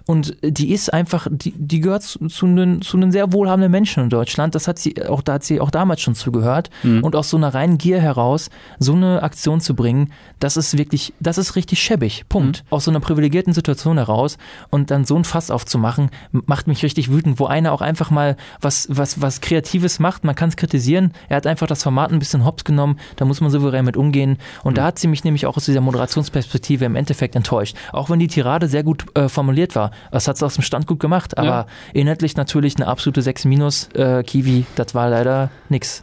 Und 0.07 0.37
die 0.43 0.73
ist 0.73 0.93
einfach, 0.93 1.29
die, 1.31 1.53
die 1.57 1.81
gehört 1.81 2.03
zu, 2.03 2.47
einen, 2.47 2.83
zu 2.83 3.11
sehr 3.11 3.33
wohlhabenden 3.33 3.71
Menschen 3.71 4.05
in 4.05 4.09
Deutschland. 4.11 4.55
Das 4.55 4.67
hat 4.67 4.79
sie 4.79 5.07
auch, 5.07 5.23
da 5.23 5.35
hat 5.35 5.45
sie 5.45 5.61
auch 5.61 5.71
damals 5.71 6.01
schon 6.01 6.15
zugehört. 6.15 6.71
Und 7.03 7.15
aus 7.15 7.31
so 7.31 7.37
einer 7.37 7.53
reinen 7.55 7.79
Gier 7.79 8.01
heraus, 8.01 8.51
so 8.79 8.95
eine 8.95 9.23
Aktion 9.23 9.61
zu 9.61 9.75
bringen, 9.75 10.11
das 10.41 10.57
ist 10.57 10.79
wirklich, 10.79 11.13
das 11.21 11.39
ist 11.39 11.55
richtig 11.57 11.83
schäbig. 11.83 12.25
Punkt. 12.29 12.65
Aus 12.71 12.85
so 12.85 12.91
einer 12.91 13.01
privilegierten 13.01 13.53
Situation 13.53 13.99
heraus 13.99 14.39
und 14.71 14.91
dann 14.91 15.05
so 15.05 15.17
ein 15.17 15.25
Fass 15.25 15.51
aufzumachen, 15.51 16.11
macht 16.33 16.67
mich 16.67 16.83
richtig 16.83 17.11
wütend, 17.11 17.39
wo 17.39 17.47
einer 17.47 17.73
auch 17.73 17.83
einfach 17.83 18.11
mal 18.11 18.37
was, 18.61 18.87
was, 18.91 19.21
was 19.21 19.43
Kreatives 19.43 19.99
macht. 19.99 20.25
Man 20.25 20.35
kann 20.35 20.49
es 20.49 20.57
kritisieren. 20.57 21.13
Er 21.29 21.37
hat 21.37 21.47
einfach 21.47 21.67
das 21.67 21.83
Format 21.83 22.04
ein 22.11 22.19
bisschen 22.19 22.45
hops 22.45 22.65
genommen. 22.65 22.99
Da 23.17 23.25
muss 23.25 23.41
man 23.41 23.51
souverän 23.51 23.85
mit 23.85 23.97
umgehen. 23.97 24.39
Und 24.63 24.79
da 24.79 24.85
hat 24.85 24.99
sie 24.99 25.09
mich 25.09 25.25
nämlich 25.25 25.47
auch 25.47 25.57
aus 25.57 25.65
dieser 25.67 25.81
Moderationsperspektive 25.81 26.85
im 26.85 26.97
Endeffekt 26.97 27.37
enttäuscht. 27.37 27.77
Auch 27.93 28.11
wenn 28.11 28.19
die 28.19 28.29
Tirade 28.29 28.69
sehr 28.69 28.83
gut 28.83 29.05
äh, 29.15 29.29
formuliert 29.29 29.75
war. 29.77 29.91
Das 30.11 30.29
hat 30.29 30.37
sie 30.39 30.45
aus 30.47 30.55
dem 30.55 30.63
Stand 30.63 30.87
gut 30.87 31.01
gemacht. 31.01 31.37
Aber 31.39 31.47
Ja. 31.47 31.67
inhaltlich 31.93 32.37
natürlich 32.37 32.77
eine 32.77 32.87
absolute 32.87 33.23
6 33.23 33.45
minus 33.47 33.89
äh, 33.95 34.23
Kiwi. 34.23 34.65
Das 34.77 34.95
war 34.95 35.09
leider 35.11 35.51
nix. 35.69 36.03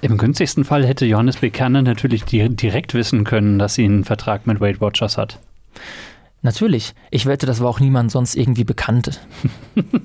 Im 0.00 0.18
günstigsten 0.18 0.64
Fall 0.64 0.84
hätte 0.84 1.06
Johannes 1.06 1.36
Bekerner 1.36 1.82
natürlich 1.82 2.24
di 2.24 2.48
direkt 2.48 2.92
wissen 2.94 3.22
können, 3.24 3.58
dass 3.58 3.74
sie 3.74 3.84
einen 3.84 4.04
Vertrag 4.04 4.46
mit 4.46 4.60
Weight 4.60 4.80
Watchers 4.80 5.16
hat. 5.16 5.38
Natürlich. 6.42 6.94
Ich 7.10 7.26
wette, 7.26 7.46
das 7.46 7.60
war 7.60 7.68
auch 7.68 7.80
niemand 7.80 8.10
sonst 8.10 8.34
irgendwie 8.34 8.64
bekannt. 8.64 9.20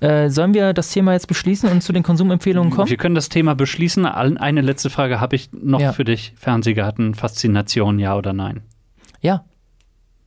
äh, 0.00 0.28
sollen 0.30 0.54
wir 0.54 0.72
das 0.72 0.90
Thema 0.90 1.12
jetzt 1.12 1.26
beschließen 1.28 1.68
und 1.70 1.82
zu 1.82 1.92
den 1.92 2.02
Konsumempfehlungen 2.02 2.70
kommen? 2.70 2.88
Wir 2.90 2.96
können 2.96 3.14
das 3.14 3.28
Thema 3.28 3.54
beschließen. 3.54 4.06
Eine 4.06 4.60
letzte 4.60 4.90
Frage 4.90 5.20
habe 5.20 5.36
ich 5.36 5.50
noch 5.52 5.80
Ja. 5.80 5.92
für 5.92 6.04
dich. 6.04 6.32
Fernsehgarten, 6.36 7.14
Faszination, 7.14 7.98
ja 7.98 8.16
oder 8.16 8.32
nein? 8.32 8.62
Ja. 9.20 9.44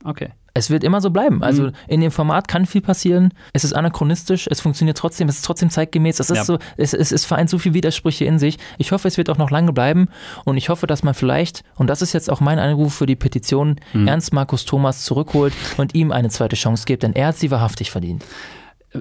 Okay. 0.04 0.30
Es 0.54 0.70
wird 0.70 0.82
immer 0.82 1.00
so 1.00 1.10
bleiben. 1.10 1.44
Also 1.44 1.64
Mhm. 1.64 1.72
in 1.86 2.00
dem 2.00 2.10
Format 2.10 2.48
kann 2.48 2.66
viel 2.66 2.80
passieren. 2.80 3.32
Es 3.52 3.62
ist 3.62 3.74
anachronistisch, 3.74 4.48
es 4.50 4.60
funktioniert 4.60 4.98
trotzdem, 4.98 5.28
es 5.28 5.36
ist 5.36 5.44
trotzdem 5.44 5.70
zeitgemäß. 5.70 6.18
Es 6.18 6.30
ist 6.30 6.36
Ja. 6.38 6.44
so, 6.44 6.58
es, 6.76 6.94
es, 6.94 7.12
es 7.12 7.24
vereint 7.24 7.48
so 7.48 7.58
viele 7.58 7.74
Widersprüche 7.74 8.24
in 8.24 8.40
sich. 8.40 8.58
Ich 8.76 8.90
hoffe, 8.90 9.06
es 9.06 9.18
wird 9.18 9.30
auch 9.30 9.38
noch 9.38 9.50
lange 9.52 9.72
bleiben 9.72 10.08
und 10.44 10.56
ich 10.56 10.68
hoffe, 10.68 10.88
dass 10.88 11.04
man 11.04 11.14
vielleicht, 11.14 11.62
und 11.76 11.88
das 11.88 12.02
ist 12.02 12.12
jetzt 12.12 12.28
auch 12.28 12.40
mein 12.40 12.58
Anruf 12.58 12.94
für 12.94 13.06
die 13.06 13.14
Petition, 13.14 13.76
Mhm. 13.92 14.08
Ernst 14.08 14.32
Markus 14.32 14.64
Thomas 14.64 15.04
zurückholt 15.04 15.52
und 15.76 15.94
ihm 15.94 16.10
eine 16.10 16.28
zweite 16.28 16.56
Chance 16.56 16.86
gibt, 16.86 17.04
denn 17.04 17.12
er 17.12 17.28
hat 17.28 17.36
sie 17.36 17.52
wahrhaftig 17.52 17.92
verdient. 17.92 18.24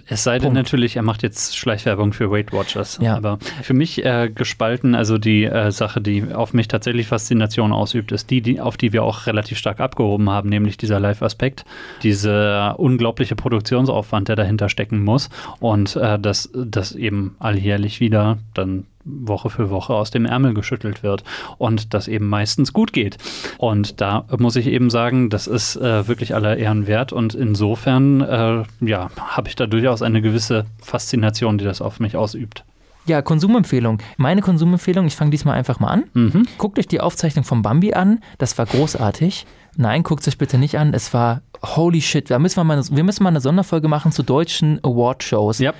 Es 0.07 0.23
sei 0.23 0.33
denn 0.33 0.47
Punkt. 0.47 0.55
natürlich, 0.57 0.97
er 0.97 1.01
macht 1.01 1.23
jetzt 1.23 1.55
Schleichwerbung 1.55 2.11
für 2.11 2.29
Weight 2.29 2.51
Watchers. 2.51 2.99
Ja. 3.01 3.15
Aber 3.15 3.39
für 3.61 3.73
mich 3.73 4.03
äh, 4.03 4.29
gespalten, 4.33 4.95
also 4.95 5.17
die 5.17 5.45
äh, 5.45 5.71
Sache, 5.71 6.01
die 6.01 6.33
auf 6.33 6.53
mich 6.53 6.67
tatsächlich 6.67 7.07
Faszination 7.07 7.71
ausübt, 7.71 8.11
ist 8.11 8.29
die, 8.29 8.41
die, 8.41 8.59
auf 8.59 8.75
die 8.75 8.91
wir 8.91 9.03
auch 9.03 9.27
relativ 9.27 9.57
stark 9.57 9.79
abgehoben 9.79 10.29
haben, 10.29 10.49
nämlich 10.49 10.77
dieser 10.77 10.99
Live-Aspekt, 10.99 11.63
dieser 12.03 12.77
unglaubliche 12.77 13.35
Produktionsaufwand, 13.35 14.27
der 14.27 14.35
dahinter 14.35 14.67
stecken 14.67 15.03
muss 15.03 15.29
und 15.59 15.95
äh, 15.95 16.19
dass 16.19 16.49
das 16.53 16.91
eben 16.91 17.35
alljährlich 17.39 18.01
wieder 18.01 18.39
dann 18.53 18.85
Woche 19.07 19.49
für 19.49 19.69
Woche 19.69 19.93
aus 19.93 20.11
dem 20.11 20.25
Ärmel 20.25 20.53
geschüttelt 20.53 21.03
wird 21.03 21.23
und 21.57 21.93
das 21.93 22.07
eben 22.07 22.27
meistens 22.27 22.73
gut 22.73 22.93
geht. 22.93 23.17
Und 23.57 24.01
da 24.01 24.25
muss 24.37 24.55
ich 24.55 24.67
eben 24.67 24.89
sagen, 24.89 25.29
das 25.29 25.47
ist 25.47 25.75
äh, 25.77 26.07
wirklich 26.07 26.35
aller 26.35 26.57
Ehren 26.57 26.87
wert 26.87 27.13
und 27.13 27.33
insofern 27.33 28.21
äh, 28.21 28.63
ja, 28.81 29.09
habe 29.17 29.49
ich 29.49 29.55
da 29.55 29.67
durchaus 29.67 30.01
eine 30.01 30.21
gewisse 30.21 30.65
Faszination, 30.81 31.57
die 31.57 31.65
das 31.65 31.81
auf 31.81 31.99
mich 31.99 32.15
ausübt. 32.15 32.63
Ja, 33.07 33.21
Konsumempfehlung. 33.21 33.99
Meine 34.17 34.41
Konsumempfehlung, 34.41 35.07
ich 35.07 35.15
fange 35.15 35.31
diesmal 35.31 35.55
einfach 35.55 35.79
mal 35.79 35.87
an. 35.87 36.03
Mhm. 36.13 36.45
Guckt 36.57 36.77
euch 36.77 36.87
die 36.87 36.99
Aufzeichnung 36.99 37.45
von 37.45 37.61
Bambi 37.61 37.93
an. 37.93 38.19
Das 38.37 38.57
war 38.57 38.65
großartig. 38.65 39.45
Nein, 39.77 40.03
guckt 40.03 40.21
es 40.21 40.27
euch 40.27 40.37
bitte 40.37 40.57
nicht 40.57 40.77
an. 40.77 40.93
Es 40.93 41.13
war 41.13 41.41
holy 41.63 42.01
shit. 42.01 42.29
Da 42.29 42.39
müssen 42.39 42.57
wir, 42.57 42.63
mal, 42.63 42.81
wir 42.89 43.03
müssen 43.03 43.23
mal 43.23 43.29
eine 43.29 43.41
Sonderfolge 43.41 43.87
machen 43.87 44.11
zu 44.11 44.23
deutschen 44.23 44.79
Award-Shows. 44.83 45.59
Ja. 45.59 45.73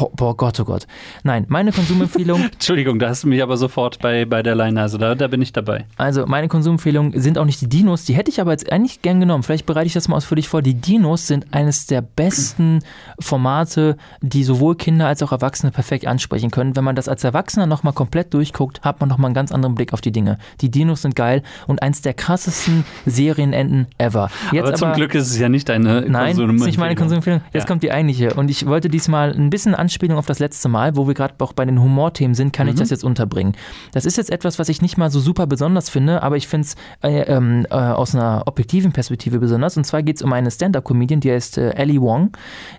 Oh, 0.00 0.10
boah, 0.14 0.36
Gott, 0.36 0.60
oh 0.60 0.64
Gott. 0.64 0.86
Nein, 1.22 1.46
meine 1.48 1.72
Konsumempfehlung. 1.72 2.42
Entschuldigung, 2.52 2.98
da 2.98 3.08
hast 3.08 3.24
du 3.24 3.28
mich 3.28 3.42
aber 3.42 3.56
sofort 3.56 3.98
bei, 4.00 4.24
bei 4.24 4.42
der 4.42 4.54
Leine. 4.54 4.82
Also 4.82 4.98
da, 4.98 5.14
da 5.14 5.28
bin 5.28 5.40
ich 5.40 5.52
dabei. 5.52 5.86
Also 5.96 6.26
meine 6.26 6.48
Konsumempfehlungen 6.48 7.18
sind 7.20 7.38
auch 7.38 7.44
nicht 7.44 7.60
die 7.60 7.68
Dinos. 7.68 8.04
Die 8.04 8.14
hätte 8.14 8.30
ich 8.30 8.40
aber 8.40 8.52
jetzt 8.52 8.70
eigentlich 8.70 9.02
gern 9.02 9.20
genommen. 9.20 9.42
Vielleicht 9.42 9.66
bereite 9.66 9.86
ich 9.86 9.94
das 9.94 10.08
mal 10.08 10.16
ausführlich 10.16 10.48
vor. 10.48 10.62
Die 10.62 10.74
Dinos 10.74 11.26
sind 11.26 11.46
eines 11.52 11.86
der 11.86 12.02
besten 12.02 12.80
Formate, 13.18 13.96
die 14.20 14.44
sowohl 14.44 14.76
Kinder 14.76 15.06
als 15.06 15.22
auch 15.22 15.32
Erwachsene 15.32 15.72
perfekt 15.72 16.06
ansprechen 16.06 16.50
können. 16.50 16.76
Wenn 16.76 16.84
man 16.84 16.96
das 16.96 17.08
als 17.08 17.24
Erwachsener 17.24 17.66
nochmal 17.66 17.92
komplett 17.92 18.34
durchguckt, 18.34 18.82
hat 18.82 19.00
man 19.00 19.08
nochmal 19.08 19.28
einen 19.28 19.34
ganz 19.34 19.52
anderen 19.52 19.74
Blick 19.74 19.92
auf 19.92 20.00
die 20.00 20.12
Dinge. 20.12 20.38
Die 20.60 20.70
Dinos 20.70 21.02
sind 21.02 21.16
geil 21.16 21.42
und 21.66 21.82
eins 21.82 22.02
der 22.02 22.14
krassesten 22.14 22.84
Serienenden 23.06 23.86
ever. 23.98 24.30
Jetzt 24.52 24.66
aber 24.66 24.74
zum 24.74 24.92
Glück 24.92 25.14
ist 25.18 25.30
es 25.30 25.38
ja 25.38 25.48
nicht 25.48 25.68
deine 25.68 26.02
Nein, 26.08 26.36
das 26.36 26.48
ist 26.48 26.66
nicht 26.66 26.78
meine 26.78 26.94
Konsumempfehlung. 26.94 27.40
Jetzt 27.52 27.64
Ja. 27.64 27.68
kommt 27.68 27.82
die 27.82 27.92
eigentliche. 27.92 28.34
Und 28.34 28.50
ich 28.50 28.66
wollte 28.66 28.88
diesmal 28.88 29.32
ein 29.32 29.50
bisschen 29.50 29.74
Anspielung 29.74 30.16
auf 30.18 30.26
das 30.26 30.38
letzte 30.38 30.68
Mal, 30.68 30.96
wo 30.96 31.06
wir 31.06 31.14
gerade 31.14 31.34
auch 31.38 31.52
bei 31.52 31.64
den 31.64 31.80
Humorthemen 31.80 32.34
sind, 32.34 32.52
kann 32.52 32.68
ich 32.68 32.74
Mhm. 32.74 32.78
das 32.80 32.90
jetzt 32.90 33.04
unterbringen. 33.04 33.54
Das 33.92 34.04
ist 34.04 34.16
jetzt 34.16 34.30
etwas, 34.30 34.58
was 34.58 34.68
ich 34.68 34.82
nicht 34.82 34.96
mal 34.98 35.10
so 35.10 35.20
super 35.20 35.46
besonders 35.46 35.88
finde, 35.90 36.22
aber 36.22 36.36
ich 36.36 36.48
finde 36.48 36.66
es 36.68 36.76
äh, 37.02 37.22
ähm, 37.22 37.66
äh, 37.70 37.74
aus 37.74 38.14
einer 38.14 38.42
objektiven 38.46 38.92
Perspektive 38.92 39.38
besonders. 39.38 39.76
Und 39.76 39.84
zwar 39.84 40.02
geht 40.02 40.16
es 40.16 40.22
um 40.22 40.32
eine 40.32 40.50
Stand-Up-Comedian, 40.50 41.20
die 41.20 41.30
heißt 41.32 41.58
äh, 41.58 41.70
Ellie 41.70 42.00
Wong. 42.00 42.30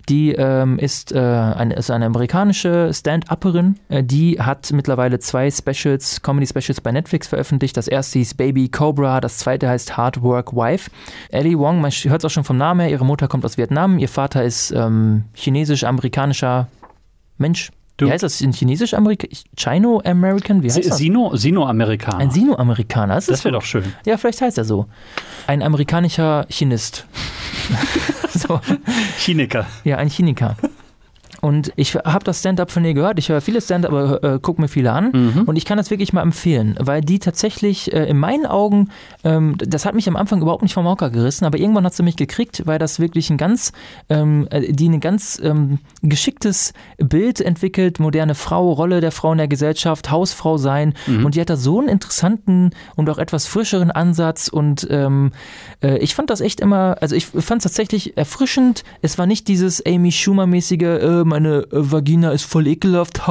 Die 0.09 0.31
ähm, 0.33 0.79
ist, 0.79 1.11
äh, 1.11 1.19
eine, 1.19 1.75
ist 1.75 1.91
eine 1.91 2.05
amerikanische 2.05 2.91
Stand-Upperin. 2.93 3.75
Äh, 3.89 4.03
die 4.03 4.41
hat 4.41 4.71
mittlerweile 4.71 5.19
zwei 5.19 5.49
Specials, 5.51 6.21
Comedy-Specials 6.21 6.81
bei 6.81 6.91
Netflix 6.91 7.27
veröffentlicht. 7.27 7.75
Das 7.77 7.87
erste 7.87 8.19
hieß 8.19 8.33
Baby 8.35 8.69
Cobra, 8.69 9.19
das 9.21 9.37
zweite 9.37 9.67
heißt 9.69 9.97
Hard 9.97 10.21
Work 10.21 10.53
Wife. 10.55 10.89
Ellie 11.29 11.57
Wong, 11.57 11.81
man 11.81 11.91
hört 11.91 12.21
es 12.23 12.25
auch 12.29 12.31
schon 12.31 12.43
vom 12.43 12.57
Namen 12.57 12.81
her, 12.81 12.89
ihre 12.89 13.05
Mutter 13.05 13.27
kommt 13.27 13.43
aus 13.43 13.57
Vietnam, 13.57 13.97
ihr 13.97 14.07
Vater 14.07 14.43
ist 14.43 14.71
ähm, 14.71 15.25
chinesisch-amerikanischer 15.33 16.67
Mensch. 17.37 17.71
Wie 17.97 18.09
heißt 18.09 18.23
das? 18.23 18.39
Ein 18.41 18.53
chinesisch-amerikanisch? 18.53 19.43
Chino-American? 19.57 20.63
Wie 20.63 20.67
heißt 20.67 20.89
das? 20.89 20.97
Sino, 20.97 21.35
Sino-Amerikaner. 21.35 22.19
Ein 22.19 22.31
Sino-Amerikaner. 22.31 23.15
Das 23.15 23.43
wäre 23.43 23.53
doch 23.53 23.63
schön. 23.63 23.83
Ja, 24.05 24.15
vielleicht 24.17 24.41
heißt 24.41 24.57
er 24.57 24.63
so. 24.63 24.85
Ein 25.47 25.61
amerikanischer 25.61 26.45
Chinist. 26.49 27.05
so. 28.29 28.61
Chiniker. 29.17 29.65
Ja, 29.83 29.97
ein 29.97 30.09
Chiniker. 30.09 30.55
Und 31.41 31.71
ich 31.75 31.95
habe 31.95 32.23
das 32.23 32.39
Stand-up 32.39 32.71
von 32.71 32.83
ihr 32.83 32.93
gehört. 32.93 33.19
Ich 33.19 33.29
höre 33.29 33.41
viele 33.41 33.61
Stand-up, 33.61 33.91
aber 33.91 34.23
äh, 34.23 34.39
gucke 34.39 34.61
mir 34.61 34.67
viele 34.67 34.91
an. 34.91 35.11
Mhm. 35.11 35.41
Und 35.45 35.55
ich 35.55 35.65
kann 35.65 35.77
das 35.77 35.89
wirklich 35.89 36.13
mal 36.13 36.21
empfehlen, 36.21 36.75
weil 36.79 37.01
die 37.01 37.19
tatsächlich 37.19 37.93
äh, 37.93 38.05
in 38.05 38.17
meinen 38.17 38.45
Augen, 38.45 38.89
ähm, 39.23 39.55
das 39.57 39.85
hat 39.85 39.95
mich 39.95 40.07
am 40.07 40.15
Anfang 40.15 40.41
überhaupt 40.41 40.63
nicht 40.63 40.73
vom 40.73 40.87
Hocker 40.87 41.09
gerissen, 41.09 41.45
aber 41.45 41.57
irgendwann 41.57 41.85
hat 41.85 41.93
sie 41.93 42.03
mich 42.03 42.15
gekriegt, 42.15 42.63
weil 42.65 42.79
das 42.79 42.99
wirklich 42.99 43.29
ein 43.29 43.37
ganz, 43.37 43.71
ähm, 44.09 44.47
äh, 44.51 44.73
die 44.73 44.89
ein 44.89 44.99
ganz 44.99 45.39
ähm, 45.43 45.79
geschicktes 46.01 46.73
Bild 46.97 47.41
entwickelt, 47.41 47.99
moderne 47.99 48.35
Frau, 48.35 48.71
Rolle 48.71 49.01
der 49.01 49.11
Frau 49.11 49.31
in 49.31 49.37
der 49.37 49.47
Gesellschaft, 49.47 50.11
Hausfrau 50.11 50.57
sein. 50.57 50.93
Mhm. 51.07 51.25
Und 51.25 51.35
die 51.35 51.41
hat 51.41 51.49
da 51.49 51.55
so 51.55 51.79
einen 51.79 51.89
interessanten 51.89 52.71
und 52.95 53.09
auch 53.09 53.17
etwas 53.17 53.47
frischeren 53.47 53.91
Ansatz. 53.91 54.47
Und 54.47 54.87
ähm, 54.89 55.31
äh, 55.81 55.97
ich 55.99 56.15
fand 56.15 56.29
das 56.29 56.41
echt 56.41 56.59
immer, 56.59 56.97
also 57.01 57.15
ich 57.15 57.25
fand 57.25 57.59
es 57.59 57.63
tatsächlich 57.63 58.17
erfrischend. 58.17 58.83
Es 59.01 59.17
war 59.17 59.25
nicht 59.25 59.47
dieses 59.47 59.85
Amy 59.85 60.11
Schumer-mäßige, 60.11 60.81
äh, 60.81 61.23
meine 61.29 61.59
äh, 61.71 61.91
Vagina 61.91 62.31
ist 62.31 62.43
voll 62.43 62.67
ekelhaft. 62.67 63.21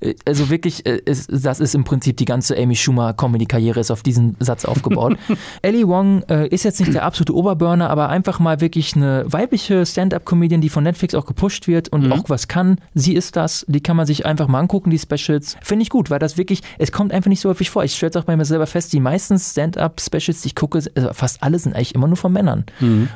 Äh, 0.00 0.14
also 0.24 0.50
wirklich, 0.50 0.86
äh, 0.86 1.00
das 1.04 1.60
ist 1.60 1.74
im 1.74 1.84
Prinzip 1.84 2.16
die 2.16 2.24
ganze 2.24 2.56
Amy 2.56 2.74
Schumer-Comedy-Karriere 2.74 3.80
ist 3.80 3.90
auf 3.90 4.02
diesen 4.02 4.36
Satz 4.40 4.64
aufgebaut. 4.64 5.16
Ellie 5.62 5.86
Wong 5.86 6.22
äh, 6.28 6.48
ist 6.48 6.64
jetzt 6.64 6.80
nicht 6.80 6.94
der 6.94 7.04
absolute 7.04 7.34
Oberburner, 7.34 7.90
aber 7.90 8.08
einfach 8.08 8.40
mal 8.40 8.60
wirklich 8.60 8.96
eine 8.96 9.24
weibliche 9.26 9.84
Stand-up-Comedian, 9.86 10.60
die 10.60 10.68
von 10.68 10.84
Netflix 10.84 11.14
auch 11.14 11.26
gepusht 11.26 11.68
wird 11.68 11.88
und 11.90 12.10
auch 12.12 12.28
was 12.28 12.48
kann. 12.48 12.80
Sie 12.94 13.14
ist 13.14 13.36
das, 13.36 13.64
die 13.68 13.82
kann 13.82 13.96
man 13.96 14.06
sich 14.06 14.26
einfach 14.26 14.48
mal 14.48 14.60
angucken, 14.60 14.90
die 14.90 14.98
Specials. 14.98 15.56
Finde 15.62 15.82
ich 15.82 15.90
gut, 15.90 16.10
weil 16.10 16.18
das 16.18 16.36
wirklich, 16.36 16.62
es 16.78 16.90
kommt 16.90 17.12
einfach 17.12 17.28
nicht 17.28 17.40
so 17.40 17.48
häufig 17.50 17.70
vor. 17.70 17.84
Ich 17.84 17.94
stelle 17.94 18.10
es 18.10 18.16
auch 18.16 18.24
bei 18.24 18.36
mir 18.36 18.44
selber 18.44 18.66
fest, 18.66 18.92
die 18.92 19.00
meisten 19.00 19.38
Stand-up-Specials, 19.38 20.42
die 20.42 20.48
ich 20.48 20.54
gucke, 20.54 20.80
also 20.94 21.12
fast 21.12 21.42
alle 21.42 21.58
sind 21.58 21.74
eigentlich 21.74 21.94
immer 21.94 22.08
nur 22.08 22.16
von 22.16 22.32
Männern. 22.32 22.64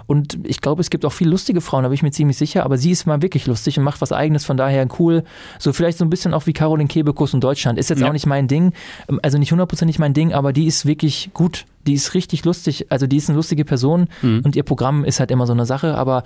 Und 0.07 0.39
ich 0.45 0.61
glaube, 0.61 0.81
es 0.81 0.91
gibt 0.91 1.05
auch 1.05 1.13
viele 1.13 1.31
lustige 1.31 1.61
Frauen, 1.61 1.83
da 1.83 1.89
bin 1.89 1.95
ich 1.95 2.03
mir 2.03 2.11
ziemlich 2.11 2.37
sicher, 2.37 2.65
aber 2.65 2.79
sie 2.79 2.91
ist 2.91 3.07
mal 3.07 3.23
wirklich 3.23 3.38
lustig 3.47 3.79
und 3.79 3.85
macht 3.85 4.01
was 4.01 4.13
eigenes, 4.13 4.45
von 4.45 4.57
daher 4.57 4.87
cool. 4.99 5.25
So 5.59 5.73
vielleicht 5.73 5.99
so 5.99 6.05
ein 6.05 6.11
bisschen 6.11 6.35
auch 6.35 6.47
wie 6.47 6.53
Caroline 6.53 6.89
Kebekus 6.89 7.35
in 7.35 7.41
Deutschland. 7.41 7.79
Ist 7.79 7.91
jetzt 7.91 8.01
Ja. 8.01 8.09
auch 8.09 8.13
nicht 8.13 8.27
mein 8.27 8.49
Ding, 8.49 8.73
ähm, 9.09 9.21
also 9.23 9.39
nicht 9.39 9.53
hundertprozentig 9.53 9.99
mein 9.99 10.15
Ding, 10.15 10.33
aber 10.33 10.53
die 10.53 10.67
ist 10.67 10.87
wirklich 10.87 11.31
gut. 11.35 11.65
Die 11.87 11.95
ist 11.95 12.13
richtig 12.13 12.45
lustig, 12.45 12.87
also 12.91 13.07
die 13.07 13.17
ist 13.17 13.31
eine 13.31 13.37
lustige 13.37 13.65
Person 13.65 14.09
und 14.21 14.57
ihr 14.57 14.63
Programm 14.63 15.05
ist 15.05 15.21
halt 15.21 15.31
immer 15.31 15.47
so 15.47 15.55
eine 15.55 15.65
Sache, 15.65 15.95
aber 15.97 16.23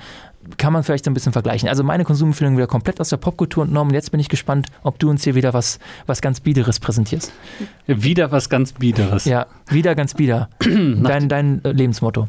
kann 0.56 0.72
man 0.72 0.82
vielleicht 0.82 1.04
so 1.04 1.10
ein 1.10 1.14
bisschen 1.14 1.32
vergleichen. 1.32 1.68
Also 1.68 1.84
meine 1.84 2.02
Konsumempfehlung 2.04 2.56
wieder 2.56 2.66
komplett 2.66 3.00
aus 3.00 3.10
der 3.10 3.18
Popkultur 3.18 3.62
entnommen. 3.62 3.94
Jetzt 3.94 4.10
bin 4.10 4.18
ich 4.18 4.28
gespannt, 4.28 4.66
ob 4.82 4.98
du 4.98 5.08
uns 5.08 5.22
hier 5.22 5.36
wieder 5.36 5.54
was, 5.54 5.78
was 6.06 6.20
ganz 6.20 6.40
Biederes 6.40 6.80
präsentierst. 6.80 7.30
Wieder 7.86 8.32
was 8.32 8.48
ganz 8.48 8.72
Biederes. 8.72 9.24
Ja, 9.24 9.46
wieder 9.68 9.94
ganz 9.94 10.14
bieder. 10.14 10.48
dein, 10.60 11.28
dein 11.28 11.64
äh, 11.64 11.70
Lebensmotto. 11.70 12.26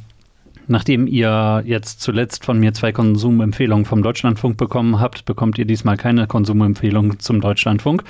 Nachdem 0.68 1.08
ihr 1.08 1.64
jetzt 1.66 2.02
zuletzt 2.02 2.46
von 2.46 2.60
mir 2.60 2.74
zwei 2.74 2.92
Konsumempfehlungen 2.92 3.86
vom 3.86 4.02
Deutschlandfunk 4.02 4.58
bekommen 4.58 5.00
habt, 5.00 5.26
bekommt 5.26 5.58
ihr 5.58 5.66
diesmal 5.66 5.98
keine 5.98 6.28
Konsumempfehlung 6.28 7.20
zum 7.20 7.42
Deutschlandfunk. 7.42 8.04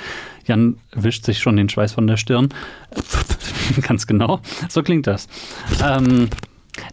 Jan 0.46 0.78
wischt 0.92 1.26
sich 1.26 1.40
schon 1.40 1.58
den 1.58 1.70
Schweiß 1.70 1.94
von 1.94 2.08
der 2.08 2.18
Stirn. 2.18 2.50
Ganz 3.82 4.08
genau. 4.08 4.40
So 4.70 4.84
klingt 4.84 5.08
das. 5.08 5.28
Ähm, 5.84 6.30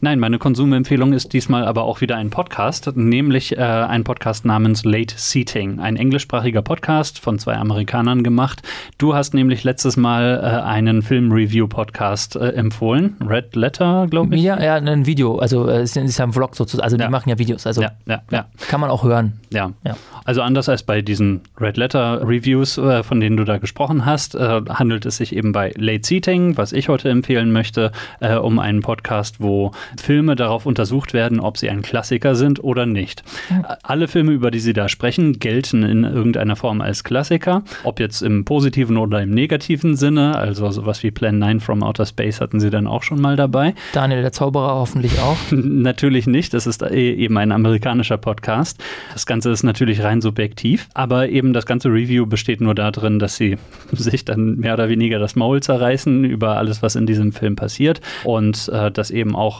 Nein, 0.00 0.18
meine 0.18 0.38
Konsumempfehlung 0.38 1.12
ist 1.12 1.32
diesmal 1.32 1.64
aber 1.64 1.84
auch 1.84 2.00
wieder 2.00 2.16
ein 2.16 2.30
Podcast, 2.30 2.94
nämlich 2.96 3.56
äh, 3.56 3.60
ein 3.62 4.04
Podcast 4.04 4.44
namens 4.44 4.84
Late 4.84 5.14
Seating, 5.16 5.78
ein 5.80 5.96
englischsprachiger 5.96 6.62
Podcast 6.62 7.18
von 7.18 7.38
zwei 7.38 7.56
Amerikanern 7.56 8.22
gemacht. 8.22 8.62
Du 8.98 9.14
hast 9.14 9.32
nämlich 9.34 9.64
letztes 9.64 9.96
Mal 9.96 10.40
äh, 10.42 10.62
einen 10.66 11.02
Film-Review-Podcast 11.02 12.36
äh, 12.36 12.50
empfohlen, 12.50 13.16
Red 13.26 13.56
Letter, 13.56 14.06
glaube 14.08 14.36
ich. 14.36 14.42
Ja, 14.42 14.62
ja, 14.62 14.74
ein 14.74 15.06
Video, 15.06 15.38
also 15.38 15.66
äh, 15.68 15.80
es 15.80 15.96
ist 15.96 16.18
ja 16.18 16.24
ein 16.26 16.32
Vlog 16.32 16.56
sozusagen, 16.56 16.84
also 16.84 16.96
die 16.96 17.08
machen 17.08 17.30
ja 17.30 17.38
Videos, 17.38 17.66
also 17.66 17.82
Ja, 17.82 17.92
ja, 18.06 18.22
ja. 18.30 18.46
kann 18.68 18.80
man 18.80 18.90
auch 18.90 19.02
hören. 19.04 19.40
Ja. 19.50 19.72
Ja. 19.84 19.96
Also 20.24 20.42
anders 20.42 20.68
als 20.68 20.82
bei 20.82 21.00
diesen 21.02 21.40
Red 21.58 21.76
Letter 21.76 22.20
Reviews, 22.26 22.76
äh, 22.78 23.02
von 23.02 23.20
denen 23.20 23.36
du 23.36 23.44
da 23.44 23.58
gesprochen 23.58 24.04
hast, 24.04 24.34
äh, 24.34 24.60
handelt 24.68 25.06
es 25.06 25.16
sich 25.16 25.34
eben 25.34 25.52
bei 25.52 25.72
Late 25.76 26.06
Seating, 26.06 26.56
was 26.56 26.72
ich 26.72 26.88
heute 26.88 27.08
empfehlen 27.08 27.52
möchte, 27.52 27.92
um 28.42 28.58
einen 28.58 28.82
Podcast, 28.82 29.40
wo 29.40 29.69
Filme 30.00 30.36
darauf 30.36 30.66
untersucht 30.66 31.12
werden, 31.12 31.40
ob 31.40 31.56
sie 31.58 31.70
ein 31.70 31.82
Klassiker 31.82 32.34
sind 32.34 32.62
oder 32.62 32.86
nicht. 32.86 33.22
Alle 33.82 34.08
Filme, 34.08 34.32
über 34.32 34.50
die 34.50 34.60
sie 34.60 34.72
da 34.72 34.88
sprechen, 34.88 35.38
gelten 35.38 35.82
in 35.82 36.04
irgendeiner 36.04 36.56
Form 36.56 36.80
als 36.80 37.04
Klassiker, 37.04 37.62
ob 37.84 38.00
jetzt 38.00 38.22
im 38.22 38.44
positiven 38.44 38.96
oder 38.96 39.22
im 39.22 39.30
negativen 39.30 39.96
Sinne, 39.96 40.36
also 40.36 40.70
sowas 40.70 41.02
wie 41.02 41.10
Plan 41.10 41.38
9 41.38 41.60
from 41.60 41.82
Outer 41.82 42.06
Space 42.06 42.40
hatten 42.40 42.60
sie 42.60 42.70
dann 42.70 42.86
auch 42.86 43.02
schon 43.02 43.20
mal 43.20 43.36
dabei. 43.36 43.74
Daniel 43.92 44.22
der 44.22 44.32
Zauberer 44.32 44.74
hoffentlich 44.74 45.18
auch. 45.20 45.36
Natürlich 45.50 46.26
nicht, 46.26 46.54
das 46.54 46.66
ist 46.66 46.82
eh- 46.82 47.14
eben 47.14 47.36
ein 47.38 47.52
amerikanischer 47.52 48.18
Podcast. 48.18 48.82
Das 49.12 49.26
Ganze 49.26 49.50
ist 49.50 49.62
natürlich 49.62 50.02
rein 50.02 50.20
subjektiv, 50.20 50.88
aber 50.94 51.28
eben 51.28 51.52
das 51.52 51.66
ganze 51.66 51.88
Review 51.88 52.26
besteht 52.26 52.60
nur 52.60 52.74
darin, 52.74 53.18
dass 53.18 53.36
sie 53.36 53.56
sich 53.92 54.24
dann 54.24 54.56
mehr 54.56 54.74
oder 54.74 54.88
weniger 54.88 55.18
das 55.18 55.36
Maul 55.36 55.62
zerreißen 55.62 56.24
über 56.24 56.56
alles, 56.56 56.82
was 56.82 56.96
in 56.96 57.06
diesem 57.06 57.32
Film 57.32 57.56
passiert 57.56 58.00
und 58.24 58.68
äh, 58.72 58.90
das 58.90 59.10
eben 59.10 59.36
auch 59.36 59.59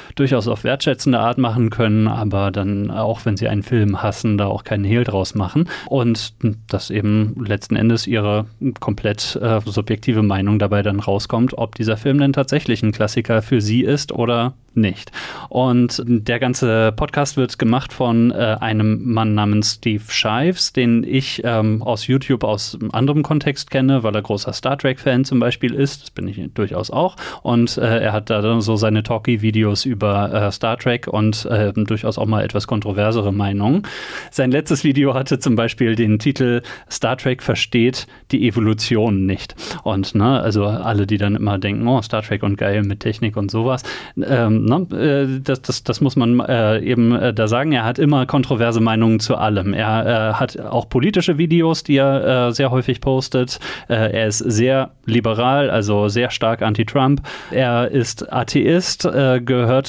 durchaus 0.15 0.47
auf 0.47 0.63
wertschätzende 0.63 1.19
Art 1.19 1.37
machen 1.37 1.69
können, 1.69 2.07
aber 2.07 2.51
dann 2.51 2.91
auch, 2.91 3.25
wenn 3.25 3.37
sie 3.37 3.47
einen 3.47 3.63
Film 3.63 4.01
hassen, 4.01 4.37
da 4.37 4.47
auch 4.47 4.63
keinen 4.63 4.83
Hehl 4.83 5.03
draus 5.03 5.35
machen 5.35 5.69
und 5.87 6.33
dass 6.69 6.89
eben 6.89 7.35
letzten 7.43 7.75
Endes 7.75 8.07
ihre 8.07 8.45
komplett 8.79 9.37
äh, 9.41 9.59
subjektive 9.65 10.23
Meinung 10.23 10.59
dabei 10.59 10.81
dann 10.83 10.99
rauskommt, 10.99 11.57
ob 11.57 11.75
dieser 11.75 11.97
Film 11.97 12.19
denn 12.19 12.33
tatsächlich 12.33 12.83
ein 12.83 12.91
Klassiker 12.91 13.41
für 13.41 13.61
sie 13.61 13.81
ist 13.81 14.11
oder 14.11 14.53
nicht. 14.73 15.11
Und 15.49 16.01
der 16.05 16.39
ganze 16.39 16.93
Podcast 16.95 17.37
wird 17.37 17.59
gemacht 17.59 17.91
von 17.91 18.31
äh, 18.31 18.57
einem 18.59 19.11
Mann 19.11 19.33
namens 19.33 19.73
Steve 19.73 20.03
Shives, 20.07 20.73
den 20.73 21.03
ich 21.03 21.41
ähm, 21.43 21.81
aus 21.83 22.07
YouTube 22.07 22.43
aus 22.43 22.77
anderem 22.91 23.23
Kontext 23.23 23.69
kenne, 23.71 24.03
weil 24.03 24.15
er 24.15 24.21
großer 24.21 24.53
Star 24.53 24.77
Trek-Fan 24.77 25.25
zum 25.25 25.39
Beispiel 25.39 25.73
ist. 25.73 26.03
Das 26.03 26.11
bin 26.11 26.27
ich 26.27 26.41
durchaus 26.53 26.89
auch. 26.89 27.15
Und 27.43 27.77
äh, 27.77 27.99
er 27.99 28.13
hat 28.13 28.29
da 28.29 28.41
dann 28.41 28.61
so 28.61 28.75
seine 28.75 29.03
Talkie-Videos 29.03 29.85
über 29.85 30.10
über 30.11 30.33
äh, 30.33 30.51
Star 30.51 30.77
Trek 30.77 31.07
und 31.07 31.45
äh, 31.45 31.71
durchaus 31.73 32.17
auch 32.17 32.25
mal 32.25 32.43
etwas 32.43 32.67
kontroversere 32.67 33.31
Meinungen. 33.31 33.83
Sein 34.29 34.51
letztes 34.51 34.83
Video 34.83 35.13
hatte 35.13 35.39
zum 35.39 35.55
Beispiel 35.55 35.95
den 35.95 36.19
Titel 36.19 36.61
Star 36.89 37.17
Trek 37.17 37.41
versteht 37.41 38.07
die 38.31 38.47
Evolution 38.47 39.25
nicht. 39.25 39.55
Und 39.83 40.15
ne, 40.15 40.41
also 40.41 40.65
alle, 40.65 41.07
die 41.07 41.17
dann 41.17 41.35
immer 41.35 41.57
denken, 41.57 41.87
oh, 41.87 42.01
Star 42.01 42.21
Trek 42.21 42.43
und 42.43 42.57
geil 42.57 42.83
mit 42.83 42.99
Technik 42.99 43.37
und 43.37 43.49
sowas, 43.51 43.83
ähm, 44.21 44.65
ne, 44.65 44.87
äh, 44.97 45.39
das, 45.41 45.61
das, 45.61 45.83
das 45.83 46.01
muss 46.01 46.15
man 46.15 46.39
äh, 46.41 46.79
eben 46.79 47.15
äh, 47.15 47.33
da 47.33 47.47
sagen. 47.47 47.71
Er 47.71 47.85
hat 47.85 47.99
immer 47.99 48.25
kontroverse 48.25 48.81
Meinungen 48.81 49.19
zu 49.19 49.35
allem. 49.37 49.73
Er 49.73 50.05
äh, 50.05 50.33
hat 50.33 50.59
auch 50.59 50.89
politische 50.89 51.37
Videos, 51.37 51.83
die 51.83 51.97
er 51.97 52.51
sehr 52.51 52.71
häufig 52.71 53.01
postet. 53.01 53.59
Er 53.87 54.27
ist 54.27 54.39
sehr 54.39 54.91
liberal, 55.05 55.69
also 55.69 56.07
sehr 56.07 56.29
stark 56.29 56.61
anti-Trump. 56.61 57.21
Er 57.51 57.89
ist 57.89 58.31
Atheist, 58.31 59.05
äh, 59.05 59.39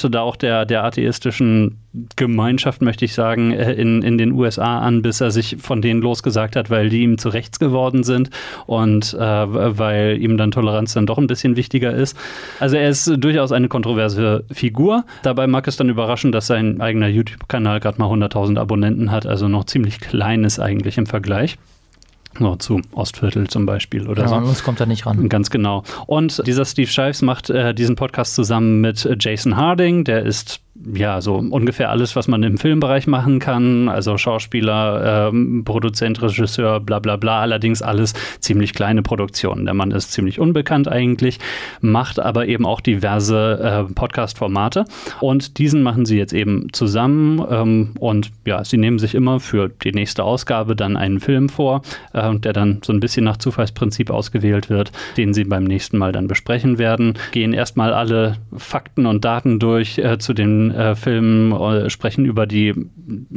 gehörte 0.03 0.09
da 0.09 0.21
auch 0.21 0.35
der, 0.35 0.65
der 0.65 0.83
atheistischen 0.83 1.79
Gemeinschaft, 2.15 2.81
möchte 2.81 3.05
ich 3.05 3.13
sagen, 3.13 3.51
äh, 3.51 3.73
in, 3.73 4.01
in 4.01 4.17
den 4.17 4.31
USA 4.33 4.79
an, 4.79 5.01
bis 5.01 5.21
er 5.21 5.31
sich 5.31 5.57
von 5.59 5.81
denen 5.81 6.01
losgesagt 6.01 6.55
hat, 6.55 6.69
weil 6.69 6.89
die 6.89 7.03
ihm 7.03 7.17
zu 7.17 7.29
rechts 7.29 7.59
geworden 7.59 8.03
sind 8.03 8.29
und 8.65 9.13
äh, 9.13 9.19
weil 9.19 10.17
ihm 10.19 10.37
dann 10.37 10.51
Toleranz 10.51 10.93
dann 10.93 11.05
doch 11.05 11.17
ein 11.17 11.27
bisschen 11.27 11.55
wichtiger 11.55 11.93
ist. 11.93 12.17
Also 12.59 12.75
er 12.77 12.89
ist 12.89 13.11
durchaus 13.17 13.51
eine 13.51 13.67
kontroverse 13.67 14.43
Figur. 14.51 15.05
Dabei 15.21 15.47
mag 15.47 15.67
es 15.67 15.77
dann 15.77 15.89
überraschen, 15.89 16.31
dass 16.31 16.47
sein 16.47 16.81
eigener 16.81 17.07
YouTube-Kanal 17.07 17.79
gerade 17.79 17.99
mal 17.99 18.07
100.000 18.07 18.59
Abonnenten 18.59 19.11
hat, 19.11 19.25
also 19.25 19.47
noch 19.47 19.65
ziemlich 19.65 19.99
klein 19.99 20.43
ist 20.43 20.59
eigentlich 20.59 20.97
im 20.97 21.05
Vergleich. 21.05 21.57
So, 22.39 22.55
zu 22.55 22.81
Ostviertel 22.93 23.47
zum 23.47 23.65
Beispiel 23.65 24.07
oder 24.07 24.23
Ja, 24.23 24.27
so. 24.29 24.35
an 24.35 24.43
uns 24.45 24.63
kommt 24.63 24.79
er 24.79 24.85
nicht 24.87 25.05
ran. 25.05 25.29
Ganz 25.29 25.49
genau. 25.49 25.83
Und 26.07 26.41
dieser 26.47 26.65
Steve 26.65 26.87
Shives 26.89 27.21
macht 27.21 27.49
äh, 27.49 27.73
diesen 27.73 27.95
Podcast 27.95 28.33
zusammen 28.35 28.81
mit 28.81 29.07
Jason 29.19 29.55
Harding. 29.55 30.03
Der 30.03 30.23
ist 30.23 30.62
ja 30.93 31.21
so 31.21 31.35
ungefähr 31.35 31.89
alles, 31.89 32.15
was 32.15 32.27
man 32.27 32.43
im 32.43 32.57
Filmbereich 32.57 33.07
machen 33.07 33.39
kann. 33.39 33.89
Also 33.89 34.17
Schauspieler, 34.17 35.29
ähm, 35.29 35.63
Produzent, 35.65 36.21
Regisseur, 36.21 36.79
bla 36.79 36.99
bla 36.99 37.17
bla. 37.17 37.41
Allerdings 37.41 37.81
alles 37.81 38.13
ziemlich 38.39 38.73
kleine 38.73 39.01
Produktionen. 39.01 39.65
Der 39.65 39.73
Mann 39.73 39.91
ist 39.91 40.11
ziemlich 40.11 40.39
unbekannt 40.39 40.87
eigentlich, 40.87 41.39
macht 41.81 42.19
aber 42.19 42.47
eben 42.47 42.65
auch 42.65 42.81
diverse 42.81 43.87
äh, 43.89 43.93
Podcast-Formate. 43.93 44.85
Und 45.19 45.57
diesen 45.57 45.83
machen 45.83 46.05
sie 46.05 46.17
jetzt 46.17 46.33
eben 46.33 46.67
zusammen. 46.73 47.43
Ähm, 47.49 47.91
und 47.99 48.31
ja, 48.45 48.63
sie 48.63 48.77
nehmen 48.77 48.99
sich 48.99 49.15
immer 49.15 49.39
für 49.39 49.69
die 49.69 49.91
nächste 49.91 50.23
Ausgabe 50.23 50.75
dann 50.75 50.97
einen 50.97 51.19
Film 51.19 51.49
vor, 51.49 51.81
äh, 52.13 52.35
der 52.35 52.53
dann 52.53 52.79
so 52.83 52.93
ein 52.93 52.99
bisschen 52.99 53.25
nach 53.25 53.37
Zufallsprinzip 53.37 54.09
ausgewählt 54.09 54.69
wird, 54.69 54.91
den 55.17 55.33
sie 55.33 55.43
beim 55.43 55.63
nächsten 55.63 55.97
Mal 55.97 56.11
dann 56.11 56.27
besprechen 56.27 56.77
werden. 56.77 57.13
Gehen 57.31 57.53
erstmal 57.53 57.93
alle 57.93 58.37
Fakten 58.55 59.05
und 59.05 59.25
Daten 59.25 59.59
durch 59.59 59.97
äh, 59.97 60.17
zu 60.17 60.33
den 60.33 60.72
äh, 60.73 60.95
Filmen, 60.95 61.51
äh, 61.51 61.89
sprechen 61.89 62.25
über 62.25 62.45
die 62.45 62.73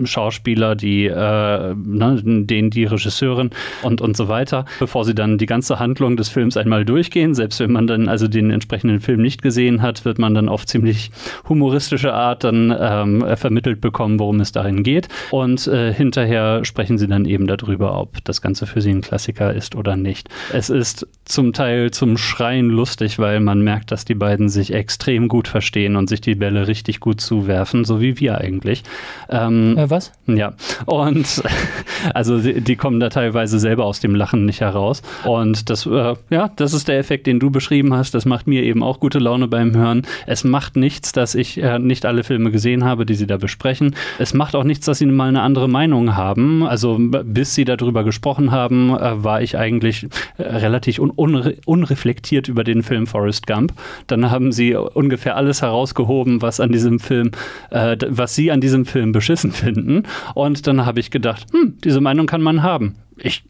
Schauspieler, 0.04 0.74
die, 0.74 1.06
äh, 1.06 1.74
ne, 1.74 2.22
den, 2.24 2.70
die 2.70 2.84
Regisseurin 2.84 3.50
und, 3.82 4.00
und 4.00 4.16
so 4.16 4.28
weiter, 4.28 4.64
bevor 4.78 5.04
sie 5.04 5.14
dann 5.14 5.38
die 5.38 5.46
ganze 5.46 5.78
Handlung 5.78 6.16
des 6.16 6.28
Films 6.28 6.56
einmal 6.56 6.84
durchgehen. 6.84 7.34
Selbst 7.34 7.60
wenn 7.60 7.72
man 7.72 7.86
dann 7.86 8.08
also 8.08 8.28
den 8.28 8.50
entsprechenden 8.50 9.00
Film 9.00 9.20
nicht 9.22 9.42
gesehen 9.42 9.82
hat, 9.82 10.04
wird 10.04 10.18
man 10.18 10.34
dann 10.34 10.48
auf 10.48 10.66
ziemlich 10.66 11.10
humoristische 11.48 12.12
Art 12.12 12.44
dann 12.44 12.74
ähm, 12.78 13.24
vermittelt 13.36 13.80
bekommen, 13.80 14.18
worum 14.18 14.40
es 14.40 14.52
darin 14.52 14.82
geht. 14.82 15.08
Und 15.30 15.66
äh, 15.66 15.92
hinterher 15.92 16.64
sprechen 16.64 16.98
sie 16.98 17.06
dann 17.06 17.24
eben 17.24 17.46
darüber, 17.46 17.98
ob 18.00 18.24
das 18.24 18.40
Ganze 18.40 18.66
für 18.66 18.80
sie 18.80 18.90
ein 18.90 19.00
Klassiker 19.00 19.52
ist 19.52 19.74
oder 19.74 19.96
nicht. 19.96 20.28
Es 20.52 20.70
ist 20.70 21.06
zum 21.24 21.52
Teil 21.52 21.90
zum 21.90 22.16
Schreien 22.16 22.70
lustig, 22.70 23.18
weil 23.18 23.40
man 23.40 23.62
merkt, 23.62 23.90
dass 23.90 24.04
die 24.04 24.14
beiden 24.14 24.48
sich 24.48 24.72
extrem 24.72 25.28
gut 25.28 25.48
verstehen 25.48 25.96
und 25.96 26.08
sich 26.08 26.20
die 26.20 26.34
Bälle 26.34 26.68
richtig 26.68 27.00
gut 27.00 27.20
zuwerfen, 27.27 27.85
so 27.85 28.01
wie 28.01 28.19
wir 28.20 28.39
eigentlich. 28.39 28.82
Ähm, 29.28 29.77
Äh, 29.77 29.90
was? 29.90 30.12
ja, 30.27 30.55
und 30.86 31.43
also 32.15 32.39
die, 32.39 32.61
die 32.61 32.77
kommen 32.77 33.01
da 33.01 33.09
teilweise 33.09 33.59
selber 33.59 33.85
aus 33.85 34.01
dem 34.01 34.15
Lachen 34.15 34.47
nicht 34.47 34.61
heraus. 34.61 35.03
Und 35.24 35.69
das, 35.69 35.86
äh, 35.86 36.15
ja, 36.31 36.51
das 36.57 36.73
ist 36.73 36.89
der 36.89 36.98
Effekt, 36.98 37.27
den 37.27 37.40
du 37.40 37.51
beschrieben 37.51 37.93
hast. 37.94 38.15
Das 38.15 38.24
macht 38.24 38.47
mir 38.47 38.62
eben 38.62 38.82
auch 38.82 39.01
gute 39.01 39.19
Laune 39.19 39.48
beim 39.48 39.74
Hören. 39.77 40.03
Es 40.27 40.44
macht 40.44 40.77
nichts, 40.77 41.12
dass 41.12 41.35
ich 41.35 41.61
äh, 41.62 41.78
nicht 41.78 42.07
alle 42.07 42.23
Filme 42.23 42.51
gesehen 42.51 42.85
habe, 42.85 43.05
die 43.05 43.15
sie 43.15 43.27
da 43.27 43.36
besprechen. 43.36 43.94
Es 44.19 44.35
macht 44.35 44.55
auch 44.55 44.65
nichts, 44.65 44.86
dass 44.86 44.98
sie 44.98 45.07
mal 45.07 45.28
eine 45.28 45.43
andere 45.43 45.69
Meinung 45.69 46.16
haben. 46.16 46.62
Also 46.65 46.97
bis 46.98 47.55
sie 47.55 47.65
darüber 47.65 48.05
gesprochen 48.05 48.53
haben, 48.53 48.90
äh, 48.90 49.24
war 49.24 49.43
ich 49.43 49.59
eigentlich 49.59 50.07
äh, 50.39 50.43
relativ 50.43 50.98
un 50.98 51.11
unre 51.11 51.57
unreflektiert 51.65 52.48
über 52.48 52.62
den 52.62 52.82
Film 52.82 53.07
Forrest 53.07 53.47
Gump. 53.47 53.73
Dann 54.07 54.31
haben 54.31 54.53
sie 54.53 54.74
ungefähr 54.77 55.36
alles 55.36 55.62
herausgehoben, 55.62 56.43
was 56.43 56.61
an 56.61 56.70
diesem 56.70 56.98
Film, 57.01 57.15
äh, 57.70 57.97
d- 57.97 58.06
was 58.10 58.34
sie 58.34 58.51
an 58.51 58.60
diesem 58.60 58.84
Film 58.86 59.12
beschissen 59.12 59.52
finden. 59.52 60.05
Und 60.34 60.66
dann 60.66 60.86
habe 60.86 61.01
ich 61.01 61.10
gedacht, 61.10 61.47
hm, 61.52 61.78
diese 61.84 62.01
Meinung 62.01 62.26
kann 62.26 62.43
man 62.43 62.62
haben. 62.62 62.97
Ich 63.16 63.44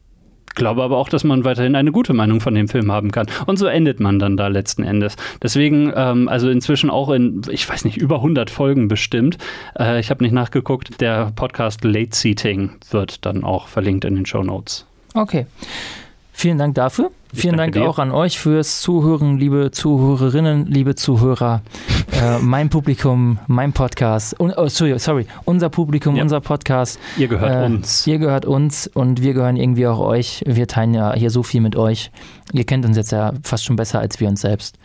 glaube 0.54 0.82
aber 0.82 0.96
auch, 0.96 1.10
dass 1.10 1.22
man 1.22 1.44
weiterhin 1.44 1.76
eine 1.76 1.92
gute 1.92 2.14
Meinung 2.14 2.40
von 2.40 2.54
dem 2.54 2.66
Film 2.68 2.90
haben 2.90 3.10
kann. 3.10 3.26
Und 3.44 3.58
so 3.58 3.66
endet 3.66 4.00
man 4.00 4.18
dann 4.18 4.38
da 4.38 4.46
letzten 4.48 4.84
Endes. 4.84 5.16
Deswegen, 5.42 5.92
ähm, 5.94 6.28
also 6.28 6.48
inzwischen 6.48 6.88
auch 6.88 7.10
in, 7.10 7.42
ich 7.50 7.68
weiß 7.68 7.84
nicht, 7.84 7.98
über 7.98 8.16
100 8.16 8.48
Folgen 8.48 8.88
bestimmt. 8.88 9.36
Äh, 9.78 10.00
ich 10.00 10.08
habe 10.08 10.24
nicht 10.24 10.32
nachgeguckt. 10.32 11.00
Der 11.02 11.30
Podcast 11.36 11.84
Late 11.84 12.16
Seating 12.16 12.70
wird 12.90 13.26
dann 13.26 13.44
auch 13.44 13.68
verlinkt 13.68 14.06
in 14.06 14.14
den 14.14 14.24
Show 14.24 14.42
Notes. 14.42 14.86
Okay. 15.12 15.44
Vielen 16.38 16.58
Dank 16.58 16.74
dafür. 16.74 17.10
Vielen 17.32 17.56
danke 17.56 17.78
Dank 17.78 17.84
dir. 17.86 17.90
auch 17.90 17.98
an 17.98 18.10
euch 18.12 18.38
fürs 18.38 18.82
Zuhören, 18.82 19.38
liebe 19.38 19.70
Zuhörerinnen, 19.70 20.66
liebe 20.66 20.94
Zuhörer. 20.94 21.62
äh, 22.12 22.38
mein 22.42 22.68
Publikum, 22.68 23.38
mein 23.46 23.72
Podcast. 23.72 24.38
Un 24.38 24.52
oh, 24.54 24.68
sorry, 24.68 24.98
sorry, 24.98 25.26
unser 25.46 25.70
Publikum, 25.70 26.14
Ja. 26.14 26.22
unser 26.22 26.42
Podcast. 26.42 26.98
Ihr 27.16 27.28
gehört 27.28 27.62
Äh, 27.62 27.64
uns. 27.66 28.06
Ihr 28.06 28.18
gehört 28.18 28.44
uns 28.44 28.86
und 28.86 29.22
wir 29.22 29.32
gehören 29.32 29.56
irgendwie 29.56 29.86
auch 29.86 29.98
euch. 29.98 30.42
Wir 30.46 30.68
teilen 30.68 30.92
ja 30.92 31.14
hier 31.14 31.30
so 31.30 31.42
viel 31.42 31.62
mit 31.62 31.74
euch. 31.74 32.10
Ihr 32.52 32.64
kennt 32.64 32.84
uns 32.84 32.98
jetzt 32.98 33.12
ja 33.12 33.32
fast 33.42 33.64
schon 33.64 33.76
besser 33.76 34.00
als 34.00 34.20
wir 34.20 34.28
uns 34.28 34.42
selbst. 34.42 34.76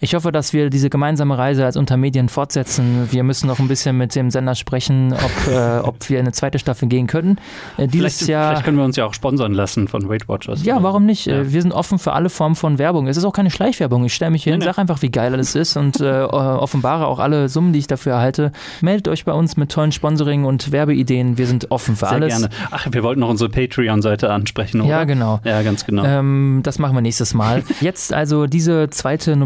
Ich 0.00 0.14
hoffe, 0.14 0.30
dass 0.32 0.52
wir 0.52 0.68
diese 0.70 0.90
gemeinsame 0.90 1.38
Reise 1.38 1.64
als 1.64 1.76
Untermedien 1.76 2.28
fortsetzen. 2.28 3.08
Wir 3.10 3.22
müssen 3.22 3.46
noch 3.46 3.58
ein 3.58 3.68
bisschen 3.68 3.96
mit 3.96 4.14
dem 4.14 4.30
Sender 4.30 4.54
sprechen, 4.54 5.12
ob, 5.14 5.52
äh, 5.52 5.78
ob 5.78 6.08
wir 6.08 6.18
in 6.18 6.26
eine 6.26 6.32
zweite 6.32 6.58
Staffel 6.58 6.88
gehen 6.88 7.06
können. 7.06 7.38
Äh, 7.76 7.88
dieses 7.88 8.18
Vielleicht, 8.18 8.28
Jahr. 8.28 8.48
vielleicht 8.50 8.64
können 8.64 8.76
wir 8.78 8.84
uns 8.84 8.96
ja 8.96 9.06
auch 9.06 9.14
sponsern 9.14 9.52
lassen 9.54 9.88
von 9.88 10.08
Weight 10.08 10.28
Watchers. 10.28 10.64
Ja, 10.64 10.82
warum 10.82 11.06
nicht? 11.06 11.26
Ja. 11.26 11.36
Äh, 11.40 11.52
Wir 11.52 11.62
sind 11.62 11.72
offen 11.72 11.98
für 11.98 12.12
alle 12.12 12.28
Formen 12.28 12.56
von 12.56 12.78
Werbung. 12.78 13.06
Es 13.06 13.16
ist 13.16 13.24
auch 13.24 13.32
keine 13.32 13.50
Schleichwerbung. 13.50 14.04
Ich 14.04 14.14
stelle 14.14 14.30
mich 14.32 14.44
hier 14.44 14.52
hin, 14.52 14.60
Nee, 14.60 14.66
nee. 14.66 14.70
sag 14.72 14.78
einfach, 14.78 15.00
wie 15.02 15.10
geil 15.10 15.32
alles 15.32 15.54
ist 15.54 15.76
und 15.76 16.00
äh, 16.00 16.22
offenbare 16.22 17.06
auch 17.06 17.18
alle 17.18 17.48
Summen, 17.48 17.72
die 17.72 17.78
ich 17.78 17.86
dafür 17.86 18.12
erhalte. 18.12 18.52
Meldet 18.82 19.08
euch 19.08 19.24
bei 19.24 19.32
uns 19.32 19.56
mit 19.56 19.70
tollen 19.72 19.92
Sponsoring 19.92 20.44
und 20.44 20.72
Werbeideen. 20.72 21.38
Wir 21.38 21.46
sind 21.46 21.70
offen 21.70 21.96
für 21.96 22.06
Sehr 22.06 22.12
alles. 22.16 22.28
gerne. 22.28 22.48
Ach, 22.70 22.86
wir 22.90 23.02
wollten 23.02 23.20
noch 23.20 23.28
unsere 23.30 23.48
Patreon-Seite 23.50 24.30
ansprechen, 24.30 24.80
oder? 24.82 24.90
Ja, 24.90 25.04
genau. 25.04 25.40
Ja, 25.44 25.62
ganz 25.62 25.86
genau. 25.86 26.04
Ähm, 26.04 26.60
das 26.62 26.78
machen 26.78 26.94
wir 26.94 27.00
nächstes 27.00 27.32
Mal. 27.34 27.62
Jetzt 27.80 28.12
also 28.12 28.46
diese 28.46 28.90
zweite 28.90 29.36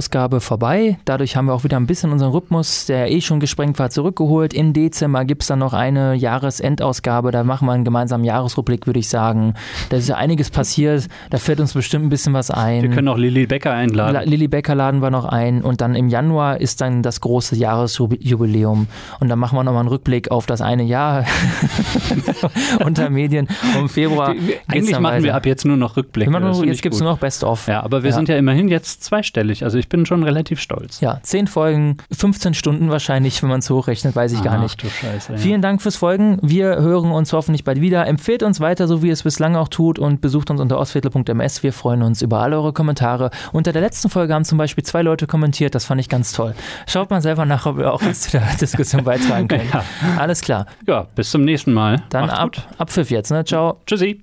November-Ausgabe 0.00 0.40
vorbei. 0.40 0.98
Dadurch 1.04 1.36
haben 1.36 1.46
wir 1.46 1.54
auch 1.54 1.64
wieder 1.64 1.76
ein 1.76 1.86
bisschen 1.86 2.10
unseren 2.12 2.30
Rhythmus, 2.32 2.86
der 2.86 3.10
eh 3.10 3.20
schon 3.20 3.38
gesprengt 3.40 3.78
war, 3.78 3.90
zurückgeholt. 3.90 4.54
Im 4.54 4.72
Dezember 4.72 5.24
gibt 5.24 5.42
es 5.42 5.48
dann 5.48 5.58
noch 5.58 5.72
eine 5.74 6.14
Jahresendausgabe. 6.14 7.30
Da 7.30 7.44
machen 7.44 7.66
wir 7.66 7.72
einen 7.72 7.84
gemeinsamen 7.84 8.24
Jahresrückblick, 8.24 8.86
würde 8.86 8.98
ich 8.98 9.08
sagen. 9.08 9.54
Da 9.90 9.98
ist 9.98 10.08
ja 10.08 10.16
einiges 10.16 10.50
passiert. 10.50 11.06
Da 11.30 11.38
fällt 11.38 11.60
uns 11.60 11.74
bestimmt 11.74 12.06
ein 12.06 12.08
bisschen 12.08 12.32
was 12.32 12.50
ein. 12.50 12.82
wir 12.82 12.90
können 12.90 13.08
auch 13.08 13.18
Lilly 13.18 13.46
Becker 13.46 13.72
einladen. 13.72 14.14
La- 14.14 14.22
Lilly 14.22 14.48
Becker 14.48 14.74
laden 14.74 15.02
wir 15.02 15.10
noch 15.10 15.24
ein 15.26 15.62
und 15.62 15.80
dann 15.80 15.94
im 15.94 16.08
Januar 16.08 16.60
ist 16.60 16.80
dann 16.80 17.02
das 17.02 17.20
große 17.20 17.56
Jahresjubiläum 17.56 18.86
und 19.20 19.28
dann 19.28 19.38
machen 19.38 19.56
wir 19.56 19.64
nochmal 19.64 19.80
einen 19.80 19.88
Rückblick 19.88 20.30
auf 20.30 20.46
das 20.46 20.60
eine 20.62 20.82
Jahr 20.84 21.24
unter 22.84 23.10
Medien. 23.10 23.48
Und 23.74 23.80
im 23.82 23.88
Februar 23.88 24.34
Eigentlich 24.66 24.92
machen 24.98 25.04
weiter. 25.04 25.24
wir 25.24 25.34
ab 25.34 25.46
jetzt 25.46 25.64
nur 25.64 25.76
noch 25.76 25.96
Rückblicke. 25.96 26.30
Nur, 26.30 26.54
finde 26.54 26.68
jetzt 26.68 26.82
gibt 26.82 26.94
es 26.94 27.00
nur 27.00 27.10
noch 27.10 27.18
Best-of. 27.18 27.66
Ja, 27.66 27.82
aber 27.82 28.02
wir 28.02 28.10
Ja. 28.10 28.16
sind 28.16 28.28
ja 28.28 28.36
immerhin 28.36 28.68
jetzt 28.68 29.04
zweistellig. 29.04 29.64
Also 29.64 29.78
ich 29.78 29.88
bin 29.90 30.06
schon 30.06 30.22
relativ 30.22 30.58
stolz. 30.60 31.00
Ja, 31.00 31.20
zehn 31.22 31.46
Folgen, 31.46 31.98
15 32.10 32.54
Stunden 32.54 32.88
wahrscheinlich, 32.88 33.42
wenn 33.42 33.50
man 33.50 33.58
es 33.58 33.68
hochrechnet, 33.68 34.16
weiß 34.16 34.32
ich 34.32 34.42
gar 34.42 34.54
Ach, 34.56 34.62
nicht. 34.62 34.82
du 34.82 34.88
Scheiße, 34.88 35.32
ja. 35.32 35.38
Vielen 35.38 35.60
Dank 35.60 35.82
fürs 35.82 35.96
Folgen. 35.96 36.38
Wir 36.40 36.76
hören 36.76 37.10
uns 37.10 37.32
hoffentlich 37.34 37.64
bald 37.64 37.80
wieder. 37.82 38.06
Empfehlt 38.06 38.42
uns 38.42 38.60
weiter, 38.60 38.88
so 38.88 39.02
wie 39.02 39.08
ihr 39.08 39.12
es 39.12 39.22
bislang 39.22 39.54
auch 39.56 39.68
tut 39.68 39.98
und 39.98 40.22
besucht 40.22 40.50
uns 40.50 40.60
unter 40.60 40.78
ostviertel.ms. 40.78 41.62
Wir 41.62 41.72
freuen 41.74 42.02
uns 42.02 42.22
über 42.22 42.40
alle 42.40 42.56
eure 42.56 42.72
Kommentare. 42.72 43.30
Unter 43.52 43.72
der 43.72 43.82
letzten 43.82 44.08
Folge 44.08 44.32
haben 44.32 44.44
zum 44.44 44.56
Beispiel 44.56 44.84
zwei 44.84 45.02
Leute 45.02 45.26
kommentiert. 45.26 45.74
Das 45.74 45.84
fand 45.84 46.00
ich 46.00 46.08
ganz 46.08 46.32
toll. 46.32 46.54
Schaut 46.86 47.10
mal 47.10 47.20
selber 47.20 47.44
nach, 47.44 47.66
ob 47.66 47.78
ihr 47.78 47.92
auch 47.92 48.02
was 48.02 48.22
zu 48.22 48.30
der 48.30 48.42
Diskussion 48.60 49.04
beitragen 49.04 49.48
könnt. 49.48 49.72
Ja. 49.72 49.84
Alles 50.18 50.40
klar. 50.40 50.66
Ja, 50.86 51.06
bis 51.14 51.30
zum 51.30 51.44
nächsten 51.44 51.72
Mal. 51.72 52.02
Dann 52.10 52.26
Macht's 52.26 52.38
ab, 52.38 52.52
gut. 52.54 52.64
ab 52.78 52.90
Pfiff 52.90 53.10
jetzt. 53.10 53.30
Ne? 53.30 53.44
Ciao. 53.44 53.80
Tschüssi. 53.86 54.22